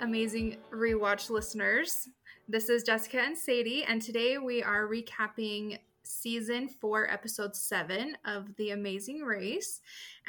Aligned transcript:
amazing 0.00 0.56
rewatch 0.72 1.28
listeners. 1.28 2.08
This 2.48 2.70
is 2.70 2.82
Jessica 2.82 3.20
and 3.20 3.36
Sadie, 3.36 3.84
and 3.84 4.00
today 4.00 4.38
we 4.38 4.62
are 4.62 4.88
recapping 4.88 5.78
season 6.02 6.68
four, 6.68 7.10
episode 7.10 7.54
seven 7.54 8.16
of 8.24 8.56
The 8.56 8.70
Amazing 8.70 9.20
Race. 9.20 9.82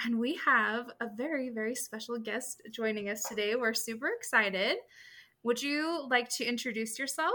And 0.04 0.20
we 0.20 0.36
have 0.46 0.92
a 1.00 1.08
very, 1.16 1.50
very 1.50 1.74
special 1.74 2.18
guest 2.18 2.62
joining 2.70 3.10
us 3.10 3.24
today. 3.24 3.56
We're 3.56 3.74
super 3.74 4.10
excited. 4.10 4.78
Would 5.44 5.64
you 5.64 6.06
like 6.10 6.28
to 6.32 6.46
introduce 6.46 7.00
yourself? 7.00 7.34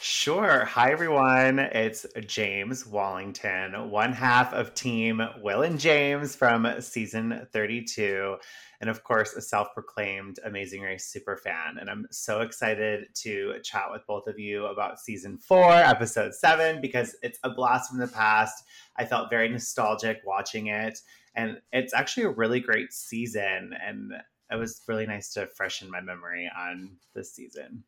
Sure. 0.00 0.64
Hi, 0.64 0.92
everyone. 0.92 1.58
It's 1.58 2.06
James 2.26 2.86
Wallington, 2.86 3.90
one 3.90 4.12
half 4.12 4.52
of 4.52 4.74
Team 4.74 5.20
Will 5.42 5.62
and 5.62 5.80
James 5.80 6.36
from 6.36 6.80
season 6.80 7.46
32. 7.52 8.36
And 8.80 8.90
of 8.90 9.02
course, 9.02 9.34
a 9.34 9.40
self 9.40 9.68
proclaimed 9.74 10.38
Amazing 10.44 10.82
Race 10.82 11.06
super 11.06 11.36
fan. 11.36 11.78
And 11.80 11.90
I'm 11.90 12.06
so 12.10 12.42
excited 12.42 13.06
to 13.22 13.54
chat 13.64 13.86
with 13.90 14.06
both 14.06 14.28
of 14.28 14.38
you 14.38 14.66
about 14.66 15.00
season 15.00 15.38
four, 15.38 15.72
episode 15.72 16.34
seven, 16.34 16.80
because 16.80 17.16
it's 17.22 17.38
a 17.42 17.50
blast 17.50 17.90
from 17.90 17.98
the 17.98 18.08
past. 18.08 18.62
I 18.96 19.04
felt 19.04 19.30
very 19.30 19.48
nostalgic 19.48 20.18
watching 20.24 20.68
it. 20.68 20.98
And 21.34 21.60
it's 21.72 21.94
actually 21.94 22.24
a 22.24 22.30
really 22.30 22.60
great 22.60 22.92
season. 22.92 23.72
And 23.84 24.12
it 24.50 24.56
was 24.56 24.82
really 24.86 25.06
nice 25.06 25.32
to 25.32 25.48
freshen 25.48 25.90
my 25.90 26.00
memory 26.00 26.48
on 26.56 26.98
this 27.14 27.34
season 27.34 27.84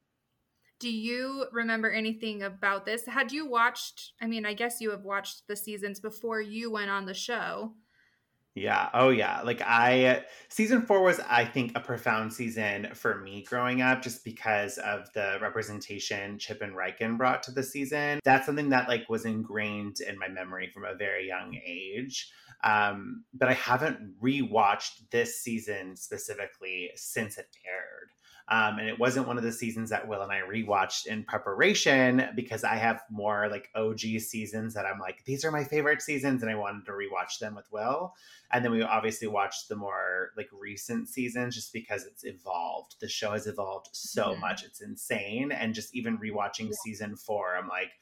do 0.80 0.90
you 0.90 1.46
remember 1.52 1.90
anything 1.90 2.42
about 2.42 2.86
this? 2.86 3.06
Had 3.06 3.30
you 3.30 3.46
watched, 3.46 4.12
I 4.20 4.26
mean, 4.26 4.46
I 4.46 4.54
guess 4.54 4.80
you 4.80 4.90
have 4.90 5.04
watched 5.04 5.46
the 5.46 5.54
seasons 5.54 6.00
before 6.00 6.40
you 6.40 6.72
went 6.72 6.90
on 6.90 7.06
the 7.06 7.14
show. 7.14 7.74
Yeah. 8.56 8.88
Oh, 8.94 9.10
yeah. 9.10 9.42
Like, 9.42 9.62
I, 9.62 10.24
season 10.48 10.82
four 10.82 11.02
was, 11.02 11.20
I 11.20 11.44
think, 11.44 11.72
a 11.76 11.80
profound 11.80 12.32
season 12.32 12.88
for 12.94 13.20
me 13.20 13.44
growing 13.44 13.80
up 13.80 14.02
just 14.02 14.24
because 14.24 14.76
of 14.78 15.12
the 15.12 15.38
representation 15.40 16.38
Chip 16.38 16.60
and 16.60 16.74
Reichen 16.74 17.16
brought 17.16 17.44
to 17.44 17.52
the 17.52 17.62
season. 17.62 18.18
That's 18.24 18.46
something 18.46 18.70
that, 18.70 18.88
like, 18.88 19.08
was 19.08 19.24
ingrained 19.24 20.00
in 20.00 20.18
my 20.18 20.28
memory 20.28 20.68
from 20.74 20.84
a 20.84 20.96
very 20.96 21.28
young 21.28 21.56
age. 21.64 22.32
Um, 22.64 23.24
but 23.32 23.48
I 23.48 23.54
haven't 23.54 24.20
rewatched 24.20 25.10
this 25.10 25.40
season 25.40 25.94
specifically 25.94 26.90
since 26.96 27.38
it 27.38 27.46
aired. 27.64 28.10
Um, 28.50 28.80
and 28.80 28.88
it 28.88 28.98
wasn't 28.98 29.28
one 29.28 29.38
of 29.38 29.44
the 29.44 29.52
seasons 29.52 29.90
that 29.90 30.08
Will 30.08 30.22
and 30.22 30.32
I 30.32 30.40
rewatched 30.40 31.06
in 31.06 31.22
preparation 31.22 32.28
because 32.34 32.64
I 32.64 32.74
have 32.74 33.00
more 33.08 33.48
like 33.48 33.68
OG 33.76 34.00
seasons 34.00 34.74
that 34.74 34.86
I'm 34.86 34.98
like, 34.98 35.24
these 35.24 35.44
are 35.44 35.52
my 35.52 35.62
favorite 35.62 36.02
seasons, 36.02 36.42
and 36.42 36.50
I 36.50 36.56
wanted 36.56 36.84
to 36.86 36.92
rewatch 36.92 37.38
them 37.38 37.54
with 37.54 37.70
Will. 37.70 38.12
And 38.52 38.64
then 38.64 38.72
we 38.72 38.82
obviously 38.82 39.28
watched 39.28 39.68
the 39.68 39.76
more 39.76 40.30
like 40.36 40.48
recent 40.52 41.08
seasons 41.08 41.54
just 41.54 41.72
because 41.72 42.04
it's 42.04 42.24
evolved. 42.24 42.96
The 43.00 43.08
show 43.08 43.30
has 43.32 43.46
evolved 43.46 43.90
so 43.92 44.32
yeah. 44.32 44.40
much. 44.40 44.64
It's 44.64 44.80
insane. 44.80 45.52
And 45.52 45.72
just 45.72 45.94
even 45.94 46.18
rewatching 46.18 46.66
yeah. 46.66 46.76
season 46.82 47.14
four, 47.14 47.56
I'm 47.56 47.68
like, 47.68 47.92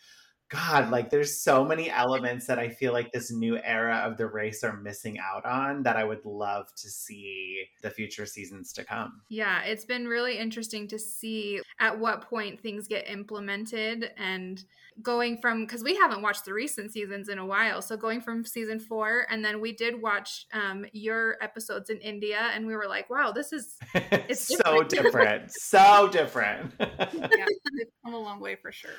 God, 0.50 0.90
like 0.90 1.10
there's 1.10 1.42
so 1.42 1.62
many 1.62 1.90
elements 1.90 2.46
that 2.46 2.58
I 2.58 2.70
feel 2.70 2.92
like 2.92 3.12
this 3.12 3.30
new 3.30 3.58
era 3.58 3.96
of 3.96 4.16
the 4.16 4.26
race 4.26 4.64
are 4.64 4.76
missing 4.76 5.18
out 5.18 5.44
on 5.44 5.82
that 5.82 5.96
I 5.96 6.04
would 6.04 6.24
love 6.24 6.66
to 6.76 6.88
see 6.88 7.64
the 7.82 7.90
future 7.90 8.24
seasons 8.24 8.72
to 8.74 8.84
come. 8.84 9.20
Yeah, 9.28 9.62
it's 9.62 9.84
been 9.84 10.06
really 10.06 10.38
interesting 10.38 10.88
to 10.88 10.98
see 10.98 11.60
at 11.80 11.98
what 11.98 12.28
point 12.28 12.60
things 12.60 12.88
get 12.88 13.10
implemented 13.10 14.10
and 14.16 14.62
going 15.02 15.38
from 15.38 15.64
because 15.64 15.84
we 15.84 15.94
haven't 15.96 16.22
watched 16.22 16.44
the 16.44 16.52
recent 16.52 16.92
seasons 16.92 17.28
in 17.28 17.38
a 17.38 17.46
while. 17.46 17.82
So 17.82 17.96
going 17.96 18.20
from 18.20 18.44
season 18.44 18.80
four 18.80 19.26
and 19.30 19.44
then 19.44 19.60
we 19.60 19.72
did 19.72 20.00
watch 20.00 20.46
um, 20.52 20.86
your 20.92 21.36
episodes 21.42 21.90
in 21.90 21.98
India 21.98 22.50
and 22.54 22.66
we 22.66 22.74
were 22.74 22.88
like, 22.88 23.10
wow, 23.10 23.32
this 23.32 23.52
is 23.52 23.76
it's 23.94 24.56
so 24.64 24.82
different. 24.82 25.50
so 25.52 26.08
different. 26.10 26.72
yeah, 26.80 26.86
they've 27.12 27.92
come 28.02 28.14
a 28.14 28.18
long 28.18 28.40
way 28.40 28.56
for 28.56 28.72
sure. 28.72 28.90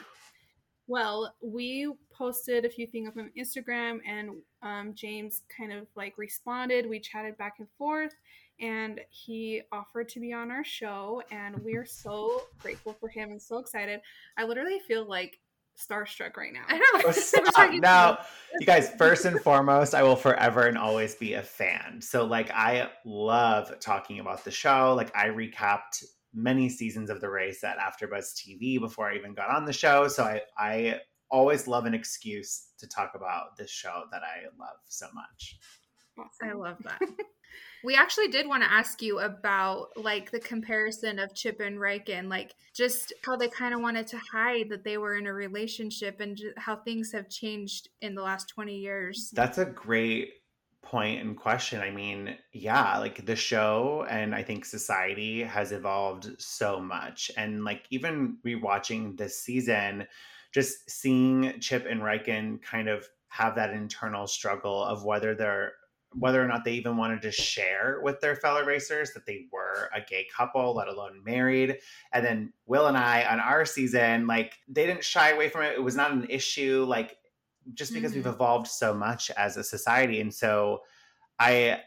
Well, 0.89 1.35
we 1.39 1.93
posted 2.11 2.65
a 2.65 2.69
few 2.69 2.87
things 2.87 3.11
on 3.15 3.29
Instagram, 3.37 3.99
and 4.07 4.31
um, 4.63 4.95
James 4.95 5.43
kind 5.55 5.71
of 5.71 5.85
like 5.95 6.17
responded. 6.17 6.89
We 6.89 6.99
chatted 6.99 7.37
back 7.37 7.57
and 7.59 7.67
forth, 7.77 8.15
and 8.59 8.99
he 9.11 9.61
offered 9.71 10.09
to 10.09 10.19
be 10.19 10.33
on 10.33 10.49
our 10.49 10.63
show, 10.63 11.21
and 11.29 11.63
we 11.63 11.75
are 11.75 11.85
so 11.85 12.41
grateful 12.57 12.97
for 12.99 13.07
him 13.07 13.29
and 13.29 13.39
so 13.39 13.59
excited. 13.59 14.01
I 14.35 14.45
literally 14.45 14.79
feel 14.79 15.07
like 15.07 15.39
starstruck 15.77 16.35
right 16.37 16.53
now. 16.53 16.63
I 16.67 16.79
know. 16.79 17.13
Oh, 17.55 17.71
now, 17.79 18.17
you 18.59 18.65
guys, 18.65 18.89
first 18.97 19.25
and 19.25 19.39
foremost, 19.41 19.93
I 19.93 20.01
will 20.01 20.15
forever 20.15 20.65
and 20.65 20.75
always 20.75 21.13
be 21.13 21.33
a 21.33 21.43
fan. 21.43 22.01
So, 22.01 22.25
like, 22.25 22.49
I 22.49 22.89
love 23.05 23.79
talking 23.79 24.21
about 24.21 24.43
the 24.43 24.49
show. 24.49 24.95
Like, 24.97 25.15
I 25.15 25.27
recapped 25.27 26.03
many 26.33 26.69
seasons 26.69 27.09
of 27.09 27.21
the 27.21 27.29
race 27.29 27.63
at 27.63 27.77
AfterBuzz 27.77 28.33
TV 28.35 28.79
before 28.79 29.09
I 29.09 29.15
even 29.15 29.33
got 29.33 29.49
on 29.49 29.65
the 29.65 29.73
show. 29.73 30.07
So 30.07 30.23
I, 30.23 30.41
I 30.57 30.99
always 31.31 31.67
love 31.67 31.85
an 31.85 31.93
excuse 31.93 32.67
to 32.79 32.87
talk 32.87 33.13
about 33.15 33.57
this 33.57 33.69
show 33.69 34.03
that 34.11 34.21
I 34.23 34.45
love 34.59 34.77
so 34.87 35.07
much. 35.13 35.57
I 36.41 36.53
love 36.53 36.77
that. 36.83 36.99
we 37.83 37.95
actually 37.95 38.27
did 38.27 38.47
want 38.47 38.63
to 38.63 38.71
ask 38.71 39.01
you 39.01 39.19
about 39.19 39.87
like 39.95 40.31
the 40.31 40.39
comparison 40.39 41.19
of 41.19 41.33
Chip 41.33 41.59
and 41.59 41.77
Reichen, 41.77 42.29
like 42.29 42.53
just 42.75 43.13
how 43.23 43.35
they 43.35 43.47
kind 43.47 43.73
of 43.73 43.81
wanted 43.81 44.07
to 44.07 44.17
hide 44.17 44.69
that 44.69 44.83
they 44.83 44.97
were 44.97 45.15
in 45.15 45.27
a 45.27 45.33
relationship 45.33 46.19
and 46.19 46.39
how 46.57 46.75
things 46.75 47.11
have 47.11 47.29
changed 47.29 47.89
in 48.01 48.15
the 48.15 48.21
last 48.21 48.49
20 48.49 48.75
years. 48.75 49.31
That's 49.33 49.57
a 49.57 49.65
great 49.65 50.31
point 50.81 51.21
in 51.21 51.35
question, 51.35 51.81
I 51.81 51.91
mean, 51.91 52.35
yeah, 52.53 52.97
like 52.97 53.25
the 53.25 53.35
show 53.35 54.05
and 54.09 54.33
I 54.33 54.43
think 54.43 54.65
society 54.65 55.43
has 55.43 55.71
evolved 55.71 56.41
so 56.41 56.79
much. 56.79 57.31
And 57.37 57.63
like 57.63 57.85
even 57.89 58.37
rewatching 58.45 59.17
this 59.17 59.41
season, 59.41 60.07
just 60.51 60.89
seeing 60.89 61.59
Chip 61.59 61.85
and 61.89 62.01
Reichen 62.01 62.61
kind 62.61 62.89
of 62.89 63.07
have 63.27 63.55
that 63.55 63.71
internal 63.71 64.25
struggle 64.25 64.83
of 64.83 65.03
whether 65.03 65.35
they're 65.35 65.73
whether 66.13 66.43
or 66.43 66.47
not 66.47 66.65
they 66.65 66.73
even 66.73 66.97
wanted 66.97 67.21
to 67.21 67.31
share 67.31 67.99
with 68.01 68.19
their 68.19 68.35
fellow 68.35 68.63
racers 68.63 69.11
that 69.13 69.27
they 69.27 69.45
were 69.51 69.91
a 69.95 70.01
gay 70.01 70.25
couple, 70.35 70.73
let 70.73 70.87
alone 70.87 71.21
married. 71.23 71.77
And 72.13 72.25
then 72.25 72.51
Will 72.65 72.87
and 72.87 72.97
I 72.97 73.25
on 73.25 73.39
our 73.39 73.63
season, 73.63 74.25
like 74.25 74.53
they 74.67 74.87
didn't 74.87 75.03
shy 75.03 75.29
away 75.29 75.49
from 75.49 75.61
it. 75.61 75.73
It 75.73 75.83
was 75.83 75.95
not 75.95 76.11
an 76.11 76.25
issue. 76.27 76.83
Like 76.87 77.17
just 77.73 77.93
because 77.93 78.11
mm-hmm. 78.11 78.19
we've 78.19 78.33
evolved 78.33 78.67
so 78.67 78.93
much 78.93 79.31
as 79.31 79.57
a 79.57 79.63
society 79.63 80.21
and 80.21 80.33
so 80.33 80.79
i 81.39 81.79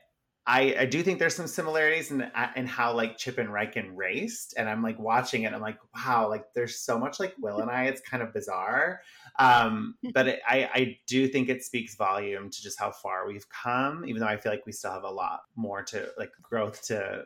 I, 0.44 0.74
I 0.80 0.86
do 0.86 1.04
think 1.04 1.20
there's 1.20 1.36
some 1.36 1.46
similarities 1.46 2.10
in 2.10 2.22
uh, 2.22 2.50
in 2.56 2.66
how 2.66 2.92
like 2.94 3.16
Chip 3.16 3.38
and 3.38 3.48
Reichen 3.50 3.90
raced, 3.94 4.54
and 4.56 4.68
I'm 4.68 4.82
like 4.82 4.98
watching 4.98 5.44
it. 5.44 5.52
I'm 5.52 5.60
like, 5.60 5.78
wow, 5.94 6.28
like 6.28 6.52
there's 6.52 6.80
so 6.80 6.98
much 6.98 7.20
like 7.20 7.34
Will 7.40 7.60
and 7.60 7.70
I. 7.70 7.84
It's 7.84 8.00
kind 8.00 8.24
of 8.24 8.32
bizarre, 8.32 9.02
um, 9.38 9.94
but 10.14 10.26
it, 10.26 10.40
I 10.48 10.68
I 10.74 10.98
do 11.06 11.28
think 11.28 11.48
it 11.48 11.62
speaks 11.62 11.94
volume 11.94 12.50
to 12.50 12.62
just 12.62 12.78
how 12.80 12.90
far 12.90 13.26
we've 13.28 13.48
come. 13.50 14.04
Even 14.04 14.20
though 14.20 14.26
I 14.26 14.36
feel 14.36 14.50
like 14.50 14.66
we 14.66 14.72
still 14.72 14.90
have 14.90 15.04
a 15.04 15.10
lot 15.10 15.42
more 15.54 15.82
to 15.84 16.08
like 16.18 16.32
growth 16.42 16.82
to, 16.86 17.22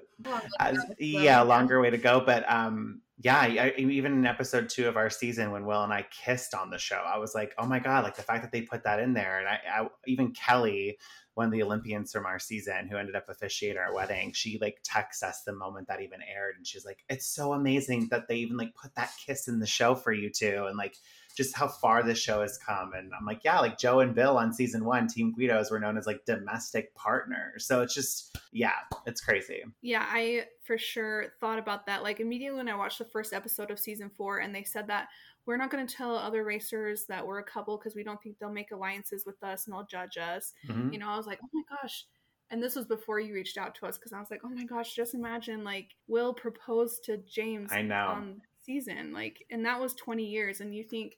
as, 0.60 0.78
yeah, 0.98 1.40
longer 1.40 1.80
way 1.80 1.88
to 1.88 1.98
go. 1.98 2.20
But 2.20 2.44
um, 2.52 3.00
yeah, 3.18 3.40
I, 3.40 3.72
even 3.78 4.12
in 4.12 4.26
episode 4.26 4.68
two 4.68 4.88
of 4.88 4.98
our 4.98 5.08
season 5.08 5.52
when 5.52 5.64
Will 5.64 5.82
and 5.82 5.92
I 5.92 6.04
kissed 6.10 6.54
on 6.54 6.68
the 6.68 6.78
show, 6.78 7.02
I 7.06 7.16
was 7.16 7.34
like, 7.34 7.54
oh 7.56 7.64
my 7.64 7.78
god, 7.78 8.04
like 8.04 8.16
the 8.16 8.22
fact 8.22 8.42
that 8.42 8.52
they 8.52 8.60
put 8.60 8.84
that 8.84 9.00
in 9.00 9.14
there, 9.14 9.38
and 9.38 9.48
I, 9.48 9.82
I 9.82 9.88
even 10.06 10.32
Kelly, 10.32 10.98
one 11.36 11.46
of 11.46 11.52
the 11.52 11.62
Olympians 11.62 12.10
from 12.10 12.24
our 12.24 12.38
season 12.38 12.88
who 12.88 12.96
ended 12.96 13.14
up 13.14 13.28
officiating 13.28 13.78
our 13.78 13.94
wedding, 13.94 14.32
she 14.32 14.58
like 14.58 14.78
texts 14.82 15.22
us 15.22 15.42
the 15.42 15.52
moment 15.52 15.86
that 15.88 16.00
even 16.00 16.20
aired, 16.22 16.56
and 16.56 16.66
she's 16.66 16.84
like, 16.84 17.04
it's 17.08 17.26
so 17.26 17.52
amazing 17.52 18.08
that 18.10 18.26
they 18.26 18.36
even 18.36 18.56
like 18.56 18.74
put 18.74 18.94
that 18.94 19.10
kiss 19.24 19.46
in 19.46 19.60
the 19.60 19.66
show 19.66 19.94
for 19.94 20.12
you 20.12 20.30
two, 20.30 20.64
and 20.66 20.78
like 20.78 20.96
just 21.36 21.54
how 21.54 21.68
far 21.68 22.02
the 22.02 22.14
show 22.14 22.40
has 22.40 22.56
come. 22.56 22.94
And 22.94 23.12
I'm 23.12 23.26
like, 23.26 23.44
yeah, 23.44 23.60
like 23.60 23.78
Joe 23.78 24.00
and 24.00 24.14
Bill 24.14 24.38
on 24.38 24.54
season 24.54 24.86
one, 24.86 25.06
Team 25.06 25.34
Guidos 25.36 25.70
were 25.70 25.78
known 25.78 25.98
as 25.98 26.06
like 26.06 26.24
domestic 26.24 26.94
partners. 26.94 27.66
So 27.66 27.82
it's 27.82 27.92
just, 27.92 28.38
yeah, 28.52 28.72
it's 29.04 29.20
crazy. 29.20 29.62
Yeah, 29.82 30.06
I 30.08 30.46
for 30.64 30.78
sure 30.78 31.34
thought 31.38 31.58
about 31.58 31.84
that. 31.86 32.02
Like 32.02 32.20
immediately 32.20 32.56
when 32.56 32.70
I 32.70 32.76
watched 32.76 32.98
the 32.98 33.04
first 33.04 33.34
episode 33.34 33.70
of 33.70 33.78
season 33.78 34.10
four 34.16 34.38
and 34.38 34.54
they 34.54 34.64
said 34.64 34.86
that 34.86 35.08
we're 35.46 35.56
not 35.56 35.70
going 35.70 35.86
to 35.86 35.94
tell 35.94 36.16
other 36.16 36.44
racers 36.44 37.04
that 37.08 37.26
we're 37.26 37.38
a 37.38 37.44
couple 37.44 37.78
because 37.78 37.94
we 37.94 38.02
don't 38.02 38.20
think 38.22 38.38
they'll 38.38 38.50
make 38.50 38.72
alliances 38.72 39.24
with 39.24 39.40
us 39.42 39.66
and 39.66 39.74
they'll 39.74 39.86
judge 39.86 40.16
us. 40.16 40.52
Mm-hmm. 40.68 40.92
You 40.92 40.98
know, 40.98 41.08
I 41.08 41.16
was 41.16 41.26
like, 41.26 41.38
oh 41.42 41.48
my 41.52 41.62
gosh. 41.70 42.04
And 42.50 42.62
this 42.62 42.76
was 42.76 42.86
before 42.86 43.18
you 43.20 43.34
reached 43.34 43.58
out 43.58 43.74
to 43.76 43.86
us 43.86 43.96
because 43.96 44.12
I 44.12 44.20
was 44.20 44.30
like, 44.30 44.40
oh 44.44 44.48
my 44.48 44.64
gosh, 44.64 44.94
just 44.94 45.14
imagine 45.14 45.64
like 45.64 45.90
Will 46.08 46.34
proposed 46.34 47.04
to 47.04 47.18
James 47.18 47.72
I 47.72 47.82
know. 47.82 48.06
on 48.08 48.40
season. 48.64 49.12
Like, 49.12 49.44
and 49.50 49.64
that 49.64 49.80
was 49.80 49.94
20 49.94 50.24
years. 50.24 50.60
And 50.60 50.74
you 50.74 50.84
think 50.84 51.16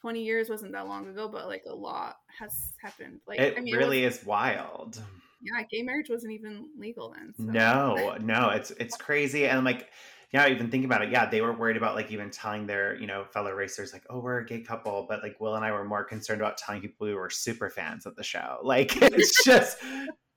20 0.00 0.22
years 0.22 0.48
wasn't 0.48 0.72
that 0.72 0.86
long 0.86 1.08
ago, 1.08 1.28
but 1.28 1.46
like 1.46 1.64
a 1.68 1.74
lot 1.74 2.16
has 2.38 2.72
happened. 2.82 3.20
Like, 3.26 3.40
it 3.40 3.56
I 3.56 3.60
mean, 3.60 3.74
really 3.74 4.04
it 4.04 4.06
was, 4.06 4.18
is 4.18 4.26
wild. 4.26 5.00
Yeah, 5.42 5.62
gay 5.70 5.82
marriage 5.82 6.08
wasn't 6.08 6.32
even 6.32 6.70
legal 6.78 7.14
then. 7.14 7.34
So. 7.36 7.44
No, 7.44 8.16
no, 8.20 8.50
it's 8.50 8.70
it's 8.72 8.96
crazy, 8.96 9.46
and 9.46 9.58
I'm 9.58 9.64
like, 9.64 9.90
yeah, 10.36 10.48
even 10.48 10.70
thinking 10.70 10.84
about 10.84 11.00
it, 11.00 11.10
yeah, 11.10 11.24
they 11.24 11.40
were 11.40 11.54
worried 11.54 11.78
about 11.78 11.94
like 11.94 12.10
even 12.10 12.28
telling 12.28 12.66
their 12.66 12.94
you 12.96 13.06
know 13.06 13.24
fellow 13.24 13.52
racers 13.52 13.94
like, 13.94 14.04
oh, 14.10 14.18
we're 14.18 14.40
a 14.40 14.44
gay 14.44 14.60
couple, 14.60 15.06
but 15.08 15.22
like 15.22 15.40
Will 15.40 15.54
and 15.54 15.64
I 15.64 15.72
were 15.72 15.82
more 15.82 16.04
concerned 16.04 16.42
about 16.42 16.58
telling 16.58 16.82
people 16.82 17.06
we 17.06 17.14
were 17.14 17.30
super 17.30 17.70
fans 17.70 18.04
of 18.04 18.16
the 18.16 18.22
show. 18.22 18.58
Like, 18.62 19.00
it's 19.00 19.42
just 19.44 19.78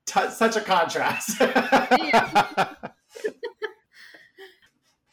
t- 0.06 0.30
such 0.30 0.56
a 0.56 0.62
contrast. 0.62 1.42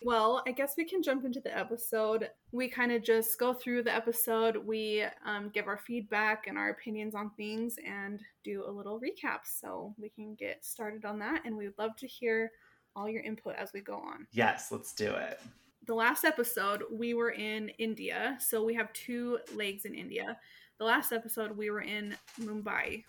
Well, 0.02 0.44
I 0.46 0.52
guess 0.52 0.74
we 0.78 0.84
can 0.84 1.02
jump 1.02 1.24
into 1.24 1.40
the 1.40 1.58
episode. 1.58 2.30
We 2.52 2.68
kind 2.68 2.92
of 2.92 3.02
just 3.02 3.36
go 3.40 3.52
through 3.52 3.82
the 3.82 3.92
episode, 3.92 4.56
we 4.56 5.04
um, 5.24 5.50
give 5.52 5.66
our 5.66 5.78
feedback 5.78 6.46
and 6.46 6.56
our 6.56 6.68
opinions 6.68 7.16
on 7.16 7.32
things, 7.36 7.74
and 7.84 8.20
do 8.44 8.62
a 8.64 8.70
little 8.70 9.00
recap. 9.00 9.40
So 9.42 9.96
we 9.98 10.08
can 10.10 10.36
get 10.36 10.64
started 10.64 11.04
on 11.04 11.18
that. 11.18 11.42
And 11.44 11.56
we'd 11.56 11.76
love 11.76 11.96
to 11.96 12.06
hear 12.06 12.52
all 12.96 13.08
your 13.08 13.22
input 13.22 13.54
as 13.56 13.72
we 13.72 13.80
go 13.80 13.94
on. 13.94 14.26
Yes, 14.32 14.72
let's 14.72 14.92
do 14.92 15.12
it. 15.14 15.38
The 15.86 15.94
last 15.94 16.24
episode, 16.24 16.82
we 16.90 17.14
were 17.14 17.30
in 17.30 17.68
India. 17.78 18.36
So 18.40 18.64
we 18.64 18.74
have 18.74 18.92
two 18.92 19.38
legs 19.54 19.84
in 19.84 19.94
India. 19.94 20.36
The 20.78 20.84
last 20.84 21.12
episode, 21.12 21.56
we 21.56 21.70
were 21.70 21.82
in 21.82 22.16
Mumbai. 22.40 23.04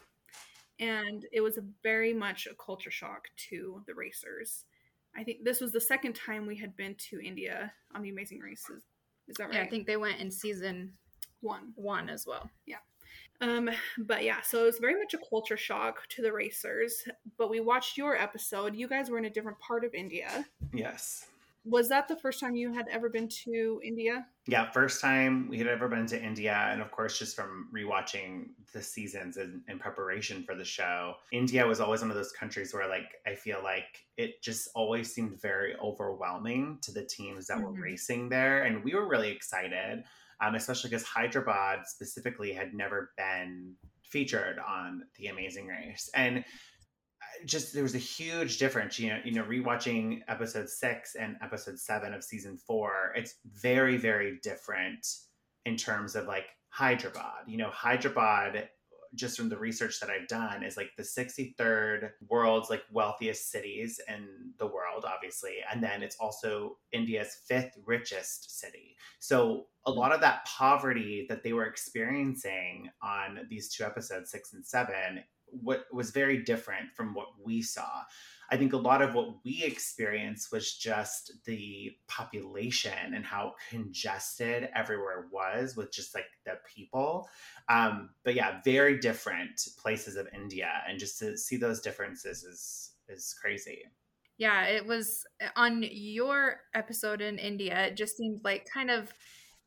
And 0.79 1.25
it 1.31 1.41
was 1.41 1.57
a 1.57 1.63
very 1.81 2.13
much 2.13 2.45
a 2.45 2.53
culture 2.63 2.91
shock 2.91 3.23
to 3.49 3.81
the 3.87 3.95
racers 3.95 4.65
I 5.17 5.23
think 5.23 5.43
this 5.43 5.59
was 5.59 5.71
the 5.71 5.81
second 5.81 6.13
time 6.13 6.45
we 6.45 6.55
had 6.55 6.75
been 6.77 6.95
to 7.09 7.19
India 7.19 7.73
on 7.95 8.03
the 8.03 8.09
Amazing 8.09 8.39
Races. 8.39 8.83
Is 9.27 9.35
that 9.37 9.45
right? 9.45 9.55
Yeah, 9.55 9.61
I 9.63 9.67
think 9.67 9.87
they 9.87 9.97
went 9.97 10.19
in 10.19 10.29
season 10.29 10.93
one. 11.41 11.73
One 11.75 12.07
as 12.07 12.25
well. 12.27 12.49
Yeah. 12.65 12.77
Um, 13.39 13.69
but 13.99 14.23
yeah, 14.23 14.41
so 14.41 14.63
it 14.63 14.65
was 14.65 14.79
very 14.79 14.95
much 14.95 15.13
a 15.13 15.19
culture 15.29 15.57
shock 15.57 16.07
to 16.09 16.21
the 16.21 16.33
racers. 16.33 17.03
But 17.37 17.49
we 17.49 17.59
watched 17.59 17.97
your 17.97 18.15
episode. 18.15 18.75
You 18.75 18.87
guys 18.87 19.09
were 19.09 19.17
in 19.17 19.25
a 19.25 19.29
different 19.29 19.59
part 19.59 19.83
of 19.83 19.93
India. 19.93 20.45
Yes 20.73 21.27
was 21.69 21.89
that 21.89 22.07
the 22.07 22.15
first 22.15 22.39
time 22.39 22.55
you 22.55 22.73
had 22.73 22.87
ever 22.87 23.09
been 23.09 23.27
to 23.27 23.81
India? 23.83 24.25
Yeah, 24.47 24.71
first 24.71 25.01
time 25.01 25.47
we 25.49 25.57
had 25.57 25.67
ever 25.67 25.89
been 25.89 26.05
to 26.07 26.21
India. 26.21 26.69
And 26.71 26.81
of 26.81 26.91
course, 26.91 27.19
just 27.19 27.35
from 27.35 27.67
rewatching 27.75 28.49
the 28.73 28.81
seasons 28.81 29.37
in, 29.37 29.61
in, 29.67 29.77
preparation 29.77 30.43
for 30.43 30.55
the 30.55 30.63
show, 30.63 31.15
India 31.31 31.67
was 31.67 31.81
always 31.81 32.01
one 32.01 32.09
of 32.09 32.15
those 32.15 32.31
countries 32.31 32.73
where, 32.73 32.87
like, 32.87 33.15
I 33.25 33.35
feel 33.35 33.59
like 33.63 34.05
it 34.15 34.41
just 34.41 34.69
always 34.75 35.13
seemed 35.13 35.41
very 35.41 35.75
overwhelming 35.77 36.79
to 36.83 36.91
the 36.91 37.03
teams 37.03 37.47
that 37.47 37.57
mm-hmm. 37.57 37.65
were 37.65 37.81
racing 37.81 38.29
there. 38.29 38.63
And 38.63 38.83
we 38.83 38.95
were 38.95 39.07
really 39.07 39.29
excited, 39.29 40.03
um, 40.41 40.55
especially 40.55 40.89
because 40.89 41.03
Hyderabad 41.03 41.79
specifically 41.85 42.53
had 42.53 42.73
never 42.73 43.11
been 43.17 43.73
featured 44.03 44.59
on 44.59 45.03
The 45.17 45.27
Amazing 45.27 45.67
Race. 45.67 46.09
And 46.13 46.43
just 47.45 47.73
there 47.73 47.83
was 47.83 47.95
a 47.95 47.99
huge 47.99 48.57
difference. 48.57 48.99
You 48.99 49.09
know, 49.09 49.19
you 49.23 49.31
know, 49.33 49.43
rewatching 49.43 50.21
episode 50.27 50.69
six 50.69 51.15
and 51.15 51.35
episode 51.41 51.79
seven 51.79 52.13
of 52.13 52.23
season 52.23 52.57
four, 52.57 53.13
it's 53.15 53.35
very, 53.45 53.97
very 53.97 54.39
different 54.43 55.05
in 55.65 55.75
terms 55.75 56.15
of 56.15 56.25
like 56.25 56.47
Hyderabad. 56.69 57.45
You 57.47 57.57
know, 57.57 57.69
Hyderabad, 57.69 58.69
just 59.15 59.37
from 59.37 59.49
the 59.49 59.57
research 59.57 59.99
that 59.99 60.09
I've 60.09 60.27
done, 60.27 60.63
is 60.63 60.77
like 60.77 60.91
the 60.97 61.03
63rd 61.03 62.11
world's 62.29 62.69
like 62.69 62.83
wealthiest 62.91 63.51
cities 63.51 63.99
in 64.07 64.27
the 64.57 64.67
world, 64.67 65.05
obviously. 65.05 65.55
And 65.71 65.83
then 65.83 66.03
it's 66.03 66.17
also 66.19 66.77
India's 66.91 67.41
fifth 67.47 67.77
richest 67.85 68.59
city. 68.59 68.95
So 69.19 69.65
a 69.85 69.91
lot 69.91 70.11
of 70.11 70.21
that 70.21 70.45
poverty 70.45 71.25
that 71.29 71.43
they 71.43 71.53
were 71.53 71.65
experiencing 71.65 72.89
on 73.01 73.39
these 73.49 73.69
two 73.69 73.83
episodes, 73.83 74.31
six 74.31 74.53
and 74.53 74.65
seven, 74.65 75.23
what 75.63 75.85
was 75.91 76.11
very 76.11 76.43
different 76.43 76.93
from 76.95 77.13
what 77.13 77.27
we 77.43 77.61
saw. 77.61 78.03
I 78.49 78.55
think 78.55 78.73
a 78.73 78.77
lot 78.77 79.01
of 79.01 79.13
what 79.13 79.43
we 79.43 79.63
experienced 79.63 80.51
was 80.51 80.73
just 80.73 81.33
the 81.45 81.91
population 82.07 83.13
and 83.13 83.25
how 83.25 83.55
congested 83.69 84.69
everywhere 84.73 85.27
was 85.31 85.75
with 85.75 85.91
just 85.91 86.15
like 86.15 86.27
the 86.45 86.53
people. 86.73 87.29
Um, 87.67 88.11
but 88.23 88.35
yeah, 88.35 88.61
very 88.63 88.99
different 88.99 89.67
places 89.77 90.15
of 90.15 90.29
India, 90.33 90.69
and 90.87 90.97
just 90.97 91.19
to 91.19 91.37
see 91.37 91.57
those 91.57 91.81
differences 91.81 92.43
is 92.43 92.91
is 93.09 93.35
crazy. 93.39 93.83
Yeah, 94.37 94.65
it 94.65 94.85
was 94.85 95.25
on 95.55 95.83
your 95.83 96.61
episode 96.73 97.21
in 97.21 97.39
India. 97.39 97.87
It 97.87 97.97
just 97.97 98.15
seemed 98.17 98.41
like 98.43 98.69
kind 98.71 98.91
of 98.91 99.11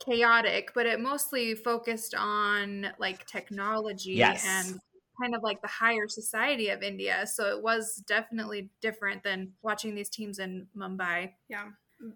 chaotic, 0.04 0.70
but 0.74 0.86
it 0.86 1.00
mostly 1.00 1.54
focused 1.54 2.14
on 2.14 2.88
like 2.98 3.26
technology 3.26 4.12
yes. 4.12 4.44
and 4.46 4.80
kind 5.20 5.34
of 5.34 5.42
like 5.42 5.60
the 5.62 5.68
higher 5.68 6.08
society 6.08 6.68
of 6.70 6.82
India. 6.82 7.26
So 7.26 7.56
it 7.56 7.62
was 7.62 8.02
definitely 8.06 8.70
different 8.80 9.22
than 9.22 9.52
watching 9.62 9.94
these 9.94 10.08
teams 10.08 10.38
in 10.38 10.66
Mumbai. 10.76 11.32
Yeah. 11.48 11.66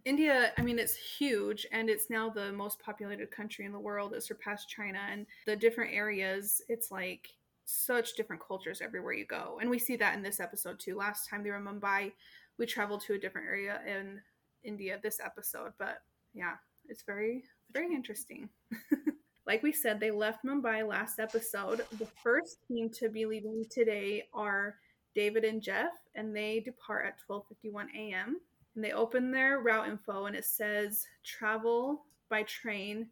India, 0.04 0.52
I 0.56 0.62
mean, 0.62 0.78
it's 0.78 0.96
huge 0.96 1.66
and 1.70 1.90
it's 1.90 2.08
now 2.08 2.30
the 2.30 2.52
most 2.52 2.80
populated 2.80 3.30
country 3.30 3.66
in 3.66 3.72
the 3.72 3.78
world. 3.78 4.14
It 4.14 4.22
surpassed 4.22 4.68
China. 4.68 5.00
And 5.10 5.26
the 5.46 5.56
different 5.56 5.92
areas, 5.92 6.62
it's 6.68 6.90
like 6.90 7.28
such 7.66 8.14
different 8.14 8.42
cultures 8.46 8.80
everywhere 8.80 9.12
you 9.12 9.26
go. 9.26 9.58
And 9.60 9.68
we 9.68 9.78
see 9.78 9.96
that 9.96 10.14
in 10.14 10.22
this 10.22 10.40
episode 10.40 10.78
too. 10.78 10.96
Last 10.96 11.28
time 11.28 11.42
they 11.42 11.50
were 11.50 11.56
in 11.56 11.64
Mumbai, 11.64 12.12
we 12.58 12.66
traveled 12.66 13.02
to 13.02 13.14
a 13.14 13.18
different 13.18 13.46
area 13.46 13.80
in 13.86 14.20
India 14.62 14.98
this 15.02 15.20
episode. 15.22 15.72
But 15.78 15.98
yeah, 16.32 16.54
it's 16.88 17.02
very, 17.02 17.44
very 17.72 17.94
interesting. 17.94 18.48
Like 19.46 19.62
we 19.62 19.72
said, 19.72 20.00
they 20.00 20.10
left 20.10 20.44
Mumbai 20.44 20.86
last 20.88 21.18
episode. 21.18 21.82
The 21.98 22.06
first 22.22 22.58
team 22.66 22.88
to 22.90 23.08
be 23.08 23.26
leaving 23.26 23.64
today 23.70 24.24
are 24.32 24.76
David 25.14 25.44
and 25.44 25.60
Jeff, 25.62 25.92
and 26.14 26.34
they 26.34 26.60
depart 26.60 27.06
at 27.06 27.18
12:51 27.28 27.86
a.m. 27.94 28.40
And 28.74 28.82
they 28.82 28.92
open 28.92 29.30
their 29.30 29.60
route 29.60 29.88
info, 29.88 30.26
and 30.26 30.34
it 30.34 30.44
says 30.44 31.06
travel 31.22 32.04
by 32.28 32.42
train 32.44 33.08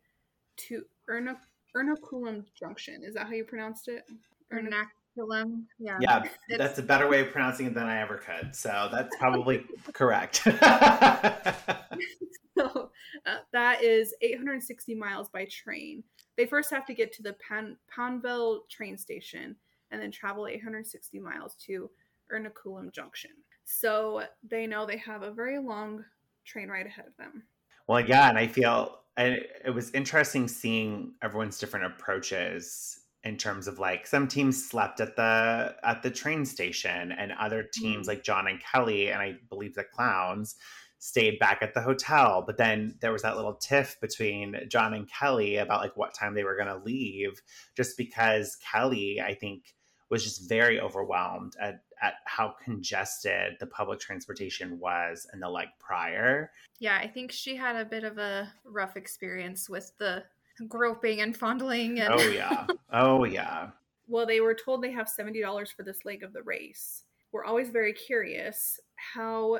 to 0.56 0.84
Erna- 1.08 1.40
Ernakulam 1.76 2.44
Junction. 2.58 3.04
Is 3.04 3.14
that 3.14 3.26
how 3.26 3.32
you 3.32 3.44
pronounced 3.44 3.88
it? 3.88 4.04
Ernakulam. 4.52 5.64
Yeah. 5.78 5.98
Yeah, 6.00 6.24
that's 6.56 6.78
a 6.78 6.82
better 6.82 7.08
way 7.08 7.20
of 7.20 7.30
pronouncing 7.30 7.66
it 7.66 7.74
than 7.74 7.84
I 7.84 8.00
ever 8.00 8.16
could. 8.16 8.56
So 8.56 8.88
that's 8.90 9.14
probably 9.16 9.64
correct. 9.92 10.42
so 12.58 12.90
uh, 13.26 13.36
that 13.52 13.82
is 13.82 14.14
860 14.20 14.94
miles 14.94 15.28
by 15.28 15.46
train. 15.46 16.02
They 16.36 16.46
first 16.46 16.70
have 16.70 16.86
to 16.86 16.94
get 16.94 17.12
to 17.14 17.22
the 17.22 17.34
Pan- 17.46 17.76
Panvel 17.94 18.60
train 18.70 18.96
station 18.96 19.56
and 19.90 20.00
then 20.00 20.10
travel 20.10 20.46
860 20.46 21.20
miles 21.20 21.54
to 21.66 21.90
Ernakulam 22.32 22.92
Junction. 22.92 23.30
So 23.64 24.22
they 24.42 24.66
know 24.66 24.86
they 24.86 24.96
have 24.98 25.22
a 25.22 25.32
very 25.32 25.58
long 25.58 26.04
train 26.44 26.68
ride 26.68 26.86
ahead 26.86 27.06
of 27.06 27.16
them. 27.16 27.42
Well, 27.86 28.00
yeah, 28.00 28.28
and 28.28 28.38
I 28.38 28.46
feel 28.46 28.98
and 29.16 29.40
it 29.64 29.70
was 29.74 29.90
interesting 29.90 30.48
seeing 30.48 31.12
everyone's 31.22 31.58
different 31.58 31.86
approaches 31.86 32.98
in 33.24 33.36
terms 33.36 33.68
of 33.68 33.78
like 33.78 34.06
some 34.06 34.26
teams 34.26 34.66
slept 34.68 35.00
at 35.00 35.16
the 35.16 35.76
at 35.84 36.02
the 36.02 36.10
train 36.10 36.44
station 36.44 37.12
and 37.12 37.32
other 37.32 37.62
teams 37.62 38.02
mm-hmm. 38.02 38.08
like 38.08 38.24
John 38.24 38.48
and 38.48 38.60
Kelly 38.60 39.10
and 39.10 39.20
I 39.20 39.36
believe 39.48 39.74
the 39.74 39.84
clowns 39.84 40.56
stayed 41.02 41.36
back 41.40 41.58
at 41.62 41.74
the 41.74 41.80
hotel. 41.80 42.44
But 42.46 42.58
then 42.58 42.94
there 43.00 43.10
was 43.10 43.22
that 43.22 43.34
little 43.34 43.54
tiff 43.54 44.00
between 44.00 44.56
John 44.68 44.94
and 44.94 45.10
Kelly 45.10 45.56
about 45.56 45.80
like 45.80 45.96
what 45.96 46.14
time 46.14 46.32
they 46.32 46.44
were 46.44 46.54
going 46.54 46.68
to 46.68 46.84
leave, 46.84 47.42
just 47.76 47.96
because 47.96 48.56
Kelly, 48.70 49.20
I 49.20 49.34
think, 49.34 49.74
was 50.10 50.22
just 50.22 50.48
very 50.48 50.80
overwhelmed 50.80 51.56
at, 51.60 51.82
at 52.00 52.14
how 52.26 52.54
congested 52.62 53.56
the 53.58 53.66
public 53.66 53.98
transportation 53.98 54.78
was 54.78 55.26
in 55.34 55.40
the 55.40 55.48
leg 55.48 55.68
prior. 55.80 56.52
Yeah, 56.78 56.96
I 56.96 57.08
think 57.08 57.32
she 57.32 57.56
had 57.56 57.74
a 57.74 57.84
bit 57.84 58.04
of 58.04 58.18
a 58.18 58.52
rough 58.64 58.96
experience 58.96 59.68
with 59.68 59.90
the 59.98 60.22
groping 60.68 61.20
and 61.20 61.36
fondling. 61.36 61.98
And... 61.98 62.14
Oh, 62.14 62.28
yeah. 62.28 62.66
Oh, 62.92 63.24
yeah. 63.24 63.70
well, 64.06 64.26
they 64.26 64.40
were 64.40 64.54
told 64.54 64.84
they 64.84 64.92
have 64.92 65.08
$70 65.08 65.66
for 65.74 65.82
this 65.82 66.04
leg 66.04 66.22
of 66.22 66.32
the 66.32 66.42
race. 66.42 67.02
We're 67.32 67.44
always 67.44 67.70
very 67.70 67.92
curious 67.92 68.78
how 69.14 69.58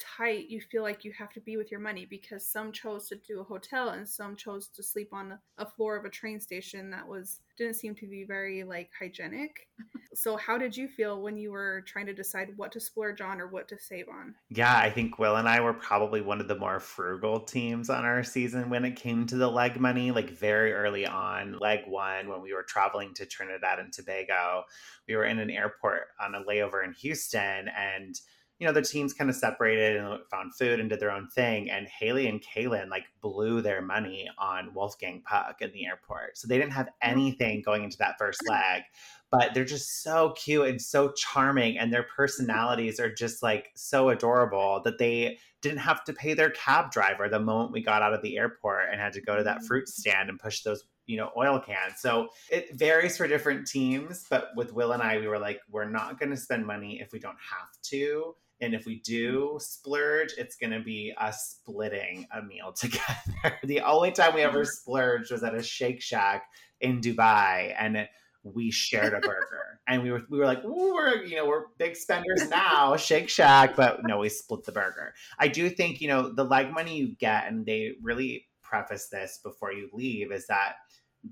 tight 0.00 0.48
you 0.48 0.60
feel 0.60 0.82
like 0.82 1.04
you 1.04 1.12
have 1.12 1.32
to 1.32 1.40
be 1.40 1.56
with 1.56 1.70
your 1.70 1.80
money 1.80 2.06
because 2.08 2.46
some 2.46 2.72
chose 2.72 3.08
to 3.08 3.16
do 3.16 3.40
a 3.40 3.44
hotel 3.44 3.90
and 3.90 4.08
some 4.08 4.34
chose 4.36 4.68
to 4.68 4.82
sleep 4.82 5.10
on 5.12 5.38
a 5.58 5.66
floor 5.66 5.96
of 5.96 6.04
a 6.04 6.10
train 6.10 6.40
station 6.40 6.90
that 6.90 7.06
was 7.06 7.40
didn't 7.60 7.76
seem 7.76 7.94
to 7.94 8.06
be 8.06 8.24
very 8.24 8.64
like 8.64 8.90
hygienic. 8.98 9.68
so 10.14 10.36
how 10.36 10.56
did 10.56 10.74
you 10.74 10.88
feel 10.88 11.20
when 11.20 11.36
you 11.36 11.52
were 11.52 11.82
trying 11.86 12.06
to 12.06 12.14
decide 12.14 12.48
what 12.56 12.72
to 12.72 12.80
splurge 12.80 13.20
on 13.20 13.38
or 13.38 13.48
what 13.48 13.68
to 13.68 13.78
save 13.78 14.08
on? 14.08 14.34
Yeah, 14.48 14.78
I 14.78 14.88
think 14.88 15.18
Will 15.18 15.36
and 15.36 15.46
I 15.46 15.60
were 15.60 15.74
probably 15.74 16.22
one 16.22 16.40
of 16.40 16.48
the 16.48 16.58
more 16.58 16.80
frugal 16.80 17.40
teams 17.40 17.90
on 17.90 18.06
our 18.06 18.24
season 18.24 18.70
when 18.70 18.86
it 18.86 18.96
came 18.96 19.26
to 19.26 19.36
the 19.36 19.48
leg 19.48 19.78
money, 19.78 20.10
like 20.10 20.30
very 20.30 20.72
early 20.72 21.06
on, 21.06 21.58
leg 21.58 21.80
1 21.86 22.28
when 22.28 22.40
we 22.40 22.54
were 22.54 22.62
traveling 22.62 23.12
to 23.14 23.26
Trinidad 23.26 23.78
and 23.78 23.92
Tobago. 23.92 24.64
We 25.06 25.16
were 25.16 25.24
in 25.24 25.38
an 25.38 25.50
airport 25.50 26.08
on 26.18 26.34
a 26.34 26.42
layover 26.44 26.82
in 26.82 26.94
Houston 26.94 27.68
and 27.68 28.18
you 28.60 28.66
know, 28.66 28.72
the 28.74 28.82
teams 28.82 29.14
kind 29.14 29.30
of 29.30 29.36
separated 29.36 29.96
and 29.96 30.20
found 30.30 30.54
food 30.54 30.80
and 30.80 30.90
did 30.90 31.00
their 31.00 31.10
own 31.10 31.28
thing. 31.28 31.70
And 31.70 31.88
Hayley 31.88 32.28
and 32.28 32.42
Kaylynn 32.42 32.90
like 32.90 33.06
blew 33.22 33.62
their 33.62 33.80
money 33.80 34.28
on 34.38 34.74
Wolfgang 34.74 35.22
Puck 35.24 35.62
in 35.62 35.72
the 35.72 35.86
airport. 35.86 36.36
So 36.36 36.46
they 36.46 36.58
didn't 36.58 36.74
have 36.74 36.90
anything 37.00 37.62
going 37.64 37.84
into 37.84 37.96
that 37.98 38.18
first 38.18 38.46
leg, 38.46 38.82
but 39.30 39.54
they're 39.54 39.64
just 39.64 40.02
so 40.02 40.34
cute 40.36 40.68
and 40.68 40.80
so 40.80 41.10
charming. 41.12 41.78
And 41.78 41.90
their 41.90 42.02
personalities 42.02 43.00
are 43.00 43.12
just 43.12 43.42
like 43.42 43.70
so 43.76 44.10
adorable 44.10 44.82
that 44.84 44.98
they 44.98 45.38
didn't 45.62 45.78
have 45.78 46.04
to 46.04 46.12
pay 46.12 46.34
their 46.34 46.50
cab 46.50 46.90
driver 46.90 47.30
the 47.30 47.40
moment 47.40 47.72
we 47.72 47.82
got 47.82 48.02
out 48.02 48.12
of 48.12 48.20
the 48.20 48.36
airport 48.36 48.90
and 48.90 49.00
had 49.00 49.14
to 49.14 49.22
go 49.22 49.36
to 49.36 49.44
that 49.44 49.64
fruit 49.64 49.84
mm. 49.84 49.88
stand 49.88 50.28
and 50.28 50.38
push 50.38 50.62
those 50.62 50.84
you 51.06 51.16
know 51.16 51.30
oil 51.36 51.60
cans 51.60 51.94
so 51.98 52.28
it 52.50 52.74
varies 52.78 53.16
for 53.16 53.26
different 53.26 53.66
teams 53.66 54.24
but 54.30 54.50
with 54.56 54.72
will 54.72 54.92
and 54.92 55.02
i 55.02 55.18
we 55.18 55.26
were 55.26 55.38
like 55.38 55.60
we're 55.70 55.88
not 55.88 56.18
going 56.18 56.30
to 56.30 56.36
spend 56.36 56.64
money 56.64 57.00
if 57.00 57.12
we 57.12 57.18
don't 57.18 57.36
have 57.50 57.68
to 57.82 58.34
And 58.60 58.74
if 58.74 58.84
we 58.86 59.00
do 59.00 59.52
hmm. 59.52 59.58
splurge, 59.58 60.34
it's 60.38 60.56
going 60.56 60.72
to 60.72 60.80
be 60.80 61.12
us 61.18 61.56
splitting 61.60 62.26
a 62.36 62.42
meal 62.42 62.72
together. 62.76 63.58
the 63.64 63.80
only 63.80 64.12
time 64.12 64.34
we 64.34 64.42
ever 64.42 64.64
splurged 64.64 65.32
was 65.32 65.42
at 65.42 65.54
a 65.54 65.62
Shake 65.62 66.00
Shack 66.00 66.44
in 66.80 67.00
Dubai. 67.00 67.74
And 67.78 68.08
we 68.42 68.70
shared 68.70 69.12
a 69.12 69.20
burger 69.26 69.80
and 69.86 70.02
we 70.02 70.10
were 70.10 70.22
we 70.30 70.38
were 70.38 70.46
like 70.46 70.62
we're 70.64 71.22
you 71.24 71.36
know 71.36 71.46
we're 71.46 71.64
big 71.78 71.94
spenders 71.94 72.48
now 72.48 72.96
shake 72.96 73.28
shack 73.28 73.76
but 73.76 74.00
no 74.04 74.18
we 74.18 74.28
split 74.28 74.64
the 74.64 74.72
burger 74.72 75.12
i 75.38 75.46
do 75.46 75.68
think 75.68 76.00
you 76.00 76.08
know 76.08 76.32
the 76.32 76.44
leg 76.44 76.72
money 76.72 76.96
you 76.96 77.14
get 77.16 77.46
and 77.46 77.66
they 77.66 77.92
really 78.02 78.46
preface 78.62 79.08
this 79.08 79.40
before 79.42 79.72
you 79.72 79.90
leave 79.92 80.32
is 80.32 80.46
that 80.46 80.74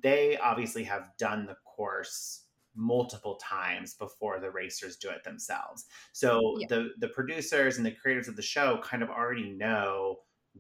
they 0.03 0.37
obviously 0.37 0.85
have 0.85 1.09
done 1.19 1.47
the 1.47 1.57
course 1.65 2.43
multiple 2.79 3.39
times 3.43 3.95
before 3.95 4.39
the 4.39 4.51
racers 4.51 4.97
do 4.97 5.11
it 5.11 5.25
themselves. 5.25 5.87
So 6.13 6.57
yeah. 6.61 6.67
the 6.71 6.91
the 6.99 7.09
producers 7.09 7.77
and 7.77 7.85
the 7.85 7.91
creators 7.91 8.29
of 8.29 8.37
the 8.37 8.43
show 8.43 8.81
kind 8.83 9.03
of 9.03 9.11
already 9.11 9.51
know 9.51 10.19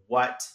what 0.09 0.47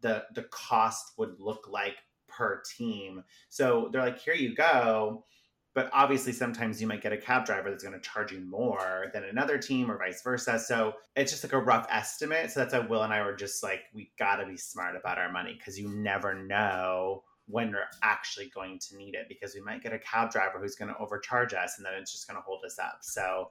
the 0.00 0.24
the 0.34 0.44
cost 0.44 1.12
would 1.18 1.38
look 1.38 1.68
like 1.68 1.96
per 2.26 2.62
team. 2.76 3.22
So 3.50 3.90
they're 3.92 4.02
like, 4.02 4.18
here 4.18 4.34
you 4.34 4.54
go. 4.54 5.24
But 5.72 5.88
obviously, 5.92 6.32
sometimes 6.32 6.80
you 6.80 6.88
might 6.88 7.00
get 7.00 7.12
a 7.12 7.16
cab 7.16 7.46
driver 7.46 7.70
that's 7.70 7.84
going 7.84 7.94
to 7.94 8.00
charge 8.00 8.32
you 8.32 8.40
more 8.40 9.06
than 9.12 9.22
another 9.22 9.56
team, 9.56 9.88
or 9.88 9.98
vice 9.98 10.20
versa. 10.20 10.58
So 10.58 10.94
it's 11.14 11.30
just 11.30 11.44
like 11.44 11.52
a 11.52 11.58
rough 11.58 11.86
estimate. 11.88 12.50
So 12.50 12.58
that's 12.58 12.74
why 12.74 12.80
Will 12.80 13.04
and 13.04 13.12
I 13.12 13.24
were 13.24 13.36
just 13.36 13.62
like, 13.62 13.82
we 13.94 14.10
got 14.18 14.36
to 14.36 14.46
be 14.46 14.56
smart 14.56 14.96
about 14.96 15.18
our 15.18 15.30
money 15.30 15.54
because 15.56 15.78
you 15.78 15.88
never 15.88 16.34
know 16.34 17.22
when 17.50 17.72
we're 17.72 17.88
actually 18.02 18.50
going 18.54 18.78
to 18.78 18.96
need 18.96 19.14
it 19.14 19.26
because 19.28 19.54
we 19.54 19.60
might 19.60 19.82
get 19.82 19.92
a 19.92 19.98
cab 19.98 20.30
driver 20.30 20.58
who's 20.60 20.76
going 20.76 20.92
to 20.92 20.98
overcharge 20.98 21.54
us 21.54 21.74
and 21.76 21.86
then 21.86 21.94
it's 21.94 22.12
just 22.12 22.28
going 22.28 22.36
to 22.36 22.42
hold 22.42 22.64
us 22.64 22.78
up. 22.78 22.98
So 23.02 23.50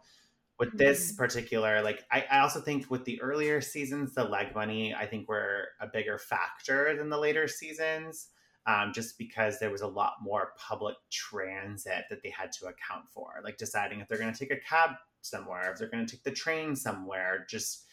with 0.59 0.77
this 0.77 1.11
mm-hmm. 1.11 1.17
particular, 1.17 1.81
like 1.81 2.03
I, 2.11 2.25
I, 2.29 2.39
also 2.39 2.59
think 2.59 2.91
with 2.91 3.05
the 3.05 3.21
earlier 3.21 3.61
seasons, 3.61 4.13
the 4.13 4.25
leg 4.25 4.53
money 4.53 4.93
I 4.93 5.05
think 5.05 5.29
were 5.29 5.69
a 5.79 5.87
bigger 5.87 6.17
factor 6.17 6.95
than 6.97 7.09
the 7.09 7.17
later 7.17 7.47
seasons. 7.47 8.27
Um, 8.65 8.91
just 8.93 9.17
because 9.17 9.57
there 9.57 9.71
was 9.71 9.81
a 9.81 9.87
lot 9.87 10.15
more 10.21 10.51
public 10.57 10.95
transit 11.09 12.03
that 12.09 12.21
they 12.21 12.29
had 12.29 12.51
to 12.51 12.67
account 12.67 13.07
for, 13.11 13.39
like 13.43 13.57
deciding 13.57 13.99
if 13.99 14.07
they're 14.07 14.19
going 14.19 14.31
to 14.31 14.37
take 14.37 14.51
a 14.51 14.59
cab 14.59 14.91
somewhere, 15.21 15.71
if 15.71 15.79
they're 15.79 15.89
going 15.89 16.05
to 16.05 16.11
take 16.11 16.23
the 16.23 16.31
train 16.31 16.75
somewhere. 16.75 17.47
Just 17.49 17.85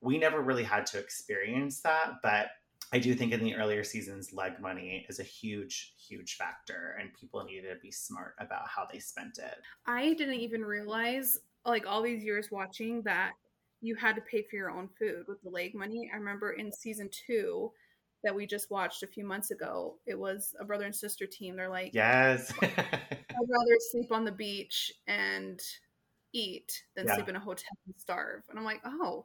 we 0.00 0.18
never 0.18 0.40
really 0.40 0.64
had 0.64 0.86
to 0.86 0.98
experience 0.98 1.80
that, 1.82 2.14
but 2.22 2.48
I 2.94 3.00
do 3.00 3.12
think 3.12 3.32
in 3.32 3.42
the 3.42 3.56
earlier 3.56 3.82
seasons, 3.82 4.32
leg 4.32 4.60
money 4.60 5.04
is 5.08 5.18
a 5.18 5.24
huge, 5.24 5.94
huge 5.98 6.36
factor, 6.36 6.96
and 7.00 7.12
people 7.12 7.42
needed 7.42 7.74
to 7.74 7.80
be 7.82 7.90
smart 7.90 8.36
about 8.38 8.68
how 8.68 8.86
they 8.90 9.00
spent 9.00 9.38
it. 9.38 9.56
I 9.84 10.14
didn't 10.14 10.34
even 10.36 10.64
realize, 10.64 11.36
like 11.66 11.88
all 11.88 12.02
these 12.02 12.22
years 12.22 12.52
watching, 12.52 13.02
that 13.02 13.32
you 13.80 13.96
had 13.96 14.14
to 14.14 14.22
pay 14.22 14.42
for 14.42 14.54
your 14.54 14.70
own 14.70 14.88
food 14.96 15.24
with 15.26 15.42
the 15.42 15.50
leg 15.50 15.74
money. 15.74 16.08
I 16.14 16.16
remember 16.18 16.52
in 16.52 16.70
season 16.70 17.10
two 17.10 17.72
that 18.22 18.32
we 18.32 18.46
just 18.46 18.70
watched 18.70 19.02
a 19.02 19.08
few 19.08 19.24
months 19.26 19.50
ago, 19.50 19.96
it 20.06 20.16
was 20.16 20.54
a 20.60 20.64
brother 20.64 20.84
and 20.84 20.94
sister 20.94 21.26
team. 21.26 21.56
They're 21.56 21.68
like, 21.68 21.90
Yes, 21.94 22.52
I'd 22.62 22.70
rather 22.78 23.76
sleep 23.90 24.12
on 24.12 24.24
the 24.24 24.30
beach 24.30 24.92
and 25.08 25.60
eat 26.32 26.84
than 26.94 27.08
yeah. 27.08 27.14
sleep 27.14 27.28
in 27.28 27.34
a 27.34 27.40
hotel 27.40 27.76
and 27.86 27.94
starve. 27.98 28.44
And 28.50 28.56
I'm 28.56 28.64
like, 28.64 28.82
oh, 28.84 29.24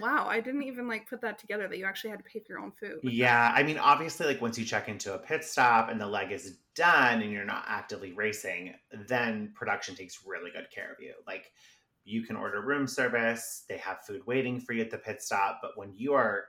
Wow, 0.00 0.26
I 0.28 0.40
didn't 0.40 0.62
even 0.62 0.88
like 0.88 1.08
put 1.08 1.20
that 1.20 1.38
together 1.38 1.68
that 1.68 1.76
you 1.76 1.84
actually 1.84 2.10
had 2.10 2.18
to 2.18 2.24
pay 2.24 2.40
for 2.40 2.46
your 2.48 2.60
own 2.60 2.72
food. 2.72 3.00
Yeah, 3.02 3.52
I 3.54 3.62
mean, 3.62 3.78
obviously, 3.78 4.26
like 4.26 4.40
once 4.40 4.58
you 4.58 4.64
check 4.64 4.88
into 4.88 5.14
a 5.14 5.18
pit 5.18 5.44
stop 5.44 5.90
and 5.90 6.00
the 6.00 6.06
leg 6.06 6.32
is 6.32 6.58
done 6.74 7.20
and 7.20 7.30
you're 7.30 7.44
not 7.44 7.64
actively 7.68 8.12
racing, 8.12 8.74
then 9.08 9.52
production 9.54 9.94
takes 9.94 10.24
really 10.26 10.50
good 10.50 10.70
care 10.74 10.90
of 10.90 11.00
you. 11.00 11.12
Like 11.26 11.52
you 12.04 12.22
can 12.22 12.36
order 12.36 12.62
room 12.62 12.86
service, 12.86 13.64
they 13.68 13.76
have 13.78 14.04
food 14.06 14.22
waiting 14.26 14.58
for 14.58 14.72
you 14.72 14.82
at 14.82 14.90
the 14.90 14.98
pit 14.98 15.22
stop, 15.22 15.60
but 15.60 15.72
when 15.76 15.92
you 15.94 16.14
are 16.14 16.44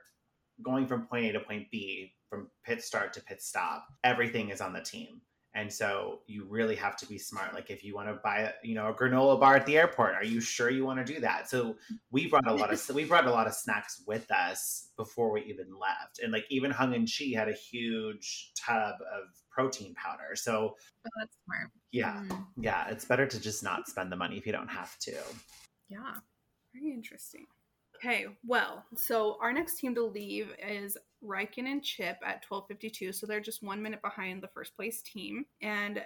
going 0.62 0.86
from 0.86 1.06
point 1.06 1.26
A 1.26 1.32
to 1.32 1.40
point 1.40 1.70
B, 1.70 2.14
from 2.28 2.48
pit 2.64 2.82
start 2.82 3.12
to 3.14 3.22
pit 3.22 3.42
stop, 3.42 3.86
everything 4.02 4.50
is 4.50 4.60
on 4.60 4.72
the 4.72 4.80
team. 4.80 5.20
And 5.56 5.72
so 5.72 6.20
you 6.26 6.44
really 6.44 6.76
have 6.76 6.98
to 6.98 7.06
be 7.06 7.16
smart. 7.16 7.54
Like 7.54 7.70
if 7.70 7.82
you 7.82 7.94
want 7.94 8.08
to 8.08 8.20
buy, 8.22 8.52
you 8.62 8.74
know, 8.74 8.88
a 8.88 8.94
granola 8.94 9.40
bar 9.40 9.56
at 9.56 9.64
the 9.64 9.78
airport, 9.78 10.14
are 10.14 10.22
you 10.22 10.38
sure 10.38 10.68
you 10.68 10.84
want 10.84 11.04
to 11.04 11.14
do 11.14 11.18
that? 11.20 11.48
So 11.48 11.76
we 12.10 12.28
brought 12.28 12.46
a 12.46 12.52
lot 12.52 12.70
of 12.70 12.94
we 12.94 13.04
brought 13.06 13.26
a 13.26 13.30
lot 13.30 13.46
of 13.46 13.54
snacks 13.54 14.02
with 14.06 14.30
us 14.30 14.90
before 14.98 15.32
we 15.32 15.44
even 15.44 15.68
left. 15.80 16.20
And 16.22 16.30
like 16.30 16.44
even 16.50 16.70
Hung 16.70 16.94
and 16.94 17.08
Chee 17.08 17.32
had 17.32 17.48
a 17.48 17.54
huge 17.54 18.52
tub 18.54 18.96
of 19.00 19.28
protein 19.50 19.94
powder. 19.94 20.36
So 20.36 20.76
oh, 20.76 21.10
that's 21.18 21.34
smart. 21.46 21.70
Yeah. 21.90 22.22
Mm. 22.28 22.46
Yeah. 22.60 22.90
It's 22.90 23.06
better 23.06 23.26
to 23.26 23.40
just 23.40 23.64
not 23.64 23.88
spend 23.88 24.12
the 24.12 24.16
money 24.16 24.36
if 24.36 24.44
you 24.44 24.52
don't 24.52 24.68
have 24.68 24.98
to. 24.98 25.14
Yeah. 25.88 26.16
Very 26.74 26.92
interesting. 26.92 27.46
Okay, 27.96 28.26
well, 28.46 28.84
so 28.94 29.38
our 29.40 29.54
next 29.54 29.78
team 29.78 29.94
to 29.94 30.04
leave 30.04 30.50
is 30.62 30.98
Reichen 31.26 31.66
and 31.66 31.82
Chip 31.82 32.18
at 32.24 32.44
12:52, 32.44 33.14
so 33.14 33.26
they're 33.26 33.40
just 33.40 33.62
1 33.62 33.82
minute 33.82 34.02
behind 34.02 34.42
the 34.42 34.48
first 34.48 34.76
place 34.76 35.02
team 35.02 35.44
and 35.60 36.02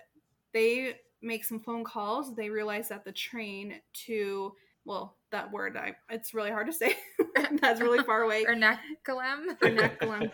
they 0.52 0.96
make 1.22 1.44
some 1.44 1.60
phone 1.60 1.84
calls. 1.84 2.34
They 2.34 2.48
realize 2.48 2.88
that 2.88 3.04
the 3.04 3.12
train 3.12 3.80
to 4.06 4.54
well, 4.86 5.18
that 5.30 5.52
word 5.52 5.76
I 5.76 5.94
it's 6.08 6.34
really 6.34 6.50
hard 6.50 6.66
to 6.66 6.72
say. 6.72 6.96
That's 7.60 7.80
really 7.80 8.02
far 8.04 8.22
away. 8.22 8.44
Ernakulam. 8.48 9.58
Ernakulam. 9.62 10.30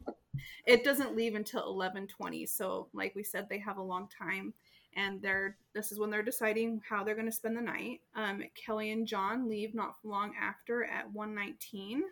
it 0.66 0.84
doesn't 0.84 1.16
leave 1.16 1.34
until 1.34 1.74
11:20, 1.74 2.48
so 2.48 2.88
like 2.92 3.14
we 3.14 3.22
said 3.22 3.48
they 3.48 3.58
have 3.58 3.78
a 3.78 3.82
long 3.82 4.08
time 4.08 4.52
and 4.96 5.22
they're 5.22 5.56
this 5.72 5.92
is 5.92 5.98
when 5.98 6.10
they're 6.10 6.22
deciding 6.22 6.80
how 6.88 7.04
they're 7.04 7.14
going 7.14 7.26
to 7.26 7.32
spend 7.32 7.56
the 7.56 7.62
night. 7.62 8.00
Um, 8.14 8.42
Kelly 8.54 8.90
and 8.90 9.06
John 9.06 9.48
leave 9.48 9.74
not 9.74 9.94
long 10.02 10.32
after 10.40 10.84
at 10.84 11.10
119, 11.12 12.02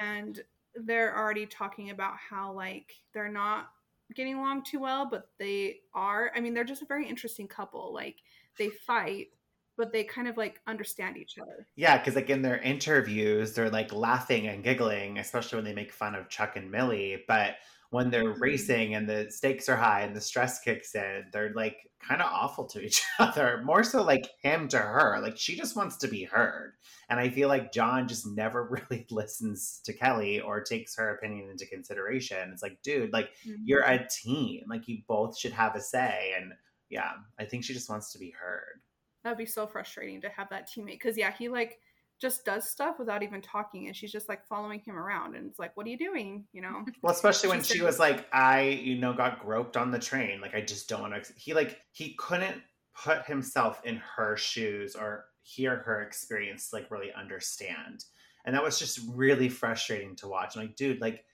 and 0.00 0.40
they're 0.84 1.16
already 1.16 1.46
talking 1.46 1.90
about 1.90 2.14
how 2.16 2.52
like 2.52 2.92
they're 3.12 3.30
not 3.30 3.70
getting 4.14 4.36
along 4.36 4.64
too 4.64 4.80
well, 4.80 5.06
but 5.08 5.30
they 5.38 5.80
are. 5.94 6.30
I 6.34 6.40
mean, 6.40 6.54
they're 6.54 6.64
just 6.64 6.82
a 6.82 6.86
very 6.86 7.08
interesting 7.08 7.46
couple. 7.46 7.92
Like 7.92 8.16
they 8.58 8.70
fight, 8.70 9.28
but 9.76 9.92
they 9.92 10.04
kind 10.04 10.28
of 10.28 10.36
like 10.36 10.60
understand 10.66 11.16
each 11.16 11.38
other. 11.38 11.66
Yeah, 11.76 11.98
because 11.98 12.14
like 12.14 12.30
in 12.30 12.42
their 12.42 12.58
interviews, 12.58 13.52
they're 13.52 13.70
like 13.70 13.92
laughing 13.92 14.48
and 14.48 14.64
giggling, 14.64 15.18
especially 15.18 15.56
when 15.56 15.64
they 15.64 15.74
make 15.74 15.92
fun 15.92 16.14
of 16.14 16.28
Chuck 16.28 16.56
and 16.56 16.70
Millie. 16.70 17.24
But 17.28 17.56
when 17.90 18.10
they're 18.10 18.32
mm-hmm. 18.32 18.42
racing 18.42 18.94
and 18.94 19.08
the 19.08 19.26
stakes 19.30 19.68
are 19.68 19.76
high 19.76 20.02
and 20.02 20.14
the 20.14 20.20
stress 20.20 20.60
kicks 20.60 20.94
in, 20.94 21.24
they're 21.32 21.52
like 21.54 21.88
kind 22.06 22.20
of 22.20 22.28
awful 22.30 22.66
to 22.66 22.80
each 22.80 23.02
other. 23.18 23.62
More 23.64 23.82
so 23.82 24.02
like 24.02 24.28
him 24.42 24.68
to 24.68 24.78
her. 24.78 25.18
Like 25.22 25.38
she 25.38 25.56
just 25.56 25.74
wants 25.74 25.96
to 25.98 26.08
be 26.08 26.24
heard. 26.24 26.74
And 27.08 27.18
I 27.18 27.30
feel 27.30 27.48
like 27.48 27.72
John 27.72 28.06
just 28.06 28.26
never 28.26 28.64
really 28.90 29.06
listens 29.10 29.80
to 29.84 29.92
Kelly 29.92 30.40
or 30.40 30.60
takes 30.60 30.96
her 30.96 31.14
opinion 31.14 31.50
into 31.50 31.66
consideration. 31.66 32.50
It's 32.52 32.62
like, 32.62 32.78
dude, 32.82 33.12
like 33.12 33.30
mm-hmm. 33.46 33.62
you're 33.64 33.82
a 33.82 34.06
team. 34.06 34.64
Like 34.68 34.86
you 34.86 34.98
both 35.08 35.38
should 35.38 35.52
have 35.52 35.74
a 35.74 35.80
say. 35.80 36.34
And 36.38 36.52
yeah, 36.90 37.12
I 37.38 37.46
think 37.46 37.64
she 37.64 37.72
just 37.72 37.88
wants 37.88 38.12
to 38.12 38.18
be 38.18 38.30
heard. 38.30 38.82
That'd 39.24 39.38
be 39.38 39.46
so 39.46 39.66
frustrating 39.66 40.20
to 40.22 40.28
have 40.28 40.50
that 40.50 40.68
teammate. 40.70 41.00
Cause 41.00 41.16
yeah, 41.16 41.32
he 41.36 41.48
like 41.48 41.78
just 42.20 42.44
does 42.44 42.68
stuff 42.68 42.98
without 42.98 43.22
even 43.22 43.40
talking 43.40 43.86
and 43.86 43.94
she's 43.96 44.12
just 44.12 44.28
like 44.28 44.46
following 44.46 44.80
him 44.80 44.96
around 44.96 45.36
and 45.36 45.46
it's 45.46 45.58
like 45.58 45.76
what 45.76 45.86
are 45.86 45.90
you 45.90 45.98
doing? 45.98 46.44
You 46.52 46.62
know? 46.62 46.84
Well 47.02 47.12
especially 47.12 47.50
when 47.50 47.62
she 47.62 47.82
was 47.82 47.98
like 47.98 48.26
i 48.32 48.62
you 48.62 48.98
know 48.98 49.12
got 49.12 49.40
groped 49.40 49.76
on 49.76 49.90
the 49.90 49.98
train 49.98 50.40
like 50.40 50.54
i 50.54 50.60
just 50.60 50.88
don't 50.88 51.02
want 51.02 51.24
to 51.24 51.32
he 51.36 51.54
like 51.54 51.78
he 51.92 52.14
couldn't 52.18 52.62
put 53.04 53.24
himself 53.24 53.80
in 53.84 53.96
her 54.16 54.36
shoes 54.36 54.96
or 54.96 55.26
hear 55.42 55.76
her 55.76 56.02
experience 56.02 56.70
like 56.72 56.90
really 56.90 57.12
understand. 57.12 58.04
And 58.44 58.54
that 58.54 58.62
was 58.62 58.78
just 58.78 59.00
really 59.08 59.48
frustrating 59.48 60.16
to 60.16 60.28
watch. 60.28 60.56
I'm 60.56 60.62
like 60.62 60.76
dude 60.76 61.00
like 61.00 61.24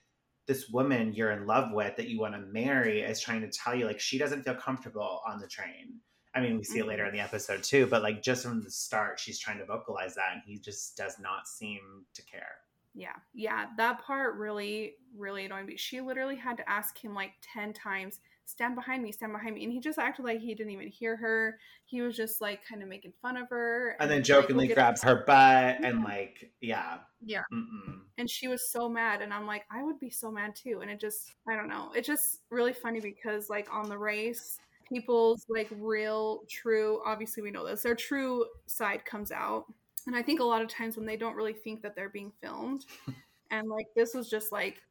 this 0.47 0.69
woman 0.69 1.13
you're 1.13 1.31
in 1.31 1.47
love 1.47 1.71
with 1.71 1.95
that 1.95 2.07
you 2.07 2.19
want 2.19 2.35
to 2.35 2.39
marry 2.39 3.01
is 3.01 3.19
trying 3.19 3.41
to 3.41 3.49
tell 3.49 3.75
you 3.75 3.85
like 3.85 3.99
she 3.99 4.17
doesn't 4.17 4.43
feel 4.43 4.55
comfortable 4.55 5.21
on 5.27 5.39
the 5.39 5.47
train 5.47 5.99
I 6.35 6.41
mean, 6.41 6.57
we 6.57 6.63
see 6.63 6.79
it 6.79 6.87
later 6.87 7.03
mm-hmm. 7.03 7.15
in 7.15 7.17
the 7.17 7.23
episode 7.23 7.63
too, 7.63 7.87
but 7.87 8.03
like 8.03 8.21
just 8.21 8.43
from 8.43 8.61
the 8.61 8.69
start, 8.69 9.19
she's 9.19 9.39
trying 9.39 9.57
to 9.59 9.65
vocalize 9.65 10.15
that, 10.15 10.33
and 10.33 10.41
he 10.45 10.59
just 10.59 10.97
does 10.97 11.17
not 11.19 11.47
seem 11.47 11.79
to 12.13 12.21
care. 12.23 12.57
Yeah, 12.95 13.15
yeah, 13.33 13.65
that 13.77 14.01
part 14.03 14.35
really, 14.35 14.93
really 15.17 15.45
annoyed 15.45 15.65
me. 15.65 15.75
She 15.75 15.99
literally 15.99 16.37
had 16.37 16.55
to 16.57 16.69
ask 16.69 16.97
him 16.97 17.13
like 17.13 17.31
10 17.53 17.73
times, 17.73 18.21
stand 18.45 18.73
behind 18.73 19.03
me, 19.03 19.11
stand 19.11 19.33
behind 19.33 19.55
me. 19.55 19.65
And 19.65 19.73
he 19.73 19.81
just 19.81 19.99
acted 19.99 20.23
like 20.23 20.39
he 20.39 20.55
didn't 20.55 20.71
even 20.71 20.87
hear 20.87 21.17
her. 21.17 21.59
He 21.83 22.01
was 22.01 22.15
just 22.15 22.39
like 22.39 22.61
kind 22.65 22.81
of 22.81 22.87
making 22.87 23.11
fun 23.21 23.35
of 23.35 23.49
her. 23.49 23.97
And, 23.99 24.03
and 24.03 24.11
then 24.11 24.23
jokingly 24.23 24.67
like, 24.67 24.75
grabs 24.75 25.03
her 25.03 25.25
butt 25.27 25.83
and 25.83 26.05
like, 26.05 26.51
yeah. 26.61 26.99
Yeah. 27.21 27.43
Mm-mm. 27.53 27.99
And 28.17 28.29
she 28.29 28.47
was 28.47 28.71
so 28.71 28.87
mad. 28.87 29.21
And 29.21 29.33
I'm 29.33 29.45
like, 29.45 29.65
I 29.69 29.83
would 29.83 29.99
be 29.99 30.09
so 30.09 30.31
mad 30.31 30.55
too. 30.55 30.79
And 30.81 30.89
it 30.89 31.01
just, 31.01 31.33
I 31.49 31.57
don't 31.57 31.67
know. 31.67 31.91
It's 31.95 32.07
just 32.07 32.43
really 32.49 32.73
funny 32.73 33.01
because 33.01 33.49
like 33.49 33.67
on 33.73 33.89
the 33.89 33.97
race, 33.97 34.57
people's 34.87 35.45
like 35.49 35.69
real 35.79 36.41
true 36.49 37.01
obviously 37.05 37.41
we 37.43 37.51
know 37.51 37.65
this 37.65 37.83
their 37.83 37.95
true 37.95 38.45
side 38.67 39.03
comes 39.05 39.31
out 39.31 39.65
and 40.07 40.15
i 40.15 40.21
think 40.21 40.39
a 40.39 40.43
lot 40.43 40.61
of 40.61 40.67
times 40.67 40.97
when 40.97 41.05
they 41.05 41.17
don't 41.17 41.35
really 41.35 41.53
think 41.53 41.81
that 41.81 41.95
they're 41.95 42.09
being 42.09 42.31
filmed 42.41 42.85
and 43.51 43.67
like 43.67 43.87
this 43.95 44.13
was 44.13 44.29
just 44.29 44.51
like 44.51 44.81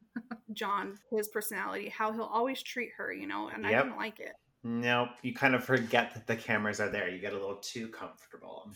john 0.53 0.97
his 1.11 1.27
personality 1.27 1.89
how 1.89 2.11
he'll 2.11 2.23
always 2.23 2.61
treat 2.61 2.89
her 2.97 3.13
you 3.13 3.27
know 3.27 3.49
and 3.49 3.63
yep. 3.63 3.71
i 3.71 3.83
didn't 3.83 3.97
like 3.97 4.19
it 4.19 4.33
nope 4.63 5.09
you 5.21 5.33
kind 5.33 5.55
of 5.55 5.63
forget 5.63 6.13
that 6.13 6.25
the 6.27 6.35
cameras 6.35 6.79
are 6.79 6.89
there 6.89 7.09
you 7.09 7.19
get 7.19 7.33
a 7.33 7.37
little 7.37 7.57
too 7.57 7.87
comfortable 7.89 8.69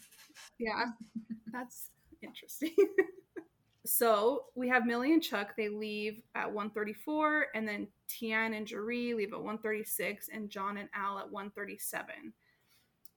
yeah 0.59 0.85
that's 1.51 1.89
interesting. 2.21 2.71
so 3.85 4.45
we 4.55 4.67
have 4.69 4.85
Millie 4.85 5.13
and 5.13 5.23
Chuck. 5.23 5.55
They 5.55 5.69
leave 5.69 6.21
at 6.35 6.51
1:34, 6.51 7.43
and 7.55 7.67
then 7.67 7.87
Tian 8.07 8.53
and 8.53 8.67
Jaree 8.67 9.15
leave 9.15 9.33
at 9.33 9.39
1:36, 9.39 10.29
and 10.31 10.49
John 10.49 10.77
and 10.77 10.89
Al 10.93 11.19
at 11.19 11.29
1:37. 11.29 12.33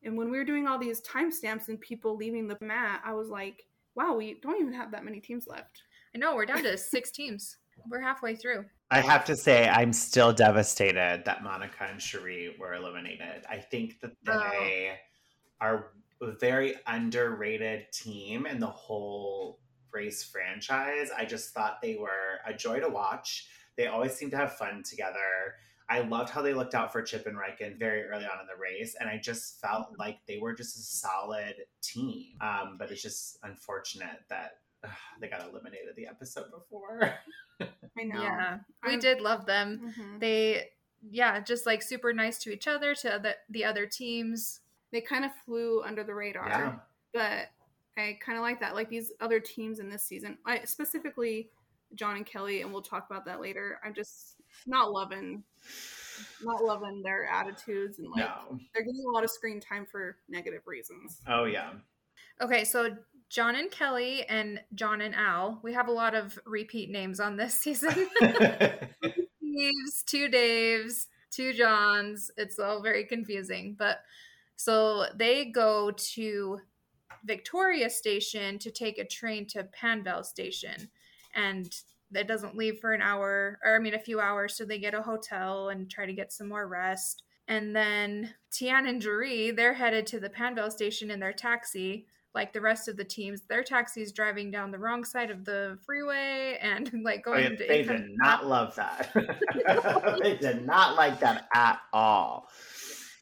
And 0.04 0.16
when 0.16 0.30
we 0.30 0.38
were 0.38 0.44
doing 0.44 0.66
all 0.66 0.78
these 0.78 1.00
timestamps 1.02 1.68
and 1.68 1.80
people 1.80 2.16
leaving 2.16 2.48
the 2.48 2.58
mat, 2.60 3.02
I 3.04 3.12
was 3.12 3.28
like, 3.28 3.66
wow, 3.94 4.14
we 4.14 4.40
don't 4.40 4.60
even 4.60 4.72
have 4.72 4.90
that 4.92 5.04
many 5.04 5.20
teams 5.20 5.46
left. 5.46 5.82
I 6.14 6.18
know, 6.18 6.34
we're 6.34 6.46
down 6.46 6.62
to 6.64 6.76
six 6.76 7.10
teams. 7.10 7.58
We're 7.88 8.00
halfway 8.00 8.36
through. 8.36 8.64
I 8.90 9.00
have 9.00 9.24
to 9.26 9.36
say, 9.36 9.68
I'm 9.68 9.92
still 9.92 10.32
devastated 10.32 11.22
that 11.24 11.42
Monica 11.42 11.84
and 11.90 11.98
Sheree 11.98 12.58
were 12.58 12.74
eliminated. 12.74 13.44
I 13.48 13.58
think 13.58 14.00
that 14.00 14.12
oh. 14.28 14.50
they 14.50 14.92
oh. 14.92 15.64
are 15.66 15.92
a 16.20 16.32
very 16.32 16.74
underrated 16.86 17.86
team 17.92 18.46
in 18.46 18.60
the 18.60 18.66
whole 18.66 19.58
race 19.92 20.22
franchise. 20.22 21.10
I 21.16 21.24
just 21.24 21.52
thought 21.52 21.80
they 21.82 21.96
were 21.96 22.40
a 22.46 22.54
joy 22.54 22.80
to 22.80 22.88
watch. 22.88 23.48
They 23.76 23.86
always 23.86 24.12
seem 24.12 24.30
to 24.30 24.36
have 24.36 24.56
fun 24.56 24.82
together. 24.82 25.56
I 25.88 26.00
loved 26.00 26.30
how 26.30 26.42
they 26.42 26.54
looked 26.54 26.74
out 26.74 26.92
for 26.92 27.02
Chip 27.02 27.26
and 27.26 27.36
Reichen 27.36 27.78
very 27.78 28.04
early 28.04 28.24
on 28.24 28.40
in 28.40 28.46
the 28.46 28.60
race, 28.60 28.96
and 28.98 29.08
I 29.08 29.18
just 29.18 29.60
felt 29.60 29.88
like 29.98 30.20
they 30.26 30.38
were 30.38 30.54
just 30.54 30.76
a 30.76 30.80
solid 30.80 31.54
team. 31.82 32.34
Um, 32.40 32.76
but 32.78 32.90
it's 32.90 33.02
just 33.02 33.38
unfortunate 33.42 34.20
that 34.30 34.58
uh, 34.84 34.88
they 35.20 35.28
got 35.28 35.42
eliminated 35.42 35.94
the 35.96 36.06
episode 36.06 36.46
before. 36.50 37.12
I 37.60 38.04
know. 38.04 38.22
Yeah, 38.22 38.58
we 38.86 38.94
I'm... 38.94 39.00
did 39.00 39.20
love 39.20 39.44
them. 39.44 39.92
Mm-hmm. 39.92 40.18
They, 40.18 40.70
yeah, 41.10 41.40
just 41.40 41.66
like 41.66 41.82
super 41.82 42.12
nice 42.12 42.38
to 42.38 42.50
each 42.50 42.66
other, 42.66 42.94
to 42.94 43.20
the, 43.22 43.36
the 43.50 43.64
other 43.64 43.86
teams. 43.86 44.60
They 44.92 45.00
kind 45.00 45.24
of 45.24 45.30
flew 45.44 45.82
under 45.82 46.04
the 46.04 46.14
radar, 46.14 46.48
yeah. 46.48 46.72
but 47.12 47.48
I 47.96 48.18
kind 48.24 48.38
of 48.38 48.42
like 48.42 48.60
that. 48.60 48.74
Like 48.74 48.88
these 48.88 49.12
other 49.20 49.40
teams 49.40 49.78
in 49.78 49.88
this 49.88 50.02
season, 50.02 50.38
I 50.46 50.64
specifically 50.64 51.50
John 51.94 52.16
and 52.16 52.26
Kelly, 52.26 52.62
and 52.62 52.72
we'll 52.72 52.82
talk 52.82 53.06
about 53.10 53.24
that 53.26 53.40
later. 53.40 53.78
I'm 53.84 53.94
just 53.94 54.36
not 54.66 54.92
loving, 54.92 55.42
not 56.42 56.62
loving 56.64 57.02
their 57.02 57.26
attitudes, 57.26 57.98
and 57.98 58.08
like 58.10 58.24
no. 58.24 58.58
they're 58.74 58.84
getting 58.84 59.04
a 59.08 59.12
lot 59.12 59.24
of 59.24 59.30
screen 59.30 59.60
time 59.60 59.86
for 59.90 60.16
negative 60.28 60.62
reasons. 60.66 61.20
Oh 61.28 61.44
yeah. 61.44 61.70
Okay, 62.40 62.64
so 62.64 62.96
John 63.28 63.56
and 63.56 63.70
Kelly 63.70 64.24
and 64.28 64.60
John 64.74 65.00
and 65.00 65.14
Al. 65.14 65.60
We 65.62 65.72
have 65.74 65.88
a 65.88 65.92
lot 65.92 66.14
of 66.14 66.38
repeat 66.44 66.90
names 66.90 67.20
on 67.20 67.36
this 67.36 67.54
season. 67.54 67.90
Steve's, 68.20 70.02
two 70.06 70.28
Daves, 70.28 71.06
two 71.30 71.52
Johns. 71.52 72.30
It's 72.36 72.58
all 72.58 72.82
very 72.82 73.04
confusing. 73.04 73.76
But 73.78 73.98
so 74.56 75.06
they 75.14 75.46
go 75.46 75.90
to 75.90 76.58
Victoria 77.24 77.88
Station 77.90 78.58
to 78.58 78.70
take 78.70 78.98
a 78.98 79.06
train 79.06 79.46
to 79.48 79.64
Panvel 79.64 80.24
Station. 80.24 80.88
And 81.34 81.74
it 82.14 82.28
doesn't 82.28 82.56
leave 82.56 82.78
for 82.78 82.92
an 82.92 83.02
hour, 83.02 83.58
or 83.64 83.76
I 83.76 83.78
mean, 83.78 83.94
a 83.94 83.98
few 83.98 84.20
hours. 84.20 84.56
So 84.56 84.64
they 84.64 84.78
get 84.78 84.94
a 84.94 85.02
hotel 85.02 85.70
and 85.70 85.90
try 85.90 86.06
to 86.06 86.12
get 86.12 86.32
some 86.32 86.48
more 86.48 86.68
rest. 86.68 87.22
And 87.48 87.74
then 87.74 88.34
Tian 88.52 88.86
and 88.86 89.02
Jaree, 89.02 89.54
they're 89.54 89.74
headed 89.74 90.06
to 90.08 90.20
the 90.20 90.30
Panvel 90.30 90.70
Station 90.70 91.10
in 91.10 91.20
their 91.20 91.32
taxi 91.32 92.06
like 92.34 92.52
the 92.52 92.60
rest 92.60 92.88
of 92.88 92.96
the 92.96 93.04
teams, 93.04 93.42
their 93.42 93.62
taxi 93.62 94.02
is 94.02 94.12
driving 94.12 94.50
down 94.50 94.70
the 94.70 94.78
wrong 94.78 95.04
side 95.04 95.30
of 95.30 95.44
the 95.44 95.78
freeway 95.84 96.58
and 96.60 96.90
like 97.04 97.24
going. 97.24 97.46
Oh, 97.46 97.50
yeah, 97.50 97.56
they 97.68 97.82
did 97.82 98.06
not 98.16 98.46
love 98.46 98.74
that. 98.76 99.10
they 100.22 100.36
did 100.36 100.66
not 100.66 100.96
like 100.96 101.20
that 101.20 101.48
at 101.54 101.80
all. 101.92 102.48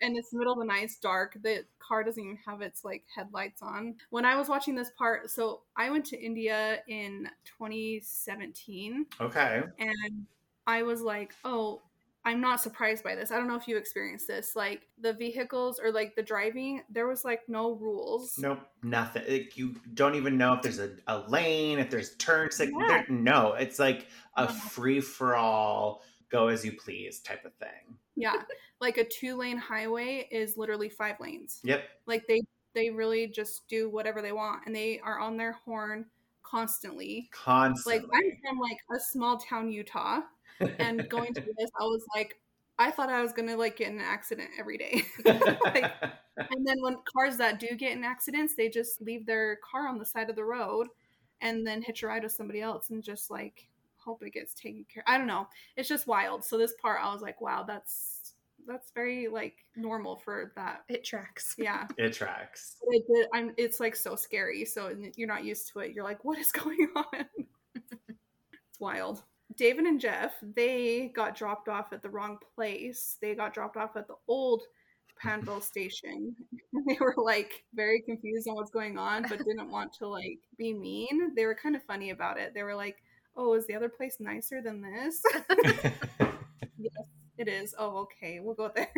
And 0.02 0.16
it's 0.16 0.30
the 0.30 0.38
middle 0.38 0.54
of 0.54 0.58
the 0.60 0.64
night, 0.64 0.84
it's 0.84 0.96
dark. 0.96 1.36
The 1.42 1.64
car 1.90 2.04
doesn't 2.04 2.22
even 2.22 2.38
have 2.46 2.60
its 2.62 2.84
like 2.84 3.02
headlights 3.14 3.62
on. 3.62 3.96
When 4.10 4.24
I 4.24 4.36
was 4.36 4.48
watching 4.48 4.76
this 4.76 4.90
part, 4.96 5.28
so 5.28 5.62
I 5.76 5.90
went 5.90 6.04
to 6.06 6.20
India 6.20 6.78
in 6.86 7.28
2017. 7.58 9.06
Okay. 9.20 9.62
And 9.78 10.26
I 10.68 10.82
was 10.84 11.02
like, 11.02 11.34
oh, 11.44 11.82
I'm 12.24 12.40
not 12.40 12.60
surprised 12.60 13.02
by 13.02 13.16
this. 13.16 13.32
I 13.32 13.36
don't 13.36 13.48
know 13.48 13.56
if 13.56 13.66
you 13.66 13.76
experienced 13.76 14.28
this. 14.28 14.54
Like 14.54 14.82
the 15.00 15.14
vehicles 15.14 15.80
or 15.82 15.90
like 15.90 16.14
the 16.14 16.22
driving, 16.22 16.82
there 16.88 17.08
was 17.08 17.24
like 17.24 17.40
no 17.48 17.72
rules. 17.72 18.34
Nope, 18.38 18.60
nothing. 18.84 19.24
Like, 19.28 19.56
you 19.56 19.74
don't 19.94 20.14
even 20.14 20.38
know 20.38 20.52
if 20.52 20.62
there's 20.62 20.78
a, 20.78 20.90
a 21.08 21.18
lane, 21.28 21.80
if 21.80 21.90
there's 21.90 22.14
turns. 22.16 22.60
Like, 22.60 22.70
yeah. 22.78 23.02
no, 23.08 23.54
it's 23.54 23.80
like 23.80 24.06
a 24.36 24.46
free 24.46 25.00
for 25.00 25.34
all, 25.34 26.02
go 26.30 26.48
as 26.48 26.64
you 26.64 26.72
please 26.72 27.18
type 27.20 27.44
of 27.44 27.54
thing. 27.54 27.96
Yeah, 28.20 28.42
like 28.80 28.96
a 28.98 29.04
two 29.04 29.36
lane 29.36 29.58
highway 29.58 30.28
is 30.30 30.56
literally 30.56 30.88
five 30.88 31.16
lanes. 31.20 31.60
Yep. 31.64 31.84
Like 32.06 32.26
they 32.26 32.42
they 32.74 32.90
really 32.90 33.26
just 33.26 33.66
do 33.68 33.90
whatever 33.90 34.22
they 34.22 34.32
want, 34.32 34.62
and 34.66 34.74
they 34.74 35.00
are 35.00 35.18
on 35.18 35.36
their 35.36 35.52
horn 35.52 36.06
constantly. 36.42 37.28
Constantly. 37.32 38.00
Like 38.00 38.08
I'm 38.14 38.30
from 38.42 38.58
like 38.58 38.78
a 38.94 39.00
small 39.00 39.38
town 39.38 39.70
Utah 39.70 40.20
and 40.78 41.08
going 41.08 41.34
to 41.34 41.40
this, 41.40 41.70
I 41.80 41.84
was 41.84 42.04
like, 42.14 42.38
I 42.78 42.90
thought 42.90 43.10
I 43.10 43.22
was 43.22 43.32
gonna 43.32 43.56
like 43.56 43.76
get 43.76 43.88
in 43.88 43.98
an 43.98 44.04
accident 44.04 44.50
every 44.58 44.78
day. 44.78 45.02
like, 45.24 45.92
and 46.36 46.66
then 46.66 46.76
when 46.80 46.96
cars 47.12 47.36
that 47.36 47.60
do 47.60 47.74
get 47.76 47.92
in 47.92 48.04
accidents, 48.04 48.54
they 48.54 48.68
just 48.68 49.00
leave 49.02 49.26
their 49.26 49.58
car 49.70 49.88
on 49.88 49.98
the 49.98 50.06
side 50.06 50.30
of 50.30 50.36
the 50.36 50.44
road 50.44 50.88
and 51.40 51.66
then 51.66 51.82
hitch 51.82 52.02
a 52.02 52.06
ride 52.06 52.22
with 52.22 52.32
somebody 52.32 52.60
else 52.60 52.90
and 52.90 53.02
just 53.02 53.30
like 53.30 53.68
hope 54.04 54.22
it 54.22 54.32
gets 54.32 54.54
taken 54.54 54.84
care. 54.92 55.04
I 55.06 55.18
don't 55.18 55.26
know. 55.26 55.46
It's 55.76 55.88
just 55.88 56.06
wild. 56.06 56.44
So 56.44 56.58
this 56.58 56.74
part, 56.80 57.00
I 57.02 57.12
was 57.12 57.22
like, 57.22 57.40
wow, 57.40 57.64
that's 57.66 58.34
that's 58.66 58.90
very 58.92 59.28
like 59.28 59.54
normal 59.76 60.16
for 60.16 60.52
that. 60.56 60.84
It 60.88 61.04
tracks. 61.04 61.54
Yeah, 61.58 61.86
it 61.98 62.12
tracks. 62.12 62.76
It, 62.88 63.04
it, 63.08 63.28
I'm. 63.34 63.52
It's 63.56 63.80
like 63.80 63.96
so 63.96 64.16
scary. 64.16 64.64
So 64.64 64.94
you're 65.16 65.28
not 65.28 65.44
used 65.44 65.72
to 65.72 65.80
it. 65.80 65.92
You're 65.92 66.04
like, 66.04 66.24
what 66.24 66.38
is 66.38 66.52
going 66.52 66.88
on? 66.96 67.26
it's 67.74 68.80
wild. 68.80 69.22
David 69.56 69.84
and 69.86 70.00
Jeff, 70.00 70.34
they 70.54 71.12
got 71.14 71.36
dropped 71.36 71.68
off 71.68 71.92
at 71.92 72.02
the 72.02 72.08
wrong 72.08 72.38
place. 72.54 73.16
They 73.20 73.34
got 73.34 73.52
dropped 73.52 73.76
off 73.76 73.96
at 73.96 74.06
the 74.06 74.14
old 74.28 74.62
Panvel 75.22 75.60
station. 75.62 76.34
they 76.86 76.96
were 77.00 77.14
like 77.16 77.64
very 77.74 78.00
confused 78.00 78.48
on 78.48 78.54
what's 78.54 78.70
going 78.70 78.96
on, 78.96 79.22
but 79.28 79.38
didn't 79.38 79.70
want 79.70 79.92
to 79.94 80.06
like 80.06 80.38
be 80.56 80.72
mean. 80.72 81.34
They 81.34 81.46
were 81.46 81.54
kind 81.54 81.76
of 81.76 81.82
funny 81.84 82.10
about 82.10 82.38
it. 82.38 82.54
They 82.54 82.62
were 82.62 82.74
like, 82.74 83.02
"Oh, 83.40 83.54
is 83.54 83.66
the 83.66 83.74
other 83.74 83.88
place 83.88 84.16
nicer 84.20 84.60
than 84.60 84.82
this?" 84.82 85.22
yes, 86.78 86.92
it 87.38 87.48
is. 87.48 87.74
Oh, 87.78 87.98
okay, 88.00 88.40
we'll 88.40 88.54
go 88.54 88.70
there. 88.74 88.92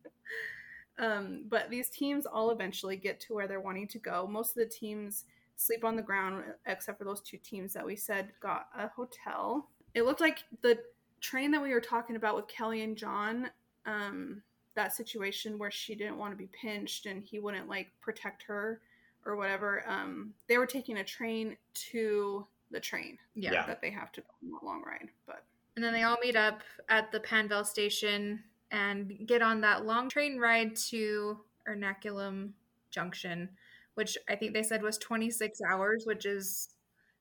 um, 0.98 1.44
but 1.48 1.68
these 1.68 1.90
teams 1.90 2.24
all 2.24 2.50
eventually 2.50 2.96
get 2.96 3.20
to 3.20 3.34
where 3.34 3.46
they're 3.46 3.60
wanting 3.60 3.88
to 3.88 3.98
go. 3.98 4.26
Most 4.26 4.56
of 4.56 4.62
the 4.62 4.74
teams 4.74 5.24
sleep 5.56 5.84
on 5.84 5.94
the 5.94 6.02
ground, 6.02 6.42
except 6.66 6.98
for 6.98 7.04
those 7.04 7.20
two 7.20 7.36
teams 7.36 7.74
that 7.74 7.84
we 7.84 7.94
said 7.94 8.32
got 8.40 8.68
a 8.76 8.88
hotel. 8.88 9.68
It 9.94 10.04
looked 10.04 10.22
like 10.22 10.38
the 10.62 10.78
train 11.20 11.50
that 11.50 11.62
we 11.62 11.74
were 11.74 11.80
talking 11.82 12.16
about 12.16 12.36
with 12.36 12.48
Kelly 12.48 12.82
and 12.82 12.96
John, 12.96 13.50
um, 13.84 14.42
that 14.74 14.94
situation 14.94 15.58
where 15.58 15.70
she 15.70 15.94
didn't 15.94 16.16
want 16.16 16.32
to 16.32 16.36
be 16.36 16.48
pinched 16.48 17.04
and 17.04 17.22
he 17.22 17.38
wouldn't 17.38 17.68
like 17.68 17.88
protect 18.00 18.42
her 18.44 18.80
or 19.26 19.36
whatever. 19.36 19.84
Um, 19.86 20.32
they 20.48 20.56
were 20.58 20.66
taking 20.66 20.98
a 20.98 21.04
train 21.04 21.56
to 21.90 22.46
the 22.70 22.80
train. 22.80 23.18
Yeah. 23.34 23.66
That 23.66 23.80
they 23.80 23.90
have 23.90 24.12
to 24.12 24.20
go 24.20 24.28
on 24.42 24.60
a 24.62 24.64
long 24.64 24.82
ride. 24.84 25.10
But 25.26 25.44
and 25.76 25.84
then 25.84 25.92
they 25.92 26.02
all 26.02 26.18
meet 26.22 26.36
up 26.36 26.60
at 26.88 27.12
the 27.12 27.20
Panvel 27.20 27.64
station 27.64 28.42
and 28.70 29.26
get 29.26 29.42
on 29.42 29.60
that 29.62 29.84
long 29.84 30.08
train 30.08 30.38
ride 30.38 30.76
to 30.76 31.38
Ernakulam 31.68 32.50
Junction 32.90 33.48
which 34.00 34.16
I 34.28 34.34
think 34.36 34.54
they 34.54 34.62
said 34.62 34.82
was 34.82 34.98
26 34.98 35.60
hours, 35.70 36.04
which 36.06 36.24
is 36.24 36.70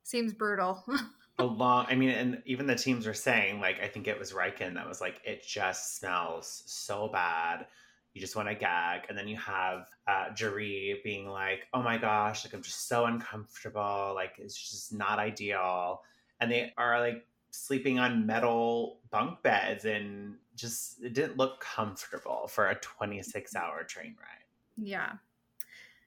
seems 0.03 0.33
brutal. 0.33 0.83
a 1.39 1.43
long 1.45 1.85
i 1.87 1.95
mean 1.95 2.09
and 2.09 2.41
even 2.45 2.67
the 2.67 2.75
teams 2.75 3.07
are 3.07 3.13
saying 3.13 3.61
like 3.61 3.81
i 3.81 3.87
think 3.87 4.09
it 4.09 4.19
was 4.19 4.33
Reichen 4.33 4.73
that 4.73 4.85
was 4.85 4.99
like 4.99 5.21
it 5.23 5.41
just 5.41 5.97
smells 5.97 6.63
so 6.65 7.07
bad 7.07 7.65
you 8.13 8.21
just 8.21 8.35
want 8.35 8.47
to 8.47 8.55
gag 8.55 9.01
and 9.09 9.17
then 9.17 9.27
you 9.27 9.37
have 9.37 9.87
uh 10.07 10.29
Jaree 10.33 11.03
being 11.03 11.27
like 11.27 11.67
oh 11.73 11.81
my 11.81 11.97
gosh 11.97 12.45
like 12.45 12.53
i'm 12.53 12.61
just 12.61 12.87
so 12.87 13.05
uncomfortable 13.05 14.13
like 14.15 14.33
it's 14.37 14.55
just 14.55 14.93
not 14.93 15.19
ideal 15.19 16.01
and 16.41 16.51
they 16.51 16.73
are 16.77 16.99
like 16.99 17.25
sleeping 17.51 17.99
on 17.99 18.25
metal 18.25 18.99
bunk 19.09 19.41
beds 19.41 19.85
and 19.85 20.35
just 20.55 21.01
it 21.03 21.13
didn't 21.13 21.37
look 21.37 21.59
comfortable 21.61 22.47
for 22.47 22.69
a 22.69 22.75
26 22.75 23.55
hour 23.55 23.83
train 23.83 24.15
ride 24.19 24.85
yeah 24.85 25.13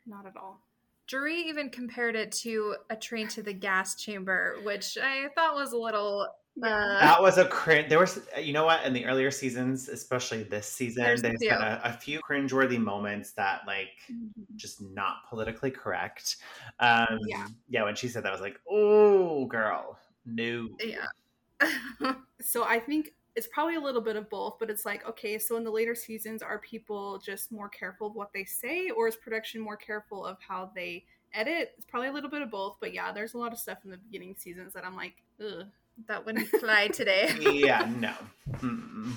not 0.07 0.27
at 0.27 0.37
all. 0.37 0.61
Jaree 1.09 1.45
even 1.47 1.71
compared 1.71 2.17
it 2.17 2.33
to 2.33 2.77
a 2.91 2.97
train 2.97 3.29
to 3.29 3.43
the 3.43 3.53
gas 3.53 3.97
chamber, 3.97 4.57
which 4.63 4.97
I 5.01 5.29
thought 5.35 5.55
was 5.55 5.73
a 5.73 5.79
little. 5.79 6.29
Uh, 6.61 7.01
that 7.01 7.23
was 7.23 7.39
a 7.39 7.47
cringe. 7.47 7.89
There 7.89 7.99
was, 7.99 8.21
you 8.39 8.53
know 8.53 8.67
what, 8.67 8.85
in 8.85 8.93
the 8.93 9.07
earlier 9.07 9.31
seasons, 9.31 9.89
especially 9.89 10.43
this 10.43 10.67
season, 10.67 11.03
there's 11.03 11.23
been 11.23 11.37
a, 11.51 11.81
a, 11.85 11.93
few 11.93 12.21
cringeworthy 12.21 12.79
moments 12.79 13.33
that, 13.33 13.63
like, 13.67 13.89
mm-hmm. 14.11 14.43
just 14.55 14.83
not 14.83 15.29
politically 15.31 15.71
correct. 15.71 16.37
Um, 16.79 17.19
yeah. 17.27 17.47
Yeah, 17.71 17.85
when 17.85 17.95
she 17.95 18.07
said 18.09 18.25
that, 18.25 18.29
I 18.29 18.33
was 18.33 18.43
like, 18.43 18.61
oh, 18.71 19.47
girl, 19.47 19.99
no. 20.27 20.69
Yeah. 20.79 22.13
so 22.41 22.65
I 22.65 22.79
think 22.79 23.15
it's 23.35 23.47
probably 23.47 23.77
a 23.77 23.81
little 23.81 24.03
bit 24.03 24.17
of 24.17 24.29
both, 24.29 24.59
but 24.61 24.69
it's 24.69 24.85
like, 24.85 25.09
okay, 25.09 25.39
so 25.39 25.57
in 25.57 25.65
the 25.65 25.71
later 25.71 25.95
seasons, 25.95 26.43
are 26.43 26.59
people 26.59 27.19
just 27.19 27.51
more 27.51 27.71
careful 27.71 28.09
of 28.09 28.15
what 28.15 28.31
they 28.35 28.45
say, 28.45 28.91
or 28.91 29.09
is 29.09 29.17
production 29.17 29.61
more 29.61 29.77
careful 29.77 30.25
of 30.25 30.37
how 30.47 30.71
they 30.75 31.07
edit? 31.33 31.73
It's 31.79 31.87
probably 31.87 32.09
a 32.09 32.13
little 32.13 32.29
bit 32.29 32.43
of 32.43 32.51
both, 32.51 32.77
but 32.79 32.93
yeah, 32.93 33.11
there's 33.11 33.33
a 33.33 33.39
lot 33.39 33.53
of 33.53 33.59
stuff 33.59 33.79
in 33.85 33.91
the 33.91 33.97
beginning 33.97 34.35
seasons 34.37 34.75
that 34.75 34.85
I'm 34.85 34.97
like, 34.97 35.15
ugh. 35.41 35.67
That 36.09 36.25
wouldn't 36.25 36.49
fly 36.49 36.89
today. 36.89 37.35
yeah, 37.41 37.91
no. 37.99 38.15
Mm-mm. 38.59 39.13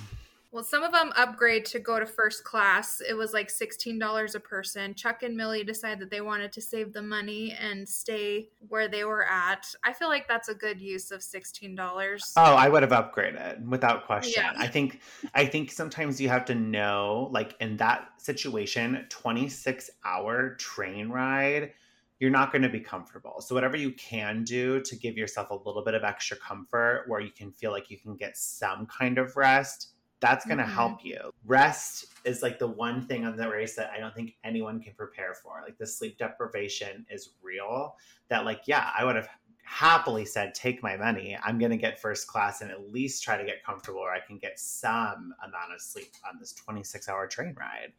Well, 0.56 0.64
some 0.64 0.84
of 0.84 0.94
them 0.94 1.12
upgrade 1.18 1.66
to 1.66 1.80
go 1.80 2.00
to 2.00 2.06
first 2.06 2.46
class. 2.46 3.02
It 3.02 3.14
was 3.14 3.34
like 3.34 3.50
$16 3.50 4.36
a 4.36 4.40
person. 4.40 4.94
Chuck 4.94 5.22
and 5.22 5.36
Millie 5.36 5.66
decided 5.66 6.00
that 6.00 6.10
they 6.10 6.22
wanted 6.22 6.54
to 6.54 6.62
save 6.62 6.94
the 6.94 7.02
money 7.02 7.52
and 7.60 7.86
stay 7.86 8.48
where 8.70 8.88
they 8.88 9.04
were 9.04 9.26
at. 9.26 9.68
I 9.84 9.92
feel 9.92 10.08
like 10.08 10.30
that's 10.30 10.48
a 10.48 10.56
good 10.56 10.80
use 10.80 11.12
of 11.12 11.20
$16. 11.20 12.34
Oh, 12.38 12.42
I 12.42 12.70
would 12.70 12.84
have 12.84 12.92
upgraded 12.92 13.66
without 13.66 14.06
question. 14.06 14.44
Yeah. 14.46 14.54
I 14.58 14.68
think 14.68 15.02
I 15.34 15.46
think 15.46 15.74
sometimes 15.74 16.22
you 16.22 16.30
have 16.30 16.46
to 16.46 16.56
know 16.56 17.28
like 17.34 17.58
in 17.60 17.76
that 17.76 18.12
situation, 18.16 19.06
26 19.10 19.90
hour 20.06 20.52
train 20.52 21.10
ride, 21.10 21.74
you're 22.20 22.32
not 22.32 22.52
going 22.52 22.62
to 22.62 22.70
be 22.70 22.80
comfortable. 22.80 23.42
So 23.42 23.54
whatever 23.56 23.76
you 23.76 23.92
can 23.92 24.44
do 24.44 24.82
to 24.82 24.96
give 24.96 25.18
yourself 25.18 25.50
a 25.50 25.56
little 25.56 25.84
bit 25.84 25.94
of 25.94 26.04
extra 26.04 26.38
comfort 26.38 27.06
where 27.08 27.20
you 27.20 27.32
can 27.32 27.52
feel 27.52 27.72
like 27.72 27.92
you 27.92 27.98
can 27.98 28.16
get 28.16 28.38
some 28.38 28.86
kind 28.86 29.18
of 29.18 29.36
rest, 29.36 29.90
that's 30.22 30.46
going 30.46 30.58
to 30.58 30.64
Mhm. 30.64 30.74
help 30.74 31.04
you. 31.04 31.34
Rest 31.46 32.06
is 32.24 32.42
like 32.42 32.58
the 32.58 32.68
one 32.68 33.06
thing 33.06 33.26
on 33.26 33.36
the 33.36 33.50
race 33.50 33.76
that 33.76 33.92
I 33.92 34.00
don't 34.00 34.16
think 34.16 34.38
anyone 34.44 34.82
can 34.82 34.94
prepare 34.94 35.34
for. 35.36 35.62
Like 35.62 35.78
the 35.78 35.86
sleep 35.86 36.18
deprivation 36.18 37.06
is 37.10 37.32
real. 37.42 37.98
That 38.30 38.46
like 38.46 38.62
yeah, 38.66 38.92
I 38.98 39.04
would 39.04 39.18
have 39.18 39.28
happily 39.64 40.26
said 40.26 40.56
take 40.56 40.82
my 40.82 40.96
money. 40.96 41.38
I'm 41.44 41.58
going 41.60 41.72
to 41.72 41.78
get 41.78 42.00
first 42.00 42.28
class 42.28 42.62
and 42.62 42.72
at 42.72 42.92
least 42.92 43.24
try 43.24 43.36
to 43.36 43.44
get 43.44 43.64
comfortable 43.64 44.02
where 44.02 44.14
I 44.14 44.20
can 44.20 44.38
get 44.38 44.60
some 44.60 45.34
amount 45.44 45.74
of 45.74 45.82
sleep 45.82 46.12
on 46.28 46.40
this 46.40 46.54
26-hour 46.54 47.28
train 47.28 47.56
ride. 47.60 47.92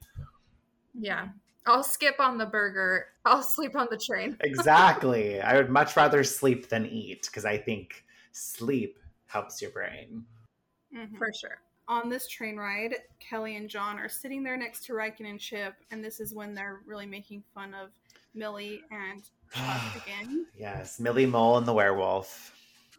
Yeah. 0.94 1.28
I'll 1.66 1.82
skip 1.82 2.16
on 2.20 2.38
the 2.38 2.46
burger. 2.46 3.06
I'll 3.24 3.42
sleep 3.42 3.74
on 3.76 3.88
the 3.90 3.96
train. 3.98 4.36
Exactly. 4.42 5.40
I 5.40 5.56
would 5.56 5.70
much 5.70 5.96
rather 5.96 6.22
sleep 6.24 6.68
than 6.68 6.86
eat 6.86 7.26
because 7.26 7.44
I 7.44 7.58
think 7.58 8.04
sleep 8.32 8.98
helps 9.26 9.60
your 9.60 9.70
brain. 9.72 10.24
Mhm. 10.94 11.18
For 11.18 11.32
sure. 11.32 11.58
on 11.88 12.08
this 12.08 12.26
train 12.26 12.56
ride, 12.56 12.96
Kelly 13.20 13.54
and 13.56 13.68
John 13.70 13.98
are 13.98 14.08
sitting 14.08 14.42
there 14.42 14.56
next 14.56 14.84
to 14.86 14.92
Reichen 14.92 15.28
and 15.30 15.38
Chip, 15.38 15.74
and 15.92 16.02
this 16.04 16.18
is 16.18 16.34
when 16.34 16.52
they're 16.52 16.80
really 16.84 17.06
making 17.06 17.44
fun 17.54 17.74
of 17.74 17.90
Millie 18.34 18.82
and 18.90 19.22
Chuck 19.52 19.96
again. 20.04 20.46
yes, 20.56 20.98
Millie 20.98 21.26
Mole 21.26 21.58
and 21.58 21.66
the 21.66 21.72
werewolf. 21.72 22.52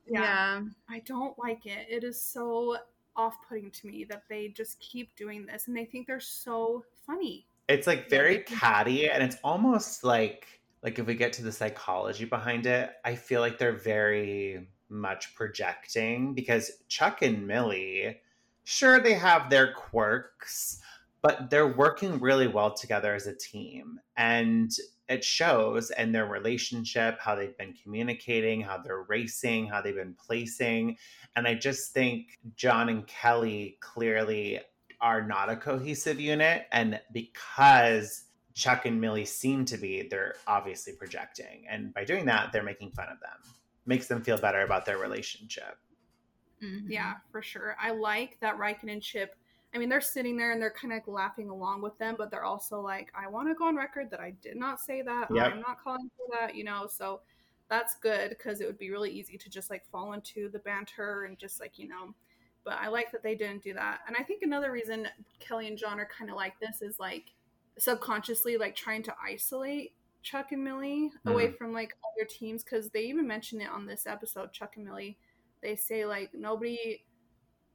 Yeah. 0.09 0.61
I 0.89 0.99
don't 0.99 1.37
like 1.37 1.65
it. 1.65 1.85
It 1.89 2.05
is 2.05 2.21
so 2.21 2.77
off 3.17 3.35
putting 3.49 3.71
to 3.71 3.87
me 3.87 4.05
that 4.05 4.23
they 4.29 4.47
just 4.49 4.79
keep 4.79 5.13
doing 5.17 5.45
this 5.45 5.67
and 5.67 5.75
they 5.75 5.83
think 5.85 6.07
they're 6.07 6.19
so 6.21 6.85
funny. 7.05 7.45
It's 7.67 7.87
like 7.87 8.09
very 8.09 8.39
catty 8.39 9.09
and 9.09 9.21
it's 9.21 9.37
almost 9.43 10.03
like 10.03 10.47
like 10.83 10.99
if 10.99 11.05
we 11.05 11.15
get 11.15 11.33
to 11.33 11.43
the 11.43 11.51
psychology 11.51 12.25
behind 12.25 12.65
it, 12.65 12.91
I 13.03 13.15
feel 13.15 13.41
like 13.41 13.57
they're 13.57 13.77
very 13.77 14.67
much 14.89 15.35
projecting 15.35 16.33
because 16.33 16.71
Chuck 16.87 17.21
and 17.21 17.47
Millie, 17.47 18.21
sure 18.63 18.99
they 18.99 19.13
have 19.13 19.49
their 19.49 19.73
quirks, 19.73 20.79
but 21.21 21.49
they're 21.49 21.67
working 21.67 22.19
really 22.19 22.47
well 22.47 22.73
together 22.73 23.13
as 23.13 23.27
a 23.27 23.35
team. 23.35 23.99
And 24.15 24.71
it 25.09 25.23
shows 25.23 25.91
in 25.91 26.11
their 26.11 26.25
relationship, 26.25 27.19
how 27.19 27.35
they've 27.35 27.57
been 27.57 27.73
communicating, 27.73 28.61
how 28.61 28.77
they're 28.77 29.03
racing, 29.03 29.67
how 29.67 29.81
they've 29.81 29.95
been 29.95 30.15
placing. 30.15 30.97
And 31.35 31.47
I 31.47 31.55
just 31.55 31.93
think 31.93 32.39
John 32.55 32.89
and 32.89 33.07
Kelly 33.07 33.77
clearly 33.79 34.59
are 35.01 35.21
not 35.21 35.49
a 35.49 35.55
cohesive 35.55 36.19
unit. 36.19 36.67
And 36.71 36.99
because 37.11 38.23
Chuck 38.53 38.85
and 38.85 38.99
Millie 38.99 39.25
seem 39.25 39.65
to 39.65 39.77
be, 39.77 40.07
they're 40.09 40.35
obviously 40.47 40.93
projecting. 40.93 41.65
And 41.69 41.93
by 41.93 42.03
doing 42.03 42.25
that, 42.25 42.51
they're 42.51 42.63
making 42.63 42.91
fun 42.91 43.07
of 43.09 43.19
them. 43.19 43.53
Makes 43.85 44.07
them 44.07 44.21
feel 44.21 44.37
better 44.37 44.61
about 44.61 44.85
their 44.85 44.97
relationship. 44.97 45.77
Mhm. 46.61 46.85
Yeah, 46.87 47.15
for 47.31 47.41
sure. 47.41 47.75
I 47.79 47.91
like 47.91 48.39
that 48.39 48.57
Reichen 48.57 48.91
and 48.91 49.01
Chip. 49.01 49.35
I 49.73 49.77
mean, 49.77 49.89
they're 49.89 50.01
sitting 50.01 50.37
there 50.37 50.53
and 50.53 50.61
they're 50.61 50.71
kind 50.71 50.93
of 50.93 51.07
laughing 51.07 51.49
along 51.49 51.81
with 51.81 51.97
them, 51.99 52.15
but 52.17 52.31
they're 52.31 52.45
also 52.45 52.81
like, 52.81 53.11
I 53.13 53.27
want 53.27 53.47
to 53.49 53.53
go 53.53 53.65
on 53.65 53.75
record 53.75 54.09
that 54.09 54.19
I 54.19 54.31
did 54.41 54.55
not 54.55 54.79
say 54.79 55.01
that. 55.03 55.27
Yep. 55.29 55.53
I'm 55.53 55.61
not 55.61 55.83
calling 55.83 56.09
for 56.17 56.25
that, 56.35 56.55
you 56.55 56.63
know? 56.63 56.87
So 56.89 57.21
that's 57.69 57.95
good 57.95 58.29
because 58.29 58.61
it 58.61 58.65
would 58.65 58.79
be 58.79 58.89
really 58.89 59.11
easy 59.11 59.37
to 59.37 59.49
just 59.49 59.69
like 59.69 59.85
fall 59.91 60.13
into 60.13 60.49
the 60.49 60.59
banter 60.59 61.25
and 61.25 61.37
just 61.37 61.59
like, 61.59 61.77
you 61.77 61.87
know. 61.87 62.15
But 62.67 62.79
I 62.81 62.89
like 62.89 63.11
that 63.13 63.23
they 63.23 63.33
didn't 63.33 63.63
do 63.63 63.73
that. 63.73 64.01
And 64.07 64.15
I 64.19 64.23
think 64.23 64.43
another 64.43 64.71
reason 64.71 65.07
Kelly 65.39 65.67
and 65.67 65.77
John 65.77 65.99
are 65.99 66.09
kind 66.17 66.29
of 66.29 66.35
like 66.35 66.59
this 66.59 66.81
is 66.81 66.99
like 66.99 67.31
subconsciously 67.79 68.57
like 68.57 68.75
trying 68.75 69.03
to 69.03 69.15
isolate 69.25 69.93
Chuck 70.21 70.51
and 70.51 70.63
Millie 70.63 71.11
away 71.25 71.45
mm-hmm. 71.45 71.55
from 71.55 71.73
like 71.73 71.95
other 72.13 72.27
teams 72.29 72.63
because 72.63 72.89
they 72.89 73.01
even 73.03 73.25
mention 73.25 73.61
it 73.61 73.69
on 73.69 73.85
this 73.85 74.05
episode, 74.05 74.51
Chuck 74.51 74.73
and 74.75 74.85
Millie 74.85 75.17
they 75.61 75.75
say 75.75 76.05
like 76.05 76.33
nobody 76.33 77.03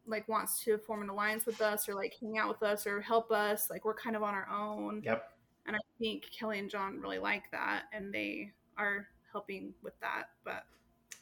like 0.06 0.28
wants 0.28 0.62
to 0.64 0.78
form 0.78 1.02
an 1.02 1.08
alliance 1.08 1.46
with 1.46 1.60
us 1.60 1.88
or 1.88 1.94
like 1.94 2.14
hang 2.20 2.38
out 2.38 2.48
with 2.48 2.62
us 2.62 2.86
or 2.86 3.00
help 3.00 3.30
us 3.30 3.70
like 3.70 3.84
we're 3.84 3.94
kind 3.94 4.16
of 4.16 4.22
on 4.22 4.34
our 4.34 4.48
own 4.48 5.02
Yep. 5.04 5.30
and 5.66 5.76
i 5.76 5.78
think 5.98 6.24
kelly 6.36 6.58
and 6.58 6.68
john 6.68 7.00
really 7.00 7.18
like 7.18 7.50
that 7.52 7.84
and 7.92 8.12
they 8.12 8.50
are 8.76 9.06
helping 9.30 9.74
with 9.82 9.98
that 10.00 10.24
but 10.44 10.64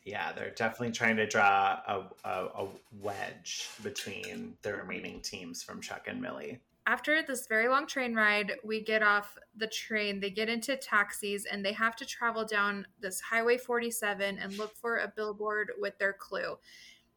Yeah, 0.04 0.32
they're 0.32 0.50
definitely 0.50 0.92
trying 0.92 1.16
to 1.16 1.26
draw 1.26 1.80
a, 1.86 2.04
a, 2.24 2.64
a 2.64 2.68
wedge 3.00 3.68
between 3.82 4.54
the 4.62 4.74
remaining 4.74 5.20
teams 5.20 5.62
from 5.62 5.80
Chuck 5.80 6.06
and 6.08 6.20
Millie. 6.20 6.60
After 6.86 7.22
this 7.22 7.46
very 7.46 7.68
long 7.68 7.86
train 7.86 8.14
ride, 8.14 8.52
we 8.64 8.82
get 8.82 9.02
off 9.02 9.36
the 9.54 9.66
train. 9.66 10.18
They 10.18 10.30
get 10.30 10.48
into 10.48 10.76
taxis 10.76 11.44
and 11.44 11.64
they 11.64 11.72
have 11.72 11.94
to 11.96 12.06
travel 12.06 12.44
down 12.44 12.86
this 13.00 13.20
Highway 13.20 13.58
47 13.58 14.38
and 14.38 14.58
look 14.58 14.74
for 14.76 14.96
a 14.96 15.12
billboard 15.14 15.72
with 15.78 15.98
their 15.98 16.14
clue. 16.14 16.56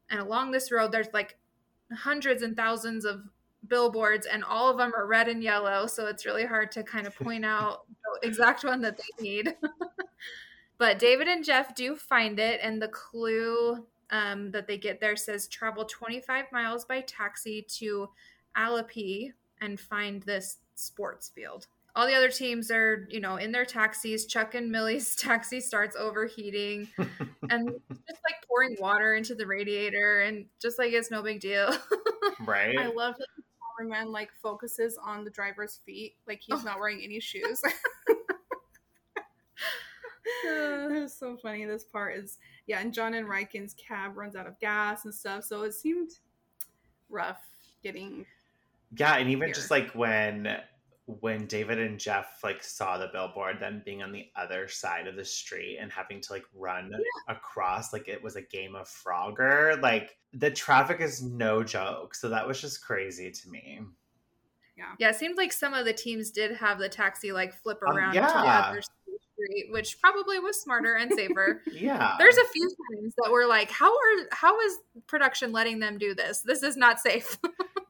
And 0.10 0.20
along 0.20 0.52
this 0.52 0.72
road, 0.72 0.92
there's 0.92 1.08
like 1.14 1.38
hundreds 1.92 2.44
and 2.44 2.56
thousands 2.56 3.06
of 3.06 3.22
billboards, 3.68 4.28
and 4.28 4.44
all 4.44 4.70
of 4.70 4.78
them 4.78 4.94
are 4.96 5.08
red 5.08 5.28
and 5.28 5.42
yellow. 5.42 5.88
So 5.88 6.08
it's 6.08 6.26
really 6.26 6.46
hard 6.46 6.72
to 6.74 6.84
kind 6.84 7.08
of 7.08 7.16
point 7.20 7.46
out 7.46 7.86
the 8.22 8.28
exact 8.28 8.64
one 8.64 8.82
that 8.82 8.98
they 8.98 9.24
need. 9.24 9.56
but 10.84 11.00
David 11.00 11.30
and 11.30 11.46
Jeff 11.46 11.74
do 11.76 11.96
find 11.96 12.38
it, 12.42 12.60
and 12.62 12.82
the 12.82 12.90
clue 12.90 13.86
um, 14.10 14.52
that 14.52 14.68
they 14.68 14.78
get 14.78 15.00
there 15.00 15.16
says 15.16 15.48
travel 15.48 15.86
25 15.86 16.44
miles 16.52 16.84
by 16.84 17.00
taxi 17.00 17.66
to 17.78 18.10
Alleppey 18.58 19.32
and 19.62 19.80
find 19.80 20.22
this 20.24 20.58
sports 20.76 21.30
field. 21.34 21.68
All 21.96 22.06
the 22.06 22.14
other 22.16 22.28
teams 22.28 22.70
are, 22.70 23.08
you 23.10 23.22
know, 23.22 23.38
in 23.38 23.54
their 23.54 23.64
taxis. 23.64 24.26
Chuck 24.26 24.56
and 24.56 24.70
Millie's 24.70 25.16
taxi 25.16 25.62
starts 25.62 25.96
overheating 25.96 26.90
and 27.50 27.70
just 27.90 28.22
like 28.28 28.46
pouring 28.46 28.76
water 28.78 29.16
into 29.16 29.36
the 29.36 29.48
radiator 29.48 30.20
and 30.20 30.48
just 30.62 30.78
like 30.78 30.92
it's 30.92 31.10
no 31.10 31.24
big 31.24 31.40
deal. 31.40 31.74
right? 32.46 32.78
i 32.78 32.88
love 32.88 33.16
that 33.18 33.28
the 33.38 33.44
cameraman 33.80 34.12
like 34.12 34.32
focuses 34.42 34.98
on 35.02 35.24
the 35.24 35.30
driver's 35.30 35.80
feet 35.86 36.16
like 36.28 36.42
he's 36.42 36.60
Oh. 36.60 36.66
not 36.66 36.78
wearing 36.80 37.00
any 37.02 37.22
shoes 37.22 37.62
it's 40.46 41.18
so 41.18 41.38
funny 41.38 41.66
this 41.66 41.84
part 41.84 42.16
is 42.16 42.38
yeah 42.68 42.80
and 42.80 42.94
john 42.94 43.14
and 43.14 43.28
Reichen's 43.28 43.74
cab 43.76 44.18
runs 44.18 44.36
out 44.36 44.48
of 44.48 44.60
gas 44.60 45.06
and 45.06 45.14
stuff 45.14 45.44
so 45.44 45.64
it 45.64 45.74
seemed 45.74 46.12
rough 47.10 47.42
getting 47.84 48.26
Yeah, 48.98 49.18
and 49.18 49.30
even 49.30 49.48
here. 49.48 49.54
just 49.54 49.72
like 49.72 49.92
when 49.94 50.58
when 51.20 51.46
David 51.48 51.80
and 51.80 52.00
Jeff 52.00 52.40
like 52.44 52.64
saw 52.64 52.98
the 52.98 53.10
billboard, 53.12 53.58
then 53.60 53.82
being 53.86 54.02
on 54.02 54.14
the 54.14 54.30
other 54.38 54.70
side 54.70 55.06
of 55.06 55.18
the 55.18 55.26
street 55.26 55.78
and 55.82 55.92
having 55.92 56.22
to 56.22 56.32
like 56.34 56.46
run 56.56 56.92
across 57.28 57.92
like 57.92 58.08
it 58.08 58.24
was 58.24 58.38
a 58.38 58.42
game 58.42 58.74
of 58.74 58.88
Frogger. 58.88 59.82
Like 59.82 60.18
the 60.34 60.50
traffic 60.50 61.02
is 61.02 61.22
no 61.22 61.62
joke. 61.62 62.16
So 62.16 62.30
that 62.30 62.48
was 62.48 62.62
just 62.62 62.82
crazy 62.86 63.30
to 63.32 63.50
me. 63.50 63.82
yeah, 64.78 64.94
yeah, 64.98 65.10
it 65.10 65.16
seemed 65.18 65.38
like 65.38 65.52
some 65.52 65.74
of 65.74 65.84
the 65.86 65.94
teams 65.94 66.32
did 66.32 66.56
have 66.56 66.80
the 66.80 66.88
taxi 66.90 67.34
like 67.34 67.54
flip 67.54 67.80
Um, 67.86 67.98
around 67.98 68.14
to 68.14 68.22
the 68.22 68.26
yeah. 68.26 68.60
other 68.70 68.82
street, 69.46 69.72
which 69.72 70.00
probably 70.00 70.40
was 70.40 70.60
smarter 70.60 70.96
and 70.96 71.12
safer. 71.14 71.62
Yeah. 71.74 72.16
There's 72.20 72.38
a 72.38 72.46
few 72.46 72.64
times 72.64 73.14
that 73.18 73.32
were 73.32 73.46
like, 73.48 73.70
how 73.70 73.92
are 73.92 74.28
how 74.32 74.60
is 74.62 74.78
production 75.08 75.52
letting 75.52 75.80
them 75.80 75.98
do 75.98 76.14
this? 76.14 76.42
This 76.42 76.64
is 76.64 76.78
not 76.78 77.00
safe. 77.00 77.38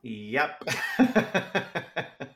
Yep. 0.04 0.64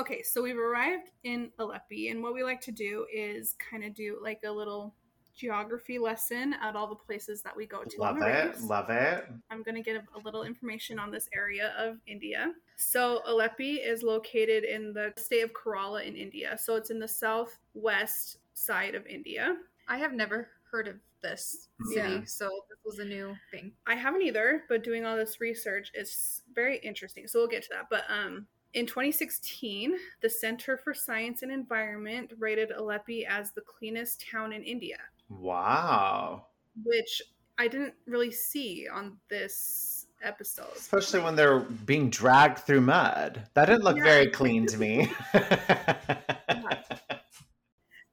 Okay, 0.00 0.22
so 0.22 0.42
we've 0.42 0.56
arrived 0.56 1.10
in 1.24 1.50
Aleppo, 1.58 2.08
and 2.08 2.22
what 2.22 2.32
we 2.32 2.42
like 2.42 2.62
to 2.62 2.72
do 2.72 3.04
is 3.12 3.54
kind 3.58 3.84
of 3.84 3.94
do 3.94 4.18
like 4.22 4.40
a 4.46 4.50
little 4.50 4.94
geography 5.36 5.98
lesson 5.98 6.54
at 6.62 6.74
all 6.74 6.86
the 6.86 6.94
places 6.94 7.42
that 7.42 7.54
we 7.54 7.66
go 7.66 7.82
to. 7.84 8.00
love 8.00 8.16
it. 8.22 8.60
Love 8.62 8.88
it. 8.88 9.26
I'm 9.50 9.62
going 9.62 9.74
to 9.74 9.82
give 9.82 10.02
a 10.14 10.18
little 10.24 10.44
information 10.44 10.98
on 10.98 11.10
this 11.10 11.28
area 11.34 11.74
of 11.78 11.98
India. 12.06 12.52
So, 12.76 13.20
Aleppo 13.26 13.62
is 13.62 14.02
located 14.02 14.64
in 14.64 14.94
the 14.94 15.12
state 15.18 15.42
of 15.42 15.50
Kerala 15.52 16.06
in 16.06 16.16
India. 16.16 16.56
So, 16.58 16.76
it's 16.76 16.90
in 16.90 16.98
the 16.98 17.08
southwest 17.08 18.38
side 18.60 18.94
of 18.94 19.06
India. 19.06 19.56
I 19.88 19.98
have 19.98 20.12
never 20.12 20.48
heard 20.70 20.86
of 20.88 20.96
this 21.22 21.68
city, 21.92 22.08
Yeah. 22.10 22.24
so 22.24 22.48
this 22.68 22.78
was 22.84 22.98
a 22.98 23.04
new 23.04 23.34
thing. 23.50 23.72
I 23.86 23.94
haven't 23.94 24.22
either, 24.22 24.64
but 24.68 24.82
doing 24.84 25.04
all 25.04 25.16
this 25.16 25.40
research 25.40 25.90
is 25.94 26.42
very 26.54 26.78
interesting. 26.78 27.26
So 27.26 27.40
we'll 27.40 27.48
get 27.48 27.62
to 27.64 27.68
that. 27.72 27.86
But 27.90 28.04
um, 28.08 28.46
in 28.72 28.86
2016, 28.86 29.94
the 30.22 30.30
Center 30.30 30.76
for 30.78 30.94
Science 30.94 31.42
and 31.42 31.50
Environment 31.52 32.32
rated 32.38 32.70
Alleppey 32.70 33.26
as 33.26 33.52
the 33.52 33.60
cleanest 33.62 34.24
town 34.30 34.52
in 34.52 34.62
India, 34.62 34.98
Wow. 35.28 36.46
which 36.84 37.20
I 37.58 37.68
didn't 37.68 37.94
really 38.06 38.30
see 38.30 38.86
on 38.90 39.18
this 39.28 40.06
episode. 40.22 40.68
Especially 40.76 41.20
when 41.20 41.34
they're 41.36 41.60
being 41.60 42.08
dragged 42.10 42.60
through 42.60 42.80
mud. 42.82 43.46
That 43.54 43.66
didn't 43.66 43.82
look 43.84 43.96
Yeah. 43.98 44.04
very 44.04 44.28
clean 44.30 44.66
to 44.66 44.78
me. 44.78 45.12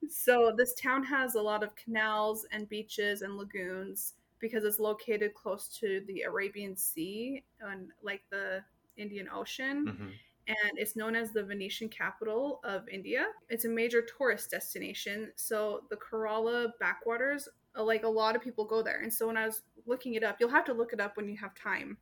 So 0.09 0.53
this 0.55 0.73
town 0.75 1.03
has 1.05 1.35
a 1.35 1.41
lot 1.41 1.63
of 1.63 1.75
canals 1.75 2.45
and 2.51 2.67
beaches 2.69 3.21
and 3.21 3.37
lagoons 3.37 4.13
because 4.39 4.63
it's 4.63 4.79
located 4.79 5.33
close 5.33 5.67
to 5.79 6.03
the 6.07 6.21
Arabian 6.21 6.75
Sea 6.75 7.43
and 7.59 7.89
like 8.01 8.21
the 8.29 8.63
Indian 8.97 9.29
Ocean. 9.33 9.85
Mhm. 9.85 10.13
and 10.49 10.79
it's 10.79 10.95
known 10.95 11.13
as 11.13 11.33
the 11.33 11.43
Venetian 11.43 11.89
capital 11.89 12.61
of 12.63 12.87
India. 12.87 13.33
It's 13.49 13.65
a 13.65 13.69
major 13.69 14.01
tourist 14.01 14.49
destination. 14.49 15.33
So 15.35 15.85
the 15.89 15.97
Kerala 15.97 16.71
backwaters, 16.79 17.49
uh, 17.75 17.83
like 17.83 18.03
a 18.03 18.07
lot 18.07 18.33
of 18.33 18.41
people 18.41 18.63
go 18.63 18.81
there. 18.81 19.01
And 19.01 19.13
so 19.13 19.27
when 19.27 19.35
I 19.35 19.45
was 19.45 19.63
looking 19.85 20.13
it 20.13 20.23
up, 20.23 20.37
you'll 20.39 20.47
have 20.49 20.63
to 20.65 20.73
look 20.73 20.93
it 20.93 21.01
up 21.01 21.17
when 21.17 21.27
you 21.27 21.35
have 21.35 21.53
time. 21.53 21.97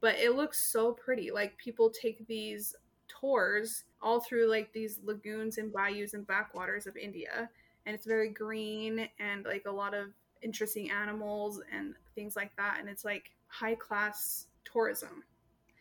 But 0.00 0.16
it 0.18 0.32
looks 0.34 0.60
so 0.72 0.92
pretty. 0.94 1.30
Like 1.30 1.56
people 1.58 1.90
take 1.90 2.26
these 2.26 2.74
tours 3.08 3.84
all 4.02 4.20
through 4.20 4.48
like 4.48 4.72
these 4.72 4.98
lagoons 5.04 5.58
and 5.58 5.72
bayous 5.72 6.14
and 6.14 6.26
backwaters 6.26 6.86
of 6.86 6.96
India. 6.96 7.48
And 7.86 7.94
it's 7.94 8.06
very 8.06 8.28
green 8.30 9.08
and 9.18 9.44
like 9.44 9.64
a 9.66 9.70
lot 9.70 9.94
of 9.94 10.08
interesting 10.42 10.90
animals 10.90 11.60
and 11.72 11.94
things 12.14 12.36
like 12.36 12.54
that. 12.56 12.76
And 12.80 12.88
it's 12.88 13.04
like 13.04 13.30
high 13.48 13.74
class 13.76 14.46
tourism. 14.64 15.22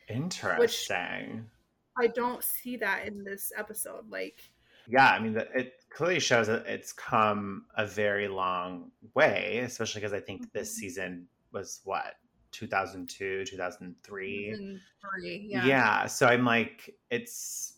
Interesting. 0.07 1.49
I 1.97 2.07
don't 2.07 2.43
see 2.43 2.77
that 2.77 3.07
in 3.07 3.23
this 3.23 3.51
episode. 3.57 4.09
Like, 4.09 4.39
Yeah, 4.87 5.07
I 5.11 5.19
mean, 5.19 5.37
it 5.37 5.83
clearly 5.89 6.19
shows 6.19 6.47
that 6.47 6.65
it's 6.65 6.91
come 6.91 7.65
a 7.77 7.85
very 7.85 8.27
long 8.27 8.91
way, 9.13 9.59
especially 9.59 10.01
because 10.01 10.13
I 10.13 10.19
think 10.19 10.51
this 10.53 10.71
Mhm. 10.71 10.79
season 10.79 11.27
was 11.51 11.81
what 11.83 12.15
2002, 12.51 13.45
2003. 13.45 14.51
Season 14.51 14.81
three, 15.01 15.47
Yeah. 15.49 15.65
yeah. 15.65 16.05
so 16.07 16.27
I'm 16.27 16.45
like, 16.45 16.95
it's 17.09 17.77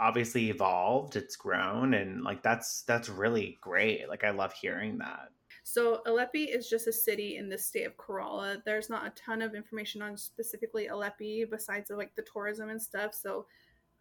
obviously 0.00 0.50
evolved, 0.50 1.16
it's 1.16 1.36
grown, 1.36 1.94
and 1.94 2.22
like 2.22 2.42
that's 2.42 2.82
that's 2.82 3.08
really 3.08 3.58
great. 3.60 4.08
Like 4.08 4.24
I 4.24 4.30
love 4.30 4.52
hearing 4.52 4.98
that. 4.98 5.28
so 5.62 6.02
Alleppey 6.06 6.54
is 6.54 6.68
just 6.68 6.88
a 6.88 6.92
city 6.92 7.36
in 7.36 7.48
the 7.48 7.58
state 7.58 7.86
of 7.86 7.96
Kerala. 7.96 8.62
There's 8.64 8.90
not 8.90 9.06
a 9.06 9.10
ton 9.10 9.42
of 9.42 9.54
information 9.54 10.02
on 10.02 10.16
specifically 10.16 10.88
Alleppey 10.88 11.48
besides 11.48 11.90
like 11.90 12.14
the 12.16 12.24
tourism 12.32 12.70
and 12.70 12.80
stuff. 12.80 13.14
So 13.14 13.46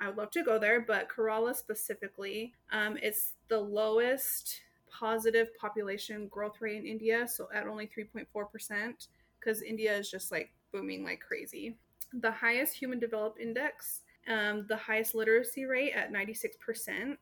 I 0.01 0.07
would 0.07 0.17
love 0.17 0.31
to 0.31 0.43
go 0.43 0.57
there, 0.57 0.81
but 0.81 1.09
Kerala 1.09 1.55
specifically, 1.55 2.53
um, 2.71 2.97
it's 3.01 3.33
the 3.49 3.59
lowest 3.59 4.61
positive 4.89 5.55
population 5.57 6.27
growth 6.27 6.61
rate 6.61 6.77
in 6.77 6.85
India. 6.85 7.27
So 7.27 7.49
at 7.53 7.67
only 7.67 7.87
3.4%, 7.87 9.07
because 9.39 9.61
India 9.61 9.95
is 9.95 10.09
just 10.09 10.31
like 10.31 10.51
booming 10.71 11.03
like 11.03 11.19
crazy. 11.19 11.77
The 12.13 12.31
highest 12.31 12.75
human 12.75 12.99
developed 12.99 13.39
index, 13.39 14.01
um, 14.29 14.65
the 14.67 14.77
highest 14.77 15.15
literacy 15.15 15.65
rate 15.65 15.93
at 15.93 16.13
96%, 16.13 17.17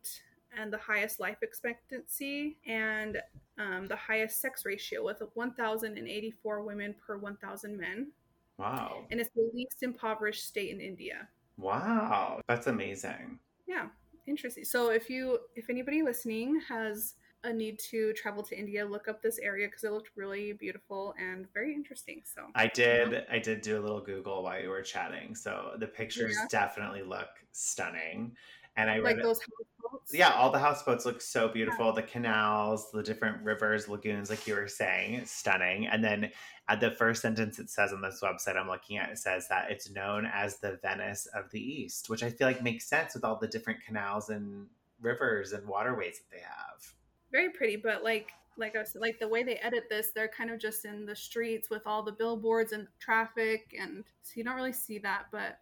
and 0.58 0.72
the 0.74 0.78
highest 0.78 1.20
life 1.20 1.38
expectancy, 1.42 2.58
and 2.68 3.22
um, 3.58 3.86
the 3.88 3.96
highest 3.96 4.42
sex 4.42 4.66
ratio 4.66 5.04
with 5.04 5.22
1,084 5.34 6.62
women 6.64 6.96
per 7.06 7.18
1,000 7.18 7.78
men. 7.78 8.12
Wow, 8.58 9.06
And 9.12 9.20
it's 9.20 9.30
the 9.36 9.50
least 9.54 9.84
impoverished 9.84 10.46
state 10.46 10.72
in 10.72 10.82
India. 10.82 11.28
wow, 11.58 12.42
that's 12.48 12.68
amazing. 12.68 13.40
Yeah, 13.68 13.88
interesting. 14.26 14.64
So 14.64 14.90
if 14.90 15.10
you, 15.10 15.40
if 15.56 15.70
anybody 15.70 16.02
listening 16.02 16.60
has 16.68 17.16
a 17.44 17.54
need 17.54 17.80
to 17.92 18.14
travel 18.14 18.44
to 18.44 18.58
India, 18.58 18.86
look 18.86 19.08
up 19.08 19.22
this 19.22 19.38
area 19.40 19.68
because 19.68 19.84
it 19.84 19.92
looked 19.92 20.10
really 20.16 20.54
beautiful 20.54 21.14
and 21.20 21.48
very 21.54 21.74
interesting. 21.74 22.22
So 22.26 22.48
I 22.56 22.68
did 22.68 23.26
I 23.30 23.40
did 23.40 23.62
do 23.62 23.80
a 23.80 23.82
little 23.82 24.02
Google 24.02 24.44
while 24.44 24.62
you 24.62 24.70
were 24.70 24.82
chatting, 24.82 25.36
so 25.36 25.76
the 25.80 25.88
pictures 25.88 26.36
Yeah. 26.38 26.48
definitely 26.50 27.04
look 27.04 27.30
stunning. 27.52 28.36
And 28.76 28.92
I 28.92 29.00
like 29.00 29.18
those 29.22 29.40
houseboats. 29.40 30.14
yeah, 30.14 30.34
all 30.34 30.52
the 30.52 30.60
houseboats 30.60 31.04
look 31.04 31.20
so 31.20 31.48
beautiful. 31.48 31.92
The 31.94 32.04
canals, 32.04 32.92
the 32.92 33.02
different 33.02 33.44
rivers, 33.44 33.90
lagoons, 33.90 34.30
like 34.30 34.46
you 34.46 34.54
were 34.54 34.68
saying, 34.68 35.26
stunning. 35.26 35.88
And 35.88 36.04
then 36.04 36.32
at 36.70 36.80
the 36.80 36.92
first 36.92 37.24
sentence 37.24 37.58
it 37.58 37.72
says 37.72 37.92
on 37.92 38.02
this 38.02 38.22
website 38.22 38.56
I'm 38.56 38.68
looking 38.68 38.98
at, 38.98 39.10
it 39.10 39.18
says 39.18 39.48
that 39.48 39.72
it's 39.72 39.90
known 39.90 40.28
as 40.32 40.60
the 40.60 40.78
Venice 40.84 41.26
of 41.34 41.50
the 41.50 41.60
East, 41.60 42.08
which 42.08 42.22
I 42.22 42.30
feel 42.30 42.48
like 42.48 42.62
makes 42.62 42.86
sense 42.88 43.16
with 43.16 43.24
all 43.24 43.40
the 43.40 43.48
different 43.48 43.82
canals 43.84 44.30
and 44.30 44.68
rivers 45.02 45.54
and 45.54 45.68
waterways 45.68 46.20
that 46.20 46.36
they 46.36 46.42
have. 46.44 46.94
Very 47.32 47.50
pretty, 47.50 47.76
but 47.76 48.04
like 48.04 48.32
like 48.58 48.76
I 48.76 48.80
was 48.80 48.96
like 49.00 49.20
the 49.20 49.28
way 49.28 49.44
they 49.44 49.56
edit 49.58 49.84
this, 49.90 50.12
they're 50.16 50.28
kind 50.28 50.50
of 50.50 50.60
just 50.60 50.86
in 50.86 51.06
the 51.06 51.16
streets 51.16 51.70
with 51.70 51.84
all 51.86 52.02
the 52.04 52.12
billboards 52.12 52.72
and 52.72 52.88
traffic, 53.00 53.74
and 53.80 54.04
so 54.24 54.34
you 54.36 54.44
don't 54.44 54.56
really 54.56 54.74
see 54.74 54.98
that. 55.00 55.26
But 55.32 55.60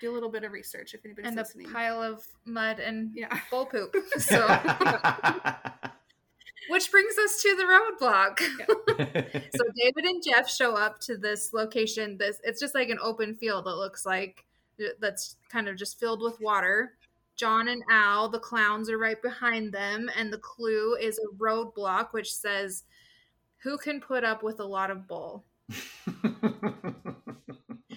do 0.00 0.10
a 0.10 0.14
little 0.14 0.30
bit 0.30 0.44
of 0.44 0.52
research 0.52 0.94
if 0.94 1.04
anybody's 1.04 1.30
And 1.30 1.38
a 1.38 1.42
listening. 1.42 1.70
pile 1.72 2.02
of 2.02 2.24
mud 2.44 2.80
and 2.80 3.12
yeah, 3.14 3.40
bull 3.50 3.66
poop. 3.66 3.94
So, 4.18 4.46
which 6.68 6.90
brings 6.90 7.16
us 7.18 7.42
to 7.42 7.56
the 7.56 7.64
roadblock. 7.64 8.40
so 9.56 9.64
David 9.76 10.04
and 10.04 10.22
Jeff 10.22 10.50
show 10.50 10.76
up 10.76 11.00
to 11.02 11.16
this 11.16 11.52
location. 11.52 12.18
This 12.18 12.40
it's 12.44 12.60
just 12.60 12.74
like 12.74 12.88
an 12.88 12.98
open 13.00 13.34
field. 13.36 13.66
It 13.66 13.76
looks 13.76 14.04
like 14.04 14.44
that's 15.00 15.36
kind 15.50 15.68
of 15.68 15.76
just 15.76 16.00
filled 16.00 16.20
with 16.20 16.40
water. 16.40 16.92
John 17.42 17.66
and 17.66 17.82
Al, 17.90 18.28
the 18.28 18.38
clowns, 18.38 18.88
are 18.88 18.98
right 18.98 19.20
behind 19.20 19.72
them, 19.72 20.08
and 20.16 20.32
the 20.32 20.38
clue 20.38 20.94
is 20.94 21.18
a 21.18 21.26
roadblock 21.42 22.12
which 22.12 22.32
says, 22.32 22.84
"Who 23.64 23.76
can 23.78 24.00
put 24.00 24.22
up 24.22 24.44
with 24.44 24.60
a 24.60 24.64
lot 24.64 24.92
of 24.92 25.08
bull?" 25.08 25.44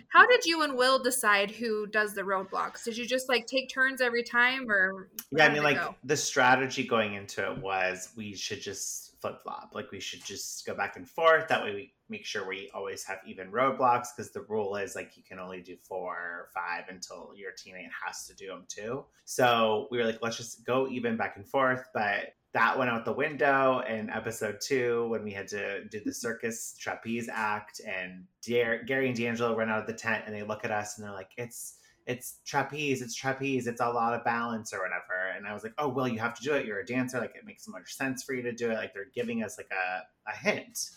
How 0.10 0.26
did 0.26 0.46
you 0.46 0.64
and 0.64 0.76
Will 0.76 0.98
decide 0.98 1.52
who 1.52 1.86
does 1.86 2.16
the 2.16 2.24
roadblocks? 2.24 2.84
Did 2.86 2.98
you 2.98 3.06
just 3.06 3.30
like 3.30 3.46
take 3.46 3.70
turns 3.70 4.02
every 4.02 4.24
time, 4.24 4.68
or 4.68 5.12
Yeah, 5.30 5.46
I 5.46 5.50
mean, 5.54 5.62
like 5.62 5.78
go? 5.78 5.94
the 6.04 6.18
strategy 6.18 6.88
going 6.88 7.14
into 7.14 7.48
it 7.52 7.60
was 7.60 8.14
we 8.18 8.34
should 8.34 8.62
just 8.64 9.22
flip 9.22 9.44
flop. 9.44 9.74
Like 9.76 9.92
we 9.92 10.00
should 10.00 10.26
just 10.26 10.66
go 10.66 10.74
back 10.74 10.96
and 10.96 11.08
forth. 11.08 11.48
That 11.50 11.64
way 11.64 11.76
we 11.76 11.94
make 12.10 12.26
sure 12.26 12.48
we 12.48 12.70
always 12.74 13.04
have 13.04 13.20
even 13.26 13.52
roadblocks 13.52 14.08
because 14.16 14.32
the 14.32 14.42
rule 14.42 14.76
is 14.76 14.96
like 14.96 15.18
you 15.18 15.24
can 15.24 15.40
only 15.40 15.62
do 15.62 15.76
four 15.84 16.14
or 16.14 16.50
five 16.54 16.86
until 16.90 17.32
your 17.36 17.52
teammate 17.52 17.90
has 18.06 18.26
to 18.28 18.36
do 18.36 18.48
them 18.48 18.66
too. 18.68 19.06
So 19.26 19.88
we 19.92 19.98
were 19.98 20.06
like, 20.06 20.20
let's 20.22 20.38
just 20.38 20.66
go 20.66 20.88
even 20.88 21.18
back 21.18 21.38
and 21.38 21.48
forth. 21.48 21.88
But 21.94 22.36
that 22.54 22.78
went 22.78 22.90
out 22.90 23.04
the 23.04 23.12
window 23.12 23.82
in 23.82 24.10
episode 24.10 24.60
two 24.62 25.08
when 25.10 25.24
we 25.24 25.32
had 25.32 25.48
to 25.50 25.84
do 25.86 26.00
the 26.06 26.14
circus 26.14 26.76
trapeze 26.80 27.28
act 27.32 27.82
and 27.86 28.24
Dar- 28.48 28.84
Gary 28.84 29.10
and 29.10 29.18
DeAngelo 29.18 29.56
run 29.58 29.70
out 29.70 29.82
of 29.82 29.88
the 29.88 29.94
tent 29.94 30.24
and 30.26 30.34
they 30.34 30.44
look 30.44 30.64
at 30.64 30.72
us 30.72 30.98
and 30.98 31.06
they're 31.06 31.14
like, 31.14 31.32
it's 31.38 31.80
it's 32.08 32.40
trapeze, 32.46 33.02
it's 33.02 33.16
trapeze, 33.16 33.68
it's 33.68 33.82
a 33.82 33.90
lot 33.90 34.14
of 34.14 34.24
balance 34.24 34.74
or 34.74 34.78
whatever. 34.78 35.36
And 35.36 35.48
I 35.48 35.54
was 35.54 35.64
like, 35.64 35.74
oh, 35.78 35.88
well, 35.88 36.08
you 36.08 36.20
have 36.20 36.36
to 36.36 36.44
do 36.44 36.54
it. 36.54 36.66
You're 36.66 36.80
a 36.80 36.86
dancer. 36.86 37.20
Like, 37.20 37.36
it 37.36 37.46
makes 37.46 37.66
so 37.66 37.72
much 37.72 37.96
sense 37.96 38.24
for 38.24 38.34
you 38.34 38.44
to 38.44 38.52
do 38.52 38.70
it. 38.70 38.76
Like, 38.76 38.94
they're 38.94 39.08
giving 39.14 39.44
us 39.44 39.58
like 39.58 39.72
a, 39.72 40.30
a 40.30 40.36
hint. 40.36 40.92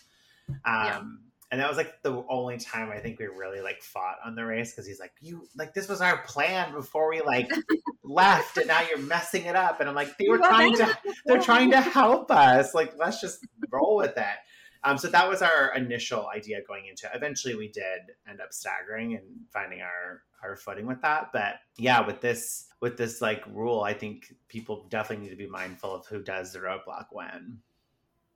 Um, 0.49 0.57
Yeah. 0.65 1.03
And 1.51 1.63
that 1.63 1.69
was 1.69 1.79
like 1.79 2.03
the 2.03 2.23
only 2.29 2.59
time 2.59 2.91
I 2.91 2.99
think 2.99 3.19
we 3.19 3.25
really 3.25 3.63
like 3.63 3.81
fought 3.81 4.17
on 4.23 4.35
the 4.35 4.45
race 4.45 4.71
because 4.71 4.87
he's 4.87 5.01
like, 5.01 5.13
you 5.23 5.49
like 5.57 5.73
this 5.73 5.89
was 5.89 6.03
our 6.03 6.19
plan 6.25 6.75
before 6.75 7.09
we 7.09 7.23
like 7.23 7.51
left, 8.05 8.59
and 8.59 8.67
now 8.67 8.83
you're 8.83 8.99
messing 8.99 9.47
it 9.47 9.57
up. 9.57 9.81
And 9.81 9.89
I'm 9.89 9.95
like, 9.95 10.15
they 10.19 10.29
were 10.29 10.39
Well, 10.39 10.51
trying 10.51 10.77
to, 10.77 10.99
they're 11.25 11.41
trying 11.41 11.71
to 11.71 11.81
help 11.81 12.31
us. 12.31 12.75
Like, 12.75 12.93
let's 12.99 13.23
just 13.23 13.47
roll 13.71 13.97
with 13.97 14.19
it. 14.19 14.37
Um, 14.85 14.99
so 14.99 15.09
that 15.09 15.29
was 15.29 15.41
our 15.41 15.75
initial 15.75 16.29
idea 16.29 16.59
going 16.67 16.85
into 16.87 17.07
it. 17.07 17.13
Eventually, 17.15 17.55
we 17.55 17.69
did 17.69 18.01
end 18.29 18.41
up 18.43 18.53
staggering 18.53 19.15
and 19.15 19.25
finding 19.51 19.81
our 19.81 20.23
our 20.43 20.55
footing 20.55 20.87
with 20.87 21.01
that. 21.03 21.31
But 21.33 21.57
yeah, 21.79 22.07
with 22.07 22.21
this 22.21 22.67
with 22.81 22.97
this 22.97 23.21
like 23.21 23.43
rule, 23.47 23.81
I 23.81 23.95
think 23.95 24.33
people 24.49 24.87
definitely 24.89 25.25
need 25.25 25.31
to 25.31 25.37
be 25.37 25.49
mindful 25.49 25.95
of 25.95 26.07
who 26.07 26.23
does 26.23 26.53
the 26.53 26.61
roadblock 26.61 27.07
when. 27.11 27.59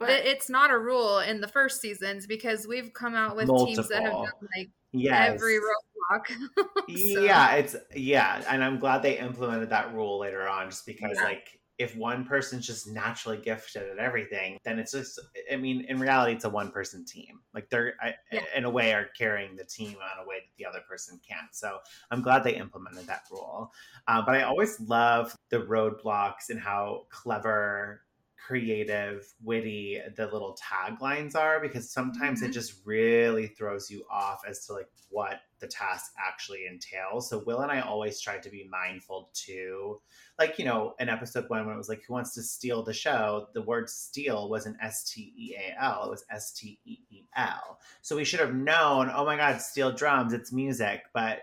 But 0.03 0.27
it's 0.27 0.49
not 0.49 0.71
a 0.71 0.79
rule 0.79 1.19
in 1.21 1.41
the 1.41 1.49
first 1.49 1.81
seasons 1.81 2.27
because 2.27 2.67
we've 2.67 2.93
come 2.93 3.15
out 3.15 3.37
with 3.37 3.49
teams 3.49 3.89
that 3.89 4.03
have 4.03 4.13
done 4.13 4.49
like 4.57 4.71
Yes. 4.93 5.35
every 5.35 5.55
roadblock. 5.59 6.27
So- 6.89 7.21
Yeah, 7.23 7.55
it's 7.55 7.77
yeah, 7.95 8.43
and 8.49 8.63
I'm 8.63 8.79
glad 8.79 9.03
they 9.03 9.19
implemented 9.19 9.71
that 9.71 9.95
rule 9.95 10.19
later 10.19 10.47
on, 10.49 10.69
just 10.71 10.85
because 10.85 11.17
Yeah. 11.17 11.25
like 11.25 11.59
if 11.79 11.97
one 11.97 12.25
person's 12.25 12.67
just 12.67 12.87
naturally 12.87 13.39
gifted 13.39 13.89
at 13.89 13.99
everything, 13.99 14.59
then 14.63 14.79
it's 14.79 14.93
just 14.93 15.19
I 15.51 15.57
mean, 15.57 15.87
in 15.89 15.99
reality, 15.99 16.35
it's 16.35 16.45
a 16.45 16.51
one 16.51 16.71
person 16.71 17.05
team. 17.05 17.41
Like 17.55 17.71
they're 17.71 17.95
I, 18.01 18.15
Yeah. 18.31 18.45
in 18.55 18.65
a 18.65 18.71
way 18.71 18.93
are 18.93 19.07
carrying 19.19 19.57
the 19.57 19.65
team 19.65 19.97
on 19.97 20.23
a 20.25 20.29
way 20.29 20.37
that 20.41 20.53
the 20.59 20.67
other 20.67 20.83
person 20.87 21.19
can't. 21.27 21.53
So 21.53 21.79
I'm 22.11 22.21
glad 22.21 22.45
they 22.45 22.55
implemented 22.57 23.07
that 23.07 23.23
rule. 23.31 23.73
Uh, 24.07 24.21
but 24.25 24.35
I 24.35 24.43
always 24.43 24.79
love 24.81 25.35
the 25.49 25.61
roadblocks 25.61 26.51
and 26.51 26.61
how 26.61 27.07
clever 27.09 28.03
creative, 28.47 29.33
witty 29.43 30.01
the 30.17 30.27
little 30.27 30.57
taglines 30.61 31.35
are 31.37 31.61
because 31.61 31.91
sometimes 31.91 32.43
Mhm. 32.43 32.49
it 32.49 32.53
just 32.53 32.85
really 32.85 33.47
throws 33.47 33.91
you 33.91 34.05
off 34.11 34.43
as 34.47 34.67
to 34.67 34.73
like 34.73 34.89
what 35.11 35.41
the 35.61 35.67
task 35.69 36.13
actually 36.19 36.67
entails. 36.67 37.31
So 37.31 37.39
Will 37.45 37.61
and 37.61 37.71
I 37.71 37.81
always 37.81 38.21
try 38.21 38.39
to 38.39 38.51
be 38.51 38.67
mindful 38.69 39.31
too. 39.33 40.01
Like, 40.39 40.59
you 40.59 40.65
know, 40.65 40.95
in 40.99 41.09
episode 41.09 41.49
one 41.49 41.67
when 41.67 41.75
it 41.75 41.79
was 41.79 41.89
like 41.89 42.03
who 42.05 42.15
wants 42.15 42.35
to 42.35 42.43
steal 42.43 42.83
the 42.83 42.93
show, 42.93 43.49
the 43.55 43.63
word 43.63 43.89
steal 43.89 44.49
wasn't 44.51 44.77
S 44.83 45.05
T 45.11 45.33
E 45.37 45.55
A 45.57 45.81
L, 45.81 46.07
it 46.07 46.11
was 46.11 46.25
S 46.31 46.53
T 46.53 46.81
E 46.85 46.99
E 47.11 47.25
L. 47.37 47.79
So 48.01 48.17
we 48.17 48.25
should 48.25 48.41
have 48.41 48.55
known, 48.55 49.11
oh 49.15 49.25
my 49.25 49.37
god, 49.37 49.61
steal 49.61 49.93
drums, 49.93 50.33
it's 50.33 50.53
music, 50.53 51.03
but 51.15 51.43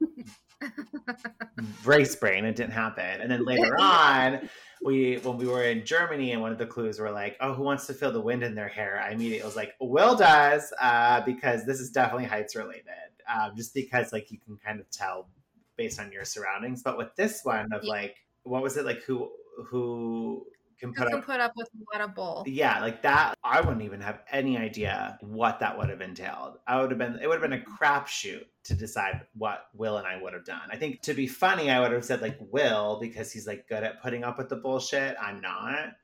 race 1.84 2.16
brain 2.16 2.44
it 2.44 2.56
didn't 2.56 2.72
happen 2.72 3.20
and 3.20 3.30
then 3.30 3.44
later 3.44 3.76
on 3.80 4.48
we 4.84 5.16
when 5.22 5.38
we 5.38 5.46
were 5.46 5.64
in 5.64 5.84
germany 5.84 6.32
and 6.32 6.42
one 6.42 6.52
of 6.52 6.58
the 6.58 6.66
clues 6.66 7.00
were 7.00 7.10
like 7.10 7.36
oh 7.40 7.54
who 7.54 7.62
wants 7.62 7.86
to 7.86 7.94
feel 7.94 8.12
the 8.12 8.20
wind 8.20 8.42
in 8.42 8.54
their 8.54 8.68
hair? 8.68 9.00
I 9.00 9.10
immediately 9.10 9.44
was 9.44 9.56
like 9.56 9.74
will 9.80 10.14
does 10.14 10.72
uh, 10.80 11.22
because 11.22 11.64
this 11.64 11.80
is 11.80 11.90
definitely 11.90 12.26
heights 12.26 12.54
related 12.54 12.84
um, 13.32 13.52
just 13.56 13.74
because 13.74 14.12
like 14.12 14.30
you 14.30 14.38
can 14.38 14.56
kind 14.56 14.80
of 14.80 14.90
tell 14.90 15.28
based 15.76 16.00
on 16.00 16.12
your 16.12 16.24
surroundings. 16.24 16.82
But 16.82 16.98
with 16.98 17.14
this 17.16 17.40
one 17.44 17.72
of 17.72 17.84
like 17.84 18.16
what 18.44 18.62
was 18.62 18.76
it 18.76 18.84
like 18.84 19.02
who 19.02 19.30
who 19.66 20.46
can 20.84 20.94
put 20.94 21.08
can 21.08 21.18
up 21.18 21.26
put 21.26 21.40
up 21.40 21.52
with 21.56 21.68
what 21.86 22.00
a 22.00 22.08
bowl? 22.08 22.44
yeah, 22.46 22.80
like 22.80 23.02
that. 23.02 23.34
I 23.42 23.60
wouldn't 23.60 23.82
even 23.82 24.00
have 24.00 24.20
any 24.30 24.56
idea 24.58 25.18
what 25.20 25.60
that 25.60 25.76
would 25.78 25.90
have 25.90 26.00
entailed. 26.00 26.58
I 26.66 26.80
would 26.80 26.90
have 26.90 26.98
been, 26.98 27.18
it 27.22 27.26
would 27.26 27.40
have 27.40 27.50
been 27.50 27.60
a 27.60 27.64
crapshoot 27.64 28.44
to 28.64 28.74
decide 28.74 29.22
what 29.34 29.66
Will 29.74 29.98
and 29.98 30.06
I 30.06 30.20
would 30.20 30.32
have 30.32 30.44
done. 30.44 30.68
I 30.70 30.76
think 30.76 31.02
to 31.02 31.14
be 31.14 31.26
funny, 31.26 31.70
I 31.70 31.80
would 31.80 31.92
have 31.92 32.04
said 32.04 32.22
like 32.22 32.38
Will 32.40 32.98
because 33.00 33.32
he's 33.32 33.46
like 33.46 33.68
good 33.68 33.82
at 33.82 34.02
putting 34.02 34.24
up 34.24 34.38
with 34.38 34.48
the 34.48 34.56
bullshit. 34.56 35.16
I'm 35.20 35.40
not. 35.40 35.94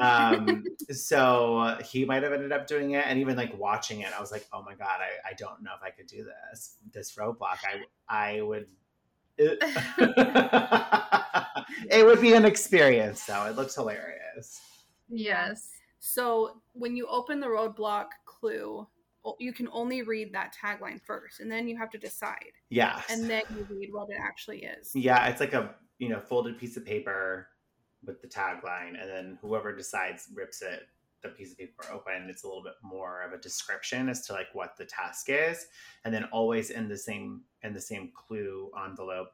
Um, 0.00 0.64
so 0.90 1.78
he 1.84 2.04
might 2.04 2.22
have 2.22 2.32
ended 2.32 2.52
up 2.52 2.66
doing 2.66 2.92
it, 2.92 3.04
and 3.06 3.18
even 3.18 3.36
like 3.36 3.56
watching 3.58 4.00
it, 4.00 4.12
I 4.16 4.20
was 4.20 4.32
like, 4.32 4.46
oh 4.52 4.62
my 4.62 4.74
god, 4.74 5.00
I, 5.00 5.30
I 5.30 5.32
don't 5.34 5.62
know 5.62 5.72
if 5.76 5.82
I 5.82 5.90
could 5.90 6.06
do 6.06 6.24
this. 6.24 6.76
This 6.92 7.14
roadblock, 7.14 7.58
I 7.64 7.82
I 8.08 8.40
would. 8.42 8.66
It 9.38 9.62
would 12.06 12.20
be 12.20 12.32
an 12.34 12.44
experience, 12.44 13.24
though. 13.26 13.46
It 13.46 13.56
looks 13.56 13.74
hilarious. 13.74 14.60
Yes. 15.08 15.70
So 15.98 16.60
when 16.72 16.96
you 16.96 17.06
open 17.08 17.40
the 17.40 17.46
roadblock 17.46 18.06
clue, 18.24 18.86
you 19.38 19.52
can 19.52 19.68
only 19.72 20.02
read 20.02 20.32
that 20.34 20.54
tagline 20.54 21.00
first, 21.02 21.40
and 21.40 21.50
then 21.50 21.66
you 21.66 21.76
have 21.76 21.90
to 21.90 21.98
decide, 21.98 22.52
Yes. 22.70 23.04
and 23.10 23.28
then 23.28 23.42
you 23.56 23.66
read 23.70 23.88
what 23.92 24.08
it 24.10 24.18
actually 24.20 24.62
is. 24.64 24.92
yeah, 24.94 25.26
it's 25.26 25.40
like 25.40 25.52
a 25.52 25.74
you 25.98 26.08
know 26.08 26.20
folded 26.20 26.58
piece 26.58 26.76
of 26.76 26.84
paper 26.86 27.48
with 28.04 28.22
the 28.22 28.28
tagline, 28.28 29.00
and 29.00 29.10
then 29.10 29.38
whoever 29.42 29.74
decides 29.74 30.28
rips 30.32 30.62
it 30.62 30.82
the 31.22 31.28
piece 31.30 31.50
of 31.52 31.58
paper 31.58 31.84
open. 31.92 32.28
It's 32.30 32.44
a 32.44 32.46
little 32.46 32.62
bit 32.62 32.74
more 32.84 33.22
of 33.22 33.32
a 33.32 33.38
description 33.38 34.08
as 34.08 34.24
to 34.26 34.32
like 34.32 34.46
what 34.52 34.76
the 34.76 34.84
task 34.84 35.26
is, 35.28 35.66
and 36.04 36.14
then 36.14 36.24
always 36.30 36.70
in 36.70 36.86
the 36.88 36.96
same 36.96 37.40
in 37.66 37.74
the 37.74 37.80
same 37.80 38.10
clue 38.14 38.70
envelope. 38.84 39.28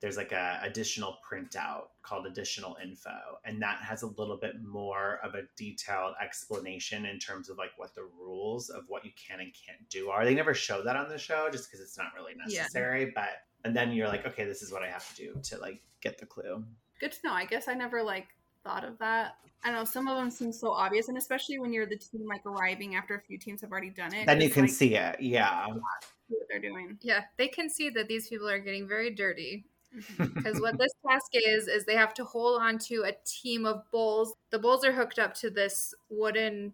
There's 0.00 0.18
like 0.18 0.32
a 0.32 0.60
additional 0.62 1.16
printout 1.26 1.84
called 2.02 2.26
additional 2.26 2.76
info, 2.82 3.16
and 3.44 3.62
that 3.62 3.78
has 3.78 4.02
a 4.02 4.08
little 4.08 4.36
bit 4.36 4.56
more 4.62 5.20
of 5.24 5.34
a 5.34 5.42
detailed 5.56 6.14
explanation 6.22 7.06
in 7.06 7.18
terms 7.18 7.48
of 7.48 7.56
like 7.56 7.70
what 7.76 7.94
the 7.94 8.04
rules 8.20 8.68
of 8.68 8.84
what 8.88 9.06
you 9.06 9.10
can 9.16 9.40
and 9.40 9.52
can't 9.54 9.88
do 9.88 10.10
are. 10.10 10.24
They 10.26 10.34
never 10.34 10.52
show 10.52 10.82
that 10.82 10.96
on 10.96 11.08
the 11.08 11.16
show 11.18 11.48
just 11.50 11.70
because 11.70 11.80
it's 11.80 11.96
not 11.96 12.08
really 12.14 12.34
Yeah. 12.36 12.44
necessary, 12.60 13.10
but 13.14 13.28
and 13.64 13.74
then 13.74 13.90
you're 13.92 14.06
like, 14.06 14.26
okay, 14.26 14.44
this 14.44 14.60
is 14.62 14.70
what 14.70 14.82
I 14.82 14.88
have 14.90 15.08
to 15.14 15.16
do 15.16 15.40
to 15.44 15.58
like 15.58 15.80
get 16.02 16.18
the 16.18 16.26
clue. 16.26 16.62
Good 17.00 17.12
to 17.12 17.18
know. 17.24 17.32
I 17.32 17.46
guess 17.46 17.66
I 17.66 17.74
never 17.74 18.02
like 18.02 18.28
thought 18.66 18.84
of 18.84 18.98
that. 18.98 19.36
I 19.64 19.72
know. 19.72 19.84
Some 19.84 20.08
of 20.08 20.16
them 20.16 20.30
seem 20.30 20.52
so 20.52 20.70
obvious, 20.70 21.08
and 21.08 21.18
especially 21.18 21.58
when 21.58 21.72
you're 21.72 21.86
the 21.86 21.96
team 21.96 22.26
like 22.28 22.44
arriving 22.46 22.94
after 22.94 23.14
a 23.14 23.20
few 23.20 23.38
teams 23.38 23.60
have 23.62 23.70
already 23.72 23.90
done 23.90 24.14
it. 24.14 24.26
Then 24.26 24.40
you 24.40 24.50
can 24.50 24.62
like, 24.62 24.70
see 24.70 24.94
it. 24.94 25.16
Yeah. 25.20 25.66
what 25.68 26.40
they're 26.48 26.60
doing. 26.60 26.98
Yeah, 27.02 27.22
they 27.36 27.48
can 27.48 27.68
see 27.70 27.90
that 27.90 28.08
these 28.08 28.28
people 28.28 28.48
are 28.48 28.58
getting 28.58 28.86
very 28.88 29.10
dirty 29.10 29.64
Mhm. 29.96 30.34
because 30.34 30.60
what 30.60 30.78
this 30.78 30.92
task 31.08 31.26
is 31.32 31.68
is 31.68 31.84
they 31.84 31.94
have 31.94 32.14
to 32.14 32.24
hold 32.24 32.60
on 32.60 32.78
to 32.78 33.02
a 33.04 33.12
team 33.24 33.64
of 33.64 33.82
bulls. 33.90 34.34
The 34.50 34.58
bulls 34.58 34.84
are 34.84 34.92
hooked 34.92 35.18
up 35.18 35.34
to 35.36 35.50
this 35.50 35.94
wooden 36.10 36.72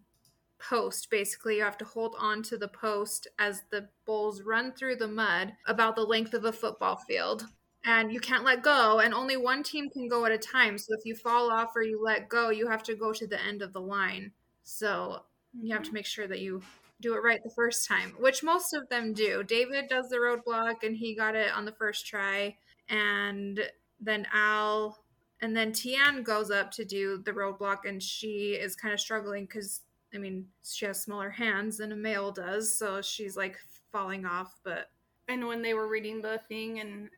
post. 0.59 1.09
Basically, 1.09 1.57
you 1.57 1.63
have 1.63 1.77
to 1.77 1.85
hold 1.85 2.15
on 2.19 2.41
to 2.43 2.57
the 2.57 2.67
post 2.67 3.27
as 3.39 3.63
the 3.71 3.87
bulls 4.05 4.41
run 4.41 4.71
through 4.73 4.97
the 4.97 5.07
mud 5.07 5.53
about 5.67 5.95
the 5.95 6.03
length 6.03 6.33
of 6.33 6.45
a 6.45 6.51
football 6.53 6.97
field. 6.97 7.45
And 7.85 8.13
you 8.13 8.19
can't 8.19 8.45
let 8.45 8.63
go, 8.63 8.99
and 8.99 9.13
only 9.13 9.35
one 9.35 9.61
team 9.61 9.89
can 9.89 10.07
go 10.07 10.25
at 10.25 10.31
a 10.31 10.37
time. 10.37 10.77
So 10.77 10.93
if 10.97 11.05
you 11.05 11.15
fall 11.15 11.51
off 11.51 11.75
or 11.75 11.83
you 11.83 12.01
let 12.01 12.29
go, 12.29 12.49
you 12.49 12.69
have 12.69 12.83
to 12.83 12.95
go 12.95 13.11
to 13.11 13.27
the 13.27 13.41
end 13.41 13.61
of 13.61 13.73
the 13.73 13.81
line. 13.81 14.31
So 14.63 15.23
you 15.59 15.73
have 15.73 15.83
to 15.83 15.89
mm-hmm. 15.89 15.95
make 15.95 16.05
sure 16.05 16.27
that 16.27 16.39
you 16.39 16.61
do 17.01 17.13
it 17.15 17.23
right 17.23 17.43
the 17.43 17.51
first 17.51 17.87
time, 17.87 18.15
which 18.17 18.43
most 18.43 18.73
of 18.73 18.87
them 18.89 19.13
do. 19.13 19.43
David 19.43 19.89
does 19.89 20.09
the 20.09 20.15
roadblock 20.15 20.83
and 20.83 20.95
he 20.95 21.15
got 21.15 21.35
it 21.35 21.51
on 21.53 21.65
the 21.65 21.73
first 21.73 22.07
try. 22.07 22.55
And 22.89 23.59
then 23.99 24.25
Al 24.33 24.97
and 25.41 25.55
then 25.55 25.73
Tian 25.73 26.23
goes 26.23 26.49
up 26.49 26.71
to 26.71 26.85
do 26.85 27.21
the 27.25 27.33
roadblock 27.33 27.79
and 27.85 28.01
she 28.01 28.57
is 28.59 28.75
kind 28.75 28.93
of 28.93 28.99
struggling 28.99 29.43
because 29.45 29.81
I 30.13 30.17
mean 30.17 30.45
she 30.63 30.85
has 30.85 31.03
smaller 31.03 31.29
hands 31.29 31.77
than 31.77 31.91
a 31.91 31.97
male 31.97 32.31
does, 32.31 32.77
so 32.77 33.01
she's 33.01 33.35
like 33.35 33.57
falling 33.91 34.25
off. 34.25 34.59
But 34.63 34.89
And 35.27 35.45
when 35.47 35.61
they 35.61 35.73
were 35.73 35.89
reading 35.89 36.21
the 36.21 36.39
thing, 36.47 36.79
and 36.79 37.09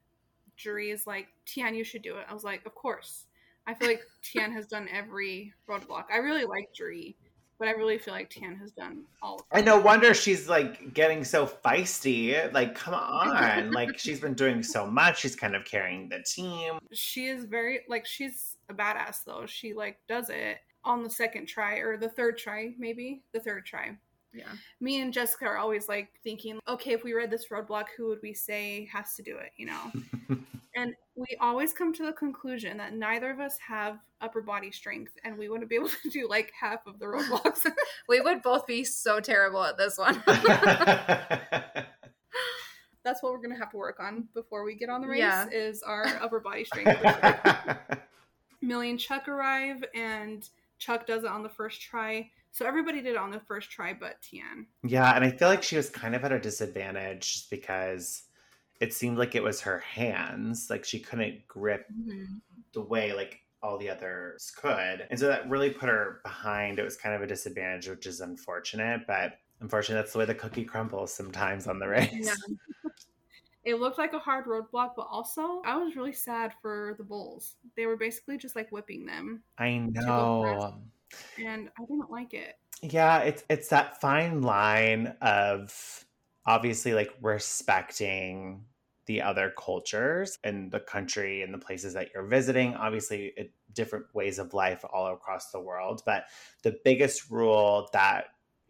Jaree 0.58 0.94
is 0.94 1.08
like, 1.08 1.28
"Tian, 1.46 1.76
you 1.76 1.84
should 1.84 2.02
do 2.02 2.18
it." 2.18 2.26
I 2.30 2.34
was 2.34 2.44
like, 2.44 2.66
"Of 2.66 2.76
course." 2.76 3.26
I 3.68 3.74
feel 3.74 3.88
like 3.88 4.04
Tian 4.22 4.52
has 4.52 4.68
done 4.68 4.88
every 4.92 5.54
roadblock. 5.70 6.06
I 6.12 6.18
really 6.18 6.46
like 6.46 6.70
Jaree, 6.80 7.16
but 7.58 7.68
I 7.68 7.72
really 7.72 7.98
feel 7.98 8.14
like 8.14 8.30
Tian 8.30 8.56
has 8.58 8.72
done 8.72 9.04
all. 9.22 9.36
Of 9.36 9.46
And 9.52 9.66
no 9.66 9.80
wonder 9.80 10.14
she's 10.14 10.48
like 10.48 10.94
getting 10.94 11.24
so 11.24 11.46
feisty. 11.46 12.52
Like, 12.54 12.76
come 12.76 12.94
on. 12.94 13.72
like, 13.72 13.98
she's 13.98 14.20
been 14.20 14.34
doing 14.34 14.62
so 14.62 14.86
much. 14.86 15.20
She's 15.20 15.36
kind 15.36 15.56
of 15.56 15.66
carrying 15.66 16.10
the 16.10 16.24
team. 16.24 16.80
she 16.94 17.28
is 17.28 17.46
very 17.46 17.82
like 17.90 18.06
she's 18.06 18.58
a 18.70 18.74
badass 18.74 19.24
though. 19.26 19.46
She 19.46 19.74
like 19.74 19.98
does 20.08 20.30
it 20.30 20.58
on 20.84 21.04
the 21.04 21.10
second 21.10 21.48
try 21.48 21.78
or 21.78 21.98
the 21.98 22.10
third 22.10 22.38
try, 22.38 22.74
maybe 22.78 23.24
the 23.34 23.40
third 23.40 23.66
try. 23.66 23.98
Yeah, 24.36 24.52
Me 24.82 25.02
and 25.02 25.14
Jessica 25.14 25.46
are 25.46 25.58
always 25.58 25.88
like 25.88 26.10
thinking, 26.24 26.60
okay, 26.68 26.92
if 26.94 27.04
we 27.04 27.14
read 27.14 27.32
this 27.32 27.48
roadblock, 27.48 27.86
who 27.98 28.08
would 28.08 28.20
we 28.22 28.34
say 28.34 28.88
has 28.92 29.16
to 29.16 29.24
do 29.24 29.38
it? 29.38 29.52
You 29.58 29.68
know. 29.68 29.92
And 30.78 30.94
we 31.16 31.26
always 31.40 31.72
come 31.72 31.94
to 31.94 32.04
the 32.06 32.12
conclusion 32.12 32.76
that 32.80 32.94
neither 32.94 33.32
of 33.32 33.40
us 33.40 33.58
have 33.66 33.98
upper 34.20 34.42
body 34.42 34.72
strength 34.72 35.14
and 35.24 35.38
we 35.38 35.48
wouldn't 35.48 35.70
be 35.70 35.78
able 35.78 35.88
to 36.04 36.10
do 36.10 36.28
like 36.30 36.52
half 36.60 36.86
of 36.86 37.00
the 37.00 37.06
roadblocks. 37.06 37.66
we 38.10 38.20
would 38.20 38.42
both 38.42 38.68
be 38.68 38.84
so 38.84 39.22
terrible 39.22 39.64
at 39.64 39.78
this 39.78 39.98
one. 39.98 40.22
That's 43.06 43.24
what 43.24 43.32
we're 43.32 43.42
gonna 43.42 43.58
have 43.58 43.72
to 43.72 43.78
work 43.78 44.02
on 44.02 44.28
before 44.34 44.66
we 44.66 44.76
get 44.76 44.90
on 44.90 45.00
the 45.02 45.08
race 45.08 45.20
Yeah. 45.20 45.48
is 45.50 45.82
our 45.82 46.06
upper 46.22 46.42
body 46.42 46.66
strength. 46.66 47.00
Millie 48.62 48.90
and 48.90 49.00
Chuck 49.00 49.30
arrive 49.30 49.82
and 49.94 50.46
Chuck 50.80 51.08
does 51.08 51.24
it 51.24 51.30
on 51.30 51.42
the 51.44 51.50
first 51.50 51.82
try. 51.82 52.30
So 52.56 52.66
everybody 52.66 53.02
did 53.02 53.12
it 53.12 53.18
on 53.18 53.32
the 53.32 53.40
first 53.42 53.70
try 53.70 53.92
but 53.94 54.22
Tian. 54.22 54.66
yeah, 54.82 55.14
and 55.14 55.26
I 55.26 55.32
feel 55.32 55.50
like 55.50 55.62
she 55.62 55.76
was 55.76 55.90
kind 55.90 56.16
of 56.16 56.24
at 56.24 56.32
a 56.32 56.40
disadvantage 56.40 57.34
just 57.34 57.50
because 57.50 58.24
it 58.80 58.94
seemed 58.94 59.18
like 59.18 59.36
it 59.36 59.44
was 59.44 59.60
her 59.60 59.80
hands. 59.80 60.70
Like, 60.70 60.86
she 60.86 61.00
couldn't 61.02 61.46
grip 61.50 61.86
Mhm. 61.92 62.40
the 62.72 62.80
way 62.80 63.12
like 63.12 63.42
all 63.62 63.78
the 63.78 63.90
others 63.90 64.52
could. 64.56 65.06
And 65.10 65.20
so 65.20 65.28
that 65.28 65.50
really 65.50 65.70
put 65.70 65.90
her 65.90 66.22
behind. 66.24 66.80
It 66.80 66.84
was 66.84 66.96
kind 66.96 67.14
of 67.14 67.22
a 67.22 67.28
disadvantage, 67.28 67.90
which 67.90 68.06
is 68.08 68.22
unfortunate, 68.22 69.06
but 69.06 69.38
unfortunately 69.60 70.02
that's 70.02 70.14
the 70.14 70.20
way 70.20 70.26
the 70.26 70.36
cookie 70.36 70.64
crumbles 70.64 71.14
sometimes 71.14 71.68
on 71.68 71.78
the 71.80 71.90
race. 71.90 72.10
Yeah. 72.14 72.36
It 73.66 73.80
looked 73.80 73.98
like 73.98 74.14
a 74.14 74.20
hard 74.20 74.46
roadblock, 74.46 74.92
but 74.96 75.08
also 75.10 75.64
I 75.66 75.76
was 75.76 75.96
really 75.96 76.14
sad 76.14 76.54
for 76.62 76.94
the 77.00 77.04
bulls. 77.04 77.56
They 77.76 77.88
were 77.88 77.98
basically 77.98 78.38
just 78.38 78.56
like 78.56 78.72
whipping 78.72 79.08
them, 79.08 79.42
I 79.58 79.78
know. 79.80 80.84
And 81.44 81.70
I 81.80 81.86
didn't 81.86 82.12
like 82.12 82.34
it. 82.34 82.56
Yeah, 82.82 83.20
it's 83.20 83.44
it's 83.50 83.70
that 83.70 84.02
fine 84.02 84.42
line 84.42 85.16
of 85.22 86.06
obviously 86.46 86.94
like 86.94 87.12
respecting 87.22 88.66
the 89.06 89.22
other 89.22 89.54
cultures 89.58 90.40
and 90.44 90.72
the 90.72 90.80
country 90.80 91.42
and 91.42 91.54
the 91.54 91.58
places 91.58 91.94
that 91.94 92.10
you're 92.14 92.26
visiting. 92.26 92.76
Obviously, 92.76 93.34
it, 93.38 93.52
different 93.74 94.06
ways 94.14 94.40
of 94.40 94.54
life 94.54 94.84
all 94.92 95.14
across 95.14 95.52
the 95.52 95.60
world, 95.60 96.02
but 96.06 96.26
the 96.64 96.78
biggest 96.84 97.30
rule 97.30 97.88
that 97.94 98.26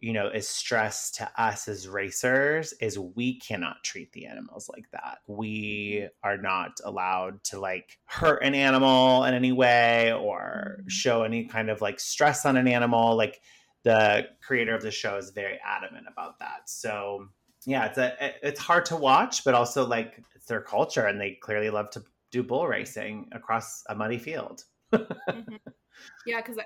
you 0.06 0.12
know 0.12 0.28
is 0.28 0.48
stressed 0.48 1.16
to 1.16 1.28
us 1.36 1.66
as 1.66 1.88
racers 1.88 2.72
is 2.74 2.96
we 2.96 3.40
cannot 3.40 3.82
treat 3.82 4.12
the 4.12 4.26
animals 4.26 4.70
like 4.72 4.88
that. 4.92 5.18
We 5.26 6.08
are 6.22 6.38
not 6.38 6.78
allowed 6.84 7.42
to 7.44 7.58
like 7.58 7.98
hurt 8.04 8.44
an 8.44 8.54
animal 8.54 9.24
in 9.24 9.34
any 9.34 9.50
way 9.50 10.12
or 10.12 10.78
show 10.86 11.24
any 11.24 11.46
kind 11.46 11.70
of 11.70 11.80
like 11.80 11.98
stress 11.98 12.46
on 12.46 12.56
an 12.56 12.68
animal 12.68 13.16
like 13.16 13.40
the 13.82 14.28
creator 14.46 14.76
of 14.76 14.82
the 14.82 14.92
show 14.92 15.16
is 15.16 15.30
very 15.30 15.58
adamant 15.66 16.06
about 16.12 16.38
that. 16.38 16.68
So 16.70 17.26
yeah, 17.64 17.86
it's 17.86 17.98
a 17.98 18.14
it's 18.48 18.60
hard 18.60 18.84
to 18.86 18.96
watch, 18.96 19.42
but 19.44 19.54
also 19.54 19.84
like 19.84 20.22
it's 20.36 20.46
their 20.46 20.60
culture, 20.60 21.06
and 21.06 21.20
they 21.20 21.32
clearly 21.42 21.70
love 21.70 21.90
to 21.90 22.04
do 22.30 22.44
bull 22.44 22.68
racing 22.68 23.28
across 23.32 23.82
a 23.88 23.94
muddy 23.96 24.18
field. 24.18 24.62
Mhm. 24.94 25.58
Yeah, 26.24 26.40
because 26.40 26.58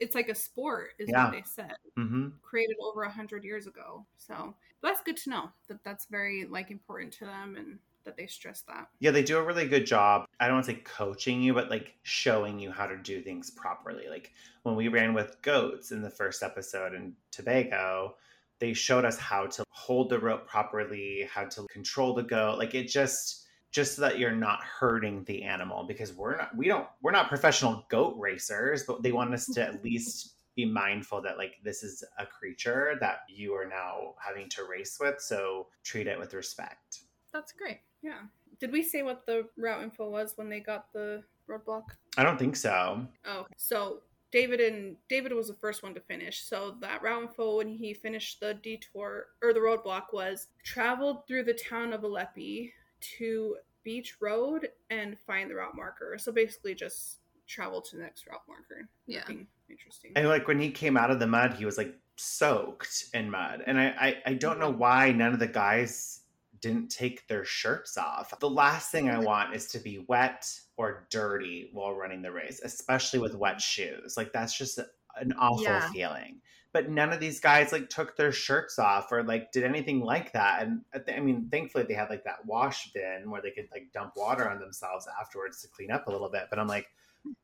it's 0.00 0.14
like 0.14 0.28
a 0.28 0.34
sport, 0.34 0.90
is 0.98 1.08
Yeah. 1.08 1.24
what 1.24 1.32
they 1.32 1.42
said. 1.42 1.76
hmm 1.96 2.28
Created 2.42 2.76
over 2.80 3.02
a 3.02 3.10
hundred 3.10 3.44
years 3.44 3.66
ago. 3.66 4.06
So 4.16 4.54
that's 4.82 5.02
good 5.02 5.16
to 5.18 5.30
know 5.30 5.50
that 5.68 5.82
that's 5.84 6.06
very 6.06 6.44
like 6.44 6.70
important 6.70 7.12
to 7.14 7.24
them 7.24 7.56
and 7.56 7.78
that 8.04 8.16
they 8.16 8.26
stress 8.26 8.62
that. 8.68 8.88
Yeah, 9.00 9.10
they 9.10 9.22
do 9.22 9.38
a 9.38 9.42
really 9.42 9.68
good 9.68 9.84
job. 9.84 10.26
I 10.38 10.46
don't 10.46 10.56
want 10.56 10.66
to 10.66 10.72
say 10.72 10.80
coaching 10.84 11.42
you, 11.42 11.54
but 11.54 11.70
like 11.70 11.96
showing 12.04 12.58
you 12.58 12.70
how 12.70 12.86
to 12.86 12.96
do 12.96 13.20
things 13.20 13.50
properly. 13.50 14.08
Like 14.08 14.32
when 14.62 14.76
we 14.76 14.88
ran 14.88 15.12
with 15.12 15.40
goats 15.42 15.90
in 15.90 16.02
the 16.02 16.10
first 16.10 16.42
episode 16.42 16.94
in 16.94 17.14
Tobago, 17.32 18.16
they 18.58 18.72
showed 18.72 19.04
us 19.04 19.18
how 19.18 19.46
to 19.46 19.64
hold 19.70 20.08
the 20.08 20.18
rope 20.18 20.46
properly, 20.46 21.28
how 21.30 21.44
to 21.44 21.66
control 21.66 22.14
the 22.14 22.22
goat. 22.22 22.58
Like 22.58 22.74
it 22.74 22.84
just 22.88 23.45
just 23.76 23.96
so 23.96 24.00
that 24.00 24.18
you're 24.18 24.32
not 24.32 24.58
hurting 24.62 25.22
the 25.24 25.42
animal 25.42 25.84
because 25.84 26.14
we're 26.14 26.34
not 26.34 26.56
we 26.56 26.66
don't 26.66 26.88
we're 27.02 27.10
not 27.10 27.28
professional 27.28 27.84
goat 27.90 28.16
racers, 28.18 28.84
but 28.84 29.02
they 29.02 29.12
want 29.12 29.34
us 29.34 29.44
to 29.44 29.62
at 29.62 29.84
least 29.84 30.36
be 30.56 30.64
mindful 30.64 31.20
that 31.20 31.36
like 31.36 31.56
this 31.62 31.82
is 31.82 32.02
a 32.18 32.24
creature 32.24 32.96
that 33.02 33.18
you 33.28 33.52
are 33.52 33.68
now 33.68 34.14
having 34.18 34.48
to 34.48 34.64
race 34.64 34.96
with, 34.98 35.20
so 35.20 35.66
treat 35.84 36.06
it 36.06 36.18
with 36.18 36.32
respect. 36.32 37.00
That's 37.34 37.52
great. 37.52 37.80
Yeah. 38.00 38.20
Did 38.60 38.72
we 38.72 38.82
say 38.82 39.02
what 39.02 39.26
the 39.26 39.46
route 39.58 39.82
info 39.82 40.08
was 40.08 40.32
when 40.36 40.48
they 40.48 40.60
got 40.60 40.90
the 40.94 41.22
roadblock? 41.46 41.84
I 42.16 42.22
don't 42.22 42.38
think 42.38 42.56
so. 42.56 43.06
Oh, 43.26 43.44
so 43.58 43.98
David 44.32 44.60
and 44.60 44.96
David 45.10 45.34
was 45.34 45.48
the 45.48 45.54
first 45.54 45.82
one 45.82 45.92
to 45.92 46.00
finish. 46.00 46.42
So 46.44 46.76
that 46.80 47.02
route 47.02 47.24
info 47.24 47.58
when 47.58 47.68
he 47.68 47.92
finished 47.92 48.40
the 48.40 48.54
detour 48.54 49.26
or 49.42 49.52
the 49.52 49.60
roadblock 49.60 50.14
was 50.14 50.46
traveled 50.64 51.26
through 51.28 51.44
the 51.44 51.52
town 51.68 51.92
of 51.92 52.00
Alleppey 52.00 52.70
to 53.18 53.56
Beach 53.86 54.16
Road 54.20 54.70
and 54.90 55.16
find 55.16 55.48
the 55.48 55.54
route 55.54 55.76
marker. 55.76 56.18
So 56.18 56.32
basically 56.32 56.74
just 56.74 57.20
travel 57.46 57.80
to 57.80 57.96
the 57.96 58.02
next 58.02 58.26
route 58.26 58.42
marker. 58.48 58.88
Yeah. 59.06 59.20
Nothing 59.20 59.46
interesting. 59.70 60.10
And 60.16 60.26
like 60.26 60.48
when 60.48 60.58
he 60.58 60.72
came 60.72 60.96
out 60.96 61.12
of 61.12 61.20
the 61.20 61.26
mud, 61.28 61.52
he 61.52 61.64
was 61.64 61.78
like 61.78 61.94
soaked 62.16 63.04
in 63.14 63.30
mud. 63.30 63.62
And 63.64 63.78
I, 63.78 63.86
I, 63.86 64.16
I 64.26 64.34
don't 64.34 64.58
know 64.58 64.70
why 64.70 65.12
none 65.12 65.32
of 65.32 65.38
the 65.38 65.46
guys 65.46 66.22
didn't 66.60 66.88
take 66.88 67.28
their 67.28 67.44
shirts 67.44 67.96
off. 67.96 68.36
The 68.40 68.50
last 68.50 68.90
thing 68.90 69.08
I 69.08 69.20
want 69.20 69.54
is 69.54 69.68
to 69.68 69.78
be 69.78 70.04
wet 70.08 70.50
or 70.76 71.06
dirty 71.08 71.70
while 71.72 71.94
running 71.94 72.22
the 72.22 72.32
race, 72.32 72.60
especially 72.64 73.20
with 73.20 73.36
wet 73.36 73.60
shoes. 73.60 74.16
Like 74.16 74.32
that's 74.32 74.58
just 74.58 74.80
an 75.14 75.32
awful 75.38 75.62
Yeah. 75.62 75.88
feeling. 75.92 76.40
But 76.76 76.90
none 76.90 77.10
of 77.10 77.20
these 77.20 77.40
guys 77.40 77.72
like 77.72 77.88
took 77.88 78.18
their 78.18 78.30
shirts 78.30 78.78
off 78.78 79.10
or 79.10 79.22
like 79.22 79.50
did 79.50 79.64
anything 79.64 80.02
like 80.02 80.34
that. 80.34 80.60
And 80.60 80.82
uh, 80.94 80.98
I 81.10 81.20
mean, 81.20 81.48
thankfully 81.50 81.84
they 81.88 81.94
had 81.94 82.10
like 82.10 82.22
that 82.24 82.44
wash 82.44 82.92
bin 82.92 83.30
where 83.30 83.40
they 83.40 83.50
could 83.50 83.66
like 83.72 83.86
dump 83.94 84.12
water 84.14 84.46
on 84.46 84.60
themselves 84.60 85.08
afterwards 85.18 85.62
to 85.62 85.68
clean 85.68 85.90
up 85.90 86.06
a 86.06 86.10
little 86.10 86.28
bit. 86.28 86.48
But 86.50 86.58
I'm 86.58 86.66
like, 86.66 86.86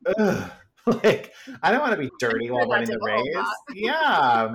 ugh, 0.04 0.50
like 0.86 1.32
I 1.62 1.70
don't 1.72 1.80
want 1.80 1.92
to 1.92 1.98
be 1.98 2.10
dirty 2.18 2.50
while 2.50 2.68
running 2.68 2.90
the 2.90 2.98
took 2.98 3.08
a 3.08 3.10
whole 3.10 3.24
race. 3.24 3.46
Yeah, 3.74 4.54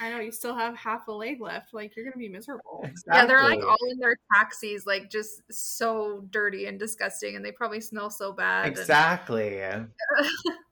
I 0.00 0.10
know 0.10 0.18
you 0.18 0.32
still 0.32 0.56
have 0.56 0.74
half 0.74 1.06
a 1.06 1.12
leg 1.12 1.40
left. 1.40 1.72
Like 1.72 1.94
you're 1.94 2.04
gonna 2.06 2.16
be 2.16 2.28
miserable. 2.28 2.84
Yeah, 3.06 3.24
they're 3.26 3.44
like 3.44 3.62
all 3.62 3.76
in 3.88 4.00
their 4.00 4.16
taxis, 4.34 4.84
like 4.84 5.10
just 5.10 5.42
so 5.48 6.24
dirty 6.30 6.66
and 6.66 6.76
disgusting, 6.76 7.36
and 7.36 7.44
they 7.44 7.52
probably 7.52 7.80
smell 7.80 8.10
so 8.10 8.32
bad. 8.32 8.66
and- 8.66 8.76
exactly. 8.76 9.62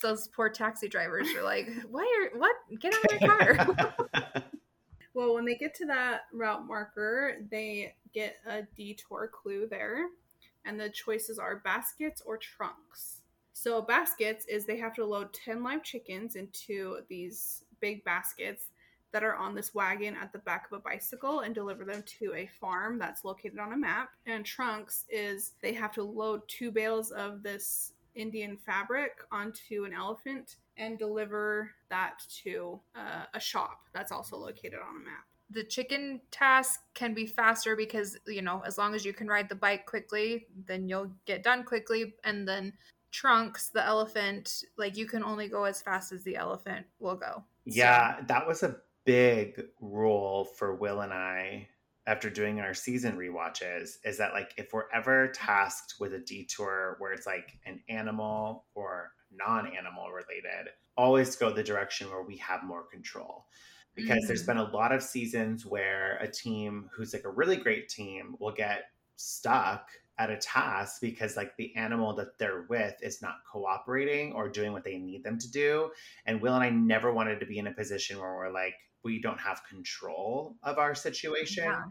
those 0.00 0.28
poor 0.28 0.48
taxi 0.48 0.88
drivers 0.88 1.28
are 1.36 1.42
like, 1.42 1.68
"Why 1.90 2.30
are 2.32 2.38
what? 2.38 2.56
Get 2.78 2.94
out 2.94 3.12
of 3.12 3.20
my 3.20 3.26
car!" 3.26 4.42
Well, 5.12 5.34
when 5.34 5.44
they 5.44 5.56
get 5.56 5.74
to 5.76 5.86
that 5.86 6.22
route 6.32 6.66
marker, 6.66 7.38
they 7.50 7.94
get 8.12 8.36
a 8.46 8.62
detour 8.76 9.28
clue 9.28 9.66
there, 9.68 10.06
and 10.64 10.78
the 10.78 10.88
choices 10.88 11.38
are 11.38 11.56
baskets 11.56 12.22
or 12.24 12.36
trunks. 12.36 13.22
So, 13.52 13.82
baskets 13.82 14.46
is 14.46 14.64
they 14.64 14.78
have 14.78 14.94
to 14.94 15.04
load 15.04 15.32
10 15.34 15.62
live 15.62 15.82
chickens 15.82 16.36
into 16.36 17.00
these 17.08 17.64
big 17.80 18.04
baskets 18.04 18.66
that 19.12 19.24
are 19.24 19.34
on 19.34 19.54
this 19.54 19.74
wagon 19.74 20.16
at 20.16 20.32
the 20.32 20.38
back 20.38 20.66
of 20.70 20.78
a 20.78 20.80
bicycle 20.80 21.40
and 21.40 21.54
deliver 21.54 21.84
them 21.84 22.04
to 22.06 22.32
a 22.34 22.48
farm 22.60 22.96
that's 22.96 23.24
located 23.24 23.58
on 23.58 23.72
a 23.72 23.76
map. 23.76 24.10
And 24.26 24.46
trunks 24.46 25.04
is 25.10 25.54
they 25.60 25.72
have 25.72 25.92
to 25.94 26.04
load 26.04 26.42
two 26.46 26.70
bales 26.70 27.10
of 27.10 27.42
this 27.42 27.92
Indian 28.14 28.56
fabric 28.56 29.12
onto 29.30 29.84
an 29.84 29.92
elephant 29.92 30.56
and 30.76 30.98
deliver 30.98 31.70
that 31.90 32.20
to 32.42 32.80
uh, 32.94 33.24
a 33.34 33.40
shop 33.40 33.80
that's 33.92 34.12
also 34.12 34.36
located 34.36 34.74
on 34.74 34.96
a 34.96 35.04
map. 35.04 35.24
the 35.50 35.64
chicken 35.64 36.20
task 36.30 36.80
can 36.94 37.12
be 37.12 37.26
faster 37.26 37.74
because 37.76 38.16
you 38.26 38.42
know 38.42 38.62
as 38.66 38.78
long 38.78 38.94
as 38.94 39.04
you 39.04 39.12
can 39.12 39.26
ride 39.26 39.48
the 39.48 39.54
bike 39.54 39.84
quickly, 39.86 40.46
then 40.66 40.88
you'll 40.88 41.10
get 41.26 41.42
done 41.42 41.64
quickly, 41.64 42.14
and 42.24 42.46
then 42.46 42.72
trunks 43.10 43.68
the 43.70 43.84
elephant 43.84 44.62
like 44.78 44.96
you 44.96 45.06
can 45.06 45.24
only 45.24 45.48
go 45.48 45.64
as 45.64 45.82
fast 45.82 46.12
as 46.12 46.22
the 46.22 46.36
elephant 46.36 46.86
will 47.00 47.16
go 47.16 47.42
Yeah, 47.64 48.20
that 48.28 48.46
was 48.46 48.62
a 48.62 48.76
big 49.04 49.60
rule 49.80 50.44
for 50.44 50.76
Will 50.76 51.00
and 51.00 51.12
I 51.12 51.68
after 52.10 52.28
doing 52.30 52.60
our 52.60 52.74
season 52.74 53.16
rewatches 53.16 53.98
is 54.04 54.18
that 54.18 54.32
like 54.32 54.52
if 54.56 54.72
we're 54.72 54.90
ever 54.92 55.28
tasked 55.28 55.94
with 56.00 56.12
a 56.14 56.18
detour 56.18 56.96
where 56.98 57.12
it's 57.12 57.26
like 57.26 57.58
an 57.64 57.82
animal 57.88 58.66
or 58.74 59.12
non-animal 59.30 60.10
related, 60.10 60.72
always 60.96 61.36
go 61.36 61.52
the 61.52 61.62
direction 61.62 62.10
where 62.10 62.22
we 62.22 62.36
have 62.38 62.64
more 62.64 62.84
control. 62.86 63.46
Because 63.94 64.24
there's 64.26 64.42
Mhm. 64.42 64.46
been 64.46 64.56
a 64.56 64.70
lot 64.70 64.92
of 64.92 65.02
seasons 65.02 65.66
where 65.66 66.16
a 66.18 66.30
team 66.30 66.90
who's 66.92 67.12
like 67.12 67.24
a 67.24 67.30
really 67.30 67.56
great 67.56 67.88
team 67.88 68.36
will 68.40 68.52
get 68.52 68.84
stuck 69.16 69.90
at 70.18 70.30
a 70.30 70.36
task 70.36 71.00
because 71.00 71.36
like 71.36 71.56
the 71.56 71.74
animal 71.76 72.14
that 72.14 72.38
they're 72.38 72.62
with 72.68 72.94
is 73.02 73.20
not 73.22 73.36
cooperating 73.50 74.32
or 74.32 74.48
doing 74.48 74.72
what 74.72 74.84
they 74.84 74.98
need 74.98 75.24
them 75.24 75.38
to 75.38 75.50
do 75.50 75.90
and 76.26 76.40
Will 76.40 76.54
and 76.54 76.64
I 76.64 76.70
never 76.70 77.12
wanted 77.12 77.40
to 77.40 77.46
be 77.46 77.58
in 77.58 77.66
a 77.66 77.72
position 77.74 78.18
where 78.18 78.34
we're 78.36 78.50
like, 78.52 78.74
we 79.02 79.20
don't 79.20 79.40
have 79.40 79.62
control 79.68 80.56
of 80.62 80.78
our 80.78 80.94
situation. 80.94 81.64
Yeah. 81.64 81.82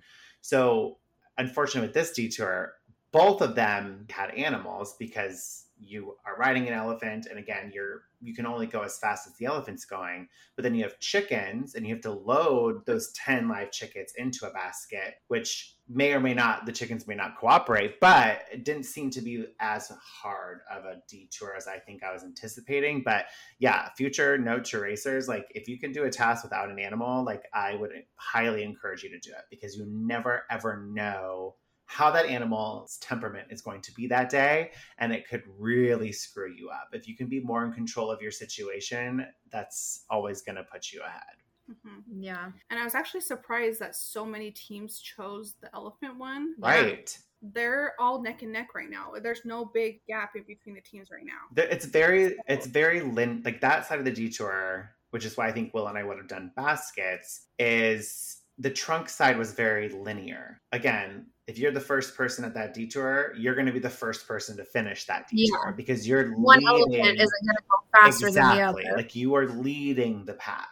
So, 0.41 0.97
unfortunately, 1.37 1.87
with 1.87 1.93
this 1.93 2.11
detour, 2.11 2.73
both 3.11 3.41
of 3.41 3.55
them 3.55 4.05
had 4.09 4.31
animals 4.31 4.95
because 4.99 5.65
you 5.79 6.15
are 6.25 6.35
riding 6.37 6.67
an 6.67 6.73
elephant, 6.73 7.27
and 7.29 7.39
again, 7.39 7.71
you're 7.73 8.03
you 8.21 8.35
can 8.35 8.45
only 8.45 8.67
go 8.67 8.81
as 8.81 8.99
fast 8.99 9.27
as 9.27 9.35
the 9.37 9.45
elephant's 9.45 9.85
going. 9.85 10.27
But 10.55 10.63
then 10.63 10.75
you 10.75 10.83
have 10.83 10.99
chickens, 10.99 11.75
and 11.75 11.87
you 11.87 11.93
have 11.93 12.03
to 12.03 12.11
load 12.11 12.85
those 12.85 13.11
ten 13.13 13.47
live 13.47 13.71
chickens 13.71 14.13
into 14.17 14.45
a 14.45 14.51
basket, 14.51 15.15
which 15.27 15.75
may 15.89 16.13
or 16.13 16.19
may 16.19 16.35
not 16.35 16.65
the 16.65 16.71
chickens 16.71 17.07
may 17.07 17.15
not 17.15 17.35
cooperate, 17.35 17.99
but 17.99 18.43
it 18.51 18.63
didn't 18.63 18.83
seem 18.83 19.09
to 19.09 19.21
be 19.21 19.45
as 19.59 19.91
hard 19.99 20.59
of 20.71 20.85
a 20.85 21.01
detour 21.07 21.55
as 21.57 21.67
I 21.67 21.79
think 21.79 22.03
I 22.03 22.13
was 22.13 22.23
anticipating. 22.23 23.01
But 23.03 23.25
yeah, 23.57 23.89
future 23.97 24.37
note 24.37 24.65
to 24.65 24.79
racers, 24.79 25.27
like 25.27 25.47
if 25.55 25.67
you 25.67 25.79
can 25.79 25.91
do 25.91 26.03
a 26.03 26.09
task 26.09 26.43
without 26.43 26.69
an 26.69 26.79
animal, 26.79 27.23
like 27.25 27.43
I 27.53 27.75
would 27.75 27.91
highly 28.15 28.63
encourage 28.63 29.03
you 29.03 29.09
to 29.09 29.19
do 29.19 29.31
it 29.31 29.45
because 29.49 29.75
you 29.75 29.85
never 29.87 30.43
ever 30.51 30.77
know 30.77 31.55
how 31.85 32.11
that 32.11 32.27
animal's 32.27 32.97
temperament 32.99 33.47
is 33.49 33.63
going 33.63 33.81
to 33.81 33.91
be 33.93 34.05
that 34.05 34.29
day 34.29 34.69
and 34.99 35.11
it 35.11 35.27
could 35.27 35.41
really 35.57 36.11
screw 36.11 36.53
you 36.53 36.69
up. 36.69 36.89
If 36.93 37.07
you 37.07 37.17
can 37.17 37.25
be 37.25 37.39
more 37.39 37.65
in 37.65 37.71
control 37.71 38.11
of 38.11 38.21
your 38.21 38.29
situation, 38.29 39.25
that's 39.51 40.05
always 40.07 40.43
going 40.43 40.57
to 40.57 40.63
put 40.63 40.91
you 40.91 41.01
ahead. 41.01 41.38
Mhm. 41.69 42.03
yeah 42.19 42.51
And 42.69 42.79
I 42.79 42.83
was 42.83 42.95
actually 42.95 43.21
surprised 43.21 43.79
that 43.79 43.95
so 43.95 44.25
many 44.25 44.51
teams 44.51 44.99
chose 44.99 45.55
the 45.61 45.73
elephant 45.75 46.17
one. 46.17 46.55
Right. 46.57 47.17
They're 47.41 47.93
all 47.99 48.21
neck 48.21 48.41
and 48.41 48.51
neck 48.51 48.75
right 48.75 48.89
now. 48.89 49.13
There's 49.21 49.45
no 49.45 49.65
big 49.65 50.05
gap 50.07 50.35
in 50.35 50.43
between 50.43 50.75
the 50.75 50.81
teams 50.81 51.09
right 51.11 51.25
now. 51.25 51.47
It's 51.55 51.85
very 51.85 52.37
it's 52.47 52.67
very 52.67 53.01
lin 53.01 53.41
like 53.45 53.61
that 53.61 53.85
side 53.85 53.99
of 53.99 54.05
the 54.05 54.11
detour, 54.11 54.95
which 55.11 55.25
is 55.25 55.37
why 55.37 55.47
I 55.47 55.51
think 55.51 55.73
Will 55.73 55.87
and 55.87 55.97
I 55.97 56.03
would 56.03 56.17
have 56.17 56.27
done 56.27 56.51
baskets, 56.55 57.47
is 57.57 58.41
the 58.57 58.69
trunk 58.69 59.07
side 59.07 59.37
was 59.37 59.53
very 59.53 59.87
linear. 59.89 60.61
Again, 60.73 61.27
if 61.47 61.57
you're 61.57 61.71
the 61.71 61.79
first 61.79 62.15
person 62.15 62.43
at 62.43 62.53
that 62.55 62.73
detour, 62.73 63.33
you're 63.37 63.55
going 63.55 63.65
to 63.67 63.71
be 63.71 63.79
the 63.79 63.89
first 63.89 64.27
person 64.27 64.57
to 64.57 64.65
finish 64.65 65.05
that 65.05 65.27
detour 65.29 65.73
because 65.75 66.05
you're 66.05 66.31
one 66.33 66.59
leading 66.59 66.67
elephant 66.67 67.21
isn't 67.21 67.45
going 67.45 67.55
to 67.55 67.63
go 67.69 67.99
faster 68.01 68.31
than 68.31 68.57
the 68.57 68.61
other 68.61 68.83
Like 68.97 69.15
you 69.15 69.33
are 69.33 69.47
leading 69.47 70.25
the 70.25 70.33
pack. 70.33 70.67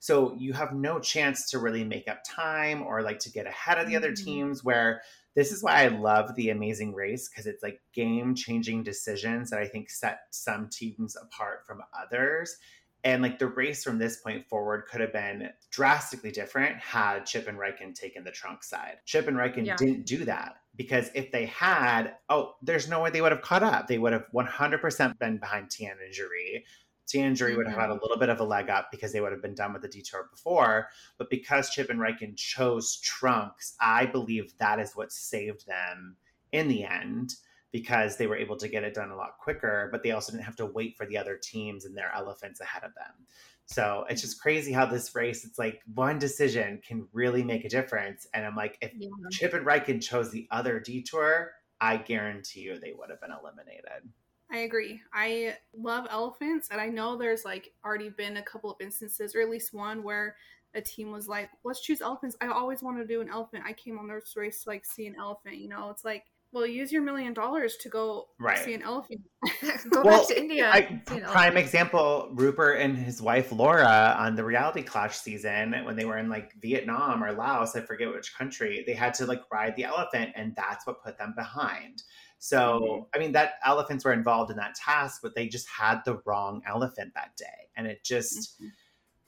So 0.00 0.34
you 0.36 0.52
have 0.54 0.72
no 0.74 0.98
chance 0.98 1.50
to 1.50 1.58
really 1.58 1.84
make 1.84 2.08
up 2.08 2.22
time 2.26 2.82
or 2.82 3.02
like 3.02 3.18
to 3.20 3.30
get 3.30 3.46
ahead 3.46 3.78
of 3.78 3.86
the 3.86 3.96
other 3.96 4.12
Mhm. 4.12 4.24
teams 4.24 4.64
where 4.64 5.02
this 5.36 5.52
is 5.52 5.62
why 5.62 5.84
I 5.84 5.88
love 5.88 6.34
the 6.34 6.50
amazing 6.50 6.92
race 6.94 7.28
because 7.28 7.46
it's 7.46 7.62
like 7.62 7.80
game 7.92 8.34
changing 8.34 8.82
decisions 8.82 9.50
that 9.50 9.60
I 9.60 9.66
think 9.68 9.88
set 9.90 10.22
some 10.30 10.68
teams 10.68 11.16
apart 11.16 11.64
from 11.66 11.82
others. 11.96 12.56
And 13.04 13.22
like 13.22 13.38
the 13.38 13.46
race 13.46 13.82
from 13.84 13.98
this 13.98 14.18
point 14.20 14.46
forward 14.48 14.84
could 14.90 15.00
have 15.00 15.12
been 15.12 15.50
drastically 15.70 16.30
different 16.30 16.76
had 16.78 17.24
Chip 17.26 17.46
and 17.48 17.58
Reichen 17.58 17.94
taken 17.94 18.24
the 18.24 18.30
trunk 18.30 18.62
side. 18.62 18.98
Chip 19.06 19.28
and 19.28 19.36
Reichen 19.36 19.64
Yeah. 19.66 19.76
didn't 19.76 20.04
do 20.04 20.24
that 20.26 20.56
because 20.76 21.10
if 21.14 21.30
they 21.30 21.46
had, 21.46 22.16
oh, 22.28 22.56
there's 22.62 22.88
no 22.88 23.00
way 23.00 23.10
they 23.10 23.22
would 23.22 23.32
have 23.32 23.40
caught 23.42 23.62
up. 23.62 23.86
They 23.86 23.98
would 23.98 24.12
have 24.12 24.26
100% 24.32 25.18
been 25.18 25.38
behind 25.38 25.70
Tian 25.70 25.96
and 26.04 26.12
Jaree. 26.12 26.64
Tian 27.10 27.32
would 27.32 27.66
have 27.66 27.76
had 27.76 27.90
mm-hmm. 27.90 27.98
a 27.98 28.02
little 28.02 28.18
bit 28.18 28.28
of 28.28 28.40
a 28.40 28.44
leg 28.44 28.70
up 28.70 28.90
because 28.90 29.12
they 29.12 29.20
would 29.20 29.32
have 29.32 29.42
been 29.42 29.54
done 29.54 29.72
with 29.72 29.82
the 29.82 29.88
detour 29.88 30.28
before. 30.30 30.88
But 31.18 31.30
because 31.30 31.70
Chip 31.70 31.90
and 31.90 32.00
Reichen 32.00 32.36
chose 32.36 33.00
trunks, 33.00 33.74
I 33.80 34.06
believe 34.06 34.56
that 34.58 34.78
is 34.78 34.94
what 34.94 35.12
saved 35.12 35.66
them 35.66 36.16
in 36.52 36.68
the 36.68 36.84
end 36.84 37.34
because 37.72 38.16
they 38.16 38.26
were 38.26 38.36
able 38.36 38.56
to 38.56 38.68
get 38.68 38.84
it 38.84 38.94
done 38.94 39.10
a 39.10 39.16
lot 39.16 39.38
quicker, 39.38 39.88
but 39.92 40.02
they 40.02 40.10
also 40.10 40.32
didn't 40.32 40.44
have 40.44 40.56
to 40.56 40.66
wait 40.66 40.96
for 40.96 41.06
the 41.06 41.16
other 41.16 41.36
teams 41.36 41.84
and 41.84 41.96
their 41.96 42.12
elephants 42.14 42.60
ahead 42.60 42.82
of 42.82 42.94
them. 42.94 43.26
So 43.66 44.04
it's 44.08 44.20
just 44.20 44.40
crazy 44.40 44.72
how 44.72 44.86
this 44.86 45.14
race, 45.14 45.44
it's 45.44 45.58
like 45.58 45.80
one 45.94 46.18
decision 46.18 46.80
can 46.84 47.06
really 47.12 47.44
make 47.44 47.64
a 47.64 47.68
difference. 47.68 48.26
And 48.34 48.44
I'm 48.44 48.56
like, 48.56 48.76
if 48.80 48.92
Yeah. 48.96 49.08
Chip 49.30 49.54
and 49.54 49.64
Reichen 49.64 50.02
chose 50.02 50.30
the 50.30 50.48
other 50.50 50.80
detour, 50.80 51.52
I 51.80 51.96
guarantee 51.96 52.62
you 52.62 52.78
they 52.78 52.92
would 52.92 53.10
have 53.10 53.20
been 53.20 53.30
eliminated. 53.30 54.10
I 54.52 54.58
agree. 54.58 55.00
I 55.14 55.56
love 55.76 56.06
elephants, 56.10 56.68
and 56.70 56.80
I 56.80 56.86
know 56.88 57.16
there's 57.16 57.44
like 57.44 57.72
already 57.84 58.10
been 58.10 58.36
a 58.36 58.42
couple 58.42 58.70
of 58.70 58.76
instances, 58.80 59.34
or 59.34 59.40
at 59.40 59.50
least 59.50 59.72
one, 59.72 60.02
where 60.02 60.36
a 60.74 60.80
team 60.80 61.12
was 61.12 61.28
like, 61.28 61.50
"Let's 61.64 61.80
choose 61.80 62.00
elephants." 62.00 62.36
I 62.40 62.48
always 62.48 62.82
wanted 62.82 63.02
to 63.02 63.06
do 63.06 63.20
an 63.20 63.30
elephant. 63.30 63.64
I 63.66 63.72
came 63.72 63.98
on 63.98 64.08
this 64.08 64.34
race 64.36 64.64
to 64.64 64.70
like 64.70 64.84
see 64.84 65.06
an 65.06 65.16
elephant. 65.18 65.56
You 65.58 65.68
know, 65.68 65.90
it's 65.90 66.04
like, 66.04 66.24
well, 66.52 66.66
use 66.66 66.90
your 66.90 67.02
million 67.02 67.32
dollars 67.32 67.76
to 67.76 67.88
go 67.88 68.26
Right. 68.40 68.58
see 68.58 68.74
an 68.74 68.82
elephant. 68.82 69.20
Go 69.90 70.02
Well, 70.02 70.18
back 70.18 70.28
to 70.28 70.38
India. 70.38 70.68
I, 70.68 70.78
and 70.80 71.02
see 71.08 71.18
an 71.18 71.24
prime 71.24 71.56
example 71.56 72.30
Rupert 72.32 72.80
and 72.80 72.96
his 72.96 73.22
wife 73.22 73.52
Laura 73.52 74.16
on 74.18 74.34
the 74.34 74.44
reality 74.44 74.82
clash 74.82 75.16
season 75.18 75.72
when 75.84 75.96
they 75.96 76.04
were 76.04 76.18
in 76.18 76.28
like 76.28 76.52
Vietnam 76.60 77.22
or 77.22 77.32
Laos, 77.32 77.76
I 77.76 77.80
forget 77.82 78.12
which 78.12 78.36
country, 78.36 78.82
they 78.86 78.94
had 78.94 79.14
to 79.14 79.26
like 79.26 79.42
ride 79.52 79.76
the 79.76 79.84
elephant, 79.84 80.32
and 80.34 80.54
that's 80.56 80.86
what 80.86 81.02
put 81.02 81.18
them 81.18 81.34
behind. 81.36 82.02
So, 82.40 82.80
Mhm. 82.80 83.06
I 83.14 83.18
mean, 83.18 83.32
that 83.32 83.60
elephants 83.64 84.02
were 84.02 84.14
involved 84.14 84.50
in 84.50 84.56
that 84.56 84.74
task, 84.74 85.20
but 85.22 85.34
they 85.34 85.46
just 85.46 85.68
had 85.68 86.02
the 86.06 86.22
wrong 86.24 86.62
elephant 86.66 87.12
that 87.14 87.36
day. 87.36 87.68
And 87.76 87.86
it 87.86 88.02
just, 88.02 88.60
Mhm. 88.60 88.72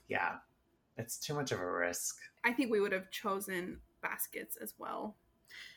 yeah, 0.09 0.39
it's 0.97 1.19
too 1.19 1.35
much 1.35 1.53
of 1.53 1.61
a 1.61 1.71
risk. 1.71 2.19
I 2.43 2.55
think 2.55 2.71
we 2.71 2.81
would 2.81 2.93
have 2.93 3.11
chosen 3.11 3.83
baskets 4.01 4.57
as 4.57 4.75
well, 4.79 5.19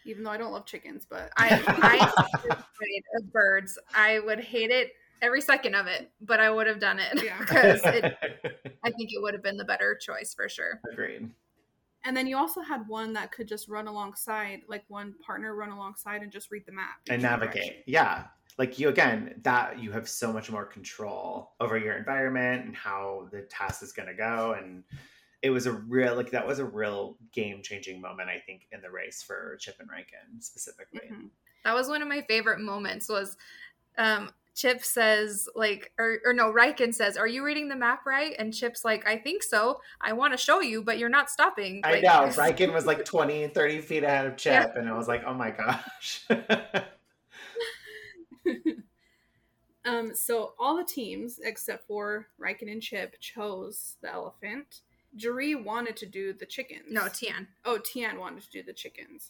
even 0.06 0.24
though 0.24 0.32
I 0.32 0.38
don't 0.38 0.54
love 0.54 0.66
chickens. 0.66 1.06
But 1.06 1.34
I, 1.36 1.50
I 1.84 2.08
afraid 2.50 3.04
of 3.16 3.32
birds. 3.34 3.78
I 3.94 4.20
would 4.20 4.40
hate 4.40 4.72
it 4.72 4.94
every 5.22 5.42
second 5.42 5.76
of 5.76 5.88
it, 5.88 6.12
but 6.22 6.40
I 6.40 6.50
would 6.50 6.68
have 6.68 6.80
done 6.80 7.00
it 7.00 7.14
because 7.20 7.82
it, 7.86 8.06
I 8.84 8.92
think 8.92 9.12
it 9.12 9.22
would 9.22 9.34
have 9.34 9.44
been 9.44 9.58
the 9.58 9.66
better 9.66 9.94
choice 9.96 10.34
for 10.34 10.48
sure. 10.48 10.80
Agreed. 10.90 11.30
And 12.06 12.16
then 12.16 12.28
you 12.28 12.38
also 12.38 12.62
had 12.62 12.88
one 12.88 13.14
that 13.14 13.32
could 13.32 13.48
just 13.48 13.68
run 13.68 13.88
alongside, 13.88 14.62
like 14.68 14.86
one 14.88 15.16
partner 15.26 15.56
run 15.56 15.72
alongside 15.72 16.22
and 16.22 16.32
just 16.32 16.52
read 16.52 16.66
the 16.66 16.72
map 16.72 17.00
and 17.10 17.22
navigate. 17.22 17.54
direction. 17.56 17.84
Yeah. 17.88 18.26
Like 18.58 18.80
you 18.80 18.90
again, 18.90 19.42
that 19.44 19.80
you 19.80 19.92
have 19.92 20.08
so 20.08 20.32
much 20.32 20.52
more 20.52 20.66
control 20.66 21.54
over 21.60 21.78
your 21.78 21.98
environment 21.98 22.66
and 22.66 22.76
how 22.76 23.28
the 23.32 23.42
task 23.42 23.82
is 23.84 23.92
going 23.92 24.08
to 24.08 24.14
go. 24.14 24.56
And 24.58 24.84
it 25.42 25.50
was 25.50 25.66
a 25.66 25.74
real, 25.74 26.16
like, 26.16 26.32
that 26.32 26.48
was 26.48 26.60
a 26.60 26.66
real 26.66 27.18
game 27.34 27.62
changing 27.62 28.00
moment, 28.00 28.30
I 28.30 28.40
think, 28.46 28.68
in 28.72 28.82
the 28.82 28.90
race 28.90 29.22
for 29.22 29.58
Chip 29.60 29.76
and 29.80 29.90
Reichen 29.90 30.42
specifically. 30.42 31.10
Mhm. 31.12 31.30
That 31.64 31.74
was 31.74 31.88
one 31.88 32.02
of 32.02 32.08
my 32.08 32.22
favorite 32.22 32.60
moments. 32.60 33.10
Was 33.10 33.36
um, 33.98 34.32
Chip 34.56 34.84
says 34.84 35.48
like, 35.54 35.92
or, 36.00 36.20
or 36.26 36.34
no, 36.34 36.52
Reichen 36.52 36.94
says, 36.94 37.18
"Are 37.18 37.28
you 37.28 37.44
reading 37.46 37.68
the 37.68 37.76
map 37.76 38.06
right?" 38.06 38.34
And 38.40 38.54
Chip's 38.54 38.86
like, 38.86 39.06
"I 39.08 39.18
think 39.18 39.44
so. 39.44 39.82
I 40.02 40.14
want 40.14 40.34
to 40.34 40.38
show 40.38 40.62
you, 40.62 40.82
but 40.82 40.98
you're 40.98 41.10
not 41.10 41.30
stopping." 41.30 41.82
I 41.84 41.92
Like, 41.94 42.04
know. 42.04 42.28
Reichen 42.32 42.74
was 42.74 42.86
like 42.86 43.04
20, 43.04 43.50
30 43.50 43.82
feet 43.82 44.04
ahead 44.04 44.26
of 44.26 44.38
Chip. 44.38 44.74
And 44.76 44.88
I 44.90 44.98
was 44.98 45.08
like, 45.10 45.24
oh 45.26 45.34
my 45.34 45.52
gosh. 45.52 46.26
Um, 49.88 50.16
so 50.16 50.54
all 50.58 50.76
the 50.76 50.84
teams 50.84 51.40
except 51.44 51.86
for 51.86 52.28
Reichen 52.42 52.72
and 52.72 52.82
Chip 52.82 53.20
chose 53.20 53.98
the 54.02 54.12
elephant. 54.12 54.82
Jaree 55.16 55.64
wanted 55.64 55.96
to 55.98 56.08
do 56.08 56.34
the 56.34 56.46
chickens. 56.48 56.86
No, 56.90 57.08
Tian. 57.08 57.48
oh, 57.66 57.78
Tian 57.78 58.20
wanted 58.20 58.42
to 58.44 58.50
do 58.50 58.64
the 58.64 58.74
chickens, 58.74 59.30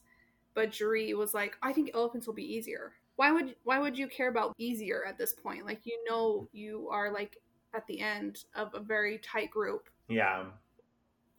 but 0.53 0.71
Jaree 0.71 1.13
was 1.15 1.33
like, 1.33 1.57
"I 1.61 1.73
think 1.73 1.91
elephants 1.93 2.25
will 2.25 2.33
be 2.35 2.55
easier." 2.55 2.93
Why 3.15 3.31
would 3.31 3.55
Why 3.63 3.79
would 3.79 3.97
you 3.97 4.07
care 4.07 4.27
about 4.29 4.53
easier 4.57 5.03
at 5.07 5.17
this 5.17 5.33
point? 5.33 5.65
Like 5.65 5.81
you 5.85 5.97
know, 6.09 6.47
you 6.51 6.87
are 6.91 7.11
like 7.11 7.37
at 7.73 7.85
the 7.87 7.99
end 8.01 8.43
of 8.55 8.73
a 8.73 8.79
very 8.79 9.17
tight 9.19 9.51
group. 9.51 9.89
yeah. 10.07 10.43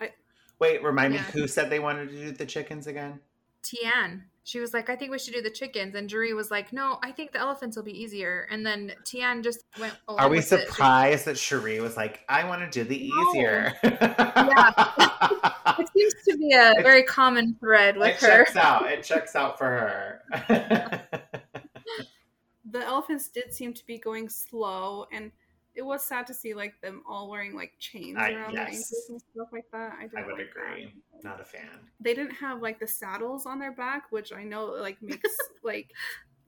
I- 0.01 0.13
Wait, 0.59 0.83
remind 0.83 1.15
Yeah. 1.15 1.21
me 1.23 1.27
who 1.33 1.47
said 1.49 1.71
they 1.71 1.79
wanted 1.81 2.11
to 2.11 2.17
do 2.17 2.31
the 2.33 2.47
chickens 2.47 2.87
again? 2.87 3.21
Tian. 3.63 4.25
She 4.45 4.61
was 4.61 4.73
like, 4.73 4.89
I 4.89 4.95
think 4.95 5.11
we 5.11 5.19
should 5.19 5.35
do 5.35 5.43
the 5.43 5.51
chickens. 5.51 5.97
And 5.97 6.09
Jaree 6.09 6.33
was 6.37 6.53
like, 6.53 6.73
no, 6.73 7.01
I 7.03 7.11
think 7.11 7.33
the 7.33 7.41
elephants 7.41 7.77
will 7.77 7.83
be 7.83 8.01
easier. 8.01 8.47
And 8.49 8.65
then 8.65 8.93
Tian 9.05 9.43
just 9.43 9.65
went 9.81 9.93
Are 10.07 10.29
we 10.29 10.37
with 10.37 10.53
it. 10.53 10.69
surprised 10.69 11.25
that 11.25 11.35
Jaree 11.35 11.81
was 11.83 11.97
like, 11.97 12.21
I 12.29 12.45
want 12.45 12.63
to 12.63 12.85
do 12.85 12.89
the 12.89 13.11
No. 13.13 13.31
easier? 13.33 13.73
It 15.79 15.89
seems 15.93 16.15
to 16.29 16.37
be 16.39 16.53
a 16.55 16.75
very 16.83 17.03
common 17.03 17.55
thread 17.61 17.97
with 17.97 18.09
it 18.09 18.21
her. 18.21 18.29
checks 18.45 18.57
out. 18.57 18.91
It 18.91 19.03
checks 19.03 19.35
out 19.35 19.59
for 19.59 19.67
her. 19.67 21.03
The 22.79 22.85
elephants 22.87 23.29
did 23.29 23.55
seem 23.55 23.73
to 23.75 23.85
be 23.87 23.99
going 23.99 24.29
slow, 24.29 25.07
and 25.13 25.31
it 25.75 25.83
was 25.83 26.03
sad 26.05 26.27
to 26.29 26.35
see 26.35 26.55
like 26.55 26.81
them 26.83 27.03
all 27.09 27.29
wearing 27.31 27.55
like 27.55 27.73
chains 27.79 28.17
I- 28.19 28.33
around 28.33 28.55
their 28.55 28.67
ankles 28.67 29.07
and 29.11 29.21
stuff 29.21 29.49
like 29.53 29.65
that. 29.73 29.93
I, 29.99 30.05
I 30.05 30.07
didn't 30.09 30.27
would 30.27 30.39
like 30.39 30.55
that. 30.55 30.73
agree. 30.73 30.95
Not 31.23 31.41
a 31.41 31.45
fan. 31.45 31.69
They 32.01 32.15
didn't 32.15 32.35
have 32.35 32.63
like 32.63 32.79
the 32.79 32.87
saddles 32.87 33.47
on 33.47 33.59
their 33.59 33.73
back, 33.73 34.05
which 34.11 34.33
I 34.33 34.43
know 34.45 34.67
like 34.67 35.01
makes 35.03 35.37
like 35.63 35.91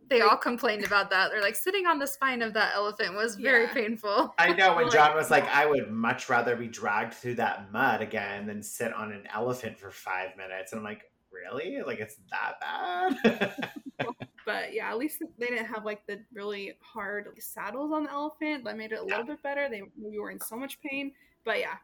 They 0.08 0.20
all 0.22 0.36
complained 0.38 0.84
about 0.86 1.10
that. 1.10 1.30
They're 1.30 1.42
like, 1.42 1.56
sitting 1.56 1.86
on 1.86 1.98
the 1.98 2.06
spine 2.06 2.40
of 2.40 2.54
that 2.54 2.72
elephant 2.74 3.14
was 3.14 3.34
very 3.36 3.64
Yeah. 3.64 3.72
painful. 3.74 4.34
I 4.38 4.52
know 4.54 4.74
when 4.74 4.84
Like- 4.84 4.92
John 4.98 5.14
was 5.14 5.30
like, 5.30 5.44
I 5.48 5.66
would 5.66 5.90
much 5.90 6.28
rather 6.30 6.56
be 6.56 6.66
dragged 6.68 7.12
through 7.14 7.34
that 7.36 7.70
mud 7.72 8.00
again 8.00 8.46
than 8.46 8.62
sit 8.62 8.92
on 8.94 9.12
an 9.12 9.24
elephant 9.34 9.78
for 9.78 9.90
five 9.90 10.36
minutes. 10.38 10.72
And 10.72 10.78
I'm 10.78 10.84
like, 10.84 11.02
really? 11.30 11.80
Like, 11.86 12.00
it's 12.00 12.16
that 12.30 12.60
bad? 12.60 13.70
But 14.48 14.72
yeah, 14.72 14.88
at 14.90 14.96
least 14.96 15.22
they 15.36 15.46
didn't 15.48 15.66
have 15.66 15.84
like 15.84 16.06
the 16.06 16.20
really 16.32 16.72
hard 16.80 17.26
like, 17.26 17.42
saddles 17.42 17.92
on 17.92 18.04
the 18.04 18.10
elephant. 18.10 18.64
That 18.64 18.78
made 18.78 18.92
it 18.92 19.00
a 19.00 19.04
Yeah. 19.06 19.18
little 19.18 19.26
bit 19.26 19.42
better. 19.42 19.68
They 19.68 19.82
maybe 19.94 20.18
were 20.18 20.30
in 20.30 20.40
so 20.40 20.56
much 20.56 20.80
pain, 20.80 21.12
but 21.44 21.58
yeah, 21.58 21.74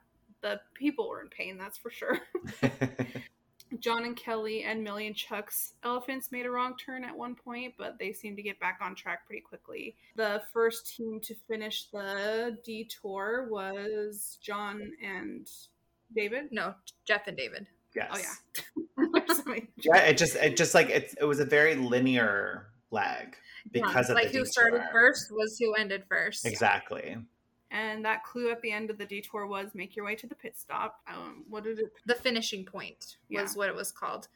the 0.40 0.58
people 0.72 1.10
were 1.10 1.20
in 1.20 1.28
pain. 1.28 1.58
That's 1.58 1.76
for 1.76 1.90
sure. 1.90 2.20
John 3.80 4.04
and 4.04 4.16
Kelly 4.16 4.62
and 4.62 4.82
Millie 4.82 5.06
and 5.06 5.14
Chuck's 5.14 5.74
elephants 5.82 6.32
made 6.32 6.46
a 6.46 6.50
wrong 6.50 6.74
turn 6.78 7.04
at 7.04 7.14
one 7.14 7.34
point, 7.34 7.74
but 7.76 7.98
they 7.98 8.14
seemed 8.14 8.38
to 8.38 8.42
get 8.42 8.58
back 8.60 8.78
on 8.80 8.94
track 8.94 9.26
pretty 9.26 9.42
quickly. 9.42 9.94
The 10.16 10.40
first 10.54 10.94
team 10.96 11.20
to 11.20 11.34
finish 11.46 11.90
the 11.92 12.56
detour 12.64 13.46
was 13.50 14.38
John 14.40 14.90
and 15.04 15.50
David. 16.16 16.50
No, 16.50 16.74
Jeff 17.04 17.26
and 17.26 17.36
David. 17.36 17.66
Yes. 17.94 18.10
Oh 18.12 18.18
yeah. 18.18 19.60
Yeah, 19.76 19.98
it 19.98 20.16
just, 20.16 20.36
it 20.36 20.56
just 20.56 20.74
like, 20.74 20.88
it's, 20.88 21.14
it 21.14 21.24
was 21.24 21.40
a 21.40 21.44
very 21.44 21.74
linear 21.74 22.68
leg 22.90 23.36
because 23.70 24.08
of 24.08 24.16
the 24.16 24.22
like 24.22 24.32
who 24.32 24.44
started 24.46 24.82
first 24.92 25.30
was 25.30 25.58
who 25.58 25.74
ended 25.74 26.04
first. 26.08 26.46
Exactly. 26.46 27.16
And 27.70 28.04
that 28.04 28.24
clue 28.24 28.50
at 28.50 28.62
the 28.62 28.70
end 28.70 28.88
of 28.88 28.98
the 28.98 29.04
detour 29.04 29.46
was 29.46 29.74
make 29.74 29.96
your 29.96 30.04
way 30.06 30.14
to 30.14 30.26
the 30.26 30.34
pit 30.34 30.56
stop. 30.56 31.00
Um, 31.06 31.44
what 31.50 31.64
did 31.64 31.80
it? 31.80 31.92
The 32.06 32.14
finishing 32.14 32.64
point 32.64 32.98
was 32.98 33.16
Yeah. 33.28 33.46
what 33.54 33.68
it 33.68 33.74
was 33.74 33.90
called. 33.92 34.28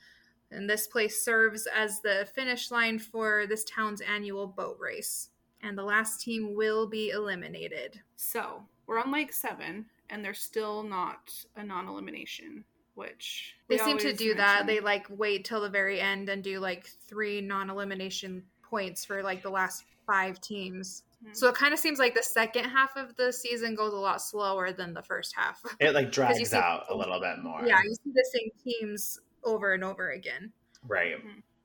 And 0.51 0.69
this 0.69 0.87
place 0.87 1.25
serves 1.25 1.67
as 1.75 2.01
the 2.01 2.27
finish 2.35 2.71
line 2.71 2.99
for 2.99 3.47
this 3.47 3.65
town's 3.65 4.01
annual 4.01 4.47
boat 4.47 4.77
race. 4.81 5.31
And 5.63 5.77
the 5.79 5.85
last 5.85 6.21
team 6.21 6.55
will 6.55 6.87
be 6.87 7.11
eliminated. 7.11 8.01
So 8.17 8.65
we're 8.87 8.99
on 8.99 9.13
Lake 9.13 9.33
Seven, 9.33 9.87
and 10.11 10.25
there's 10.25 10.41
still 10.41 10.83
not 10.83 11.33
a 11.57 11.63
non-elimination, 11.63 12.65
which 12.99 13.55
They 13.69 13.79
seem 13.79 13.97
to 13.99 14.05
always 14.09 14.19
do 14.19 14.35
that. 14.35 14.67
They 14.67 14.81
like 14.81 15.07
wait 15.09 15.45
till 15.45 15.61
the 15.63 15.71
very 15.71 16.01
end 16.01 16.29
and 16.29 16.43
do 16.43 16.59
like 16.59 16.87
three 17.07 17.41
non 17.41 17.71
elimination 17.71 18.43
points 18.63 19.05
for 19.05 19.23
like 19.23 19.43
the 19.43 19.51
last 19.51 19.85
five 20.07 20.41
teams. 20.41 21.05
Mhm. 21.25 21.35
So 21.37 21.49
it 21.49 21.55
kind 21.55 21.73
of 21.73 21.81
seems 21.81 21.99
like 21.99 22.15
the 22.15 22.23
second 22.23 22.65
half 22.65 22.97
of 22.97 23.17
the 23.17 23.33
season 23.33 23.75
goes 23.75 23.93
a 23.93 23.97
lot 23.97 24.21
slower 24.21 24.73
than 24.73 24.93
the 24.95 25.03
first 25.03 25.35
half. 25.35 25.63
It 25.81 25.95
like 25.95 26.13
drags 26.19 26.51
see- 26.51 26.57
out 26.57 26.85
a 26.91 26.95
little 26.97 27.21
bit 27.21 27.43
more. 27.43 27.63
Yeah, 27.65 27.81
you 27.83 27.95
see 27.95 28.11
the 28.13 28.29
same 28.33 28.51
teams 28.63 29.21
over 29.45 29.73
and 29.73 29.85
over 29.85 30.11
again. 30.11 30.53
Right. 30.87 31.17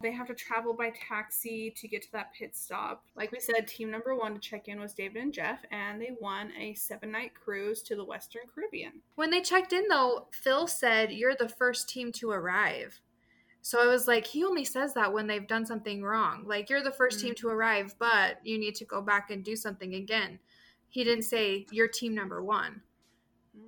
They 0.04 0.12
have 0.12 0.28
to 0.28 0.36
travel 0.36 0.74
by 0.74 0.92
taxi 0.92 1.74
to 1.78 1.88
get 1.88 2.02
to 2.04 2.12
that 2.12 2.34
pit 2.38 2.58
stop. 2.58 3.06
Like 3.16 3.32
we 3.32 3.40
said, 3.40 3.68
team 3.68 3.90
number 3.90 4.14
one 4.14 4.34
to 4.34 4.40
check 4.40 4.68
in 4.68 4.82
was 4.82 4.94
David 4.94 5.24
and 5.24 5.34
Jeff, 5.34 5.62
and 5.72 6.00
they 6.00 6.12
won 6.20 6.52
a 6.60 6.74
seven 6.74 7.10
night 7.10 7.32
cruise 7.34 7.82
to 7.84 7.96
the 7.96 8.04
Western 8.04 8.42
Caribbean. 8.54 9.02
When 9.16 9.32
they 9.32 9.40
checked 9.40 9.72
in, 9.72 9.88
though, 9.88 10.28
Phil 10.32 10.68
said, 10.68 11.14
You're 11.14 11.38
the 11.40 11.48
first 11.48 11.88
team 11.88 12.12
to 12.14 12.32
arrive. 12.32 13.00
So 13.62 13.82
I 13.82 13.88
was 13.88 14.06
like, 14.06 14.28
He 14.28 14.44
only 14.44 14.66
says 14.66 14.94
that 14.96 15.14
when 15.14 15.26
they've 15.26 15.48
done 15.48 15.66
something 15.66 16.04
wrong. 16.04 16.44
Like, 16.46 16.70
you're 16.70 16.84
the 16.84 16.92
1st 16.92 17.22
team 17.22 17.30
mm-hmm. 17.34 17.48
to 17.48 17.54
arrive, 17.54 17.96
but 17.98 18.40
you 18.44 18.60
need 18.60 18.76
to 18.76 18.86
go 18.86 19.02
back 19.02 19.32
and 19.32 19.42
do 19.42 19.56
something 19.56 19.96
again. 19.96 20.38
He 20.90 21.06
didn't 21.06 21.24
say, 21.24 21.66
You're 21.72 21.88
team 21.88 22.14
number 22.14 22.44
one. 22.44 22.82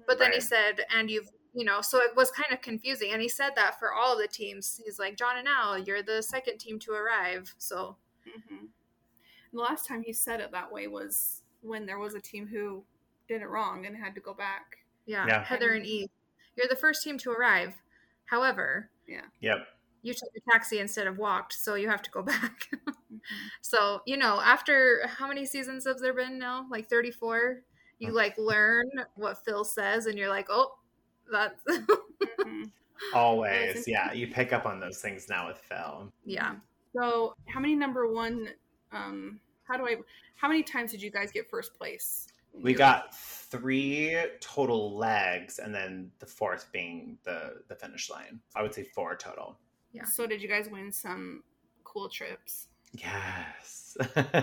But 0.06 0.20
then 0.20 0.34
he 0.34 0.42
said, 0.42 0.82
And 0.94 1.10
you've, 1.10 1.30
you 1.56 1.64
know, 1.66 1.82
so 1.82 2.00
it 2.02 2.16
was 2.16 2.30
kind 2.32 2.52
of 2.52 2.62
confusing. 2.62 3.12
And 3.14 3.22
he 3.22 3.30
said 3.30 3.52
that 3.56 3.80
for 3.80 3.94
all 3.94 4.14
of 4.14 4.20
the 4.20 4.28
teams. 4.28 4.82
He's 4.84 5.00
like, 5.00 5.16
John 5.18 5.38
and 5.38 5.48
Al, 5.48 5.78
you're 5.80 6.04
the 6.04 6.22
second 6.22 6.58
team 6.60 6.78
to 6.80 6.92
arrive. 6.92 7.54
So 7.58 7.96
hmm 8.50 8.66
The 9.54 9.60
last 9.60 9.88
time 9.88 10.04
he 10.04 10.14
said 10.14 10.42
it 10.42 10.52
that 10.52 10.72
way 10.72 10.88
was 10.88 11.42
when 11.62 11.86
there 11.86 12.00
was 12.00 12.14
a 12.14 12.20
team 12.20 12.46
who 12.48 12.84
did 13.28 13.42
it 13.42 13.48
wrong 13.50 13.86
and 13.86 13.96
had 13.96 14.14
to 14.16 14.22
go 14.22 14.34
back. 14.34 14.78
yeah, 15.06 15.26
Yeah. 15.28 15.44
Heather 15.44 15.72
and 15.72 15.86
Eve, 15.86 16.10
you're 16.56 16.68
the 16.68 16.76
first 16.76 17.04
team 17.04 17.18
to 17.20 17.32
arrive. 17.32 17.74
However, 18.26 18.90
yeah. 19.08 19.22
Yep. 19.40 19.66
you 20.04 20.14
took 20.14 20.30
a 20.36 20.52
taxi 20.52 20.80
instead 20.80 21.08
of 21.08 21.18
walked, 21.18 21.54
so 21.54 21.76
you 21.76 21.90
have 21.90 22.02
to 22.04 22.12
go 22.12 22.22
back. 22.34 22.68
Mhm. 22.86 23.22
so, 23.62 24.02
you 24.06 24.18
know, 24.18 24.40
after 24.42 25.08
how 25.08 25.28
many 25.28 25.46
seasons 25.46 25.86
have 25.88 26.00
there 26.00 26.14
been 26.14 26.38
now? 26.38 26.68
Like 26.70 26.88
34? 26.90 27.62
You 28.00 28.12
like 28.12 28.38
learn 28.38 28.86
what 29.16 29.44
Phil 29.46 29.64
says 29.64 30.06
and 30.06 30.18
you're 30.18 30.30
like, 30.30 30.48
"Oh, 30.50 30.76
that's 31.32 31.62
Mhm. 32.40 32.72
Always, 33.14 33.88
yeah. 33.88 34.14
You 34.14 34.28
pick 34.28 34.54
up 34.54 34.66
on 34.66 34.80
those 34.80 35.00
things 35.02 35.28
now 35.30 35.48
with 35.48 35.58
Phil. 35.58 36.12
yeah." 36.26 36.56
So, 36.96 37.36
how 37.48 37.60
many 37.60 37.76
number 37.76 38.12
one? 38.12 38.50
Um, 38.92 39.40
how 39.68 39.78
do 39.78 39.86
I? 39.86 39.98
How 40.36 40.48
many 40.48 40.64
times 40.64 40.92
did 40.92 41.02
you 41.02 41.12
guys 41.12 41.32
get 41.32 41.50
first 41.50 41.74
place? 41.76 42.28
We 42.54 42.74
got 42.74 43.14
three 43.16 44.18
total 44.40 44.96
legs, 44.98 45.60
and 45.60 45.76
then 45.76 46.10
the 46.20 46.26
fourth 46.26 46.72
being 46.72 47.18
the 47.24 47.62
the 47.68 47.76
finish 47.76 48.10
line. 48.10 48.40
I 48.56 48.62
would 48.62 48.74
say 48.74 48.84
four 48.84 49.16
total. 49.16 49.58
Yeah. 49.92 50.06
So, 50.06 50.26
did 50.26 50.42
you 50.42 50.48
guys 50.48 50.70
win 50.70 50.92
some 50.92 51.44
cool 51.84 52.08
trips? 52.10 52.68
Yes. 52.98 53.98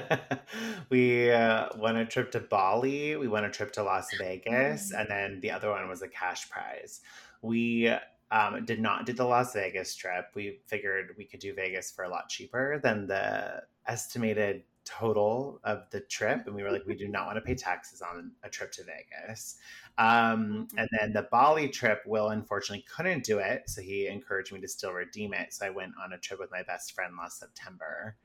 we 0.90 1.30
uh, 1.30 1.68
won 1.76 1.96
a 1.96 2.06
trip 2.06 2.32
to 2.32 2.40
Bali. 2.40 3.16
We 3.16 3.28
won 3.28 3.44
a 3.44 3.50
trip 3.50 3.72
to 3.72 3.82
Las 3.82 4.08
Vegas, 4.18 4.92
Mm. 4.92 5.00
and 5.00 5.10
then 5.10 5.40
the 5.40 5.50
other 5.50 5.70
one 5.70 5.88
was 5.88 6.02
a 6.02 6.08
cash 6.08 6.48
prize. 6.50 7.00
We 7.42 7.92
um, 8.30 8.64
did 8.64 8.80
not 8.80 9.06
do 9.06 9.12
the 9.12 9.24
Las 9.24 9.52
Vegas 9.54 9.94
trip. 9.94 10.26
We 10.34 10.60
figured 10.66 11.14
we 11.18 11.24
could 11.24 11.40
do 11.40 11.54
Vegas 11.54 11.90
for 11.90 12.04
a 12.04 12.08
lot 12.08 12.28
cheaper 12.28 12.80
than 12.82 13.06
the 13.06 13.62
estimated 13.86 14.64
total 14.84 15.60
of 15.64 15.88
the 15.90 16.00
trip, 16.00 16.46
and 16.46 16.56
we 16.56 16.62
were 16.62 16.72
like, 16.72 16.86
we 16.86 16.96
do 16.96 17.06
not 17.08 17.26
want 17.26 17.36
to 17.36 17.42
pay 17.42 17.54
taxes 17.54 18.02
on 18.02 18.32
a 18.42 18.48
trip 18.48 18.72
to 18.72 18.82
Vegas. 18.84 19.56
Um, 19.98 20.66
and 20.76 20.88
then 20.98 21.12
the 21.12 21.28
Bali 21.30 21.68
trip, 21.68 22.02
Will 22.06 22.30
unfortunately 22.30 22.84
couldn't 22.90 23.24
do 23.24 23.38
it, 23.38 23.68
so 23.68 23.82
he 23.82 24.06
encouraged 24.08 24.52
me 24.52 24.60
to 24.60 24.68
still 24.68 24.92
redeem 24.92 25.34
it. 25.34 25.52
So 25.52 25.66
I 25.66 25.70
went 25.70 25.92
on 26.02 26.12
a 26.12 26.18
trip 26.18 26.40
with 26.40 26.50
my 26.50 26.62
best 26.62 26.92
friend 26.94 27.14
last 27.16 27.38
September 27.38 28.16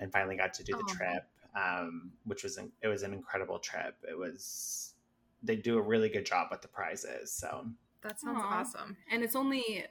and 0.00 0.12
finally 0.12 0.36
got 0.36 0.52
to 0.54 0.64
do 0.64 0.72
the 0.72 0.84
Oh. 0.88 0.94
trip, 0.94 1.28
um, 1.54 2.12
which 2.24 2.42
was 2.42 2.56
an, 2.58 2.70
it 2.82 2.88
was 2.88 3.02
an 3.02 3.12
incredible 3.12 3.58
trip. 3.58 3.96
It 4.08 4.16
was 4.16 4.94
they 5.42 5.54
do 5.56 5.78
a 5.78 5.82
really 5.82 6.08
good 6.08 6.26
job 6.26 6.48
with 6.50 6.62
the 6.62 6.68
prizes. 6.68 7.30
So 7.32 7.66
That 8.02 8.18
sounds 8.20 8.40
Aw. 8.42 8.60
awesome. 8.60 8.96
And 9.10 9.22
it's 9.22 9.36
only 9.36 9.84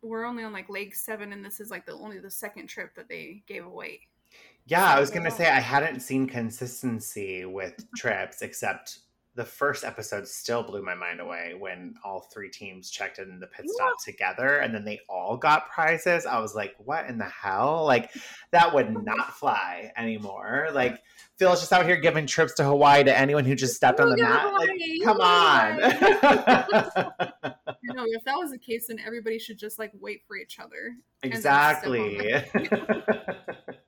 we're 0.00 0.24
only 0.24 0.42
on 0.42 0.52
like 0.52 0.68
leg 0.68 0.94
seven, 0.94 1.32
and 1.32 1.44
this 1.44 1.60
is 1.60 1.70
like 1.70 1.86
the 1.86 1.92
only 1.92 2.18
the 2.18 2.30
second 2.30 2.66
trip 2.68 2.94
that 2.96 3.08
they 3.08 3.42
gave 3.46 3.64
away. 3.64 4.00
yeah, 4.66 4.86
I 4.94 4.98
was 5.00 5.10
gonna 5.10 5.30
say 5.30 5.48
I 5.48 5.60
hadn't 5.60 6.00
seen 6.00 6.26
consistency 6.26 7.44
with 7.44 7.74
trips 7.96 8.42
except 8.42 8.98
the 9.34 9.44
first 9.44 9.82
episode 9.82 10.28
still 10.28 10.62
blew 10.62 10.82
my 10.82 10.94
mind 10.94 11.18
away 11.18 11.54
when 11.58 11.94
all 12.04 12.28
three 12.32 12.50
teams 12.50 12.90
checked 12.90 13.18
in 13.18 13.40
the 13.40 13.46
pit 13.46 13.64
stop 13.66 13.94
together 14.04 14.58
and 14.58 14.74
then 14.74 14.84
they 14.84 15.00
all 15.08 15.38
got 15.38 15.70
prizes. 15.70 16.26
I 16.26 16.38
was 16.38 16.54
like, 16.54 16.74
what 16.78 17.06
in 17.06 17.16
the 17.16 17.24
hell? 17.24 17.84
Like 17.86 18.10
that 18.50 18.74
would 18.74 18.92
not 18.92 19.32
fly 19.38 19.90
anymore. 19.96 20.68
Like 20.74 21.02
Phil's 21.38 21.60
just 21.60 21.72
out 21.72 21.86
here 21.86 21.96
giving 21.96 22.26
trips 22.26 22.52
to 22.54 22.64
Hawaii 22.64 23.04
to 23.04 23.18
anyone 23.18 23.46
who 23.46 23.54
just 23.54 23.74
stepped 23.74 24.00
on 24.00 24.10
the 24.10 24.18
mat. 24.18 24.52
Like, 24.52 24.70
come 25.02 25.20
on. 25.20 25.78
You 27.82 27.94
know, 27.94 28.04
if 28.08 28.22
that 28.24 28.36
was 28.36 28.50
the 28.50 28.58
case, 28.58 28.88
then 28.88 28.98
everybody 29.04 29.38
should 29.38 29.58
just 29.58 29.78
like 29.78 29.92
wait 29.98 30.22
for 30.28 30.36
each 30.36 30.58
other. 30.58 30.94
exactly. 31.22 32.18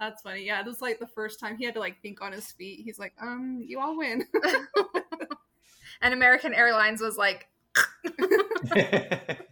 That's 0.00 0.22
funny. 0.22 0.44
Yeah, 0.44 0.62
this 0.62 0.76
is 0.76 0.82
like 0.82 0.98
the 0.98 1.06
first 1.06 1.40
time 1.40 1.56
he 1.56 1.64
had 1.64 1.74
to 1.74 1.80
like 1.80 2.00
think 2.02 2.20
on 2.22 2.32
his 2.32 2.50
feet. 2.52 2.80
He's 2.84 2.98
like, 2.98 3.14
um, 3.20 3.62
you 3.66 3.80
all 3.80 3.96
win. 3.96 4.24
And 6.00 6.14
American 6.14 6.54
Airlines 6.54 7.00
was 7.00 7.16
like, 7.16 7.48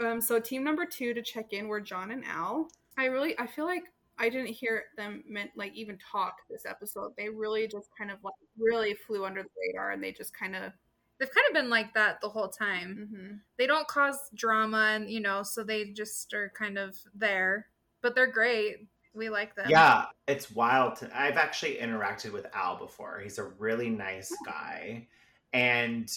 Um, 0.00 0.20
so 0.20 0.40
team 0.40 0.64
number 0.64 0.84
two 0.84 1.14
to 1.14 1.22
check 1.22 1.52
in 1.52 1.68
were 1.68 1.80
John 1.80 2.10
and 2.10 2.24
Al. 2.24 2.68
I 2.98 3.06
really, 3.06 3.38
I 3.38 3.46
feel 3.46 3.64
like 3.66 3.84
I 4.18 4.28
didn't 4.28 4.48
hear 4.48 4.84
them 4.96 5.22
meant 5.28 5.50
like 5.56 5.72
even 5.74 5.98
talk 5.98 6.36
this 6.50 6.66
episode. 6.66 7.12
They 7.16 7.28
really 7.28 7.66
just 7.68 7.90
kind 7.96 8.10
of 8.10 8.18
like 8.24 8.34
really 8.58 8.94
flew 8.94 9.24
under 9.24 9.42
the 9.42 9.48
radar, 9.68 9.90
and 9.92 10.02
they 10.02 10.12
just 10.12 10.34
kind 10.36 10.56
of. 10.56 10.72
they've 11.18 11.30
kind 11.30 11.46
of 11.48 11.54
been 11.54 11.70
like 11.70 11.94
that 11.94 12.20
the 12.20 12.28
whole 12.28 12.48
time. 12.48 13.08
mhm. 13.12 13.40
They 13.58 13.66
don't 13.66 13.86
cause 13.88 14.18
drama, 14.34 14.92
and 14.94 15.10
you 15.10 15.20
know, 15.20 15.42
so 15.42 15.62
they 15.62 15.86
just 15.92 16.34
are 16.34 16.50
kind 16.56 16.78
of 16.78 16.96
there. 17.14 17.68
But 18.02 18.14
they're 18.14 18.30
great. 18.30 18.88
We 19.14 19.28
like 19.28 19.54
them. 19.54 19.66
Yeah, 19.68 20.06
it's 20.26 20.50
wild. 20.50 20.96
To, 20.96 21.10
I've 21.18 21.36
actually 21.36 21.76
interacted 21.76 22.32
with 22.32 22.46
Al 22.54 22.76
before. 22.76 23.20
He's 23.20 23.38
a 23.38 23.44
really 23.44 23.90
nice 23.90 24.32
oh. 24.32 24.44
guy. 24.44 25.08
And 25.52 26.10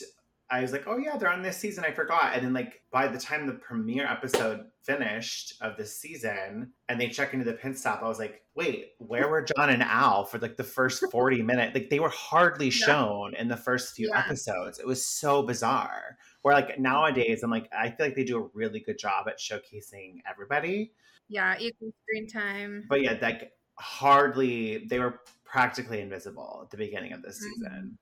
I 0.50 0.62
was 0.62 0.72
like, 0.72 0.84
oh, 0.88 0.98
yeah, 0.98 1.18
they're 1.18 1.32
on 1.32 1.42
this 1.42 1.58
season. 1.58 1.84
I 1.84 1.92
forgot. 1.92 2.34
And 2.36 2.46
then, 2.46 2.54
like, 2.54 2.84
by 2.92 3.08
the 3.08 3.18
time 3.18 3.48
the 3.48 3.54
premiere 3.54 4.06
episode 4.06 4.66
finished 4.84 5.56
of 5.60 5.76
this 5.76 6.00
season 6.00 6.72
and 6.88 7.02
they 7.02 7.10
check 7.10 7.34
into 7.34 7.44
the 7.46 7.54
pit 7.54 7.78
stop, 7.78 8.04
I 8.04 8.08
was 8.08 8.20
like, 8.20 8.44
wait, 8.54 8.92
where 9.00 9.28
were 9.28 9.42
John 9.42 9.72
and 9.72 9.82
Al 9.82 10.24
for 10.24 10.38
like 10.38 10.56
the 10.56 10.64
first 10.64 11.04
40 11.12 11.42
minutes? 11.42 11.74
Like, 11.74 11.90
they 11.90 12.00
were 12.00 12.10
hardly 12.10 12.70
shown 12.70 13.36
in 13.36 13.48
the 13.48 13.58
first 13.58 13.96
few 13.96 14.10
Yeah. 14.10 14.20
episodes. 14.20 14.80
It 14.80 14.86
was 14.86 15.06
so 15.06 15.42
bizarre. 15.42 16.18
Where, 16.44 16.54
like, 16.54 16.80
nowadays, 16.80 17.42
I'm 17.42 17.50
like, 17.52 17.68
I 17.78 17.90
feel 17.90 18.06
like 18.06 18.16
they 18.16 18.24
do 18.24 18.38
a 18.38 18.50
really 18.54 18.80
good 18.80 19.00
job 19.00 19.28
at 19.28 19.40
showcasing 19.40 20.22
everybody 20.30 20.92
Yeah, 21.30 21.56
equal 21.60 21.92
screen 22.04 22.28
time. 22.28 22.86
but 22.90 23.02
yeah, 23.02 23.18
like 23.22 23.52
hardly 23.80 24.86
they 24.90 25.00
were 25.00 25.22
practically 25.44 26.02
invisible 26.02 26.62
at 26.64 26.70
the 26.70 26.78
beginning 26.78 27.14
of 27.14 27.22
this 27.22 27.38
Mhm. 27.38 27.50
season. 27.54 27.98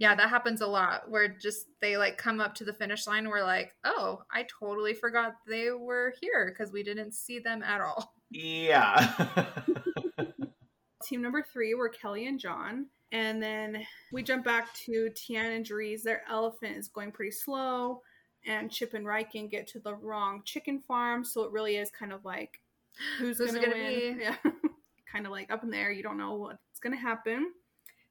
Yeah, 0.00 0.14
that 0.14 0.30
happens 0.30 0.62
a 0.62 0.66
lot 0.66 1.10
where 1.10 1.28
just 1.28 1.66
they 1.80 1.96
like 1.98 2.16
come 2.16 2.40
up 2.40 2.54
to 2.54 2.64
the 2.64 2.72
finish 2.72 3.06
line. 3.06 3.28
We're 3.28 3.42
like, 3.42 3.74
oh, 3.84 4.22
I 4.32 4.46
totally 4.58 4.94
forgot 4.94 5.36
they 5.46 5.70
were 5.72 6.14
here 6.22 6.46
because 6.48 6.72
we 6.72 6.82
didn't 6.82 7.12
see 7.12 7.38
them 7.38 7.62
at 7.62 7.80
all. 7.82 8.14
Yeah. 8.30 9.28
Team 11.04 11.20
number 11.20 11.42
three 11.42 11.74
were 11.74 11.88
Kelly 11.90 12.26
and 12.26 12.40
John. 12.40 12.86
And 13.12 13.42
then 13.42 13.86
we 14.10 14.22
jump 14.22 14.44
back 14.44 14.72
to 14.86 15.10
Tian 15.14 15.46
and 15.52 15.64
Jaree's. 15.66 16.02
Their 16.02 16.22
elephant 16.30 16.76
is 16.78 16.88
going 16.88 17.12
pretty 17.12 17.30
slow. 17.30 18.00
And 18.46 18.70
Chip 18.70 18.94
and 18.94 19.06
Reichen 19.06 19.50
get 19.50 19.66
to 19.68 19.78
the 19.78 19.94
wrong 19.94 20.42
chicken 20.44 20.80
farm. 20.80 21.24
So 21.24 21.44
it 21.44 21.52
really 21.52 21.76
is 21.76 21.90
kind 21.90 22.12
of 22.12 22.24
like 22.24 22.60
who's, 23.18 23.38
Who's 23.38 23.52
going 23.52 23.64
to 23.64 23.70
win? 23.70 24.18
be? 24.18 24.22
Yeah. 24.22 24.36
kind 25.10 25.26
of 25.26 25.32
like 25.32 25.50
up 25.50 25.62
in 25.62 25.70
there. 25.70 25.90
You 25.90 26.02
don't 26.02 26.18
know 26.18 26.34
what's 26.34 26.80
going 26.80 26.94
to 26.94 27.00
happen. 27.00 27.52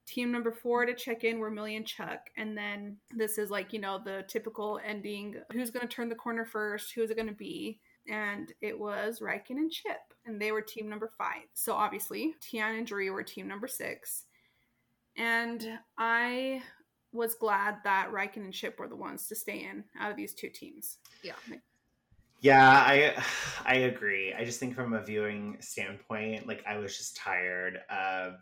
Team 0.06 0.32
number 0.32 0.52
four 0.52 0.86
to 0.86 0.94
check 0.94 1.24
in 1.24 1.40
were 1.40 1.50
Millie 1.52 1.76
and 1.76 1.86
Chuck. 1.86 2.30
And 2.36 2.58
then 2.58 2.98
this 3.16 3.38
is 3.38 3.50
like, 3.50 3.72
you 3.72 3.80
know, 3.80 4.02
the 4.04 4.26
typical 4.28 4.80
ending 4.86 5.36
who's 5.52 5.70
going 5.72 5.88
to 5.88 5.94
turn 5.94 6.10
the 6.10 6.16
corner 6.16 6.46
first? 6.46 6.94
Who 6.94 7.02
is 7.02 7.10
it 7.10 7.16
going 7.16 7.30
to 7.30 7.34
be? 7.34 7.80
And 8.10 8.52
it 8.62 8.78
was 8.78 9.22
Reichen 9.22 9.52
and 9.52 9.72
Chip. 9.72 10.02
And 10.26 10.42
they 10.42 10.52
were 10.52 10.62
team 10.62 10.90
number 10.90 11.10
five. 11.18 11.44
So 11.54 11.74
obviously, 11.74 12.36
Tian 12.42 12.76
and 12.76 12.88
Jaree 12.88 13.14
were 13.14 13.24
team 13.24 13.48
number 13.48 13.68
six. 13.68 14.26
And 15.16 15.80
I 15.98 16.62
was 17.14 17.36
glad 17.36 17.78
that 17.84 18.12
Reichen 18.12 18.38
and 18.38 18.54
Chip 18.54 18.80
were 18.80 18.88
the 18.88 18.96
ones 18.96 19.28
to 19.28 19.36
stay 19.36 19.68
in 19.70 19.84
out 20.00 20.12
of 20.12 20.18
these 20.18 20.34
two 20.34 20.50
teams. 20.50 20.98
Yeah. 21.24 21.34
yeah, 22.42 22.70
I 22.70 23.24
I 23.66 23.76
agree. 23.76 24.34
I 24.34 24.44
just 24.44 24.60
think 24.60 24.76
from 24.76 24.94
a 24.94 25.04
viewing 25.04 25.58
standpoint, 25.60 26.48
like 26.48 26.64
I 26.68 26.78
was 26.78 26.98
just 26.98 27.16
tired 27.16 27.80
of 27.90 28.36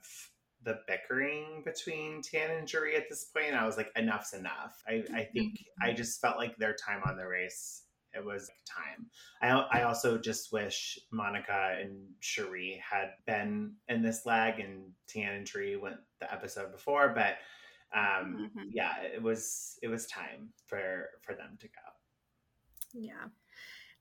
the 0.63 0.79
bickering 0.87 1.63
between 1.65 2.21
Tian 2.21 2.51
and 2.51 2.67
Jaree 2.67 2.95
at 2.95 3.09
this 3.09 3.25
point. 3.25 3.55
I 3.55 3.65
was 3.65 3.77
like, 3.77 3.91
enough's 3.95 4.33
enough. 4.33 4.81
I, 4.87 5.03
I 5.13 5.23
think 5.23 5.59
I 5.81 5.87
mm-hmm. 5.87 5.97
just 5.97 6.21
felt 6.21 6.37
like 6.37 6.55
their 6.57 6.75
time 6.75 7.01
on 7.05 7.17
the 7.17 7.27
race 7.27 7.83
it 8.13 8.23
was 8.23 8.49
time. 8.67 9.07
I, 9.41 9.79
I 9.79 9.83
also 9.83 10.17
just 10.17 10.51
wish 10.51 10.99
Monica 11.11 11.77
and 11.79 11.97
Cherie 12.19 12.81
had 12.83 13.11
been 13.25 13.73
in 13.87 14.01
this 14.01 14.25
leg 14.25 14.59
and 14.59 14.91
Tian 15.07 15.33
and 15.33 15.47
Tree 15.47 15.75
went 15.75 15.97
the 16.19 16.31
episode 16.31 16.71
before, 16.71 17.09
but 17.15 17.35
um, 17.93 18.51
Mhm. 18.55 18.69
yeah, 18.71 19.01
it 19.01 19.21
was 19.21 19.77
it 19.81 19.87
was 19.87 20.07
time 20.07 20.53
for 20.67 21.09
for 21.21 21.35
them 21.35 21.57
to 21.59 21.67
go. 21.67 21.81
Yeah. 22.93 23.27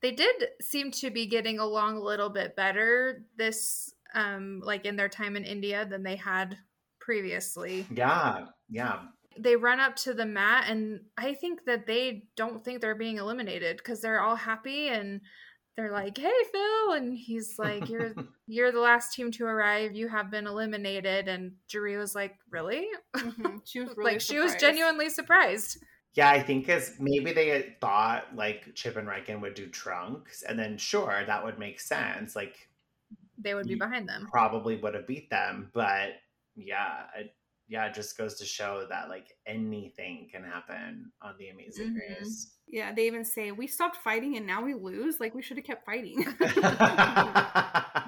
They 0.01 0.13
did 0.13 0.49
seem 0.63 0.91
to 0.93 1.11
be 1.11 1.27
getting 1.27 1.59
along 1.59 1.97
a 1.97 2.03
little 2.03 2.31
bit 2.31 2.57
better 2.57 3.25
this 3.37 3.93
um 4.15 4.61
like 4.65 4.85
in 4.87 4.97
their 4.97 5.09
time 5.09 5.37
in 5.37 5.45
India 5.45 5.87
than 5.87 6.03
they 6.03 6.17
had 6.17 6.59
previously. 7.01 7.87
Yeah, 7.91 8.47
yeah, 8.69 9.09
They 9.39 9.57
run 9.57 9.81
up 9.81 9.97
to 9.97 10.15
the 10.15 10.27
mat 10.27 10.65
and 10.69 11.01
I 11.17 11.35
think 11.35 11.65
that 11.67 11.87
they 11.87 12.25
don't 12.37 12.65
think 12.65 12.81
they're 12.81 12.95
being 12.95 13.19
eliminated 13.19 13.77
because 13.79 14.01
they're 14.01 14.21
all 14.21 14.37
happy 14.37 14.89
and 14.89 15.21
they're 15.77 15.93
like, 15.93 16.19
"Hey 16.19 16.33
Phil." 16.53 16.93
And 16.93 17.17
he's 17.17 17.59
like, 17.59 17.89
"You're 17.89 18.15
you're 18.51 18.73
the 18.73 18.81
last 18.81 19.15
team 19.15 19.31
to 19.33 19.45
arrive. 19.47 19.95
You 19.95 20.09
have 20.09 20.31
been 20.31 20.47
eliminated." 20.47 21.29
And 21.29 21.57
Jaree 21.69 21.99
was 21.99 22.15
like, 22.15 22.37
"Really?" 22.51 22.89
Mhm. 23.17 23.61
She 23.65 23.81
was 23.85 23.97
really 23.97 24.13
like 24.13 24.21
she 24.21 24.39
was 24.39 24.55
genuinely 24.57 25.09
surprised. 25.11 25.79
yeah. 26.15 26.31
I 26.31 26.43
think 26.43 26.69
as 26.69 26.97
maybe 26.99 27.33
they 27.33 27.49
had 27.49 27.81
thought 27.81 28.35
like 28.35 28.75
Chip 28.75 28.97
and 28.97 29.09
Reichen 29.09 29.41
would 29.41 29.55
do 29.55 29.69
trunks, 29.69 30.43
and 30.43 30.59
then 30.59 30.77
sure 30.79 31.25
that 31.27 31.45
would 31.45 31.59
make 31.59 31.81
sense. 31.81 32.35
Like 32.37 32.69
They 33.39 33.55
would 33.55 33.67
be 33.69 33.75
behind 33.77 34.09
them. 34.09 34.27
probably 34.31 34.77
would 34.77 34.95
have 34.95 35.07
beat 35.07 35.31
them, 35.31 35.71
but 35.73 36.15
yeah, 36.57 37.07
I, 37.15 37.31
yeah, 37.69 37.87
it 37.87 37.95
just 37.95 38.19
goes 38.19 38.35
to 38.41 38.45
show 38.45 38.87
that 38.89 39.09
like 39.09 39.37
anything 39.47 40.29
can 40.31 40.43
happen 40.45 41.13
on 41.23 41.37
the 41.39 41.49
Amazing 41.51 41.95
Mhm. 41.95 42.01
Race. 42.01 42.57
Yeah, 42.73 42.93
they 42.93 43.07
even 43.07 43.25
say 43.25 43.51
we 43.53 43.67
stopped 43.67 43.97
fighting 43.97 44.37
and 44.37 44.47
now 44.47 44.63
we 44.63 44.75
lose. 44.75 45.19
Like 45.21 45.35
we 45.35 45.43
should 45.43 45.57
have 45.57 45.67
kept 45.67 45.85
fighting. 45.85 46.25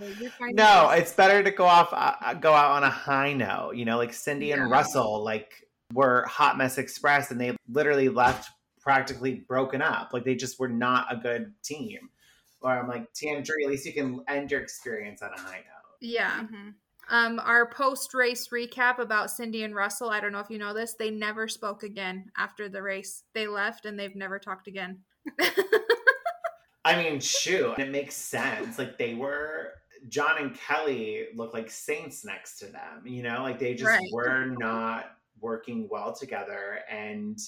No, 0.52 0.90
it's 0.90 1.12
better 1.12 1.42
to 1.42 1.50
go 1.50 1.64
off, 1.64 1.88
uh, 1.92 2.34
go 2.34 2.52
out 2.52 2.72
on 2.72 2.84
a 2.84 2.90
high 2.90 3.32
note. 3.32 3.72
You 3.76 3.84
know, 3.84 3.96
like 3.96 4.12
Cindy 4.12 4.52
and 4.52 4.70
Russell, 4.70 5.22
like 5.22 5.66
were 5.92 6.24
Hot 6.28 6.58
Mess 6.58 6.78
Express, 6.78 7.30
and 7.30 7.40
they 7.40 7.56
literally 7.70 8.08
left 8.08 8.50
practically 8.80 9.44
broken 9.48 9.82
up. 9.82 10.10
Like 10.12 10.24
they 10.24 10.34
just 10.34 10.58
were 10.58 10.68
not 10.68 11.06
a 11.10 11.16
good 11.16 11.52
team. 11.62 12.10
Or 12.60 12.70
I'm 12.70 12.88
like, 12.88 13.12
Tandri, 13.12 13.64
at 13.64 13.70
least 13.70 13.86
you 13.86 13.92
can 13.92 14.22
end 14.28 14.50
your 14.50 14.60
experience 14.60 15.22
on 15.22 15.30
a 15.32 15.40
high 15.40 15.58
note. 15.58 15.96
Yeah. 16.00 16.40
Mhm. 16.40 16.74
Um, 17.08 17.38
our 17.38 17.70
post 17.70 18.14
race 18.14 18.48
recap 18.48 18.98
about 18.98 19.30
Cindy 19.30 19.62
and 19.62 19.74
Russell, 19.74 20.10
I 20.10 20.20
don't 20.20 20.32
know 20.32 20.40
if 20.40 20.50
you 20.50 20.58
know 20.58 20.74
this, 20.74 20.94
they 20.94 21.10
never 21.10 21.46
spoke 21.46 21.82
again 21.82 22.30
after 22.36 22.68
the 22.68 22.82
race. 22.82 23.22
They 23.32 23.46
left 23.46 23.86
and 23.86 23.98
they've 23.98 24.16
never 24.16 24.38
talked 24.38 24.66
again. 24.66 25.00
I 26.84 27.02
mean, 27.02 27.20
shoot, 27.20 27.78
it 27.78 27.90
makes 27.90 28.14
sense. 28.14 28.78
Like 28.78 28.98
they 28.98 29.14
were 29.14 29.72
John 30.08 30.38
and 30.38 30.54
Kelly 30.54 31.26
look 31.34 31.52
like 31.52 31.70
saints 31.70 32.24
next 32.24 32.58
to 32.58 32.66
them. 32.66 33.04
You 33.04 33.22
know, 33.22 33.42
like 33.42 33.58
they 33.58 33.74
just 33.74 33.90
Right. 33.90 34.08
were 34.12 34.46
not 34.46 35.16
working 35.40 35.88
well 35.90 36.14
together. 36.14 36.80
And 36.90 37.38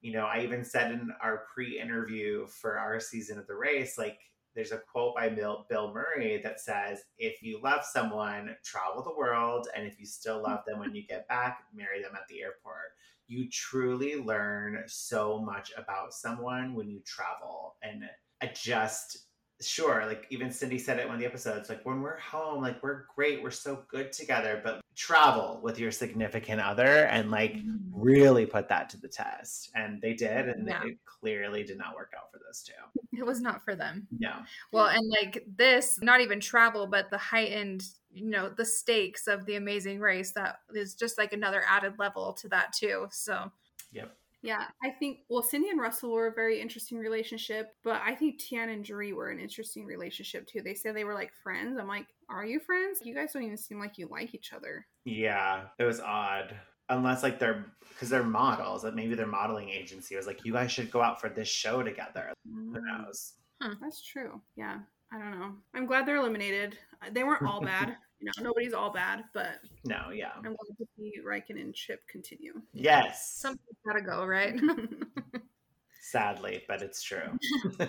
you 0.00 0.12
know, 0.12 0.26
I 0.26 0.42
even 0.42 0.64
said 0.64 0.92
in 0.92 1.10
our 1.22 1.46
pre-interview 1.54 2.46
for 2.46 2.78
our 2.78 3.00
season 3.00 3.38
of 3.38 3.46
the 3.46 3.54
race, 3.54 3.96
like 3.96 4.18
there's 4.54 4.72
a 4.72 4.78
quote 4.78 5.14
by 5.14 5.28
Bill, 5.28 5.66
Bill 5.68 5.92
Murray 5.92 6.40
that 6.42 6.60
says, 6.60 7.02
"If 7.18 7.42
you 7.42 7.60
love 7.60 7.84
someone, 7.84 8.56
travel 8.64 9.02
the 9.02 9.14
world, 9.14 9.68
and 9.74 9.86
if 9.86 9.98
you 9.98 10.06
still 10.06 10.42
love 10.42 10.64
them 10.66 10.78
when 10.78 10.94
you 10.94 11.06
get 11.06 11.28
back, 11.28 11.64
marry 11.72 12.02
them 12.02 12.14
at 12.14 12.26
the 12.28 12.42
airport." 12.42 12.92
You 13.26 13.48
truly 13.50 14.16
learn 14.16 14.84
so 14.86 15.38
much 15.38 15.72
about 15.76 16.14
someone 16.14 16.74
when 16.74 16.88
you 16.90 17.00
travel, 17.00 17.76
and 17.82 18.08
I 18.40 18.46
just 18.48 19.28
sure 19.60 20.04
like 20.06 20.26
even 20.30 20.50
Cindy 20.50 20.78
said 20.78 20.98
it 20.98 21.02
in 21.02 21.08
one 21.08 21.14
of 21.14 21.20
the 21.20 21.26
episodes 21.26 21.68
like 21.68 21.84
when 21.86 22.00
we're 22.00 22.18
home 22.18 22.60
like 22.60 22.82
we're 22.82 23.04
great 23.14 23.42
we're 23.42 23.50
so 23.50 23.84
good 23.88 24.12
together 24.12 24.60
but 24.62 24.80
travel 24.94 25.60
with 25.62 25.78
your 25.78 25.90
significant 25.90 26.60
other 26.60 27.06
and 27.06 27.30
like 27.30 27.54
mm. 27.54 27.78
really 27.92 28.46
put 28.46 28.68
that 28.68 28.88
to 28.88 29.00
the 29.00 29.08
test 29.08 29.70
and 29.74 30.00
they 30.00 30.14
did 30.14 30.48
and 30.48 30.68
Yeah. 30.68 30.84
it 30.84 30.98
clearly 31.04 31.64
did 31.64 31.78
not 31.78 31.94
work 31.96 32.12
out 32.16 32.30
for 32.30 32.38
those 32.38 32.62
two 32.62 32.72
It 33.18 33.24
was 33.24 33.40
not 33.40 33.64
for 33.64 33.74
them. 33.74 34.06
no 34.18 34.32
Well, 34.72 34.86
and 34.86 35.08
like 35.10 35.44
this, 35.56 36.00
not 36.00 36.20
even 36.20 36.40
travel, 36.40 36.86
but 36.86 37.10
the 37.10 37.18
heightened, 37.18 37.84
you 38.12 38.30
know, 38.30 38.48
the 38.48 38.64
stakes 38.64 39.26
of 39.26 39.46
the 39.46 39.56
amazing 39.56 40.00
race 40.00 40.32
that 40.32 40.60
is 40.74 40.94
just 40.94 41.18
like 41.18 41.32
another 41.32 41.62
added 41.68 41.94
level 41.98 42.32
to 42.34 42.48
that 42.48 42.72
too. 42.72 43.08
So 43.10 43.50
yep 43.92 44.16
Yeah, 44.44 44.64
I 44.82 44.90
think 44.90 45.20
well, 45.30 45.42
Cindy 45.42 45.70
and 45.70 45.80
Russell 45.80 46.12
were 46.12 46.26
a 46.28 46.34
very 46.34 46.60
interesting 46.60 46.98
relationship, 46.98 47.74
but 47.82 48.00
I 48.04 48.14
think 48.14 48.38
Tian 48.38 48.68
and 48.68 48.84
Jaree 48.84 49.14
were 49.14 49.30
an 49.30 49.40
interesting 49.40 49.86
relationship 49.86 50.46
too. 50.46 50.60
They 50.62 50.74
said 50.74 50.94
they 50.94 51.04
were 51.04 51.14
like 51.14 51.32
friends. 51.42 51.78
I'm 51.80 51.88
like, 51.88 52.06
are 52.28 52.44
you 52.44 52.60
friends? 52.60 53.00
You 53.02 53.14
guys 53.14 53.32
don't 53.32 53.42
even 53.44 53.56
seem 53.56 53.80
like 53.80 53.96
you 53.98 54.06
like 54.10 54.34
each 54.34 54.52
other. 54.52 54.86
yeah 55.06 55.64
it 55.78 55.84
was 55.84 56.00
odd 56.00 56.54
unless 56.90 57.22
like 57.22 57.38
they're 57.38 57.64
because 57.88 58.10
they're 58.10 58.22
models 58.22 58.84
like 58.84 58.94
maybe 58.94 59.14
their 59.14 59.26
modeling 59.26 59.70
agency 59.70 60.16
was 60.16 60.26
like 60.26 60.44
you 60.44 60.52
guys 60.52 60.70
should 60.70 60.90
go 60.90 61.00
out 61.00 61.20
for 61.20 61.28
this 61.30 61.48
show 61.48 61.82
together 61.82 62.32
who 62.44 62.78
Mm, 62.78 62.82
knows 62.84 63.32
That's 63.80 64.02
true. 64.02 64.40
Yeah, 64.56 64.78
I 65.12 65.18
don't 65.18 65.38
know. 65.38 65.52
I'm 65.74 65.86
glad 65.86 66.06
they're 66.06 66.16
eliminated. 66.16 66.76
They 67.12 67.24
weren't 67.24 67.42
all 67.46 67.60
bad. 67.60 67.96
You 68.20 68.26
know, 68.26 68.32
nobody's 68.42 68.72
all 68.72 68.90
bad, 68.92 69.24
but 69.34 69.60
no 69.84 70.10
yeah 70.14 70.32
I'm 70.36 70.42
glad 70.42 70.78
to 70.78 70.86
see 70.96 71.12
Reichen 71.24 71.60
and 71.60 71.74
Chip 71.74 72.00
continue. 72.08 72.54
yes 72.72 73.34
something's 73.36 73.78
gotta 73.86 74.00
go, 74.02 74.24
right? 74.24 74.58
sadly 76.00 76.62
but 76.68 76.82
it's 76.82 77.02
true 77.02 77.38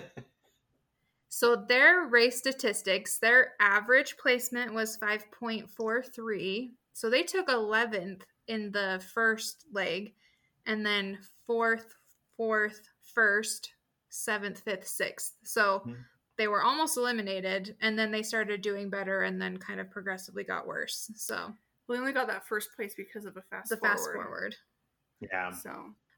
So 1.28 1.54
their 1.68 2.06
race 2.06 2.38
statistics, 2.38 3.18
their 3.18 3.52
average 3.60 4.16
placement 4.16 4.72
was 4.72 4.96
5.43. 4.96 6.70
So 6.94 7.10
they 7.10 7.24
took 7.24 7.50
11th 7.50 8.24
in 8.48 8.72
the 8.72 9.04
first 9.12 9.66
leg 9.70 10.14
and 10.64 10.86
then 10.86 11.18
fourth, 11.46 11.94
fourth, 12.38 12.80
first, 13.14 13.72
seventh, 14.08 14.60
fifth, 14.60 14.86
sixth. 14.88 15.34
So 15.44 15.82
Mhm. 15.86 16.04
They 16.38 16.48
were 16.48 16.62
almost 16.62 16.96
eliminated 16.96 17.76
and 17.80 17.98
then 17.98 18.10
they 18.10 18.22
started 18.22 18.60
doing 18.62 18.90
better 18.90 19.22
and 19.22 19.40
then 19.40 19.56
kind 19.56 19.80
of 19.80 19.90
progressively 19.90 20.44
got 20.44 20.66
worse. 20.66 21.10
So 21.16 21.52
we 21.88 21.96
only 21.96 22.12
got 22.12 22.26
that 22.28 22.46
first 22.46 22.70
place 22.76 22.94
because 22.96 23.24
of 23.24 23.36
a 23.36 23.42
fast 23.42 23.70
the 23.70 23.76
forward. 23.76 23.96
fast 23.96 24.10
forward. 24.12 24.56
yeah 25.20 25.50
So 25.50 25.70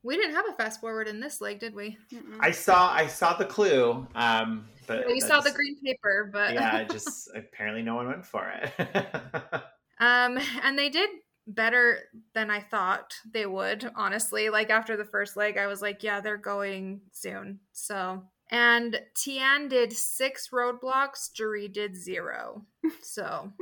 We 0.03 0.17
didn't 0.17 0.35
have 0.35 0.49
a 0.49 0.53
fast 0.55 0.81
forward 0.81 1.09
in 1.09 1.21
this 1.21 1.41
leg, 1.41 1.61
did 1.61 1.75
we? 1.75 1.97
mm-mm. 2.13 2.39
I 2.41 2.51
saw 2.51 2.93
I 2.93 3.07
saw 3.07 3.35
the 3.35 3.45
clue, 3.45 4.07
um, 4.15 4.67
but 4.87 5.07
We 5.07 5.21
saw 5.21 5.41
the 5.41 5.53
green 5.53 5.77
paper, 5.85 6.31
but 6.33 6.55
yeah, 6.55 6.85
just 6.91 7.31
apparently 7.35 7.83
no 7.83 7.95
one 7.95 8.07
went 8.07 8.27
for 8.27 8.51
it. 8.51 9.07
Um, 10.01 10.39
and 10.63 10.79
they 10.79 10.91
did 10.91 11.11
better 11.49 12.05
than 12.35 12.51
I 12.51 12.61
thought 12.61 13.15
they 13.33 13.47
would, 13.47 13.91
honestly. 13.97 14.49
Like 14.51 14.71
after 14.71 14.97
the 14.97 15.05
first 15.05 15.37
leg, 15.37 15.59
I 15.59 15.67
was 15.67 15.83
like, 15.83 16.03
yeah, 16.03 16.21
they're 16.21 16.37
going 16.37 17.01
soon. 17.13 17.59
So, 17.73 18.23
and 18.51 19.01
Tian 19.15 19.69
did 19.69 19.93
six 19.93 20.49
roadblocks, 20.53 21.31
Jaree 21.33 21.73
did 21.73 21.97
zero. 21.97 22.65
So, 23.03 23.53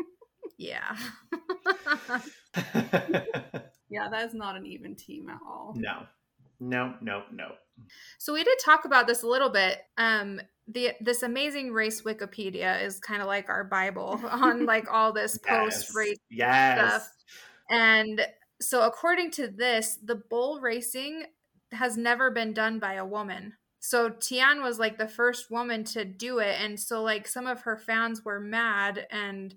yeah. 0.56 0.96
yeah, 3.90 4.08
that 4.08 4.24
is 4.24 4.34
not 4.34 4.56
an 4.56 4.66
even 4.66 4.94
team 4.94 5.28
at 5.28 5.40
all. 5.44 5.74
no, 5.76 6.06
no, 6.60 6.94
no, 7.00 7.22
no. 7.32 7.48
so 8.18 8.32
we 8.32 8.44
did 8.44 8.58
talk 8.64 8.84
about 8.84 9.06
this 9.06 9.22
a 9.22 9.28
little 9.28 9.50
bit. 9.50 9.80
Um, 9.98 10.40
the 10.68 10.92
this 11.00 11.22
amazing 11.22 11.72
race 11.72 12.02
Wikipedia 12.02 12.82
is 12.82 12.98
kind 12.98 13.20
of 13.20 13.26
like 13.26 13.48
our 13.48 13.64
Bible 13.64 14.20
on 14.30 14.66
like 14.66 14.86
all 14.90 15.12
this 15.12 15.38
post 15.38 15.94
race 15.94 16.18
yes, 16.30 16.78
yes. 16.78 16.88
stuff. 16.88 17.12
And 17.70 18.26
so, 18.60 18.82
according 18.82 19.32
to 19.32 19.48
this, 19.48 19.98
the 20.02 20.16
bull 20.16 20.60
racing 20.60 21.24
has 21.72 21.96
never 21.96 22.30
been 22.30 22.52
done 22.52 22.78
by 22.78 22.94
a 22.94 23.04
woman. 23.04 23.54
So, 23.86 24.10
Tian 24.10 24.62
was 24.62 24.78
like 24.78 24.98
the 24.98 25.08
first 25.08 25.50
woman 25.50 25.84
to 25.84 26.04
do 26.04 26.38
it. 26.38 26.56
And 26.60 26.78
so, 26.78 27.02
like, 27.02 27.28
some 27.28 27.46
of 27.46 27.62
her 27.62 27.76
fans 27.76 28.24
were 28.24 28.40
mad 28.40 29.06
and 29.10 29.54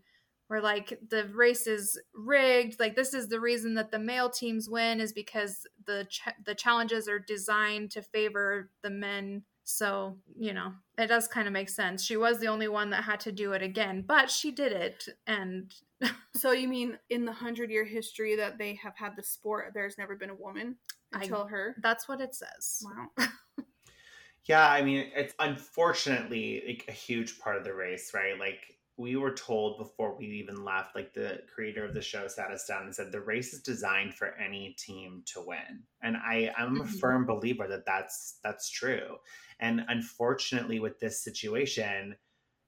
were 0.49 0.61
like, 0.61 0.99
the 1.09 1.25
race 1.33 1.67
is 1.67 1.99
rigged. 2.13 2.79
Like, 2.79 2.95
this 2.95 3.13
is 3.13 3.27
the 3.27 3.39
reason 3.39 3.73
that 3.75 3.91
the 3.91 3.99
male 3.99 4.29
teams 4.29 4.69
win, 4.69 4.99
is 4.99 5.13
because 5.13 5.65
the, 5.85 6.05
ch- 6.09 6.21
the 6.45 6.55
challenges 6.55 7.07
are 7.07 7.19
designed 7.19 7.91
to 7.91 8.01
favor 8.01 8.69
the 8.83 8.89
men. 8.89 9.43
So, 9.63 10.17
you 10.35 10.53
know, 10.53 10.73
it 10.97 11.07
does 11.07 11.27
kind 11.27 11.47
of 11.47 11.53
make 11.53 11.69
sense. 11.69 12.03
She 12.03 12.17
was 12.17 12.39
the 12.39 12.47
only 12.47 12.67
one 12.67 12.89
that 12.89 13.03
had 13.03 13.19
to 13.21 13.31
do 13.31 13.53
it 13.53 13.61
again, 13.61 14.03
but 14.07 14.31
she 14.31 14.51
did 14.51 14.71
it. 14.73 15.05
And 15.27 15.71
So 16.35 16.51
you 16.53 16.67
mean 16.67 16.97
in 17.09 17.25
the 17.25 17.31
hundred 17.33 17.69
year 17.69 17.83
history 17.85 18.35
that 18.37 18.57
they 18.57 18.75
have 18.81 18.95
had 18.95 19.15
the 19.15 19.23
sport, 19.23 19.71
there's 19.73 19.97
never 19.97 20.15
been 20.15 20.29
a 20.29 20.35
woman 20.35 20.77
I- 21.13 21.23
until 21.23 21.45
her? 21.45 21.75
that's 21.83 22.07
what 22.07 22.21
it 22.21 22.33
says. 22.33 22.81
Wow. 22.83 23.27
Yeah, 24.45 24.67
I 24.67 24.81
mean, 24.81 25.11
it's 25.15 25.33
unfortunately 25.39 26.63
like 26.65 26.85
a 26.87 26.91
huge 26.91 27.39
part 27.39 27.57
of 27.57 27.63
the 27.63 27.73
race, 27.73 28.13
right? 28.13 28.37
Like 28.37 28.79
we 28.97 29.15
were 29.15 29.33
told 29.33 29.77
before 29.77 30.15
we 30.17 30.25
even 30.27 30.63
left, 30.63 30.95
like 30.95 31.13
the 31.13 31.43
creator 31.53 31.85
of 31.85 31.93
the 31.93 32.01
show 32.01 32.27
sat 32.27 32.51
us 32.51 32.65
down 32.65 32.83
and 32.83 32.95
said 32.95 33.11
the 33.11 33.21
race 33.21 33.53
is 33.53 33.61
designed 33.61 34.15
for 34.15 34.33
any 34.35 34.73
team 34.73 35.23
to 35.27 35.41
win, 35.41 35.85
and 36.01 36.17
I 36.17 36.51
I'm 36.57 36.81
a 36.81 36.85
Mhm. 36.85 36.85
firm 36.85 37.25
believer 37.25 37.67
that 37.67 37.85
that's 37.85 38.39
that's 38.43 38.69
true. 38.69 39.17
And 39.59 39.85
unfortunately, 39.87 40.79
with 40.79 40.99
this 40.99 41.23
situation, 41.23 42.17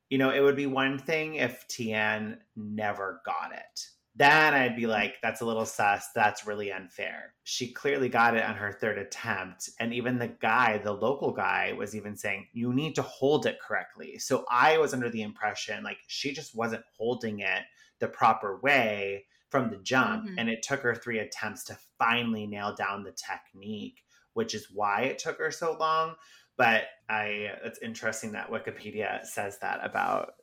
you 0.09 0.19
know, 0.19 0.31
it 0.31 0.41
would 0.41 0.57
be 0.57 0.67
one 0.67 0.99
thing 0.99 1.35
if 1.35 1.67
Tian 1.69 2.43
never 2.55 3.21
got 3.25 3.53
it. 3.53 3.90
Then 4.13 4.53
I'd 4.53 4.75
be 4.75 4.87
like, 4.87 5.15
that's 5.21 5.39
a 5.39 5.45
little 5.45 5.65
sus. 5.65 6.07
That's 6.13 6.45
really 6.45 6.71
unfair. 6.71 7.33
She 7.43 7.71
clearly 7.71 8.09
got 8.09 8.35
it 8.35 8.43
on 8.43 8.55
her 8.55 8.73
third 8.73 8.97
attempt. 8.97 9.69
And 9.79 9.93
even 9.93 10.19
the 10.19 10.27
guy, 10.27 10.79
the 10.79 10.91
local 10.91 11.31
guy, 11.31 11.73
was 11.73 11.95
even 11.95 12.17
saying, 12.17 12.47
you 12.51 12.73
need 12.73 12.95
to 12.95 13.01
hold 13.03 13.45
it 13.45 13.59
correctly. 13.61 14.19
So 14.19 14.45
I 14.51 14.77
was 14.77 14.93
under 14.93 15.09
the 15.09 15.21
impression 15.21 15.83
like 15.83 15.99
she 16.07 16.33
just 16.33 16.55
wasn't 16.55 16.83
holding 16.97 17.39
it 17.39 17.61
the 17.99 18.09
proper 18.09 18.59
way 18.59 19.25
from 19.49 19.69
the 19.69 19.77
jump. 19.77 20.25
Mhm. 20.27 20.35
And 20.37 20.49
it 20.49 20.61
took 20.61 20.81
her 20.81 20.95
three 20.95 21.19
attempts 21.19 21.63
to 21.65 21.77
finally 21.97 22.45
nail 22.47 22.75
down 22.75 23.03
the 23.03 23.13
technique, 23.13 24.03
which 24.33 24.53
is 24.53 24.67
why 24.73 25.03
it 25.03 25.19
took 25.19 25.37
her 25.39 25.51
so 25.51 25.77
long. 25.77 26.15
But 26.57 26.83
I, 27.09 27.53
it's 27.63 27.79
interesting 27.79 28.33
that 28.33 28.49
Wikipedia 28.49 29.25
says 29.25 29.57
that 29.59 29.79
about 29.83 30.33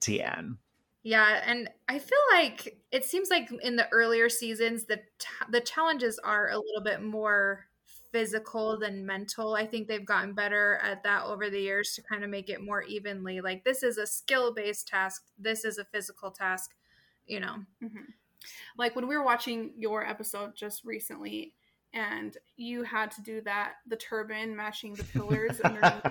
Tian. 0.00 0.58
Yeah, 1.08 1.40
and 1.46 1.70
I 1.88 1.98
feel 1.98 2.18
like 2.32 2.82
it 2.92 3.02
seems 3.02 3.30
like 3.30 3.48
in 3.62 3.76
the 3.76 3.88
earlier 3.92 4.28
seasons 4.28 4.84
the 4.84 4.98
t- 5.18 5.28
the 5.50 5.62
challenges 5.62 6.18
are 6.18 6.50
a 6.50 6.58
little 6.58 6.82
bit 6.84 7.00
more 7.02 7.64
physical 8.12 8.78
than 8.78 9.06
mental. 9.06 9.54
I 9.54 9.64
think 9.66 9.88
they've 9.88 10.04
gotten 10.04 10.34
better 10.34 10.78
at 10.82 11.02
that 11.04 11.24
over 11.24 11.48
the 11.48 11.62
years 11.62 11.94
to 11.94 12.02
kind 12.02 12.24
of 12.24 12.28
make 12.30 12.50
it 12.50 12.62
more 12.62 12.82
evenly. 12.82 13.40
Like 13.40 13.64
this 13.64 13.82
is 13.82 13.96
a 13.96 14.06
skill-based 14.06 14.86
task, 14.86 15.24
this 15.38 15.64
is 15.64 15.78
a 15.78 15.86
physical 15.86 16.30
task, 16.30 16.74
you 17.26 17.40
know. 17.40 17.64
Mhm. 17.82 18.12
Like 18.76 18.94
when 18.94 19.08
we 19.08 19.16
were 19.16 19.24
watching 19.24 19.72
your 19.78 20.06
episode 20.06 20.54
just 20.56 20.84
recently, 20.84 21.54
and 21.94 22.36
you 22.56 22.82
had 22.82 23.10
to 23.12 23.22
do 23.22 23.40
that 23.42 23.76
the 23.86 23.96
turban 23.96 24.54
matching 24.54 24.94
the 24.94 25.04
pillars 25.04 25.58
underneath. 25.64 26.04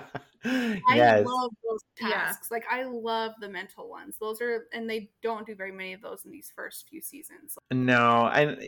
yes. 0.94 1.18
I 1.18 1.20
love 1.20 1.50
those 1.68 1.80
Yeah. 2.00 2.08
tasks. 2.10 2.50
Like 2.50 2.64
I 2.70 2.84
love 2.84 3.32
the 3.40 3.48
mental 3.48 3.88
ones. 3.88 4.16
Those 4.20 4.40
are 4.40 4.66
and 4.72 4.88
they 4.88 5.10
don't 5.22 5.46
do 5.46 5.54
very 5.54 5.72
many 5.72 5.92
of 5.92 6.02
those 6.02 6.24
in 6.24 6.30
these 6.30 6.52
first 6.54 6.88
few 6.88 7.00
seasons. 7.00 7.58
No, 7.70 8.28
and 8.28 8.62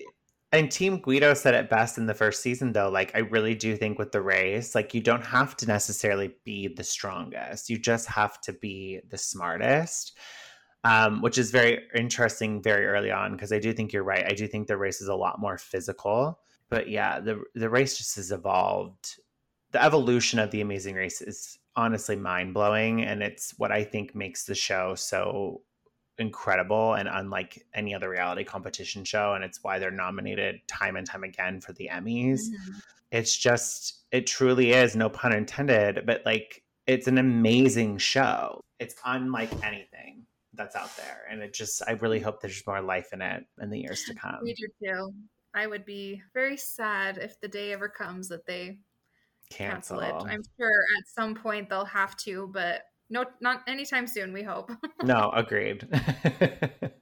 and 0.52 0.70
Team 0.70 1.00
Guido 1.00 1.34
said 1.34 1.54
it 1.54 1.70
best 1.70 1.96
in 1.96 2.06
the 2.06 2.14
first 2.14 2.42
season 2.42 2.72
though. 2.72 2.90
Like 2.90 3.12
I 3.14 3.20
really 3.20 3.54
do 3.54 3.76
think 3.76 3.98
with 3.98 4.12
the 4.12 4.20
race, 4.20 4.74
like 4.74 4.94
you 4.94 5.00
don't 5.00 5.24
have 5.24 5.56
to 5.58 5.66
necessarily 5.66 6.34
be 6.44 6.68
the 6.68 6.84
strongest. 6.84 7.70
You 7.70 7.78
just 7.78 8.08
have 8.08 8.40
to 8.42 8.52
be 8.52 9.00
the 9.08 9.18
smartest. 9.18 10.16
Um, 10.82 11.20
which 11.20 11.36
is 11.36 11.50
very 11.50 11.80
interesting 11.94 12.62
very 12.62 12.86
early 12.86 13.10
on 13.10 13.32
because 13.32 13.52
I 13.52 13.58
do 13.58 13.70
think 13.74 13.92
you're 13.92 14.02
right. 14.02 14.24
I 14.24 14.32
do 14.32 14.46
think 14.46 14.66
the 14.66 14.78
race 14.78 15.02
is 15.02 15.08
a 15.08 15.14
lot 15.14 15.38
more 15.38 15.58
physical. 15.58 16.40
But 16.70 16.88
yeah, 16.88 17.20
the 17.20 17.42
the 17.54 17.68
race 17.68 17.98
just 17.98 18.16
has 18.16 18.32
evolved. 18.32 19.16
The 19.72 19.82
evolution 19.84 20.38
of 20.38 20.50
the 20.50 20.62
Amazing 20.62 20.94
Race 20.94 21.20
is 21.20 21.58
honestly 21.76 22.16
mind 22.16 22.54
blowing, 22.54 23.02
and 23.02 23.22
it's 23.22 23.54
what 23.58 23.72
I 23.72 23.84
think 23.84 24.14
makes 24.14 24.44
the 24.44 24.54
show 24.54 24.94
so 24.94 25.62
incredible 26.20 26.94
and 26.94 27.08
unlike 27.10 27.66
any 27.74 27.94
other 27.94 28.10
reality 28.10 28.44
competition 28.44 29.04
show 29.04 29.32
and 29.34 29.42
it's 29.42 29.64
why 29.64 29.78
they're 29.78 29.90
nominated 29.90 30.60
time 30.68 30.96
and 30.96 31.06
time 31.06 31.24
again 31.24 31.60
for 31.60 31.72
the 31.72 31.88
Emmys. 31.90 32.42
Mhm. 32.42 32.82
It's 33.10 33.36
just 33.36 34.04
it 34.12 34.26
truly 34.26 34.72
is 34.72 34.94
no 34.94 35.08
pun 35.08 35.32
intended, 35.32 36.04
but 36.06 36.22
like 36.26 36.62
it's 36.86 37.06
an 37.06 37.18
amazing 37.18 37.98
show. 37.98 38.60
It's 38.78 38.94
unlike 39.04 39.50
anything 39.64 40.26
that's 40.52 40.76
out 40.76 40.94
there 40.96 41.26
and 41.30 41.42
it 41.42 41.54
just 41.54 41.82
I 41.88 41.92
really 41.92 42.20
hope 42.20 42.40
there's 42.40 42.66
more 42.66 42.82
life 42.82 43.12
in 43.12 43.22
it 43.22 43.44
in 43.60 43.70
the 43.70 43.80
years 43.80 44.04
to 44.04 44.14
come. 44.14 44.40
We 44.42 44.54
do 44.54 44.68
too. 44.84 45.12
I 45.54 45.66
would 45.66 45.84
be 45.84 46.22
very 46.34 46.56
sad 46.56 47.18
if 47.18 47.40
the 47.40 47.48
day 47.48 47.72
ever 47.72 47.88
comes 47.88 48.28
that 48.28 48.46
they 48.46 48.78
cancel, 49.50 50.00
Cancel. 50.00 50.26
it. 50.26 50.32
I'm 50.32 50.42
sure 50.58 50.82
at 50.98 51.08
some 51.14 51.34
point 51.34 51.68
they'll 51.68 51.84
have 51.84 52.16
to, 52.18 52.48
but 52.52 52.82
no, 53.10 53.24
not 53.40 53.62
anytime 53.66 54.06
soon. 54.06 54.32
We 54.32 54.42
hope. 54.42 54.70
no, 55.02 55.30
agreed. 55.34 55.86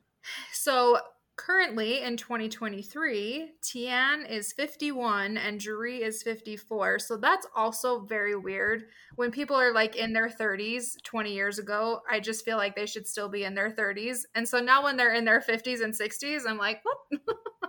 so 0.53 0.99
currently 1.36 2.03
in 2.03 2.16
2023, 2.16 3.51
Tian 3.62 4.26
is 4.26 4.53
51 4.53 5.36
and 5.36 5.61
Jaree 5.61 6.01
is 6.01 6.22
54. 6.22 6.99
So 6.99 7.16
that's 7.16 7.46
also 7.55 8.01
very 8.01 8.34
weird. 8.36 8.84
When 9.16 9.30
people 9.30 9.55
are 9.57 9.72
like 9.72 9.96
in 9.96 10.12
their 10.12 10.28
30s 10.28 11.01
20 11.05 11.32
years 11.32 11.59
ago, 11.59 12.01
I 12.11 12.20
just 12.20 12.44
feel 12.44 12.57
like 12.57 12.74
they 12.74 12.86
should 12.86 13.07
still 13.07 13.28
be 13.28 13.44
in 13.44 13.55
their 13.55 13.70
30s. 13.70 14.20
And 14.34 14.49
so 14.49 14.61
now 14.61 14.82
when 14.82 14.96
they're 14.96 15.14
in 15.14 15.24
their 15.24 15.40
50s 15.40 15.82
and 15.82 15.94
60s, 15.94 16.42
I'm 16.46 16.59
like, 16.59 16.80
what? 16.82 17.20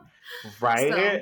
right 0.61 0.91
So- 0.91 1.19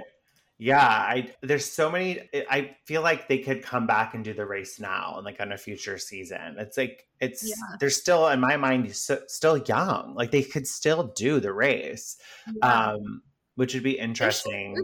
yeah 0.59 0.87
i 0.87 1.31
there's 1.43 1.65
so 1.65 1.91
many 1.91 2.19
i 2.49 2.75
feel 2.85 3.03
like 3.03 3.27
they 3.27 3.37
could 3.37 3.61
come 3.61 3.85
back 3.85 4.15
and 4.15 4.23
do 4.23 4.33
the 4.33 4.45
race 4.45 4.79
now 4.79 5.13
and 5.17 5.23
like 5.25 5.39
on 5.39 5.51
a 5.51 5.57
future 5.57 5.97
season. 5.99 6.55
It's 6.57 6.77
like 6.77 7.05
it's 7.21 7.43
Yeah. 7.47 7.75
they're 7.79 7.89
still 7.91 8.27
in 8.29 8.39
my 8.39 8.57
mind 8.57 8.95
so, 8.95 9.19
still 9.27 9.57
young. 9.57 10.15
Like 10.15 10.31
they 10.31 10.41
could 10.43 10.65
still 10.67 11.13
do 11.15 11.39
the 11.39 11.53
race 11.53 12.17
Yeah, 12.63 12.91
um 12.93 13.21
which 13.55 13.73
would 13.75 13.83
be 13.83 13.97
interesting. 13.99 14.75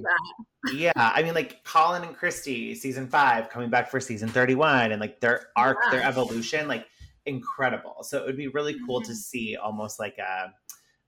yeah 0.73 0.91
i 0.95 1.21
mean 1.23 1.33
like 1.33 1.63
colin 1.63 2.03
and 2.03 2.15
christy 2.15 2.73
season 2.75 3.07
five 3.07 3.49
coming 3.49 3.69
back 3.69 3.89
for 3.91 3.99
season 3.99 4.29
31 4.29 4.91
and 4.91 5.01
like 5.01 5.19
their 5.19 5.47
arc 5.57 5.77
their 5.91 6.03
evolution 6.03 6.67
like 6.67 6.85
incredible. 7.25 7.97
So 8.03 8.17
it 8.19 8.25
would 8.25 8.35
be 8.35 8.49
really 8.49 8.75
cool 8.85 9.01
to 9.01 9.11
Mhm. 9.11 9.15
see 9.15 9.55
almost 9.55 9.97
like 9.97 10.17
a 10.17 10.53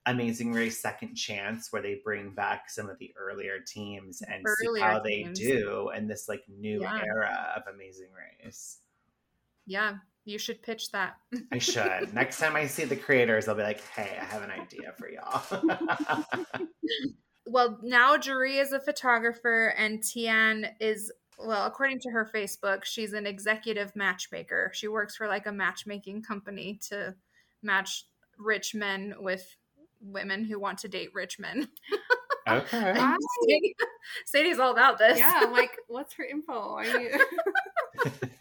amazing 0.08 0.54
race 0.54 0.80
second 0.82 1.16
chance 1.16 1.72
where 1.72 1.82
they 1.82 2.00
bring 2.04 2.30
back 2.32 2.70
some 2.70 2.90
of 2.90 2.98
the 3.00 3.14
earlier 3.18 3.60
teams 3.66 4.22
and 4.22 4.44
see 4.60 4.68
Earlier 4.68 4.84
how 4.86 5.00
they 5.00 5.24
teams. 5.24 5.40
do 5.40 5.90
in 5.96 6.08
this 6.08 6.28
like 6.30 6.44
new 6.48 6.82
Yeah. 6.82 7.02
era 7.06 7.54
of 7.58 7.64
amazing 7.74 8.10
race 8.44 8.80
Yeah, 9.66 9.96
you 10.26 10.38
should 10.38 10.62
pitch 10.62 10.92
that. 10.92 11.16
i 11.52 11.58
should 11.58 12.14
next 12.14 12.40
time 12.40 12.56
i 12.56 12.66
see 12.68 12.86
the 12.86 12.96
creators 12.96 13.48
i'll 13.48 13.56
be 13.56 13.64
like 13.64 13.82
hey 13.96 14.18
i 14.22 14.24
have 14.26 14.42
an 14.44 14.52
idea 14.52 14.94
for 14.98 15.10
y'all 15.10 15.44
well, 17.48 17.80
now 17.84 18.18
Jaree 18.18 18.60
is 18.60 18.72
a 18.72 18.80
photographer 18.80 19.74
and 19.78 20.04
Tian 20.04 20.66
is 20.80 21.12
well, 21.38 21.66
according 21.66 22.00
to 22.00 22.10
her 22.12 22.30
Facebook, 22.34 22.86
she's 22.86 23.12
an 23.12 23.28
executive 23.28 23.94
matchmaker. 23.94 24.72
She 24.74 24.88
works 24.88 25.18
for 25.18 25.28
like 25.28 25.46
a 25.48 25.52
matchmaking 25.52 26.24
company 26.24 26.80
to 26.90 27.14
match 27.62 28.06
rich 28.38 28.74
men 28.74 29.16
with 29.20 29.46
women 30.06 30.44
who 30.46 30.60
want 30.60 30.80
to 30.80 30.88
date 30.88 31.10
rich 31.14 31.40
men. 31.40 31.68
okay 32.48 32.94
Wow. 32.96 33.16
Sadie, 33.48 33.76
Sadie's 34.26 34.60
all 34.60 34.72
about 34.72 34.98
this. 34.98 35.18
Yeah, 35.18 35.34
I'm 35.36 35.52
like, 35.52 35.76
what's 35.88 36.14
her 36.16 36.24
info? 36.24 36.76
I 36.78 36.86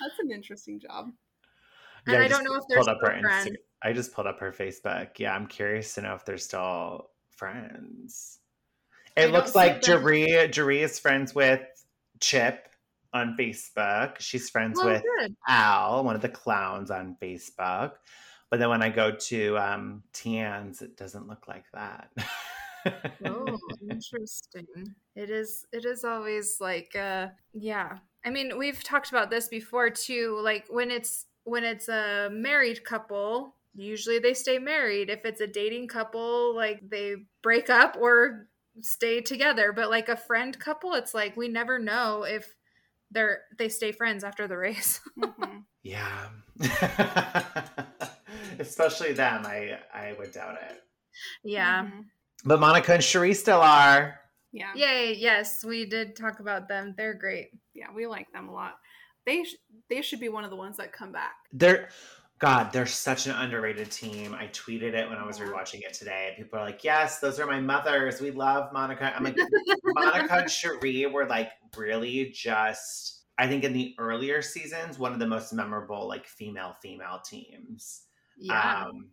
That's 0.00 0.18
an 0.18 0.30
interesting 0.32 0.80
job. 0.80 1.10
And 2.06 2.16
I 2.16 2.26
don't 2.26 2.30
just 2.30 2.42
know 2.44 2.54
if 2.56 2.62
they're 2.68 2.78
pulled 2.78 2.88
up 2.88 2.98
her 3.02 3.10
still 3.12 3.20
friends. 3.22 3.48
Insta- 3.50 3.56
I 3.84 3.92
just 3.92 4.12
pulled 4.12 4.26
up 4.26 4.40
her 4.40 4.52
Facebook. 4.52 5.10
Yeah, 5.18 5.34
I'm 5.34 5.46
curious 5.46 5.94
to 5.94 6.02
know 6.02 6.14
if 6.14 6.24
they're 6.24 6.38
still 6.38 7.10
friends. 7.30 8.38
It 9.16 9.22
don't 9.24 9.32
looks 9.32 9.54
like 9.54 9.82
them- 9.82 10.02
Jaree 10.02 10.50
Jaree 10.50 10.80
is 10.82 10.98
friends 10.98 11.34
with 11.34 11.60
Chip 12.20 12.66
on 13.12 13.36
Facebook. 13.38 14.18
She's 14.18 14.48
friends 14.50 14.80
Oh, 14.82 14.86
with 14.86 15.02
good. 15.18 15.36
Al, 15.46 16.02
one 16.02 16.16
of 16.16 16.22
the 16.22 16.28
clowns 16.28 16.90
on 16.90 17.16
Facebook. 17.22 17.92
But 18.52 18.58
then 18.58 18.68
when 18.68 18.82
I 18.82 18.90
go 18.90 19.10
to 19.10 19.56
um, 19.56 20.02
Tian's, 20.12 20.82
it 20.82 20.98
doesn't 20.98 21.26
look 21.26 21.48
like 21.48 21.64
that. 21.72 22.10
Oh, 23.24 23.58
interesting. 23.90 24.66
It 25.16 25.30
is 25.30 25.64
it 25.72 25.86
is 25.86 26.04
always 26.04 26.58
like 26.60 26.94
uh 26.94 27.28
yeah. 27.54 27.96
I 28.26 28.28
mean, 28.28 28.58
we've 28.58 28.84
talked 28.84 29.08
about 29.08 29.30
this 29.30 29.48
before 29.48 29.88
too, 29.88 30.38
like 30.42 30.66
when 30.68 30.90
it's 30.90 31.24
when 31.44 31.64
it's 31.64 31.88
a 31.88 32.28
married 32.30 32.84
couple, 32.84 33.54
usually 33.74 34.18
they 34.18 34.34
stay 34.34 34.58
married. 34.58 35.08
If 35.08 35.24
it's 35.24 35.40
a 35.40 35.46
dating 35.46 35.88
couple, 35.88 36.54
like 36.54 36.90
they 36.90 37.14
break 37.42 37.70
up 37.70 37.96
or 37.98 38.48
stay 38.82 39.22
together, 39.22 39.72
but 39.72 39.88
like 39.88 40.10
a 40.10 40.16
friend 40.16 40.58
couple, 40.58 40.92
it's 40.92 41.14
like 41.14 41.38
we 41.38 41.48
never 41.48 41.78
know 41.78 42.24
if 42.24 42.54
they're 43.10 43.44
they 43.56 43.70
stay 43.70 43.92
friends 43.92 44.24
after 44.24 44.46
the 44.46 44.58
race. 44.58 45.00
Mhm. 45.18 45.64
yeah. 45.82 46.28
Especially 48.58 49.12
them, 49.12 49.44
I 49.46 49.78
I 49.92 50.14
would 50.18 50.32
doubt 50.32 50.58
it. 50.70 50.80
yeah. 51.44 51.84
Mhm. 51.84 52.04
But 52.44 52.60
Monica 52.60 52.94
and 52.94 53.04
Cherie 53.04 53.34
still 53.34 53.60
are. 53.60 54.18
Yeah. 54.52 54.72
Yay, 54.74 55.14
yes, 55.14 55.64
we 55.64 55.86
did 55.86 56.14
talk 56.16 56.40
about 56.40 56.68
them. 56.68 56.94
They're 56.96 57.14
great. 57.14 57.50
Yeah, 57.74 57.86
we 57.94 58.06
like 58.06 58.30
them 58.32 58.48
a 58.48 58.52
lot. 58.52 58.74
They 59.24 59.44
sh- 59.44 59.56
they 59.88 60.02
should 60.02 60.20
be 60.20 60.28
one 60.28 60.44
of 60.44 60.50
the 60.50 60.56
ones 60.56 60.76
that 60.78 60.92
come 60.92 61.12
back. 61.12 61.34
They're 61.52 61.88
God, 62.38 62.72
they're 62.72 62.86
such 62.86 63.26
an 63.28 63.36
underrated 63.36 63.88
team. 63.92 64.34
I 64.34 64.48
tweeted 64.48 64.94
it 64.94 65.08
when 65.08 65.16
I 65.16 65.24
was 65.24 65.38
rewatching 65.38 65.82
it 65.84 65.94
today. 65.94 66.34
People 66.36 66.58
are 66.58 66.64
like, 66.64 66.82
"Yes, 66.82 67.20
those 67.20 67.38
are 67.38 67.46
my 67.46 67.60
mothers. 67.60 68.20
We 68.20 68.32
love 68.32 68.72
Monica." 68.72 69.14
I'm 69.14 69.22
like, 69.22 69.36
Monica 69.84 70.38
and 70.38 70.50
Cherie 70.50 71.06
were 71.06 71.26
like 71.26 71.52
really 71.76 72.30
just. 72.34 73.20
I 73.38 73.46
think 73.46 73.62
in 73.64 73.72
the 73.72 73.94
earlier 73.98 74.42
seasons, 74.42 74.98
one 74.98 75.12
of 75.12 75.18
the 75.20 75.26
most 75.26 75.52
memorable 75.52 76.06
like 76.08 76.26
female 76.26 76.74
female 76.82 77.20
teams. 77.24 78.02
Yeah. 78.42 78.86
Um, 78.86 79.10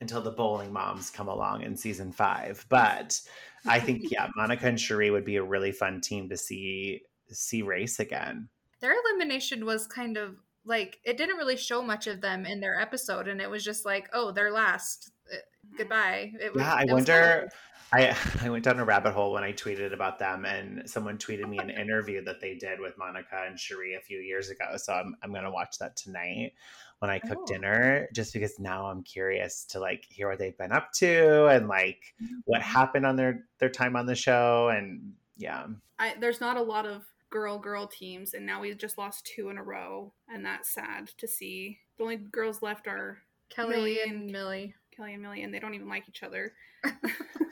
until 0.00 0.20
the 0.20 0.30
bowling 0.30 0.72
moms 0.72 1.10
come 1.10 1.26
along 1.28 1.62
in 1.62 1.76
season 1.76 2.12
five, 2.12 2.64
but 2.68 3.20
I 3.66 3.80
think 3.80 4.02
yeah, 4.10 4.28
Monica 4.36 4.66
and 4.68 4.78
Cherie 4.80 5.10
would 5.10 5.24
be 5.24 5.36
a 5.36 5.42
really 5.42 5.72
fun 5.72 6.00
team 6.00 6.28
to 6.28 6.36
see 6.36 7.02
see 7.30 7.62
race 7.62 7.98
again. 7.98 8.48
their 8.80 8.94
elimination 8.94 9.66
was 9.66 9.86
kind 9.86 10.16
of 10.16 10.36
like 10.64 10.98
it 11.04 11.16
didn't 11.16 11.36
really 11.36 11.56
show 11.56 11.82
much 11.82 12.06
of 12.06 12.20
them 12.20 12.46
in 12.46 12.60
their 12.60 12.80
episode 12.80 13.26
and 13.28 13.40
it 13.40 13.50
was 13.50 13.64
just 13.64 13.84
like 13.84 14.08
oh 14.12 14.30
they're 14.32 14.52
last 14.52 15.10
Uh, 15.32 15.36
goodbye 15.76 16.32
it 16.40 16.54
was, 16.54 16.62
Yeah, 16.62 16.74
I 16.74 16.84
wonder. 16.88 17.48
I 17.92 18.14
I 18.42 18.50
went 18.50 18.64
down 18.64 18.78
a 18.78 18.84
rabbit 18.84 19.12
hole 19.12 19.32
when 19.32 19.44
I 19.44 19.52
tweeted 19.52 19.92
about 19.94 20.18
them, 20.18 20.44
and 20.44 20.88
someone 20.88 21.16
tweeted 21.18 21.48
me 21.48 21.58
an 21.58 21.70
interview 21.84 22.22
that 22.24 22.40
they 22.40 22.54
did 22.54 22.80
with 22.80 22.98
Monica 22.98 23.44
and 23.46 23.58
Cherie 23.58 23.94
a 23.94 24.00
few 24.00 24.18
years 24.18 24.50
ago. 24.50 24.76
So 24.76 24.92
I'm 24.92 25.16
I'm 25.22 25.32
gonna 25.32 25.50
watch 25.50 25.78
that 25.80 25.96
tonight 25.96 26.52
when 26.98 27.10
I 27.10 27.18
cook 27.18 27.38
Oh. 27.42 27.46
dinner, 27.46 28.08
just 28.12 28.32
because 28.32 28.58
now 28.58 28.86
I'm 28.86 29.02
curious 29.02 29.64
to 29.66 29.80
like 29.80 30.04
hear 30.08 30.28
what 30.28 30.38
they've 30.38 30.56
been 30.56 30.72
up 30.72 30.92
to 30.94 31.46
and 31.46 31.68
like 31.68 32.14
what 32.44 32.60
mm-hmm. 32.60 32.70
happened 32.70 33.06
on 33.06 33.16
their 33.16 33.46
their 33.58 33.68
time 33.68 33.96
on 33.96 34.06
the 34.06 34.16
show, 34.16 34.68
and 34.68 35.14
yeah, 35.36 35.66
I, 35.98 36.14
there's 36.18 36.40
not 36.40 36.56
a 36.56 36.62
lot 36.62 36.86
of 36.86 37.04
girl 37.30 37.58
girl 37.58 37.86
teams, 37.86 38.34
and 38.34 38.46
now 38.46 38.60
we've 38.60 38.78
just 38.78 38.98
lost 38.98 39.26
two 39.26 39.50
in 39.50 39.58
a 39.58 39.62
row, 39.62 40.12
and 40.28 40.44
that's 40.44 40.70
sad 40.70 41.08
to 41.18 41.28
see. 41.28 41.78
The 41.96 42.04
only 42.04 42.16
girls 42.16 42.62
left 42.62 42.86
are 42.86 43.18
kelly 43.48 43.76
Millie 43.76 44.02
and 44.02 44.12
and- 44.12 44.30
millie 44.30 44.74
Kelly 44.98 45.14
and 45.14 45.22
Millie, 45.22 45.42
and 45.44 45.54
they 45.54 45.60
don't 45.60 45.74
even 45.74 45.88
like 45.88 46.08
each 46.08 46.24
other. 46.24 46.52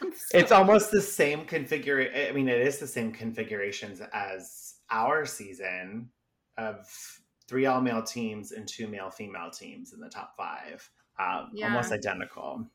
it's 0.34 0.52
almost 0.52 0.90
the 0.90 1.00
same 1.00 1.44
configuration. 1.44 2.12
I 2.28 2.32
mean, 2.32 2.48
it 2.48 2.60
is 2.60 2.78
the 2.78 2.86
same 2.86 3.12
configurations 3.12 4.02
as 4.12 4.74
our 4.90 5.24
season 5.24 6.10
of 6.58 6.88
three 7.48 7.66
all 7.66 7.80
male 7.80 8.02
teams 8.02 8.52
and 8.52 8.66
two 8.66 8.86
male 8.88 9.10
female 9.10 9.50
teams 9.50 9.92
in 9.92 10.00
the 10.00 10.08
top 10.08 10.36
five. 10.36 10.88
Um, 11.18 11.50
Yeah. 11.52 11.68
Almost 11.68 11.92
identical. 11.92 12.66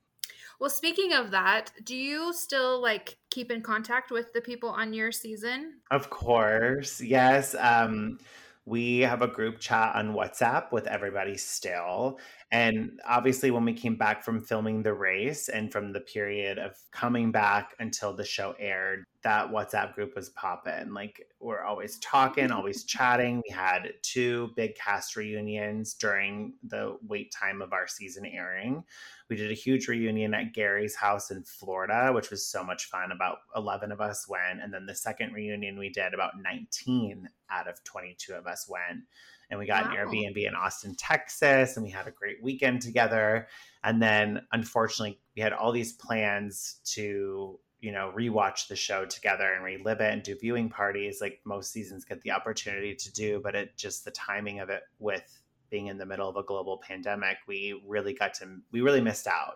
Well, 0.59 0.69
speaking 0.69 1.13
of 1.13 1.31
that, 1.31 1.71
do 1.83 1.95
you 1.95 2.33
still 2.33 2.79
like 2.81 3.17
keep 3.31 3.51
in 3.51 3.61
contact 3.61 4.11
with 4.11 4.31
the 4.33 4.41
people 4.41 4.69
on 4.69 4.93
your 4.93 5.11
season? 5.11 5.79
Of 5.89 6.11
course. 6.11 7.01
Yes. 7.01 7.55
Um 7.55 8.19
we 8.65 8.99
have 8.99 9.21
a 9.21 9.27
group 9.27 9.59
chat 9.59 9.95
on 9.95 10.13
WhatsApp 10.13 10.71
with 10.71 10.85
everybody 10.85 11.35
still. 11.35 12.19
And 12.51 12.99
obviously, 13.07 13.49
when 13.49 13.65
we 13.65 13.73
came 13.73 13.95
back 13.95 14.23
from 14.23 14.41
filming 14.41 14.83
the 14.83 14.93
race 14.93 15.49
and 15.49 15.71
from 15.71 15.93
the 15.93 16.01
period 16.01 16.59
of 16.59 16.75
coming 16.91 17.31
back 17.31 17.73
until 17.79 18.13
the 18.13 18.25
show 18.25 18.53
aired, 18.59 19.05
that 19.23 19.49
WhatsApp 19.49 19.95
group 19.95 20.15
was 20.15 20.29
popping. 20.29 20.93
Like, 20.93 21.27
we're 21.39 21.63
always 21.63 21.97
talking, 21.99 22.51
always 22.51 22.83
chatting. 22.85 23.41
We 23.47 23.53
had 23.53 23.93
two 24.03 24.51
big 24.55 24.75
cast 24.75 25.15
reunions 25.15 25.95
during 25.95 26.53
the 26.63 26.97
wait 27.07 27.31
time 27.31 27.61
of 27.61 27.73
our 27.73 27.87
season 27.87 28.25
airing. 28.25 28.83
We 29.31 29.37
did 29.37 29.49
a 29.49 29.55
huge 29.55 29.87
reunion 29.87 30.33
at 30.33 30.53
Gary's 30.53 30.95
house 30.95 31.31
in 31.31 31.43
Florida, 31.43 32.11
which 32.13 32.29
was 32.29 32.45
so 32.45 32.63
much 32.63 32.85
fun. 32.85 33.11
About 33.11 33.37
11 33.55 33.91
of 33.91 34.01
us 34.01 34.27
went. 34.27 34.61
And 34.61 34.73
then 34.73 34.85
the 34.85 34.93
second 34.93 35.33
reunion 35.33 35.79
we 35.79 35.89
did, 35.89 36.13
about 36.13 36.33
19 36.39 37.29
out 37.49 37.67
of 37.67 37.83
22 37.83 38.33
of 38.33 38.45
us 38.45 38.67
went 38.67 39.05
and 39.51 39.59
we 39.59 39.65
got 39.65 39.85
wow. 39.85 39.91
an 39.91 39.97
Airbnb 39.97 40.47
in 40.47 40.55
Austin, 40.55 40.95
Texas, 40.95 41.75
and 41.75 41.85
we 41.85 41.91
had 41.91 42.07
a 42.07 42.11
great 42.11 42.41
weekend 42.41 42.81
together. 42.81 43.47
And 43.83 44.01
then 44.01 44.41
unfortunately, 44.53 45.19
we 45.35 45.41
had 45.41 45.53
all 45.53 45.73
these 45.73 45.93
plans 45.93 46.79
to, 46.85 47.59
you 47.81 47.91
know, 47.91 48.13
rewatch 48.17 48.69
the 48.69 48.77
show 48.77 49.05
together 49.05 49.53
and 49.53 49.63
relive 49.63 49.99
it 49.99 50.13
and 50.13 50.23
do 50.23 50.37
viewing 50.39 50.69
parties 50.69 51.19
like 51.19 51.41
most 51.45 51.73
seasons 51.73 52.05
get 52.05 52.21
the 52.21 52.31
opportunity 52.31 52.95
to 52.95 53.11
do, 53.11 53.41
but 53.43 53.53
it 53.53 53.75
just 53.75 54.05
the 54.05 54.11
timing 54.11 54.61
of 54.61 54.69
it 54.69 54.83
with 54.99 55.41
being 55.71 55.87
in 55.87 55.97
the 55.97 56.05
middle 56.05 56.29
of 56.29 56.35
a 56.35 56.43
global 56.43 56.77
pandemic, 56.85 57.37
we 57.47 57.81
really 57.87 58.13
got 58.13 58.35
to 58.35 58.57
we 58.71 58.81
really 58.81 59.01
missed 59.01 59.25
out 59.25 59.55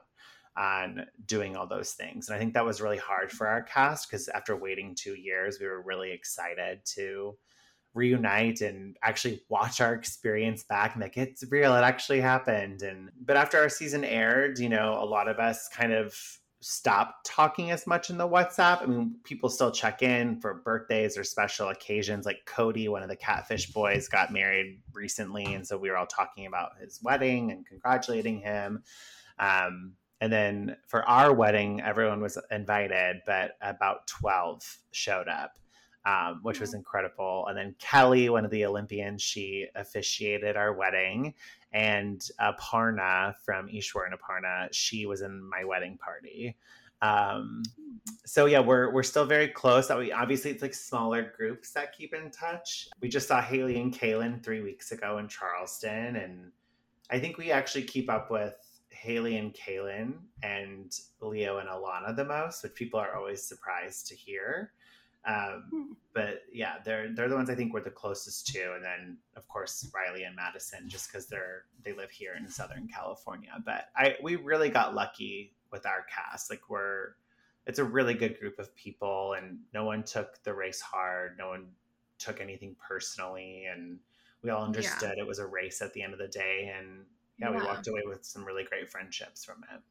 on 0.57 1.05
doing 1.26 1.55
all 1.55 1.68
those 1.68 1.91
things. 1.91 2.28
And 2.28 2.36
I 2.36 2.39
think 2.39 2.53
that 2.53 2.66
was 2.66 2.82
really 2.82 2.97
hard 2.97 3.32
for 3.32 3.45
our 3.47 3.61
cast 3.61 4.09
because 4.09 4.30
after 4.30 4.55
waiting 4.55 4.95
2 4.95 5.16
years, 5.16 5.59
we 5.59 5.68
were 5.68 5.82
really 5.82 6.11
excited 6.11 6.80
to 6.95 7.38
reunite 7.93 8.61
and 8.61 8.97
actually 9.03 9.41
watch 9.49 9.80
our 9.82 9.93
experience 9.93 10.63
back 10.63 10.93
and 10.93 11.01
like 11.01 11.16
it's 11.16 11.45
real 11.49 11.74
it 11.76 11.82
actually 11.82 12.20
happened 12.20 12.82
and 12.82 13.09
but 13.24 13.38
after 13.38 13.57
our 13.57 13.70
season 13.70 14.03
aired 14.03 14.59
you 14.59 14.68
know 14.68 14.99
a 15.01 15.05
lot 15.05 15.30
of 15.30 15.39
us 15.39 15.70
kind 15.70 15.93
of 15.93 16.13
stopped 16.68 17.28
talking 17.28 17.70
as 17.70 17.86
much 17.86 18.09
in 18.09 18.18
the 18.18 18.28
whatsapp. 18.28 18.82
I 18.82 18.88
mean 18.88 19.18
people 19.24 19.49
still 19.49 19.70
check 19.70 20.01
in 20.01 20.41
for 20.41 20.55
birthdays 20.55 21.16
or 21.16 21.24
special 21.24 21.70
occasions 21.70 22.26
like 22.26 22.43
cody 22.47 22.88
one 22.88 23.03
of 23.03 23.07
the 23.07 23.16
catfish 23.16 23.72
boys 23.72 24.07
got 24.07 24.34
married 24.34 24.82
recently 24.91 25.45
and 25.53 25.66
so 25.66 25.78
we 25.78 25.91
were 25.91 25.97
all 25.97 26.07
talking 26.07 26.47
about 26.47 26.72
his 26.82 26.99
wedding 27.03 27.51
and 27.51 27.68
congratulating 27.68 28.39
him. 28.39 28.82
Um, 29.38 29.93
and 30.22 30.34
then 30.34 30.76
for 30.88 31.07
our 31.07 31.32
wedding 31.32 31.82
everyone 31.82 32.20
was 32.20 32.36
invited 32.49 33.18
but 33.28 33.57
about 33.61 34.07
12 34.07 34.80
showed 34.91 35.28
up 35.28 35.59
um, 36.05 36.39
which 36.43 36.59
was 36.59 36.73
incredible. 36.73 37.45
And 37.47 37.57
then 37.57 37.75
Kelly, 37.79 38.29
one 38.29 38.45
of 38.45 38.51
the 38.51 38.65
Olympians, 38.65 39.21
she 39.21 39.67
officiated 39.75 40.55
our 40.55 40.73
wedding. 40.73 41.33
And 41.73 42.21
Aparna 42.39 43.33
from 43.43 43.67
Eswar 43.67 44.05
and 44.05 44.15
Aparna, 44.17 44.69
she 44.71 45.05
was 45.05 45.21
in 45.21 45.43
my 45.49 45.63
wedding 45.65 45.97
party. 45.97 46.55
Um, 47.01 47.63
so 48.25 48.45
yeah, 48.45 48.61
we're 48.61 48.91
we're 48.91 49.03
still 49.03 49.25
very 49.25 49.49
close. 49.49 49.87
That 49.87 49.97
we 49.97 50.11
obviously 50.11 50.51
it's 50.51 50.61
like 50.61 50.73
smaller 50.73 51.33
groups 51.35 51.71
that 51.71 51.95
keep 51.95 52.13
in 52.13 52.31
touch. 52.31 52.87
We 53.01 53.09
just 53.09 53.27
saw 53.27 53.41
Hayley 53.41 53.79
and 53.79 53.93
Kaylynn 53.93 54.43
three 54.43 54.61
weeks 54.61 54.91
ago 54.91 55.17
in 55.17 55.27
Charleston, 55.27 56.15
and 56.15 56.51
I 57.09 57.19
think 57.19 57.37
we 57.37 57.51
actually 57.51 57.83
keep 57.83 58.09
up 58.09 58.31
with 58.31 58.55
Hayley 58.89 59.37
and 59.37 59.53
Kaylynn 59.53 60.13
and 60.41 60.91
Leo 61.19 61.57
and 61.57 61.69
Alana 61.69 62.15
the 62.15 62.25
most, 62.25 62.63
which 62.63 62.73
people 62.73 62.99
are 62.99 63.15
always 63.15 63.43
surprised 63.43 64.07
to 64.07 64.15
hear. 64.15 64.71
Um, 65.28 65.63
hmm. 65.71 65.93
but 66.13 66.43
yeah, 66.53 66.76
they're 66.86 67.13
they're 67.13 67.30
the 67.30 67.36
ones 67.36 67.49
I 67.49 67.55
think 67.55 67.73
we're 67.73 67.84
the 67.84 67.89
closest 67.89 68.47
to, 68.47 68.73
and 68.76 68.84
then 68.84 69.17
of 69.36 69.47
course 69.47 69.89
Riley 69.93 70.23
and 70.23 70.36
Maddison, 70.36 70.88
just 70.88 71.11
because 71.11 71.28
they're 71.28 71.65
they 71.84 71.93
live 71.93 72.11
here 72.11 72.36
in 72.38 72.47
Southern 72.47 72.88
California. 72.88 73.51
But 73.65 73.86
I 73.95 74.15
we 74.21 74.36
really 74.36 74.69
got 74.69 74.93
lucky 74.93 75.53
with 75.71 75.86
our 75.86 76.05
cast. 76.13 76.49
Like 76.51 76.69
we're 76.69 77.15
it's 77.65 77.80
a 77.80 77.84
really 77.84 78.13
good 78.13 78.39
group 78.39 78.59
of 78.59 78.76
people, 78.76 79.34
and 79.34 79.59
no 79.73 79.86
one 79.86 80.03
took 80.03 80.41
the 80.43 80.53
race 80.53 80.82
hard. 80.82 81.38
No 81.38 81.49
one 81.49 81.67
took 82.19 82.39
anything 82.39 82.76
personally, 82.88 83.65
and 83.71 83.97
we 84.43 84.51
all 84.51 84.63
understood 84.63 85.13
yeah. 85.17 85.23
it 85.23 85.28
was 85.28 85.39
a 85.39 85.47
race 85.47 85.82
at 85.82 85.91
the 85.93 86.03
end 86.03 86.13
of 86.13 86.19
the 86.19 86.28
day. 86.28 86.71
And 86.78 87.05
yeah, 87.39 87.49
yeah, 87.49 87.57
we 87.57 87.65
walked 87.65 87.88
away 87.88 88.03
with 88.05 88.23
some 88.23 88.45
really 88.45 88.63
great 88.63 88.91
friendships 88.91 89.43
from 89.43 89.63
it. 89.73 89.82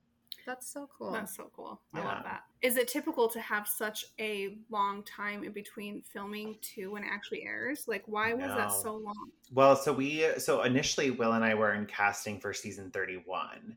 That's 0.46 0.70
so 0.70 0.88
cool. 0.96 1.12
That's 1.12 1.34
so 1.36 1.50
cool. 1.54 1.80
I 1.94 2.00
love 2.00 2.22
that. 2.24 2.42
Is 2.62 2.76
it 2.76 2.88
typical 2.88 3.28
to 3.28 3.40
have 3.40 3.66
such 3.66 4.06
a 4.20 4.58
long 4.70 5.02
time 5.04 5.44
in 5.44 5.52
between 5.52 6.02
filming 6.02 6.56
to 6.74 6.92
when 6.92 7.04
it 7.04 7.08
actually 7.10 7.44
airs? 7.44 7.84
Like, 7.86 8.02
why 8.06 8.34
was 8.34 8.48
that 8.48 8.72
so 8.72 8.96
long? 8.96 9.30
Well, 9.52 9.76
so 9.76 9.92
we, 9.92 10.26
so 10.38 10.62
initially, 10.62 11.10
Will 11.10 11.32
and 11.32 11.44
I 11.44 11.54
were 11.54 11.74
in 11.74 11.86
casting 11.86 12.40
for 12.40 12.52
season 12.52 12.90
31. 12.90 13.76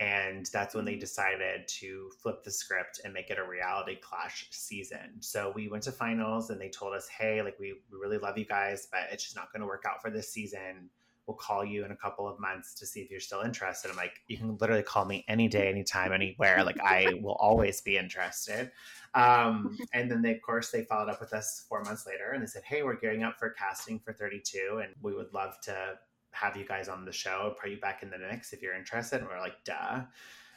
And 0.00 0.46
that's 0.52 0.76
when 0.76 0.84
they 0.84 0.92
mm-hmm. 0.92 1.00
decided 1.00 1.66
to 1.66 2.10
flip 2.22 2.44
the 2.44 2.52
script 2.52 3.00
and 3.04 3.12
make 3.12 3.30
it 3.30 3.38
a 3.38 3.44
reality 3.44 3.96
clash 3.96 4.46
season. 4.50 5.20
So 5.20 5.52
we 5.56 5.68
went 5.68 5.82
to 5.84 5.92
finals 5.92 6.50
and 6.50 6.60
they 6.60 6.68
told 6.68 6.94
us, 6.94 7.08
hey, 7.08 7.42
like, 7.42 7.58
we, 7.58 7.74
we 7.90 7.98
really 7.98 8.18
love 8.18 8.38
you 8.38 8.44
guys, 8.44 8.86
but 8.92 9.00
it's 9.10 9.24
just 9.24 9.34
not 9.34 9.52
going 9.52 9.60
to 9.60 9.66
work 9.66 9.84
out 9.88 10.00
for 10.00 10.10
this 10.10 10.32
season 10.32 10.88
we'll 11.28 11.36
call 11.36 11.62
you 11.62 11.84
in 11.84 11.92
a 11.92 11.96
couple 11.96 12.26
of 12.26 12.40
months 12.40 12.72
to 12.72 12.86
see 12.86 13.00
if 13.00 13.10
you're 13.10 13.20
still 13.20 13.42
interested. 13.42 13.90
I'm 13.90 13.96
like, 13.96 14.22
you 14.28 14.38
can 14.38 14.56
literally 14.56 14.82
call 14.82 15.04
me 15.04 15.26
any 15.28 15.46
day, 15.46 15.68
anytime, 15.68 16.12
anywhere. 16.12 16.64
Like 16.64 16.80
I 16.80 17.14
will 17.22 17.36
always 17.38 17.82
be 17.82 17.98
interested. 17.98 18.72
Um, 19.14 19.76
and 19.92 20.10
then 20.10 20.22
they, 20.22 20.32
of 20.32 20.40
course, 20.40 20.70
they 20.70 20.84
followed 20.84 21.10
up 21.10 21.20
with 21.20 21.34
us 21.34 21.66
four 21.68 21.82
months 21.82 22.06
later 22.06 22.32
and 22.32 22.42
they 22.42 22.46
said, 22.46 22.62
Hey, 22.64 22.82
we're 22.82 22.96
gearing 22.96 23.22
up 23.22 23.38
for 23.38 23.50
casting 23.50 24.00
for 24.00 24.14
32 24.14 24.80
and 24.82 24.94
we 25.02 25.14
would 25.14 25.32
love 25.34 25.60
to 25.64 25.98
have 26.30 26.56
you 26.56 26.64
guys 26.64 26.88
on 26.88 27.04
the 27.04 27.12
show, 27.12 27.54
put 27.60 27.70
you 27.70 27.78
back 27.78 28.02
in 28.02 28.10
the 28.10 28.18
mix 28.18 28.52
if 28.54 28.62
you're 28.62 28.74
interested. 28.74 29.20
And 29.20 29.28
we're 29.28 29.40
like, 29.40 29.62
duh. 29.64 30.00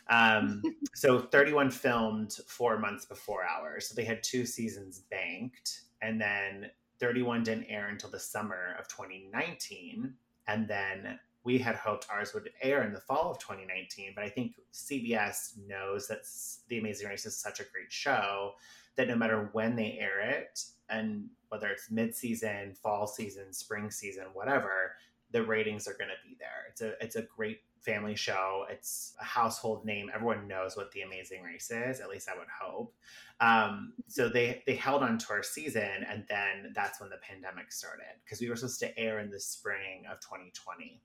Um, 0.10 0.62
so 0.96 1.20
31 1.20 1.70
filmed 1.72 2.34
four 2.48 2.80
months 2.80 3.06
before 3.06 3.44
ours. 3.44 3.88
So 3.88 3.96
they 3.96 4.06
had 4.06 4.24
two 4.24 4.46
seasons 4.46 5.02
banked. 5.12 5.82
And 6.02 6.20
then 6.20 6.72
31 7.00 7.44
didn't 7.44 7.66
air 7.66 7.90
until 7.90 8.10
the 8.10 8.20
summer 8.20 8.76
of 8.80 8.88
2019 8.88 10.14
and 10.48 10.68
then 10.68 11.20
we 11.44 11.58
had 11.58 11.76
hoped 11.76 12.08
ours 12.10 12.34
would 12.34 12.50
air 12.62 12.84
in 12.84 12.94
the 12.94 13.00
fall 13.00 13.32
of 13.32 13.40
2019 13.40 14.12
but 14.16 14.24
i 14.24 14.30
think 14.30 14.54
cbs 14.74 15.58
knows 15.68 16.08
that 16.08 16.22
the 16.70 16.80
amazing 16.80 17.08
race 17.08 17.26
is 17.26 17.38
such 17.38 17.60
a 17.60 17.66
great 17.72 17.92
show 17.92 18.52
that 18.96 19.08
no 19.08 19.16
matter 19.16 19.50
when 19.54 19.76
they 19.76 19.98
air 20.00 20.20
it 20.20 20.64
and 20.90 21.26
whether 21.50 21.68
it's 21.68 21.90
mid-season 21.90 22.74
fall 22.82 23.08
season 23.08 23.52
spring 23.52 23.90
season 23.90 24.26
whatever 24.34 24.94
the 25.32 25.44
ratings 25.44 25.88
are 25.88 25.94
going 25.94 26.10
to 26.10 26.28
be 26.28 26.36
there. 26.40 26.68
It's 26.70 26.82
a 26.82 27.04
it's 27.04 27.16
a 27.16 27.24
great 27.24 27.62
family 27.82 28.16
show. 28.16 28.66
It's 28.70 29.14
a 29.20 29.24
household 29.24 29.86
name. 29.86 30.10
Everyone 30.14 30.48
knows 30.48 30.78
what 30.78 30.92
The 30.92 31.02
Amazing 31.02 31.44
Race 31.44 31.72
is. 31.72 32.00
At 32.00 32.10
least 32.10 32.30
I 32.30 32.38
would 32.38 32.48
hope. 32.48 32.94
Um, 33.40 33.94
so 34.08 34.30
they 34.30 34.64
they 34.68 34.76
held 34.76 35.04
on 35.04 35.18
to 35.18 35.26
our 35.32 35.44
season, 35.44 36.06
and 36.08 36.24
then 36.30 36.72
that's 36.76 37.02
when 37.02 37.10
the 37.10 37.18
pandemic 37.18 37.72
started 37.72 38.06
because 38.24 38.40
we 38.40 38.50
were 38.50 38.56
supposed 38.56 38.80
to 38.82 39.00
air 39.00 39.20
in 39.20 39.30
the 39.30 39.40
spring 39.40 40.04
of 40.12 40.20
2020. 40.20 41.02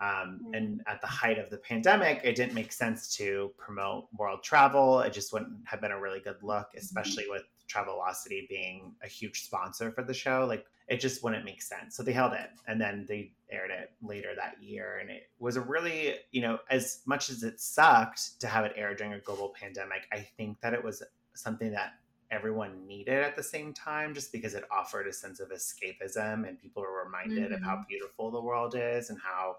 Um, 0.00 0.40
mm. 0.44 0.56
and 0.56 0.80
at 0.88 1.00
the 1.00 1.06
height 1.06 1.38
of 1.38 1.48
the 1.50 1.58
pandemic, 1.58 2.22
it 2.24 2.34
didn't 2.34 2.54
make 2.54 2.72
sense 2.72 3.14
to 3.16 3.52
promote 3.56 4.08
world 4.16 4.42
travel. 4.42 5.00
It 5.00 5.12
just 5.12 5.32
wouldn't 5.32 5.52
have 5.64 5.80
been 5.80 5.92
a 5.92 6.00
really 6.00 6.20
good 6.20 6.42
look, 6.42 6.68
mm-hmm. 6.68 6.78
especially 6.78 7.26
with 7.28 7.42
Travelocity 7.72 8.48
being 8.48 8.94
a 9.02 9.08
huge 9.08 9.42
sponsor 9.42 9.90
for 9.92 10.02
the 10.02 10.14
show. 10.14 10.44
Like 10.48 10.66
it 10.88 11.00
just 11.00 11.22
wouldn't 11.22 11.44
make 11.44 11.62
sense. 11.62 11.96
So 11.96 12.02
they 12.02 12.12
held 12.12 12.32
it 12.32 12.50
and 12.66 12.80
then 12.80 13.06
they 13.08 13.32
aired 13.50 13.70
it 13.70 13.92
later 14.02 14.30
that 14.36 14.62
year. 14.62 14.98
And 15.00 15.10
it 15.10 15.30
was 15.38 15.56
a 15.56 15.60
really, 15.60 16.16
you 16.32 16.42
know, 16.42 16.58
as 16.70 17.00
much 17.06 17.30
as 17.30 17.42
it 17.42 17.60
sucked 17.60 18.40
to 18.40 18.46
have 18.46 18.64
it 18.64 18.72
air 18.76 18.94
during 18.94 19.14
a 19.14 19.20
global 19.20 19.54
pandemic, 19.58 20.06
I 20.12 20.18
think 20.36 20.60
that 20.60 20.74
it 20.74 20.82
was 20.84 21.02
something 21.34 21.72
that 21.72 21.94
everyone 22.30 22.86
needed 22.86 23.22
at 23.22 23.36
the 23.36 23.42
same 23.42 23.72
time 23.74 24.14
just 24.14 24.32
because 24.32 24.54
it 24.54 24.64
offered 24.70 25.06
a 25.06 25.12
sense 25.12 25.38
of 25.38 25.50
escapism 25.50 26.48
and 26.48 26.58
people 26.58 26.82
were 26.82 27.04
reminded 27.04 27.44
mm-hmm. 27.44 27.54
of 27.54 27.62
how 27.62 27.74
mm-hmm. 27.74 27.88
beautiful 27.88 28.30
the 28.30 28.40
world 28.40 28.74
is 28.76 29.10
and 29.10 29.18
how 29.22 29.56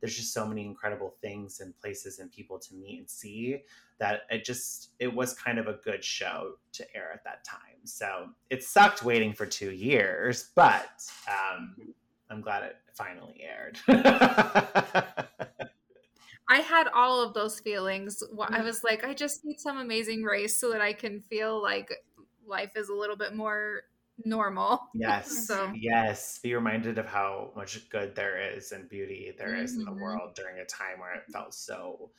there's 0.00 0.16
just 0.16 0.32
so 0.32 0.46
many 0.46 0.64
incredible 0.64 1.14
things 1.20 1.60
and 1.60 1.78
places 1.80 2.18
and 2.18 2.30
people 2.30 2.58
to 2.58 2.74
meet 2.74 2.98
and 2.98 3.08
see 3.08 3.62
that 3.98 4.22
it 4.30 4.44
just 4.44 4.90
it 4.98 5.12
was 5.12 5.34
kind 5.34 5.58
of 5.58 5.66
a 5.66 5.78
good 5.84 6.04
show 6.04 6.54
to 6.72 6.96
air 6.96 7.10
at 7.12 7.24
that 7.24 7.44
time. 7.44 7.60
So 7.84 8.28
it 8.50 8.62
sucked 8.62 9.02
waiting 9.04 9.32
for 9.32 9.46
two 9.46 9.70
years 9.70 10.50
but 10.54 11.04
um, 11.28 11.76
i'm 12.30 12.40
glad 12.40 12.62
it 12.62 12.76
finally 12.94 13.42
aired. 13.42 13.78
I 16.48 16.58
had 16.58 16.88
all 16.94 17.22
of 17.22 17.34
those 17.34 17.58
feelings. 17.58 18.22
I 18.48 18.62
was 18.62 18.84
like, 18.84 19.02
I 19.04 19.14
just 19.14 19.44
need 19.44 19.58
some 19.58 19.78
amazing 19.78 20.22
race 20.22 20.58
so 20.58 20.70
that 20.72 20.80
I 20.80 20.92
can 20.92 21.20
feel 21.20 21.60
like 21.62 21.90
life 22.46 22.72
is 22.76 22.88
a 22.90 22.94
little 22.94 23.16
bit 23.16 23.34
more 23.34 23.82
normal. 24.24 24.80
Yes. 24.94 25.46
so 25.46 25.72
yes, 25.74 26.38
be 26.38 26.54
reminded 26.54 26.98
of 26.98 27.06
how 27.06 27.50
much 27.56 27.88
good 27.90 28.14
there 28.14 28.38
is 28.38 28.72
and 28.72 28.88
beauty 28.88 29.32
there 29.36 29.48
mm-hmm. 29.48 29.64
is 29.64 29.74
in 29.74 29.84
the 29.84 29.90
mm-hmm. 29.90 30.00
world 30.00 30.34
during 30.34 30.58
a 30.58 30.64
time 30.64 31.00
where 31.00 31.14
it 31.14 31.24
felt 31.32 31.52
so 31.52 32.10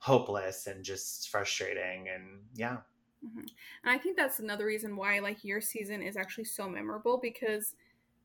hopeless 0.00 0.66
and 0.66 0.82
just 0.82 1.28
frustrating 1.28 2.08
and 2.08 2.40
yeah 2.54 2.78
mm-hmm. 3.24 3.40
and 3.40 3.46
i 3.84 3.98
think 3.98 4.16
that's 4.16 4.38
another 4.38 4.64
reason 4.64 4.96
why 4.96 5.18
like 5.18 5.44
your 5.44 5.60
season 5.60 6.02
is 6.02 6.16
actually 6.16 6.44
so 6.44 6.68
memorable 6.68 7.18
because 7.22 7.74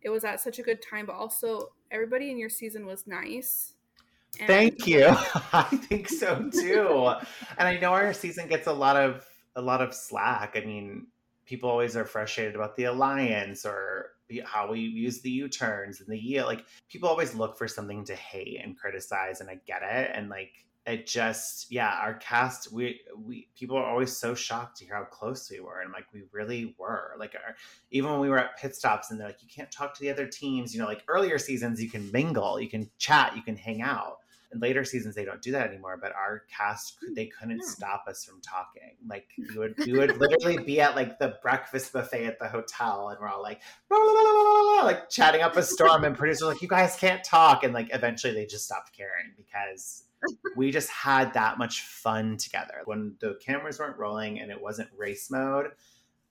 it 0.02 0.10
was 0.10 0.24
at 0.24 0.40
such 0.40 0.58
a 0.58 0.64
good 0.64 0.82
time 0.82 1.06
but 1.06 1.16
also 1.16 1.70
everybody 1.92 2.32
in 2.32 2.38
your 2.38 2.50
season 2.50 2.86
was 2.86 3.06
nice 3.06 3.74
and- 4.40 4.48
thank 4.48 4.88
you 4.88 5.06
i 5.54 5.64
think 5.64 6.08
so 6.08 6.50
too 6.50 7.12
and 7.58 7.68
i 7.68 7.78
know 7.78 7.92
our 7.92 8.14
season 8.14 8.48
gets 8.48 8.68
a 8.68 8.74
lot 8.74 8.96
of 8.96 9.26
a 9.58 9.62
lot 9.62 9.82
of 9.82 9.94
slack 9.94 10.56
i 10.56 10.66
mean 10.66 11.06
people 11.46 11.70
always 11.70 11.96
are 11.96 12.06
frustrated 12.06 12.56
about 12.56 12.76
the 12.76 12.86
alliance 12.86 13.66
or 13.66 14.12
how 14.44 14.72
we 14.72 14.80
use 14.80 15.22
the 15.22 15.30
u-turns 15.30 16.00
and 16.00 16.10
the 16.10 16.18
yield 16.18 16.48
like 16.48 16.66
people 16.90 17.08
always 17.08 17.36
look 17.36 17.58
for 17.58 17.68
something 17.68 18.04
to 18.04 18.16
hate 18.16 18.60
and 18.64 18.78
criticize 18.78 19.40
and 19.40 19.50
i 19.50 19.60
get 19.68 19.84
it 19.84 20.12
and 20.14 20.30
like 20.30 20.66
it 20.86 21.08
just 21.08 21.72
yeah 21.72 22.00
our 22.02 22.14
cast 22.16 22.72
we 22.72 23.00
we 23.24 23.48
people 23.58 23.76
are 23.76 23.86
always 23.86 24.16
so 24.16 24.36
shocked 24.36 24.78
to 24.78 24.86
hear 24.86 24.96
how 24.96 25.04
close 25.04 25.50
we 25.50 25.60
were 25.60 25.82
and 25.82 25.92
like 25.92 26.06
we 26.14 26.24
really 26.32 26.76
were 26.78 27.16
like 27.18 27.36
our, 27.36 27.56
even 27.92 28.12
when 28.12 28.20
we 28.20 28.30
were 28.30 28.38
at 28.38 28.58
pit 28.58 28.76
stops 28.76 29.10
and 29.10 29.20
they're 29.20 29.28
like 29.28 29.42
you 29.42 29.50
can't 29.50 29.72
talk 29.72 29.94
to 29.94 30.02
the 30.02 30.12
other 30.12 30.28
teams 30.28 30.74
you 30.74 30.80
know 30.80 30.88
like 30.88 31.04
earlier 31.08 31.38
seasons 31.40 31.82
you 31.82 31.90
can 31.90 32.12
mingle 32.12 32.60
you 32.60 32.70
can 32.70 32.90
chat 32.98 33.36
you 33.36 33.42
can 33.42 33.56
hang 33.56 33.82
out 33.82 34.18
in 34.56 34.60
later 34.60 34.84
seasons 34.84 35.14
they 35.14 35.26
don't 35.26 35.42
do 35.42 35.52
that 35.52 35.68
anymore 35.68 35.98
but 36.02 36.12
our 36.14 36.44
cast 36.50 36.98
hmm. 37.06 37.14
they 37.14 37.28
couldn't 37.28 37.58
yeah. 37.58 37.68
stop 37.68 38.06
us 38.08 38.26
from 38.26 38.42
talking 38.42 38.96
like 39.08 39.28
we 39.38 39.58
would 39.58 39.76
we 39.86 39.94
would 39.94 40.18
literally 40.20 40.58
be 40.58 40.82
at 40.82 40.96
like 40.96 41.20
the 41.20 41.36
breakfast 41.42 41.94
buffet 41.94 42.26
at 42.26 42.40
the 42.40 42.48
hotel 42.48 43.10
and 43.10 43.20
we're 43.20 43.28
all 43.28 43.42
like 43.42 43.62
blah, 43.90 44.00
blah, 44.00 44.12
blah, 44.12 44.82
like 44.84 45.10
chatting 45.10 45.42
up 45.42 45.56
a 45.56 45.64
storm 45.64 46.04
and 46.04 46.18
producers 46.18 46.48
like 46.48 46.62
you 46.62 46.68
guys 46.68 46.96
can't 46.96 47.24
talk 47.24 47.64
and 47.64 47.74
like 47.74 47.90
eventually 47.94 48.34
they 48.34 48.46
just 48.46 48.66
stopped 48.66 48.96
caring 48.96 49.34
because 49.38 50.06
we 50.56 50.72
just 50.72 50.90
had 50.90 51.34
that 51.34 51.58
much 51.58 51.82
fun 51.82 52.38
together. 52.38 52.82
When 52.86 53.16
the 53.20 53.38
cameras 53.46 53.80
weren't 53.80 53.98
rolling 53.98 54.40
and 54.40 54.52
it 54.52 54.62
wasn't 54.62 54.90
race 54.98 55.30
mode, 55.30 55.72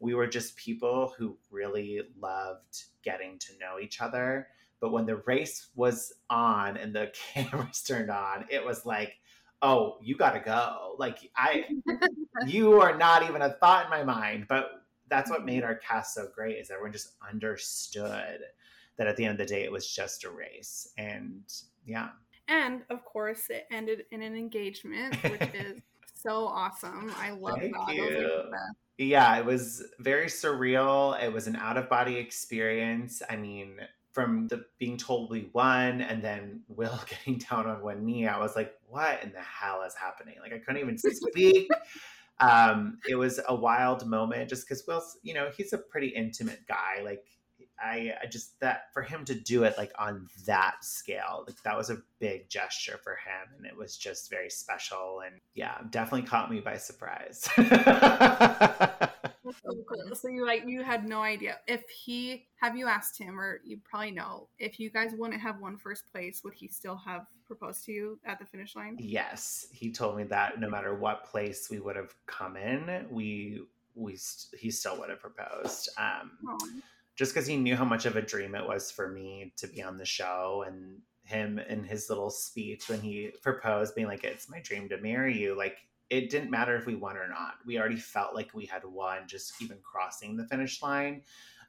we 0.01 0.15
were 0.15 0.27
just 0.27 0.57
people 0.57 1.15
who 1.17 1.39
really 1.51 2.03
loved 2.21 2.85
getting 3.03 3.39
to 3.39 3.53
know 3.59 3.79
each 3.81 4.01
other. 4.01 4.49
But 4.85 4.93
when 4.93 5.07
the 5.07 5.17
race 5.25 5.69
was 5.75 6.13
on 6.29 6.77
and 6.77 6.95
the 6.95 7.11
cameras 7.33 7.83
turned 7.83 8.11
on, 8.11 8.45
it 8.51 8.63
was 8.63 8.85
like, 8.85 9.15
oh, 9.63 9.97
you 10.03 10.15
got 10.15 10.33
to 10.33 10.41
go. 10.41 10.95
Like, 10.99 11.31
I, 11.35 11.65
you 12.47 12.79
are 12.83 12.95
not 12.95 13.23
even 13.23 13.41
a 13.41 13.55
thought 13.55 13.87
in 13.87 13.91
my 13.91 14.05
mind. 14.05 14.45
But 14.47 14.83
that's 15.09 15.31
what 15.31 15.47
made 15.47 15.65
our 15.65 15.77
cast 15.77 16.13
so 16.13 16.29
great 16.35 16.59
is 16.59 16.71
everyone 16.71 16.93
just 16.93 17.13
understood 17.27 18.41
that 18.99 19.07
at 19.07 19.17
the 19.17 19.25
end 19.25 19.41
of 19.41 19.49
the 19.49 19.55
day, 19.55 19.65
it 19.65 19.73
was 19.73 19.91
just 19.91 20.25
a 20.25 20.31
race. 20.31 20.93
And 20.99 21.51
yeah, 21.87 22.11
and 22.49 22.83
of 22.91 23.07
course, 23.07 23.49
it 23.49 23.67
ended 23.73 24.05
in 24.11 24.21
an 24.21 24.37
engagement, 24.37 25.17
which 25.23 25.41
is 25.55 25.81
so 26.13 26.47
awesome. 26.47 27.11
I 27.17 27.31
love 27.31 27.59
Thank 27.59 27.75
that. 27.75 27.95
You. 27.95 28.53
Yeah, 28.99 29.39
it 29.39 29.47
was 29.47 29.83
very 29.99 30.27
surreal. 30.27 31.19
It 31.23 31.33
was 31.33 31.47
an 31.47 31.57
out 31.57 31.79
of 31.79 31.89
body 31.89 32.17
experience. 32.17 33.23
I 33.31 33.37
mean, 33.37 33.79
from 34.15 34.47
the 34.47 34.65
being 34.79 34.97
told 34.97 35.29
we 35.29 35.51
won 35.53 36.01
and 36.01 36.23
then 36.23 36.63
Will 36.69 36.99
getting 37.09 37.39
down 37.39 37.67
on 37.67 37.83
one 37.83 38.07
knee, 38.07 38.27
I 38.27 38.39
was 38.39 38.57
like, 38.57 38.73
what 38.89 39.23
in 39.23 39.33
the 39.33 39.41
hell 39.41 39.83
is 39.83 39.95
happening? 39.95 40.37
Like 40.41 40.53
I 40.53 40.59
couldn't 40.59 40.81
even 40.81 40.97
speak. 40.99 41.69
um, 42.41 42.99
it 43.09 43.17
was 43.17 43.41
a 43.49 43.55
wild 43.55 44.07
moment 44.07 44.49
just 44.49 44.67
because 44.67 44.85
Will's, 44.87 45.19
you 45.23 45.35
know, 45.35 45.51
he's 45.55 45.73
a 45.73 45.79
pretty 45.79 46.09
intimate 46.09 46.61
guy. 46.69 47.03
Like 47.05 47.25
I, 47.83 48.15
I 48.23 48.27
just 48.27 48.59
that 48.61 48.93
for 48.93 49.03
him 49.03 49.25
to 49.25 49.35
do 49.35 49.65
it 49.65 49.77
like 49.77 49.93
on 49.99 50.29
that 50.47 50.77
scale, 50.83 51.45
like 51.47 51.61
that 51.65 51.77
was 51.77 51.91
a 51.91 51.99
big 52.21 52.49
gesture 52.49 52.99
for 53.03 53.13
him, 53.13 53.57
and 53.57 53.67
it 53.67 53.77
was 53.77 53.97
just 53.97 54.31
very 54.31 54.49
special. 54.49 55.23
And 55.27 55.41
yeah, 55.55 55.79
definitely 55.91 56.29
caught 56.29 56.51
me 56.51 56.61
by 56.61 56.77
surprise. 56.77 57.49
so 59.53 59.75
cool. 59.89 60.15
So 60.15 60.29
you 60.29 60.47
like 60.47 60.65
you 60.67 60.83
had 60.83 61.09
no 61.09 61.21
idea 61.21 61.59
if 61.67 61.83
he 61.89 62.47
have 62.57 62.77
you 62.77 62.87
asked 62.87 63.19
him, 63.19 63.39
or 63.39 63.61
you 63.65 63.79
probably 63.85 64.11
know 64.11 64.49
if 64.59 64.81
you 64.81 64.91
guys 64.91 65.13
wouldn't 65.17 65.41
have 65.41 65.61
won 65.61 65.77
first 65.77 66.11
place, 66.11 66.43
would 66.45 66.55
he 66.55 66.69
still 66.69 66.97
have 66.97 67.27
proposed 67.47 67.85
to 67.87 67.93
you 67.93 68.19
at 68.25 68.39
the 68.39 68.47
finish 68.47 68.75
line? 68.75 68.97
Yes, 68.99 69.67
he 69.73 69.91
told 69.91 70.17
me 70.17 70.25
that 70.25 70.61
no 70.61 70.69
matter 70.69 70.95
what 70.95 71.25
place 71.25 71.69
we 71.71 71.81
would 71.81 71.97
have 71.97 72.15
come 72.27 72.57
in, 72.57 73.07
we 73.11 73.63
we 73.95 74.17
st- 74.17 74.61
he 74.61 74.71
still 74.71 74.99
would 74.99 75.11
have 75.11 75.21
proposed. 75.21 75.89
Um, 75.99 76.33
Aww 76.47 76.83
just 77.17 77.33
because 77.33 77.47
he 77.47 77.57
knew 77.57 77.77
how 77.77 77.85
much 77.85 78.07
of 78.07 78.17
a 78.17 78.23
dream 78.23 78.55
it 78.55 78.67
was 78.67 78.91
for 78.91 79.09
me 79.09 79.53
to 79.57 79.67
be 79.69 79.83
on 79.83 79.97
the 79.97 80.05
show 80.05 80.65
and 80.67 81.01
him 81.23 81.59
in 81.59 81.85
his 81.85 82.09
little 82.09 82.31
speech 82.31 82.89
when 82.89 83.01
he 83.01 83.33
proposed 83.43 83.95
being 83.95 84.07
like 84.07 84.25
it's 84.25 84.49
my 84.51 84.61
dream 84.61 84.89
to 84.89 84.99
marry 84.99 85.37
you 85.37 85.57
like 85.57 85.79
it 86.11 86.31
didn't 86.31 86.51
matter 86.51 86.77
if 86.77 86.87
we 86.87 86.95
won 86.95 87.17
or 87.17 87.29
not 87.29 87.55
we 87.67 87.79
already 87.79 87.97
felt 87.97 88.35
like 88.35 88.55
we 88.55 88.67
had 88.67 88.85
won 88.85 89.27
just 89.27 89.61
even 89.63 89.79
crossing 89.83 90.37
the 90.37 90.47
finish 90.47 90.83
line 90.83 91.23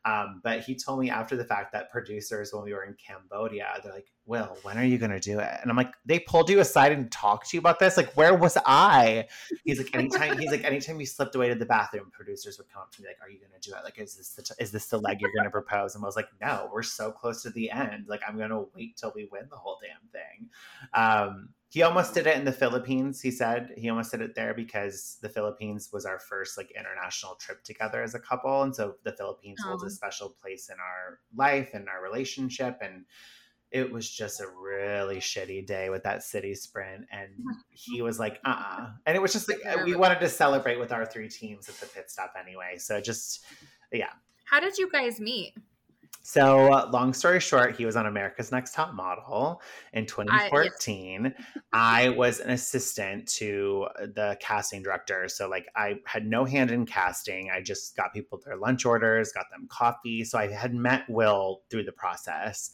um, 0.06 0.40
but 0.44 0.62
he 0.62 0.76
told 0.76 1.00
me 1.00 1.10
after 1.10 1.36
the 1.36 1.44
fact 1.44 1.74
that 1.74 1.90
producers, 1.90 2.54
when 2.54 2.64
we 2.64 2.74
were 2.74 2.84
in 2.84 2.94
Cambodia, 2.94 3.80
they're 3.84 3.92
like, 3.92 4.12
Will, 4.28 4.58
when 4.62 4.78
are 4.78 4.84
you 4.84 4.98
going 5.00 5.12
to 5.12 5.20
do 5.20 5.40
it? 5.40 5.52
And 5.62 5.70
I'm 5.70 5.78
like, 5.78 5.94
they 6.06 6.20
pulled 6.20 6.50
you 6.50 6.60
aside 6.60 6.92
and 6.92 7.12
talked 7.12 7.50
to 7.50 7.58
you 7.58 7.60
about 7.60 7.80
this? 7.80 7.98
Like, 7.98 8.14
where 8.14 8.34
was 8.36 8.58
I? 8.66 9.28
He's 9.64 9.80
like, 9.80 9.96
anytime, 9.96 10.38
he's 10.38 10.52
like, 10.52 10.64
anytime 10.64 11.00
you 11.00 11.06
slipped 11.06 11.36
away 11.36 11.50
to 11.50 11.56
the 11.56 11.66
bathroom, 11.66 12.12
producers 12.12 12.58
would 12.58 12.68
come 12.72 12.84
up 12.84 12.92
to 12.94 13.02
me 13.02 13.08
like, 13.08 13.18
are 13.22 13.30
you 13.30 13.40
going 13.40 13.52
to 13.60 13.70
do 13.70 13.76
it? 13.76 13.84
Like, 13.84 14.00
is 14.00 14.16
this 14.16 14.30
the, 14.30 14.42
t- 14.44 14.54
is 14.60 14.72
this 14.72 14.88
the 14.88 14.98
leg 14.98 15.22
you're 15.22 15.34
going 15.36 15.46
to 15.46 15.52
propose? 15.52 15.96
And 15.96 16.04
I 16.04 16.08
was 16.08 16.16
like, 16.16 16.30
no, 16.40 16.70
we're 16.72 16.84
so 16.84 17.12
close 17.12 17.42
to 17.44 17.50
the 17.52 17.70
end. 17.72 18.06
Like, 18.08 18.22
I'm 18.28 18.38
going 18.38 18.50
to 18.50 18.68
wait 18.76 18.98
till 18.98 19.12
we 19.16 19.28
win 19.32 19.48
the 19.50 19.58
whole 19.58 19.80
damn 19.82 20.10
thing. 20.12 20.50
Um, 20.94 21.50
he 21.76 21.82
almost 21.82 22.14
did 22.14 22.26
it 22.26 22.38
in 22.38 22.46
the 22.46 22.54
Philippines. 22.54 23.20
He 23.20 23.32
said 23.32 23.74
he 23.76 23.90
almost 23.90 24.12
did 24.12 24.22
it 24.22 24.34
there 24.34 24.54
because 24.54 25.18
the 25.22 25.28
Philippines 25.28 25.90
was 25.92 26.06
our 26.06 26.20
first 26.20 26.58
like 26.58 26.72
international 26.72 27.36
trip 27.36 27.66
together 27.66 28.02
as 28.02 28.16
a 28.16 28.20
couple, 28.20 28.62
and 28.62 28.74
so 28.74 28.96
the 29.04 29.12
Philippines 29.12 29.60
holds 29.62 29.84
a 29.84 29.90
special 29.90 30.30
place 30.42 30.70
in 30.70 30.78
our 30.80 31.20
life 31.36 31.72
and 31.74 31.90
our 31.90 32.02
relationship. 32.02 32.78
And 32.80 33.04
it 33.72 33.92
was 33.92 34.10
just 34.10 34.40
a 34.40 34.48
really 34.48 35.18
shitty 35.18 35.68
day 35.68 35.90
with 35.90 36.04
that 36.04 36.24
city 36.24 36.56
sprint, 36.56 37.08
and 37.12 37.32
he 37.72 38.02
was 38.08 38.20
like, 38.20 38.40
"Uh," 38.46 38.56
uh 38.58 38.90
and 39.06 39.18
it 39.18 39.22
was 39.22 39.34
just 39.34 39.50
like 39.50 39.60
we 39.84 39.98
wanted 39.98 40.22
to 40.22 40.30
celebrate 40.30 40.80
with 40.80 40.94
our 40.94 41.06
three 41.06 41.28
teams 41.28 41.68
at 41.68 41.76
the 41.76 41.88
pit 41.88 42.10
stop 42.10 42.36
anyway. 42.40 42.78
So 42.78 43.02
just 43.02 43.44
yeah. 43.92 44.14
How 44.46 44.62
did 44.62 44.78
you 44.78 44.90
guys 44.90 45.20
meet? 45.20 45.56
So, 46.28 46.74
uh, 46.74 46.90
long 46.92 47.14
story 47.14 47.40
short, 47.40 47.76
he 47.76 47.86
was 47.86 47.96
on 47.96 48.08
America's 48.08 48.52
Next 48.52 48.74
Top 48.74 48.96
Model 48.96 49.62
in 49.94 50.08
2014. 50.08 51.28
I, 51.28 51.30
yes. 51.30 51.48
I 51.72 52.10
was 52.10 52.40
an 52.40 52.50
assistant 52.50 53.28
to 53.34 53.86
the 54.00 54.36
casting 54.42 54.82
director. 54.82 55.28
So, 55.30 55.48
like, 55.48 55.68
I 55.76 56.00
had 56.08 56.26
no 56.26 56.44
hand 56.44 56.72
in 56.72 56.88
casting. 56.88 57.52
I 57.52 57.62
just 57.62 57.96
got 57.96 58.12
people 58.12 58.42
their 58.44 58.58
lunch 58.58 58.88
orders, 58.88 59.34
got 59.34 59.46
them 59.52 59.68
coffee. 59.70 60.24
So, 60.24 60.40
I 60.40 60.48
had 60.48 60.74
met 60.74 61.08
Will 61.08 61.62
through 61.70 61.84
the 61.84 61.92
process. 61.92 62.72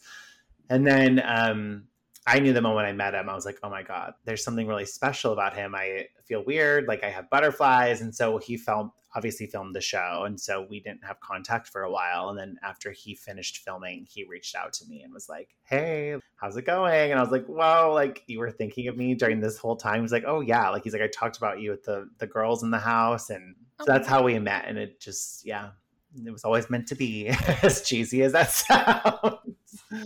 And 0.70 0.88
then 0.88 1.22
um, 1.26 1.88
I 2.26 2.40
knew 2.40 2.54
the 2.54 2.62
moment 2.62 2.88
I 2.88 2.94
met 2.94 3.16
him, 3.16 3.28
I 3.28 3.36
was 3.36 3.46
like, 3.46 3.60
oh 3.64 3.70
my 3.70 3.84
God, 3.84 4.14
there's 4.24 4.46
something 4.46 4.66
really 4.66 4.86
special 4.86 5.34
about 5.34 5.58
him. 5.58 5.76
I 5.76 6.08
feel 6.24 6.46
weird, 6.46 6.88
like 6.88 7.04
I 7.04 7.10
have 7.10 7.30
butterflies. 7.30 8.00
And 8.00 8.16
so 8.16 8.38
he 8.38 8.56
felt 8.56 8.94
obviously 9.14 9.46
filmed 9.46 9.76
the 9.76 9.82
show 9.82 10.24
and 10.26 10.40
so 10.40 10.66
we 10.70 10.80
didn't 10.80 11.04
have 11.04 11.20
contact 11.20 11.68
for 11.68 11.84
a 11.84 11.92
while 11.92 12.30
and 12.30 12.38
then 12.38 12.58
after 12.64 12.92
he 12.92 13.14
finished 13.14 13.58
filming 13.58 14.06
he 14.10 14.24
reached 14.24 14.56
out 14.56 14.72
to 14.72 14.86
me 14.88 15.02
and 15.02 15.14
was 15.14 15.28
like 15.28 15.50
hey 15.64 16.16
how's 16.36 16.58
it 16.58 16.66
going? 16.66 17.12
And 17.12 17.20
i 17.20 17.24
was 17.24 17.32
like 17.32 17.46
whoa 17.46 17.92
like 17.94 18.24
you 18.28 18.40
were 18.40 18.52
thinking 18.52 18.88
of 18.88 18.98
me 18.98 19.16
during 19.16 19.40
this 19.40 19.58
whole 19.58 19.76
time. 19.76 20.02
He's 20.02 20.12
like 20.12 20.26
oh 20.26 20.42
yeah. 20.42 20.70
Like 20.70 20.84
he's 20.84 20.94
like 20.94 21.02
i 21.02 21.08
talked 21.08 21.38
about 21.38 21.60
you 21.60 21.72
with 21.72 21.84
the 21.84 22.10
the 22.18 22.28
girls 22.28 22.64
in 22.64 22.72
the 22.72 22.80
house 22.80 23.30
and 23.30 23.56
so 23.80 23.86
that's 23.86 24.08
how 24.08 24.24
we 24.24 24.38
met 24.40 24.66
and 24.68 24.78
it 24.78 25.00
just 25.00 25.46
yeah 25.46 25.70
it 26.26 26.32
was 26.32 26.44
always 26.44 26.70
meant 26.70 26.88
to 26.88 26.96
be 26.96 27.28
as 27.64 27.82
cheesy 27.82 28.22
as 28.22 28.34
that 28.34 28.52
sounds 28.52 29.40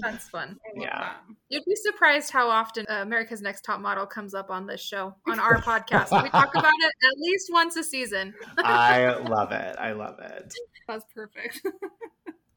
that's 0.02 0.30
fun. 0.30 0.58
Yeah. 0.76 1.00
that. 1.00 1.18
you'd 1.50 1.66
be 1.66 1.76
surprised 1.76 2.32
how 2.32 2.50
often 2.50 2.86
uh, 2.90 2.96
america's 2.96 3.42
next 3.42 3.62
top 3.62 3.80
model 3.80 4.06
comes 4.06 4.34
up 4.34 4.50
on 4.50 4.66
this 4.66 4.82
show 4.82 5.16
on 5.28 5.40
our 5.40 5.62
podcast. 5.62 6.12
We 6.24 6.30
talk 6.30 6.56
about 6.56 6.74
it 6.80 6.94
at 7.04 7.20
least 7.20 7.50
once 7.52 7.76
a 7.78 7.84
season. 7.84 8.34
I 8.58 9.06
love 9.30 9.52
it. 9.52 9.76
I 9.80 9.92
love 9.94 10.20
it. 10.20 10.54
That's 10.88 11.06
perfect. 11.14 11.62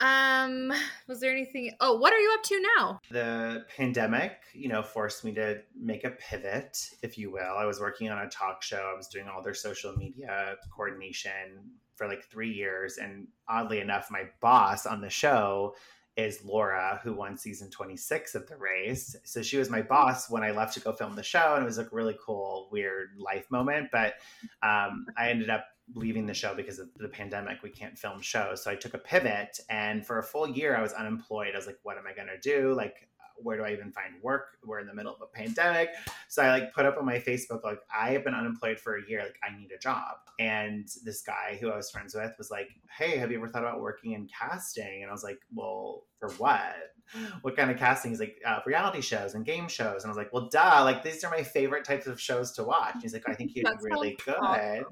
Um 0.00 0.72
was 1.08 1.18
there 1.18 1.32
anything 1.32 1.72
oh 1.80 1.98
what 1.98 2.12
are 2.12 2.20
you 2.20 2.32
up 2.32 2.44
to 2.44 2.62
now? 2.78 3.00
The 3.10 3.64
pandemic 3.76 4.34
you 4.54 4.68
know 4.68 4.80
forced 4.80 5.24
me 5.24 5.34
to 5.34 5.58
make 5.76 6.04
a 6.04 6.10
pivot 6.10 6.78
if 7.02 7.18
you 7.18 7.32
will. 7.32 7.56
I 7.58 7.64
was 7.64 7.80
working 7.80 8.08
on 8.08 8.18
a 8.18 8.28
talk 8.28 8.62
show. 8.62 8.92
I 8.94 8.96
was 8.96 9.08
doing 9.08 9.26
all 9.26 9.42
their 9.42 9.54
social 9.54 9.96
media 9.96 10.54
coordination 10.72 11.72
for 11.98 12.06
like 12.06 12.24
three 12.30 12.52
years. 12.52 12.96
And 12.96 13.26
oddly 13.48 13.80
enough, 13.80 14.08
my 14.10 14.22
boss 14.40 14.86
on 14.86 15.00
the 15.00 15.10
show 15.10 15.74
is 16.18 16.44
Laura, 16.44 17.00
who 17.04 17.14
won 17.14 17.38
season 17.38 17.70
26 17.70 18.34
of 18.34 18.46
the 18.48 18.56
race. 18.56 19.14
So 19.22 19.40
she 19.40 19.56
was 19.56 19.70
my 19.70 19.80
boss 19.80 20.28
when 20.28 20.42
I 20.42 20.50
left 20.50 20.74
to 20.74 20.80
go 20.80 20.92
film 20.92 21.14
the 21.14 21.22
show. 21.22 21.54
And 21.54 21.62
it 21.62 21.66
was 21.66 21.78
a 21.78 21.88
really 21.92 22.18
cool, 22.20 22.68
weird 22.72 23.10
life 23.16 23.48
moment. 23.52 23.90
But 23.92 24.14
um, 24.62 25.06
I 25.16 25.30
ended 25.30 25.48
up 25.48 25.66
leaving 25.94 26.26
the 26.26 26.34
show 26.34 26.54
because 26.56 26.80
of 26.80 26.88
the 26.96 27.08
pandemic. 27.08 27.62
We 27.62 27.70
can't 27.70 27.96
film 27.96 28.20
shows. 28.20 28.64
So 28.64 28.70
I 28.70 28.74
took 28.74 28.94
a 28.94 28.98
pivot. 28.98 29.60
And 29.70 30.04
for 30.04 30.18
a 30.18 30.24
full 30.24 30.48
year, 30.48 30.76
I 30.76 30.82
was 30.82 30.92
unemployed. 30.92 31.50
I 31.54 31.56
was 31.56 31.68
like, 31.68 31.78
what 31.84 31.96
am 31.96 32.04
I 32.08 32.12
going 32.12 32.28
to 32.28 32.40
do? 32.40 32.74
Like, 32.74 33.08
where 33.42 33.56
do 33.56 33.64
I 33.64 33.72
even 33.72 33.92
find 33.92 34.14
work? 34.22 34.58
We're 34.64 34.80
in 34.80 34.86
the 34.86 34.94
middle 34.94 35.14
of 35.14 35.20
a 35.22 35.26
pandemic. 35.26 35.90
So 36.28 36.42
I 36.42 36.50
like 36.50 36.72
put 36.72 36.86
up 36.86 36.96
on 36.98 37.04
my 37.04 37.18
Facebook, 37.18 37.64
like, 37.64 37.80
I 37.94 38.10
have 38.10 38.24
been 38.24 38.34
unemployed 38.34 38.78
for 38.78 38.96
a 38.96 39.08
year. 39.08 39.20
Like, 39.20 39.38
I 39.42 39.56
need 39.56 39.70
a 39.72 39.78
job. 39.78 40.16
And 40.38 40.88
this 41.04 41.22
guy 41.22 41.58
who 41.60 41.70
I 41.70 41.76
was 41.76 41.90
friends 41.90 42.14
with 42.14 42.32
was 42.38 42.50
like, 42.50 42.68
Hey, 42.96 43.16
have 43.18 43.30
you 43.30 43.38
ever 43.38 43.48
thought 43.48 43.62
about 43.62 43.80
working 43.80 44.12
in 44.12 44.28
casting? 44.28 45.02
And 45.02 45.10
I 45.10 45.12
was 45.12 45.24
like, 45.24 45.40
Well, 45.54 46.04
for 46.18 46.30
what? 46.32 46.74
What 47.40 47.56
kind 47.56 47.70
of 47.70 47.78
casting? 47.78 48.10
He's 48.10 48.20
like, 48.20 48.38
uh, 48.44 48.60
reality 48.66 49.00
shows 49.00 49.34
and 49.34 49.44
game 49.44 49.66
shows. 49.68 50.02
And 50.02 50.06
I 50.06 50.08
was 50.08 50.18
like, 50.18 50.32
Well, 50.32 50.48
duh. 50.50 50.82
Like, 50.84 51.02
these 51.02 51.24
are 51.24 51.30
my 51.30 51.42
favorite 51.42 51.84
types 51.84 52.06
of 52.06 52.20
shows 52.20 52.52
to 52.52 52.64
watch. 52.64 52.94
And 52.94 53.02
he's 53.02 53.12
like, 53.12 53.28
I 53.28 53.34
think 53.34 53.54
you'd 53.54 53.64
be 53.82 53.88
really 53.90 54.18
good. 54.24 54.84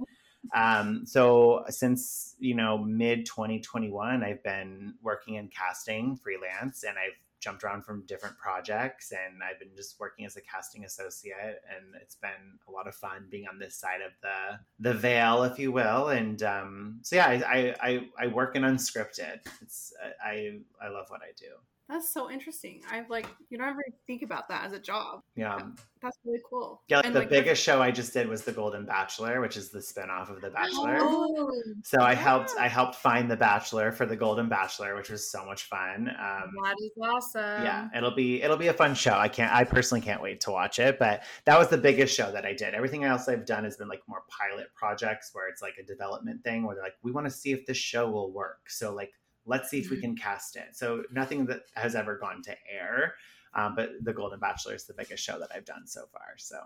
Um, 0.55 1.05
so 1.07 1.65
since 1.69 2.35
you 2.39 2.55
know 2.55 2.79
mid 2.79 3.27
2021, 3.27 4.23
I've 4.23 4.43
been 4.43 4.95
working 5.03 5.35
in 5.35 5.49
casting 5.49 6.17
freelance, 6.17 6.85
and 6.85 6.97
I've 6.99 7.19
jumped 7.47 7.63
around 7.63 7.85
from 7.85 8.05
different 8.07 8.37
projects, 8.39 9.13
and 9.13 9.41
I've 9.41 9.61
been 9.61 9.71
just 9.77 10.01
working 10.01 10.27
as 10.27 10.37
a 10.37 10.41
casting 10.41 10.85
associate, 10.85 11.63
and 11.71 11.95
it's 12.03 12.17
been 12.17 12.59
a 12.67 12.73
lot 12.73 12.89
of 12.89 12.95
fun 12.97 13.29
being 13.31 13.47
on 13.47 13.61
this 13.61 13.77
side 13.77 14.01
of 14.05 14.11
the 14.21 14.59
the 14.81 14.99
veil, 14.99 15.45
if 15.45 15.57
you 15.57 15.71
will. 15.71 16.09
And 16.09 16.43
um, 16.43 16.99
so 17.03 17.15
yeah, 17.15 17.29
I, 17.29 17.75
I 17.81 18.09
I 18.19 18.27
work 18.27 18.57
in 18.57 18.65
unscripted. 18.65 19.39
It's 19.63 19.93
I 20.21 20.59
I 20.83 20.89
love 20.89 21.07
what 21.09 21.21
I 21.23 21.31
do. 21.39 21.55
That's 21.89 22.13
so 22.13 22.31
interesting. 22.31 22.83
I've 22.91 23.09
like 23.09 23.29
you 23.49 23.59
don't 23.59 23.69
ever 23.69 23.85
think 24.09 24.23
about 24.23 24.49
that 24.49 24.65
as 24.65 24.73
a 24.73 24.79
job. 24.79 25.23
Yeah, 25.37 25.61
that's 26.03 26.19
really 26.25 26.41
cool. 26.49 26.83
Yeah, 26.89 26.97
like 26.97 27.13
the 27.13 27.21
like, 27.21 27.29
biggest 27.29 27.63
show 27.63 27.81
I 27.81 27.93
just 27.93 28.13
did 28.13 28.29
was 28.29 28.43
The 28.43 28.51
Golden 28.51 28.85
Bachelor, 28.85 29.41
which 29.41 29.57
is 29.57 29.71
the 29.71 29.79
spinoff 29.79 30.29
of 30.29 30.41
The 30.41 30.51
Bachelor. 30.51 30.99
Oh, 31.01 31.53
so 31.85 32.01
I 32.01 32.15
helped 32.15 32.51
I 32.59 32.67
helped 32.67 32.97
find 32.97 33.31
The 33.31 33.37
Bachelor 33.37 33.93
for 33.93 34.05
The 34.05 34.17
Golden 34.17 34.49
Bachelor, 34.49 34.97
which 34.97 35.11
was 35.11 35.31
so 35.31 35.45
much 35.45 35.65
fun. 35.65 36.09
Um, 36.09 36.51
that 36.65 36.75
is 36.83 36.91
awesome. 37.01 37.63
Yeah, 37.63 37.89
it'll 37.97 38.15
be 38.15 38.43
it'll 38.43 38.57
be 38.57 38.69
a 38.69 38.75
fun 38.75 38.97
show. 38.97 39.15
I 39.15 39.29
can't 39.29 39.53
I 39.53 39.63
personally 39.63 40.01
can't 40.01 40.21
wait 40.21 40.41
to 40.41 40.51
watch 40.51 40.81
it. 40.81 40.99
But 40.99 41.23
that 41.45 41.57
was 41.57 41.69
the 41.69 41.79
biggest 41.79 42.17
show 42.17 42.33
that 42.33 42.45
I 42.45 42.53
did. 42.53 42.75
Everything 42.75 43.05
else 43.05 43.29
I've 43.29 43.47
done 43.47 43.63
has 43.63 43.77
been 43.77 43.89
like 43.89 44.03
more 44.09 44.23
pilot 44.29 44.67
projects 44.75 45.31
where 45.35 45.49
it's 45.49 45.63
like 45.63 45.75
a 45.81 45.85
development 45.85 46.43
thing 46.43 46.67
where 46.67 46.75
they're 46.75 46.85
like, 46.85 46.97
we 47.05 47.13
want 47.13 47.27
to 47.27 47.31
see 47.31 47.53
if 47.53 47.65
this 47.65 47.77
show 47.77 48.11
will 48.11 48.33
work. 48.33 48.69
So 48.69 48.93
like 48.93 49.13
let's 49.47 49.71
see 49.71 49.79
if 49.79 49.91
we 49.91 49.97
mm-hmm. 49.97 50.03
can 50.03 50.17
cast 50.17 50.57
it. 50.57 50.75
So 50.75 51.05
nothing 51.13 51.47
that 51.47 51.63
has 51.75 51.95
ever 51.95 52.19
gone 52.19 52.43
to 52.43 52.57
air, 52.71 53.15
um, 53.55 53.75
but 53.75 53.91
The 54.03 54.13
Golden 54.13 54.39
Bachelor 54.39 54.75
is 54.75 54.85
the 54.85 54.95
biggest 54.95 55.25
show 55.25 55.39
that 55.39 55.51
I've 55.55 55.65
done 55.65 55.87
so 55.87 56.07
far. 56.13 56.35
So. 56.37 56.59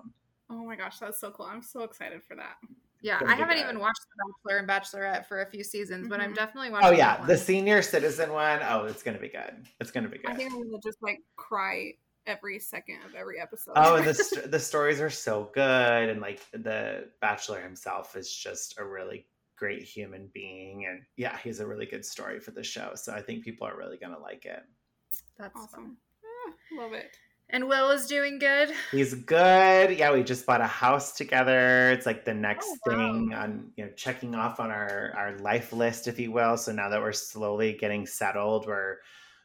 Oh 0.50 0.64
my 0.64 0.74
gosh, 0.74 0.98
that's 0.98 1.20
so 1.20 1.30
cool! 1.30 1.46
I'm 1.46 1.62
so 1.62 1.84
excited 1.84 2.22
for 2.26 2.34
that. 2.34 2.56
Yeah, 3.02 3.20
I 3.26 3.34
haven't 3.34 3.58
even 3.58 3.78
watched 3.78 4.00
The 4.16 4.32
Bachelor 4.44 4.58
and 4.58 4.68
Bachelorette 4.68 5.26
for 5.26 5.42
a 5.42 5.46
few 5.46 5.62
seasons, 5.62 6.02
mm-hmm. 6.02 6.10
but 6.10 6.20
I'm 6.20 6.30
mm-hmm. 6.30 6.34
definitely 6.34 6.70
watching. 6.70 6.88
Oh 6.88 6.92
yeah, 6.92 7.24
the 7.24 7.36
senior 7.36 7.82
citizen 7.82 8.32
one. 8.32 8.60
Oh, 8.68 8.84
it's 8.84 9.02
gonna 9.02 9.20
be 9.20 9.28
good. 9.28 9.66
It's 9.80 9.92
gonna 9.92 10.08
be 10.08 10.18
good. 10.18 10.30
I 10.30 10.34
think 10.34 10.52
I'm 10.52 10.62
gonna 10.64 10.82
just 10.82 10.98
like 11.02 11.20
cry 11.36 11.92
every 12.26 12.58
second 12.58 12.98
of 13.06 13.14
every 13.14 13.40
episode. 13.40 13.72
Oh, 13.76 13.96
and 13.96 14.06
the 14.06 14.48
the 14.50 14.58
stories 14.58 15.00
are 15.00 15.10
so 15.10 15.50
good, 15.54 16.08
and 16.08 16.20
like 16.20 16.40
the 16.52 17.08
Bachelor 17.20 17.60
himself 17.60 18.16
is 18.16 18.34
just 18.34 18.78
a 18.78 18.84
really 18.84 19.26
great 19.60 19.82
human 19.82 20.30
being. 20.32 20.86
And 20.86 21.02
yeah, 21.16 21.36
he's 21.44 21.60
a 21.60 21.66
really 21.66 21.86
good 21.86 22.04
story 22.04 22.40
for 22.40 22.50
the 22.50 22.64
show. 22.64 22.92
So 22.94 23.12
I 23.12 23.20
think 23.20 23.44
people 23.44 23.68
are 23.68 23.76
really 23.76 23.98
going 23.98 24.14
to 24.14 24.18
like 24.18 24.46
it. 24.46 24.62
That's 25.38 25.54
awesome. 25.54 25.98
Ah, 26.24 26.52
love 26.82 26.94
it. 26.94 27.16
And 27.50 27.68
Will 27.68 27.90
is 27.90 28.06
doing 28.06 28.38
good. 28.38 28.70
He's 28.90 29.12
good. 29.12 29.98
Yeah, 29.98 30.12
we 30.12 30.22
just 30.22 30.46
bought 30.46 30.60
a 30.60 30.66
house 30.66 31.12
together. 31.12 31.90
It's 31.90 32.06
like 32.06 32.24
the 32.24 32.32
next 32.32 32.68
oh, 32.68 32.78
wow. 32.86 32.96
thing 32.96 33.34
on 33.34 33.72
you 33.76 33.84
know 33.84 33.90
checking 33.96 34.36
off 34.36 34.60
on 34.60 34.70
our 34.70 35.12
our 35.16 35.36
life 35.38 35.72
list, 35.72 36.06
if 36.06 36.18
you 36.18 36.30
will. 36.30 36.56
So 36.56 36.72
now 36.72 36.88
that 36.88 37.00
we're 37.00 37.12
slowly 37.12 37.72
getting 37.72 38.06
settled, 38.06 38.66
we're 38.66 38.98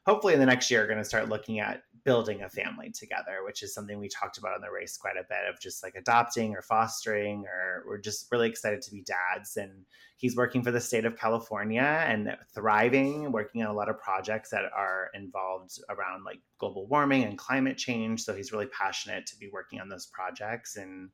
hopefully 0.06 0.36
in 0.36 0.40
the 0.40 0.46
next 0.46 0.70
year 0.70 0.86
going 0.86 1.00
to 1.00 1.04
start 1.04 1.30
looking 1.30 1.60
at 1.60 1.82
building 2.06 2.44
a 2.44 2.50
family 2.50 2.92
together 2.92 3.40
which 3.44 3.64
is 3.64 3.74
something 3.74 4.00
we 4.00 4.08
talked 4.08 4.38
about 4.38 4.54
on 4.54 4.62
the 4.62 4.72
race 4.72 4.96
quite 4.96 5.18
a 5.18 5.26
bit 5.28 5.50
of 5.50 5.60
just 5.60 5.84
like 5.84 5.96
adopting 5.96 6.56
or 6.56 6.62
fostering 6.62 7.46
or 7.46 7.84
we're 7.88 7.98
just 7.98 8.28
really 8.32 8.50
excited 8.50 8.82
to 8.82 8.92
be 8.92 9.04
dads. 9.04 9.58
And 9.58 9.72
he's 10.18 10.36
working 10.36 10.64
for 10.64 10.72
the 10.72 10.82
state 10.82 11.06
of 11.06 11.18
california 11.18 12.06
and 12.08 12.36
thriving 12.54 13.32
working 13.32 13.64
on 13.64 13.70
a 13.70 13.74
lot 13.74 13.90
of 13.90 14.00
projects 14.00 14.50
that 14.52 14.66
are 14.76 15.10
involved 15.14 15.80
around 15.90 16.24
like 16.24 16.40
global 16.60 16.88
warming 16.88 17.24
and 17.24 17.38
climate 17.38 17.78
change. 17.78 18.24
So 18.24 18.34
he's 18.34 18.52
really 18.52 18.68
passionate 18.68 19.26
to 19.28 19.38
be 19.38 19.50
working 19.52 19.80
on 19.80 19.90
those 19.90 20.08
projects. 20.08 20.78
And 20.78 21.10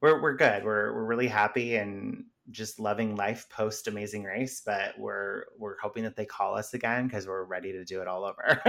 we're, 0.00 0.20
we're 0.20 0.36
good. 0.36 0.64
We're, 0.64 0.94
we're 0.94 1.06
really 1.06 1.28
happy 1.28 1.76
and 1.76 2.24
just 2.50 2.78
loving 2.78 3.16
life 3.16 3.48
post 3.50 3.88
Amazing 3.88 4.24
Race, 4.24 4.62
but 4.64 4.98
we're 4.98 5.44
we're 5.58 5.76
hoping 5.78 6.04
that 6.04 6.16
they 6.16 6.24
call 6.24 6.56
us 6.56 6.74
again 6.74 7.06
because 7.06 7.26
we're 7.26 7.44
ready 7.44 7.72
to 7.72 7.84
do 7.84 8.00
it 8.00 8.08
all 8.08 8.24
over. 8.24 8.60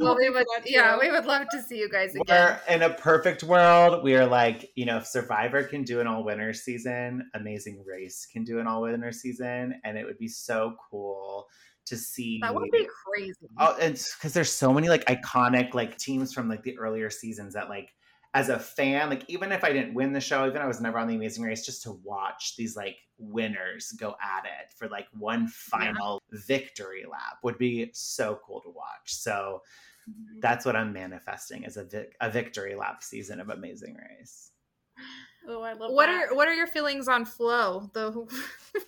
well, 0.00 0.16
we 0.16 0.30
would, 0.30 0.46
yeah, 0.66 0.98
we 0.98 1.10
would 1.10 1.26
love 1.26 1.46
to 1.50 1.62
see 1.62 1.78
you 1.78 1.88
guys 1.88 2.14
again. 2.14 2.24
We're 2.28 2.60
in 2.74 2.82
a 2.82 2.90
perfect 2.90 3.42
world. 3.42 4.02
We 4.02 4.14
are 4.16 4.26
like, 4.26 4.70
you 4.74 4.86
know, 4.86 4.98
if 4.98 5.06
Survivor 5.06 5.62
can 5.64 5.82
do 5.82 6.00
an 6.00 6.06
all 6.06 6.24
winter 6.24 6.52
season, 6.52 7.28
Amazing 7.34 7.82
Race 7.86 8.26
can 8.32 8.44
do 8.44 8.60
an 8.60 8.66
all 8.66 8.82
winter 8.82 9.12
season, 9.12 9.80
and 9.84 9.98
it 9.98 10.04
would 10.04 10.18
be 10.18 10.28
so 10.28 10.74
cool 10.90 11.46
to 11.86 11.96
see. 11.96 12.38
That 12.42 12.54
would 12.54 12.70
be 12.70 12.86
crazy. 13.04 13.48
Oh, 13.58 13.76
and 13.80 13.94
because 13.94 14.32
there's 14.32 14.52
so 14.52 14.72
many 14.72 14.88
like 14.88 15.04
iconic 15.06 15.74
like 15.74 15.98
teams 15.98 16.32
from 16.32 16.48
like 16.48 16.62
the 16.62 16.78
earlier 16.78 17.10
seasons 17.10 17.54
that 17.54 17.68
like 17.68 17.92
as 18.32 18.48
a 18.48 18.58
fan, 18.58 19.10
like 19.10 19.24
even 19.28 19.50
if 19.50 19.64
I 19.64 19.72
didn't 19.72 19.94
win 19.94 20.12
the 20.12 20.20
show, 20.20 20.46
even 20.46 20.62
I 20.62 20.66
was 20.66 20.80
never 20.80 20.98
on 20.98 21.08
the 21.08 21.16
Amazing 21.16 21.44
Race, 21.44 21.66
just 21.66 21.82
to 21.82 21.92
watch 22.04 22.56
these 22.56 22.76
like 22.76 22.96
winners 23.18 23.92
go 23.92 24.14
at 24.22 24.44
it 24.44 24.72
for 24.76 24.88
like 24.88 25.06
one 25.18 25.48
final 25.48 26.22
yeah. 26.32 26.38
victory 26.46 27.04
lap 27.10 27.38
would 27.42 27.58
be 27.58 27.90
so 27.92 28.38
cool 28.46 28.60
to 28.60 28.70
watch. 28.70 29.06
So 29.06 29.62
mm-hmm. 30.08 30.40
that's 30.40 30.64
what 30.64 30.76
I'm 30.76 30.92
manifesting 30.92 31.64
as 31.64 31.76
a 31.76 31.84
vic- 31.84 32.16
a 32.20 32.30
victory 32.30 32.76
lap 32.76 33.02
season 33.02 33.40
of 33.40 33.50
Amazing 33.50 33.96
Race. 33.96 34.52
Oh, 35.48 35.62
I 35.62 35.72
love 35.72 35.90
what 35.92 36.06
that. 36.06 36.30
are 36.30 36.34
what 36.36 36.46
are 36.46 36.54
your 36.54 36.66
feelings 36.66 37.08
on 37.08 37.24
Flo, 37.24 37.90
the 37.94 38.26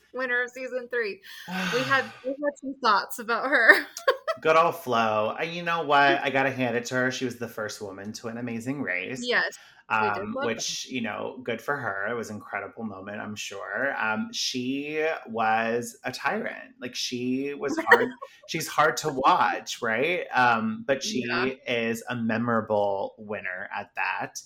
winner 0.15 0.43
of 0.43 0.51
season 0.51 0.89
three? 0.89 1.21
we 1.49 1.81
had 1.81 2.05
we 2.25 2.31
had 2.31 2.57
some 2.61 2.75
thoughts 2.81 3.19
about 3.19 3.47
her. 3.47 3.75
Good 4.41 4.57
old 4.57 4.77
Flo. 4.77 5.37
You 5.41 5.63
know 5.63 5.83
what? 5.83 6.23
I 6.23 6.31
got 6.31 6.45
to 6.45 6.51
hand 6.51 6.77
it 6.77 6.85
to 6.87 6.95
her. 6.95 7.11
She 7.11 7.25
was 7.25 7.37
the 7.37 7.49
first 7.49 7.81
woman 7.81 8.13
to 8.15 8.29
an 8.29 8.39
amazing 8.39 8.83
race. 8.83 9.23
Yes. 9.27 9.59
Um, 9.89 10.35
which, 10.45 10.85
them. 10.85 10.95
you 10.95 11.01
know, 11.03 11.41
good 11.43 11.61
for 11.61 11.77
her. 11.77 12.09
It 12.09 12.15
was 12.15 12.31
an 12.31 12.37
incredible 12.37 12.85
moment, 12.85 13.21
I'm 13.21 13.37
sure. 13.37 13.95
Um, 14.01 14.31
she 14.33 15.07
was 15.29 15.99
a 16.05 16.13
tyrant. 16.13 16.75
Like, 16.81 16.95
she 16.95 17.55
was 17.55 17.79
hard. 17.91 18.09
she's 18.49 18.69
hard 18.69 18.97
to 18.99 19.13
watch, 19.13 19.83
right? 19.83 20.25
Um, 20.33 20.85
but 20.87 21.03
she 21.03 21.25
yeah. 21.27 21.51
is 21.67 22.03
a 22.09 22.17
memorable 22.17 23.15
winner 23.19 23.69
at 23.77 23.91
that. 23.97 24.41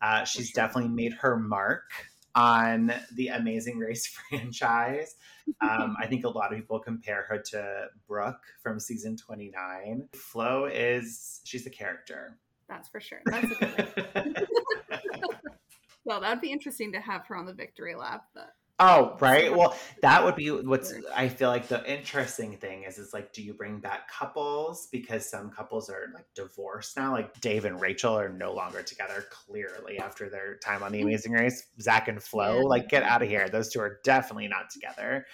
Uh, 0.00 0.24
she's 0.24 0.50
sure. 0.50 0.62
definitely 0.62 0.90
made 0.90 1.14
her 1.14 1.36
mark 1.36 1.90
on 2.34 2.92
the 3.14 3.28
Amazing 3.28 3.78
Race 3.78 4.06
franchise. 4.28 5.16
Um, 5.60 5.96
I 6.00 6.06
think 6.06 6.24
a 6.24 6.28
lot 6.28 6.52
of 6.52 6.58
people 6.58 6.78
compare 6.78 7.26
her 7.28 7.38
to 7.50 7.86
Brooke 8.06 8.42
from 8.62 8.78
season 8.78 9.16
29. 9.16 10.08
Flo 10.14 10.66
is, 10.66 11.40
she's 11.44 11.66
a 11.66 11.70
character. 11.70 12.38
That's 12.68 12.88
for 12.88 13.00
sure. 13.00 13.20
That's 13.26 13.50
a 13.50 14.14
good 14.14 14.48
Well, 16.04 16.20
that'd 16.20 16.40
be 16.40 16.50
interesting 16.50 16.92
to 16.92 17.00
have 17.00 17.26
her 17.26 17.36
on 17.36 17.46
the 17.46 17.52
victory 17.52 17.94
lap. 17.94 18.24
But 18.34 18.51
Oh, 18.78 19.16
right. 19.20 19.54
Well, 19.54 19.76
that 20.00 20.24
would 20.24 20.34
be 20.34 20.50
what's 20.50 20.92
I 21.14 21.28
feel 21.28 21.48
like 21.48 21.68
the 21.68 21.88
interesting 21.90 22.56
thing 22.56 22.84
is 22.84 22.98
is 22.98 23.12
like 23.12 23.32
do 23.32 23.42
you 23.42 23.54
bring 23.54 23.78
back 23.78 24.10
couples 24.10 24.88
because 24.90 25.28
some 25.28 25.50
couples 25.50 25.88
are 25.88 26.10
like 26.14 26.26
divorced 26.34 26.96
now 26.96 27.12
like 27.12 27.38
Dave 27.40 27.64
and 27.64 27.80
Rachel 27.80 28.18
are 28.18 28.28
no 28.28 28.52
longer 28.52 28.82
together 28.82 29.24
clearly 29.30 29.98
after 29.98 30.28
their 30.28 30.56
time 30.56 30.82
on 30.82 30.92
the 30.92 30.98
mm-hmm. 30.98 31.08
Amazing 31.08 31.32
Race. 31.32 31.64
Zach 31.80 32.08
and 32.08 32.22
Flo 32.22 32.56
yeah. 32.56 32.62
like 32.62 32.88
get 32.88 33.02
out 33.02 33.22
of 33.22 33.28
here. 33.28 33.48
Those 33.48 33.68
two 33.68 33.80
are 33.80 34.00
definitely 34.04 34.48
not 34.48 34.70
together. 34.70 35.26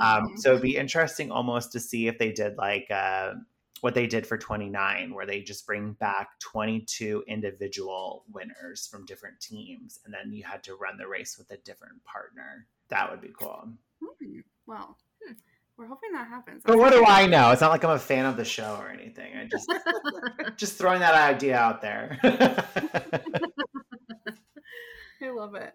Um 0.00 0.22
so 0.36 0.50
it'd 0.50 0.62
be 0.62 0.76
interesting 0.76 1.30
almost 1.30 1.72
to 1.72 1.80
see 1.80 2.06
if 2.06 2.18
they 2.18 2.32
did 2.32 2.56
like 2.56 2.90
uh 2.90 3.34
what 3.80 3.94
they 3.94 4.06
did 4.06 4.26
for 4.26 4.38
29 4.38 5.12
where 5.12 5.26
they 5.26 5.42
just 5.42 5.66
bring 5.66 5.92
back 5.92 6.40
22 6.40 7.22
individual 7.28 8.24
winners 8.32 8.86
from 8.86 9.04
different 9.04 9.38
teams 9.40 10.00
and 10.06 10.14
then 10.14 10.32
you 10.32 10.42
had 10.42 10.62
to 10.62 10.74
run 10.74 10.96
the 10.96 11.06
race 11.06 11.36
with 11.36 11.50
a 11.50 11.62
different 11.64 12.02
partner 12.04 12.66
that 12.90 13.10
would 13.10 13.20
be 13.20 13.32
cool. 13.38 13.68
Hmm. 14.02 14.40
Well, 14.66 14.96
hmm. 15.24 15.34
we're 15.76 15.86
hoping 15.86 16.12
that 16.12 16.28
happens. 16.28 16.62
But 16.64 16.78
what 16.78 16.92
do 16.92 17.04
I 17.04 17.26
know? 17.26 17.50
It's 17.50 17.60
not 17.60 17.70
like 17.70 17.84
I'm 17.84 17.90
a 17.90 17.98
fan 17.98 18.26
of 18.26 18.36
the 18.36 18.44
show 18.44 18.76
or 18.80 18.88
anything. 18.88 19.36
I 19.36 19.46
just 19.46 19.70
just 20.56 20.78
throwing 20.78 21.00
that 21.00 21.14
idea 21.14 21.56
out 21.56 21.82
there. 21.82 22.18
I 25.22 25.30
love 25.30 25.54
it. 25.54 25.72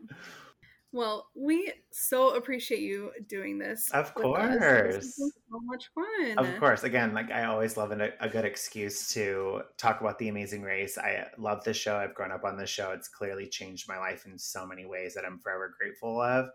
Well, 0.91 1.27
we 1.36 1.72
so 1.91 2.36
appreciate 2.36 2.81
you 2.81 3.11
doing 3.27 3.60
this. 3.60 3.91
Of 3.91 4.15
course. 4.15 5.15
so 5.15 5.60
much 5.65 5.91
fun. 5.94 6.38
Of 6.40 6.60
course. 6.60 6.84
Again, 6.84 7.14
like 7.14 7.30
I 7.30 7.44
always 7.44 7.77
love 7.77 7.91
a, 7.91 8.10
a, 8.19 8.27
good 8.27 8.44
excuse 8.44 9.07
to 9.14 9.61
talk 9.77 10.02
about 10.02 10.18
the 10.18 10.30
amazing 10.30 10.64
race. 10.64 10.98
I 10.98 11.27
love 11.38 11.64
this 11.64 11.77
show. 11.77 11.95
I've 11.95 12.15
grown 12.15 12.31
up 12.31 12.44
on 12.44 12.57
this 12.57 12.72
show. 12.72 12.91
It's 12.91 13.07
clearly 13.07 13.45
changed 13.45 13.88
my 13.88 13.99
life 13.99 14.26
in 14.26 14.40
so 14.40 14.65
many 14.65 14.88
ways 14.88 15.14
that 15.14 15.26
I'm 15.26 15.38
forever 15.38 15.76
grateful 15.80 16.19
of. 16.19 16.49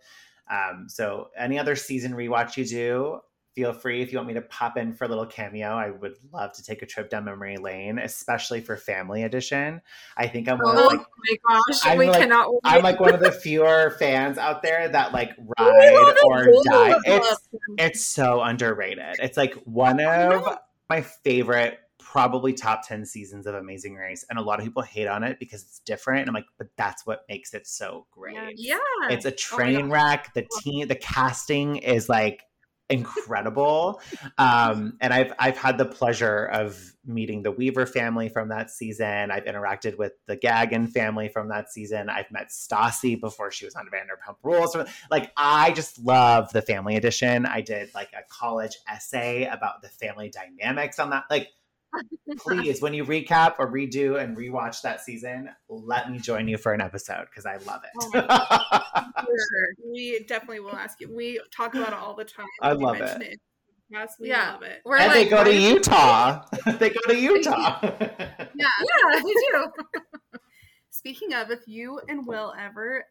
Um, 0.50 0.86
so 0.88 1.30
any 1.36 1.58
other 1.58 1.76
season 1.76 2.12
rewatch 2.12 2.56
you 2.56 2.64
do, 2.66 3.20
feel 3.54 3.72
free 3.72 4.02
if 4.02 4.10
you 4.10 4.18
want 4.18 4.26
me 4.26 4.34
to 4.34 4.40
pop 4.42 4.76
in 4.76 4.92
for 4.92 5.04
a 5.04 5.08
little 5.08 5.26
cameo. 5.26 5.68
I 5.76 5.90
would 5.90 6.16
love 6.32 6.52
to 6.54 6.62
take 6.64 6.82
a 6.82 6.86
trip 6.86 7.08
down 7.08 7.24
memory 7.24 7.56
lane, 7.56 7.98
especially 7.98 8.60
for 8.60 8.76
family 8.76 9.22
edition. 9.22 9.80
I 10.16 10.26
think 10.26 10.48
I'm 10.48 10.58
one 10.58 10.76
Oh 10.76 10.86
of 10.86 10.92
like 10.92 10.98
my 11.00 11.36
gosh, 11.68 11.80
I'm 11.84 11.98
we 11.98 12.08
like- 12.10 12.20
cannot 12.20 12.52
wait. 12.52 12.60
I'm 12.64 12.82
like 12.82 12.98
one 13.00 13.14
of 13.14 13.20
the 13.20 13.30
fewer 13.32 13.94
fans 13.98 14.38
out 14.38 14.62
there 14.62 14.88
that 14.88 15.12
like 15.12 15.30
Oh, 15.58 15.70
ride 15.70 16.16
or 16.24 16.44
die. 16.64 16.94
It's 17.04 17.48
it's 17.78 18.04
so 18.04 18.42
underrated. 18.42 19.16
It's 19.20 19.36
like 19.36 19.54
one 19.64 20.00
of 20.00 20.58
my 20.90 21.00
favorite, 21.02 21.78
probably 22.14 22.52
top 22.52 22.86
10 22.86 23.04
seasons 23.04 23.44
of 23.44 23.56
Amazing 23.56 23.96
Race. 23.96 24.24
And 24.30 24.38
a 24.38 24.42
lot 24.42 24.60
of 24.60 24.64
people 24.64 24.82
hate 24.82 25.08
on 25.08 25.24
it 25.24 25.40
because 25.40 25.62
it's 25.62 25.80
different. 25.80 26.20
And 26.20 26.28
I'm 26.28 26.34
like, 26.34 26.46
but 26.58 26.68
that's 26.76 27.04
what 27.04 27.24
makes 27.28 27.52
it 27.54 27.66
so 27.66 28.06
great. 28.12 28.36
Yeah. 28.54 28.78
It's 29.10 29.24
a 29.24 29.32
Oh 29.32 29.36
train 29.36 29.90
wreck. 29.90 30.32
The 30.32 30.46
team, 30.62 30.86
the 30.86 30.94
casting 30.94 31.74
is 31.78 32.08
like 32.08 32.42
incredible. 32.88 34.00
um, 34.38 34.96
and 35.00 35.12
I've 35.12 35.32
I've 35.40 35.56
had 35.56 35.76
the 35.76 35.86
pleasure 35.86 36.44
of 36.46 36.92
meeting 37.04 37.42
the 37.42 37.50
Weaver 37.50 37.84
family 37.84 38.28
from 38.28 38.50
that 38.50 38.70
season. 38.70 39.32
I've 39.32 39.44
interacted 39.46 39.98
with 39.98 40.12
the 40.28 40.36
Gaghan 40.36 40.88
family 40.92 41.28
from 41.28 41.48
that 41.48 41.72
season. 41.72 42.08
I've 42.08 42.30
met 42.30 42.50
Stassi 42.50 43.20
before 43.20 43.50
she 43.50 43.64
was 43.64 43.74
on 43.74 43.86
Vanderpump 43.86 44.36
Rules. 44.44 44.76
Like 45.10 45.32
I 45.36 45.72
just 45.72 45.98
love 45.98 46.52
the 46.52 46.62
family 46.62 46.94
edition. 46.94 47.44
I 47.44 47.60
did 47.60 47.92
like 47.92 48.10
a 48.12 48.22
college 48.30 48.76
essay 48.88 49.46
about 49.46 49.82
the 49.82 49.88
family 49.88 50.30
dynamics 50.30 51.00
on 51.00 51.10
that. 51.10 51.24
Like 51.28 51.48
please, 52.38 52.80
when 52.80 52.94
you 52.94 53.04
recap 53.04 53.54
or 53.58 53.70
redo 53.70 54.20
and 54.20 54.36
rewatch 54.36 54.82
that 54.82 55.00
season, 55.00 55.50
let 55.68 56.10
me 56.10 56.18
join 56.18 56.48
you 56.48 56.58
for 56.58 56.72
an 56.72 56.80
episode 56.80 57.26
because 57.30 57.46
I 57.46 57.56
love 57.58 57.82
Oh 58.00 58.10
it. 58.14 58.24
For 59.24 59.26
sure. 59.26 59.92
We 59.92 60.24
definitely 60.28 60.60
will 60.60 60.74
ask 60.74 61.00
you. 61.00 61.14
We 61.14 61.40
talk 61.54 61.74
about 61.74 61.88
it 61.88 61.94
all 61.94 62.14
the 62.14 62.24
time. 62.24 62.46
I 62.62 62.72
love 62.72 62.98
mention 62.98 63.22
it. 63.22 63.40
Yes, 63.88 64.14
we 64.18 64.28
Yeah. 64.28 64.52
love 64.52 64.62
it. 64.62 64.80
We're 64.84 64.96
and 64.98 65.08
like, 65.08 65.24
they 65.24 65.28
go 65.28 65.36
why 65.38 65.44
to 65.44 65.56
Utah. 65.56 66.44
they 66.78 66.90
go 66.90 67.00
to 67.06 67.18
Utah. 67.18 67.78
Yeah. 67.82 68.48
Yeah, 68.56 69.22
we 69.22 69.34
do. 69.52 69.66
Speaking 70.90 71.34
of, 71.34 71.50
if 71.50 71.66
you 71.66 72.00
and 72.08 72.26
Will 72.26 72.54
ever 72.58 73.04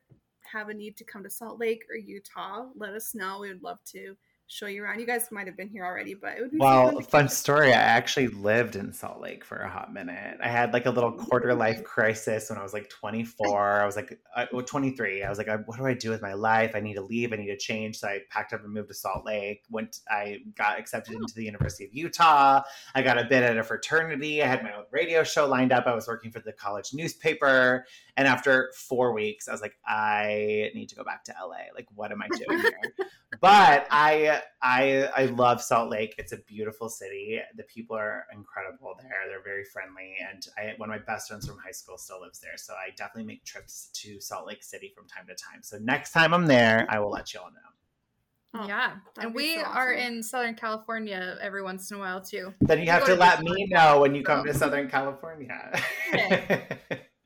have 0.52 0.70
a 0.70 0.74
need 0.74 0.98
to 0.98 1.04
come 1.04 1.24
to 1.24 1.30
Salt 1.30 1.60
Lake 1.60 1.84
or 1.90 1.96
Utah, 1.96 2.68
let 2.76 2.94
us 2.94 3.14
know. 3.14 3.40
We 3.42 3.50
would 3.50 3.64
love 3.64 3.80
to 3.92 4.16
show 4.48 4.68
you 4.68 4.84
around. 4.84 5.00
You 5.00 5.06
guys 5.06 5.28
might 5.32 5.48
have 5.48 5.58
been 5.58 5.70
here 5.70 5.86
already, 5.86 6.14
but 6.14 6.38
it 6.38 6.42
would 6.42 6.52
be 6.52 6.58
well, 6.58 6.86
fun 6.86 6.96
to 6.96 7.10
fun 7.10 7.22
catch 7.24 7.32
up. 7.32 7.38
story. 7.38 7.74
I 7.74 7.82
actually 7.82 8.28
lived 8.28 8.76
in 8.76 8.94
Salt 8.94 9.20
Lake 9.20 9.44
for 9.44 9.58
a 9.58 9.70
hot 9.70 9.94
minute. 9.94 10.38
I 10.44 10.50
had 10.50 10.74
like 10.74 10.86
a 10.86 10.92
little 10.92 11.16
oh. 11.18 11.24
quarter 11.24 11.54
life 11.54 11.84
crisis 11.84 12.50
when 12.50 12.60
I 12.60 12.64
was 12.64 12.74
like 12.74 12.90
24. 12.90 13.82
I 13.82 13.86
was 13.86 13.96
like, 13.96 14.20
uh, 14.36 14.46
well, 14.52 14.64
23. 14.64 15.24
I 15.24 15.30
was 15.30 15.38
like, 15.38 15.48
what 15.66 15.78
do 15.78 15.86
I 15.86 15.94
do 15.94 16.10
with 16.10 16.22
my 16.22 16.34
life? 16.34 16.74
I 16.76 16.80
need 16.80 16.96
to 16.96 17.02
leave. 17.02 17.34
I 17.34 17.38
need 17.38 17.48
to 17.48 17.58
change. 17.58 17.98
So 17.98 18.08
I 18.08 18.20
packed 18.30 18.54
up 18.54 18.64
and 18.64 18.74
moved 18.74 18.90
to 18.90 18.94
Salt 18.94 19.26
Lake. 19.26 19.64
Went. 19.70 20.00
I 20.10 20.40
got 20.56 20.80
accepted 20.80 21.16
oh. 21.16 21.20
into 21.20 21.34
the 21.34 21.44
University 21.44 21.86
of 21.86 21.94
Utah. 21.94 22.62
I 22.96 23.02
got 23.02 23.18
a 23.18 23.24
bit 23.24 23.44
at 23.44 23.58
a 23.58 23.64
fraternity. 23.64 24.44
I 24.44 24.48
had 24.48 24.64
my 24.64 24.74
own 24.74 24.84
radio 24.92 25.24
show 25.24 25.48
lined 25.48 25.72
up. 25.72 25.88
I 25.88 25.96
was 25.96 26.08
working 26.08 26.32
for 26.32 26.40
the 26.40 26.54
college 26.54 26.94
newspaper. 26.94 27.86
And 28.18 28.28
after 28.28 28.72
four 28.76 29.14
weeks, 29.14 29.48
I 29.48 29.52
was 29.52 29.62
like, 29.62 29.76
I 29.88 30.70
need 30.76 30.90
to 30.90 30.96
go 30.96 31.04
back 31.04 31.24
to 31.26 31.34
LA. 31.42 31.74
Like, 31.74 31.88
what 31.96 32.12
am 32.12 32.22
I 32.22 32.28
doing 32.28 32.60
here? 32.60 32.94
but 33.42 33.88
I 33.90 34.33
I 34.62 35.10
I 35.16 35.26
love 35.26 35.62
Salt 35.62 35.90
Lake. 35.90 36.16
It's 36.18 36.32
a 36.32 36.38
beautiful 36.38 36.90
city. 36.90 37.40
The 37.56 37.64
people 37.64 37.96
are 37.96 38.26
incredible 38.34 38.96
there. 39.02 39.12
They're 39.28 39.44
very 39.44 39.66
friendly, 39.66 40.16
and 40.30 40.46
I, 40.58 40.74
one 40.78 40.90
of 40.90 40.96
my 40.96 41.04
best 41.06 41.28
friends 41.28 41.48
from 41.48 41.58
high 41.58 41.72
school 41.72 41.98
still 41.98 42.22
lives 42.22 42.40
there. 42.40 42.58
So 42.58 42.74
I 42.74 42.90
definitely 42.96 43.26
make 43.26 43.44
trips 43.44 43.90
to 43.94 44.20
Salt 44.20 44.48
Lake 44.48 44.64
City 44.64 44.92
from 44.96 45.08
time 45.08 45.26
to 45.28 45.36
time. 45.36 45.62
So 45.62 45.78
next 45.80 46.12
time 46.12 46.34
I'm 46.34 46.46
there, 46.46 46.86
I 46.90 47.00
will 47.00 47.12
let 47.12 47.34
you 47.34 47.40
all 47.40 47.52
know. 47.52 48.62
Oh, 48.62 48.68
yeah. 48.68 48.98
And 49.20 49.34
we 49.34 49.56
so 49.56 49.64
are 49.64 49.94
in 49.94 50.22
Southern 50.22 50.54
California 50.54 51.38
every 51.42 51.64
once 51.64 51.90
in 51.90 51.98
a 51.98 52.00
while 52.00 52.22
too. 52.22 52.54
Then 52.62 52.80
you 52.80 52.92
have 52.92 53.06
to 53.06 53.14
to 53.14 53.20
let 53.20 53.40
Disney. 53.40 53.66
me 53.66 53.68
know 53.72 54.00
when 54.00 54.14
you 54.14 54.24
come 54.24 54.46
to 54.46 54.54
Southern 54.54 54.90
California. 54.90 55.72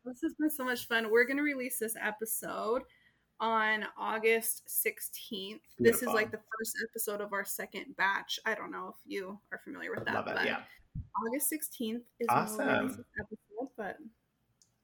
This 0.07 0.21
has 0.21 0.33
been 0.39 0.49
so 0.49 0.63
much 0.63 0.87
fun. 0.87 1.11
We're 1.11 1.25
going 1.25 1.35
to 1.35 1.43
release 1.43 1.79
this 1.79 1.95
episode 2.01 2.83
on 3.39 3.85
August 3.97 4.63
16th. 4.67 5.59
This 5.79 6.01
is 6.01 6.07
like 6.09 6.31
the 6.31 6.39
first 6.57 6.73
episode 6.89 7.21
of 7.21 7.33
our 7.33 7.45
second 7.45 7.95
batch. 7.97 8.39
I 8.45 8.55
don't 8.55 8.71
know 8.71 8.89
if 8.89 8.95
you 9.05 9.39
are 9.51 9.59
familiar 9.63 9.91
with 9.95 10.05
that. 10.05 10.13
Love 10.15 10.27
it. 10.27 10.35
but 10.35 10.45
Yeah. 10.45 10.59
August 11.27 11.51
16th 11.51 12.01
is 12.19 12.27
when 12.27 12.45
we'll 12.45 12.77
release 12.77 12.93
Awesome. 12.93 13.05
episode, 13.19 13.69
but 13.77 13.97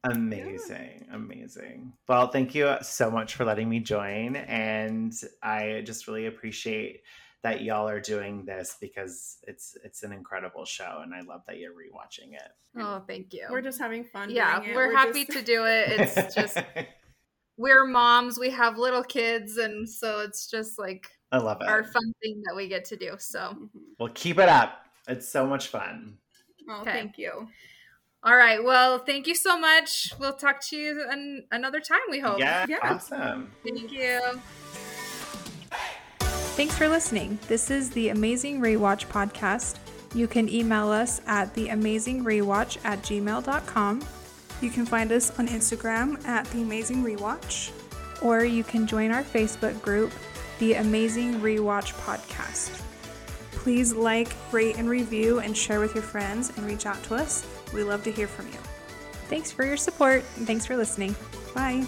Amazing, 0.06 1.06
amazing. 1.14 1.94
Well, 2.10 2.28
thank 2.28 2.54
you 2.54 2.68
uh, 2.68 2.82
so 2.82 3.10
much 3.10 3.36
for 3.36 3.46
letting 3.46 3.70
me 3.70 3.80
join. 3.80 4.36
And 4.36 5.14
I 5.42 5.82
just 5.86 6.08
really 6.08 6.26
appreciate 6.26 7.04
that 7.42 7.62
y'all 7.62 7.88
are 7.88 8.02
doing 8.02 8.44
this 8.46 8.78
because 8.82 9.38
it's 9.48 9.78
it's 9.84 10.04
an 10.04 10.12
incredible 10.14 10.64
show 10.66 11.00
and 11.04 11.14
I 11.14 11.22
love 11.22 11.42
that 11.48 11.58
you're 11.58 11.72
rewatching 11.74 12.34
it. 12.34 12.50
Oh, 12.78 13.02
thank 13.08 13.34
you. 13.34 13.48
we're 13.50 13.62
just 13.62 13.80
having 13.80 14.04
fun. 14.04 14.30
yeah, 14.30 14.60
doing 14.60 14.72
it. 14.72 14.76
we're, 14.76 14.94
happy 14.96 15.26
just- 15.26 15.38
to 15.40 15.44
do 15.44 15.66
it. 15.66 15.90
It's 16.18 16.36
just 16.36 16.58
we're 17.58 17.86
moms, 17.86 18.40
we 18.40 18.50
have 18.52 18.78
little 18.78 19.04
kids, 19.04 19.58
and 19.58 19.88
so 19.90 20.20
it's 20.22 20.48
just 20.50 20.78
like 20.80 21.08
I 21.32 21.38
love 21.38 21.60
it. 21.62 21.68
our 21.68 21.84
fun 21.84 22.14
thing 22.22 22.42
that 22.46 22.56
we 22.56 22.68
get 22.68 22.86
to 22.86 22.98
do. 22.98 23.16
So, 23.20 23.40
Mhm. 23.40 23.70
Well, 24.00 24.12
keep 24.14 24.40
it 24.40 24.50
up. 24.50 24.86
It's 25.08 25.28
so 25.30 25.46
much 25.46 25.68
fun. 25.68 26.18
Oh, 26.70 26.82
Okay. 26.82 26.92
thank 26.94 27.18
you. 27.18 27.50
all 28.26 28.38
right. 28.38 28.64
Well, 28.64 29.00
thank 29.00 29.28
you 29.28 29.36
so 29.36 29.60
much. 29.60 30.14
We'll 30.18 30.32
talk 30.34 30.62
to 30.68 30.78
you 30.78 31.06
an- 31.10 31.46
another 31.52 31.82
time. 31.82 32.00
We 32.10 32.20
hope. 32.22 32.40
Yeah, 32.40 32.66
Yeah. 32.70 32.78
awesome. 32.82 33.52
Thank 33.66 33.92
you. 33.92 34.22
Thanks 36.56 36.78
for 36.78 36.88
listening. 36.88 37.38
This 37.48 37.70
is 37.72 37.90
the 37.90 38.10
Amazing 38.10 38.62
Rewatch 38.62 39.08
podcast. 39.08 39.76
You 40.16 40.28
can 40.28 40.48
email 40.48 40.90
us 40.90 41.20
at 41.26 41.54
theamazingrewatch 41.56 42.78
at 42.86 43.02
gmail.com, 43.02 44.02
You 44.64 44.70
can 44.70 44.86
find 44.86 45.12
us 45.12 45.38
on 45.38 45.50
Instagram 45.50 46.26
at 46.26 46.46
The 46.48 46.62
Amazing 46.62 47.04
Rewatch. 47.04 47.72
or 48.22 48.46
you 48.46 48.64
can 48.64 48.88
join 48.88 49.12
our 49.12 49.24
Facebook 49.24 49.82
group, 49.82 50.14
The 50.60 50.76
Amazing 50.76 51.42
Rewatch 51.42 51.94
Podcast. 52.06 52.72
Please 53.52 53.92
like, 53.92 54.30
rate, 54.54 54.78
and 54.78 54.90
review, 54.90 55.40
and 55.40 55.58
share 55.58 55.82
with 55.82 55.94
your 55.94 56.04
friends, 56.04 56.54
and 56.56 56.66
reach 56.66 56.86
out 56.86 57.04
to 57.04 57.16
us. 57.16 57.46
We 57.74 57.84
love 57.84 58.02
to 58.06 58.12
hear 58.12 58.28
from 58.28 58.48
you. 58.48 58.60
Thanks 59.28 59.52
for 59.52 59.66
your 59.66 59.76
support 59.76 60.24
and 60.38 60.48
thanks 60.48 60.66
for 60.66 60.78
listening. 60.78 61.14
Bye. 61.54 61.86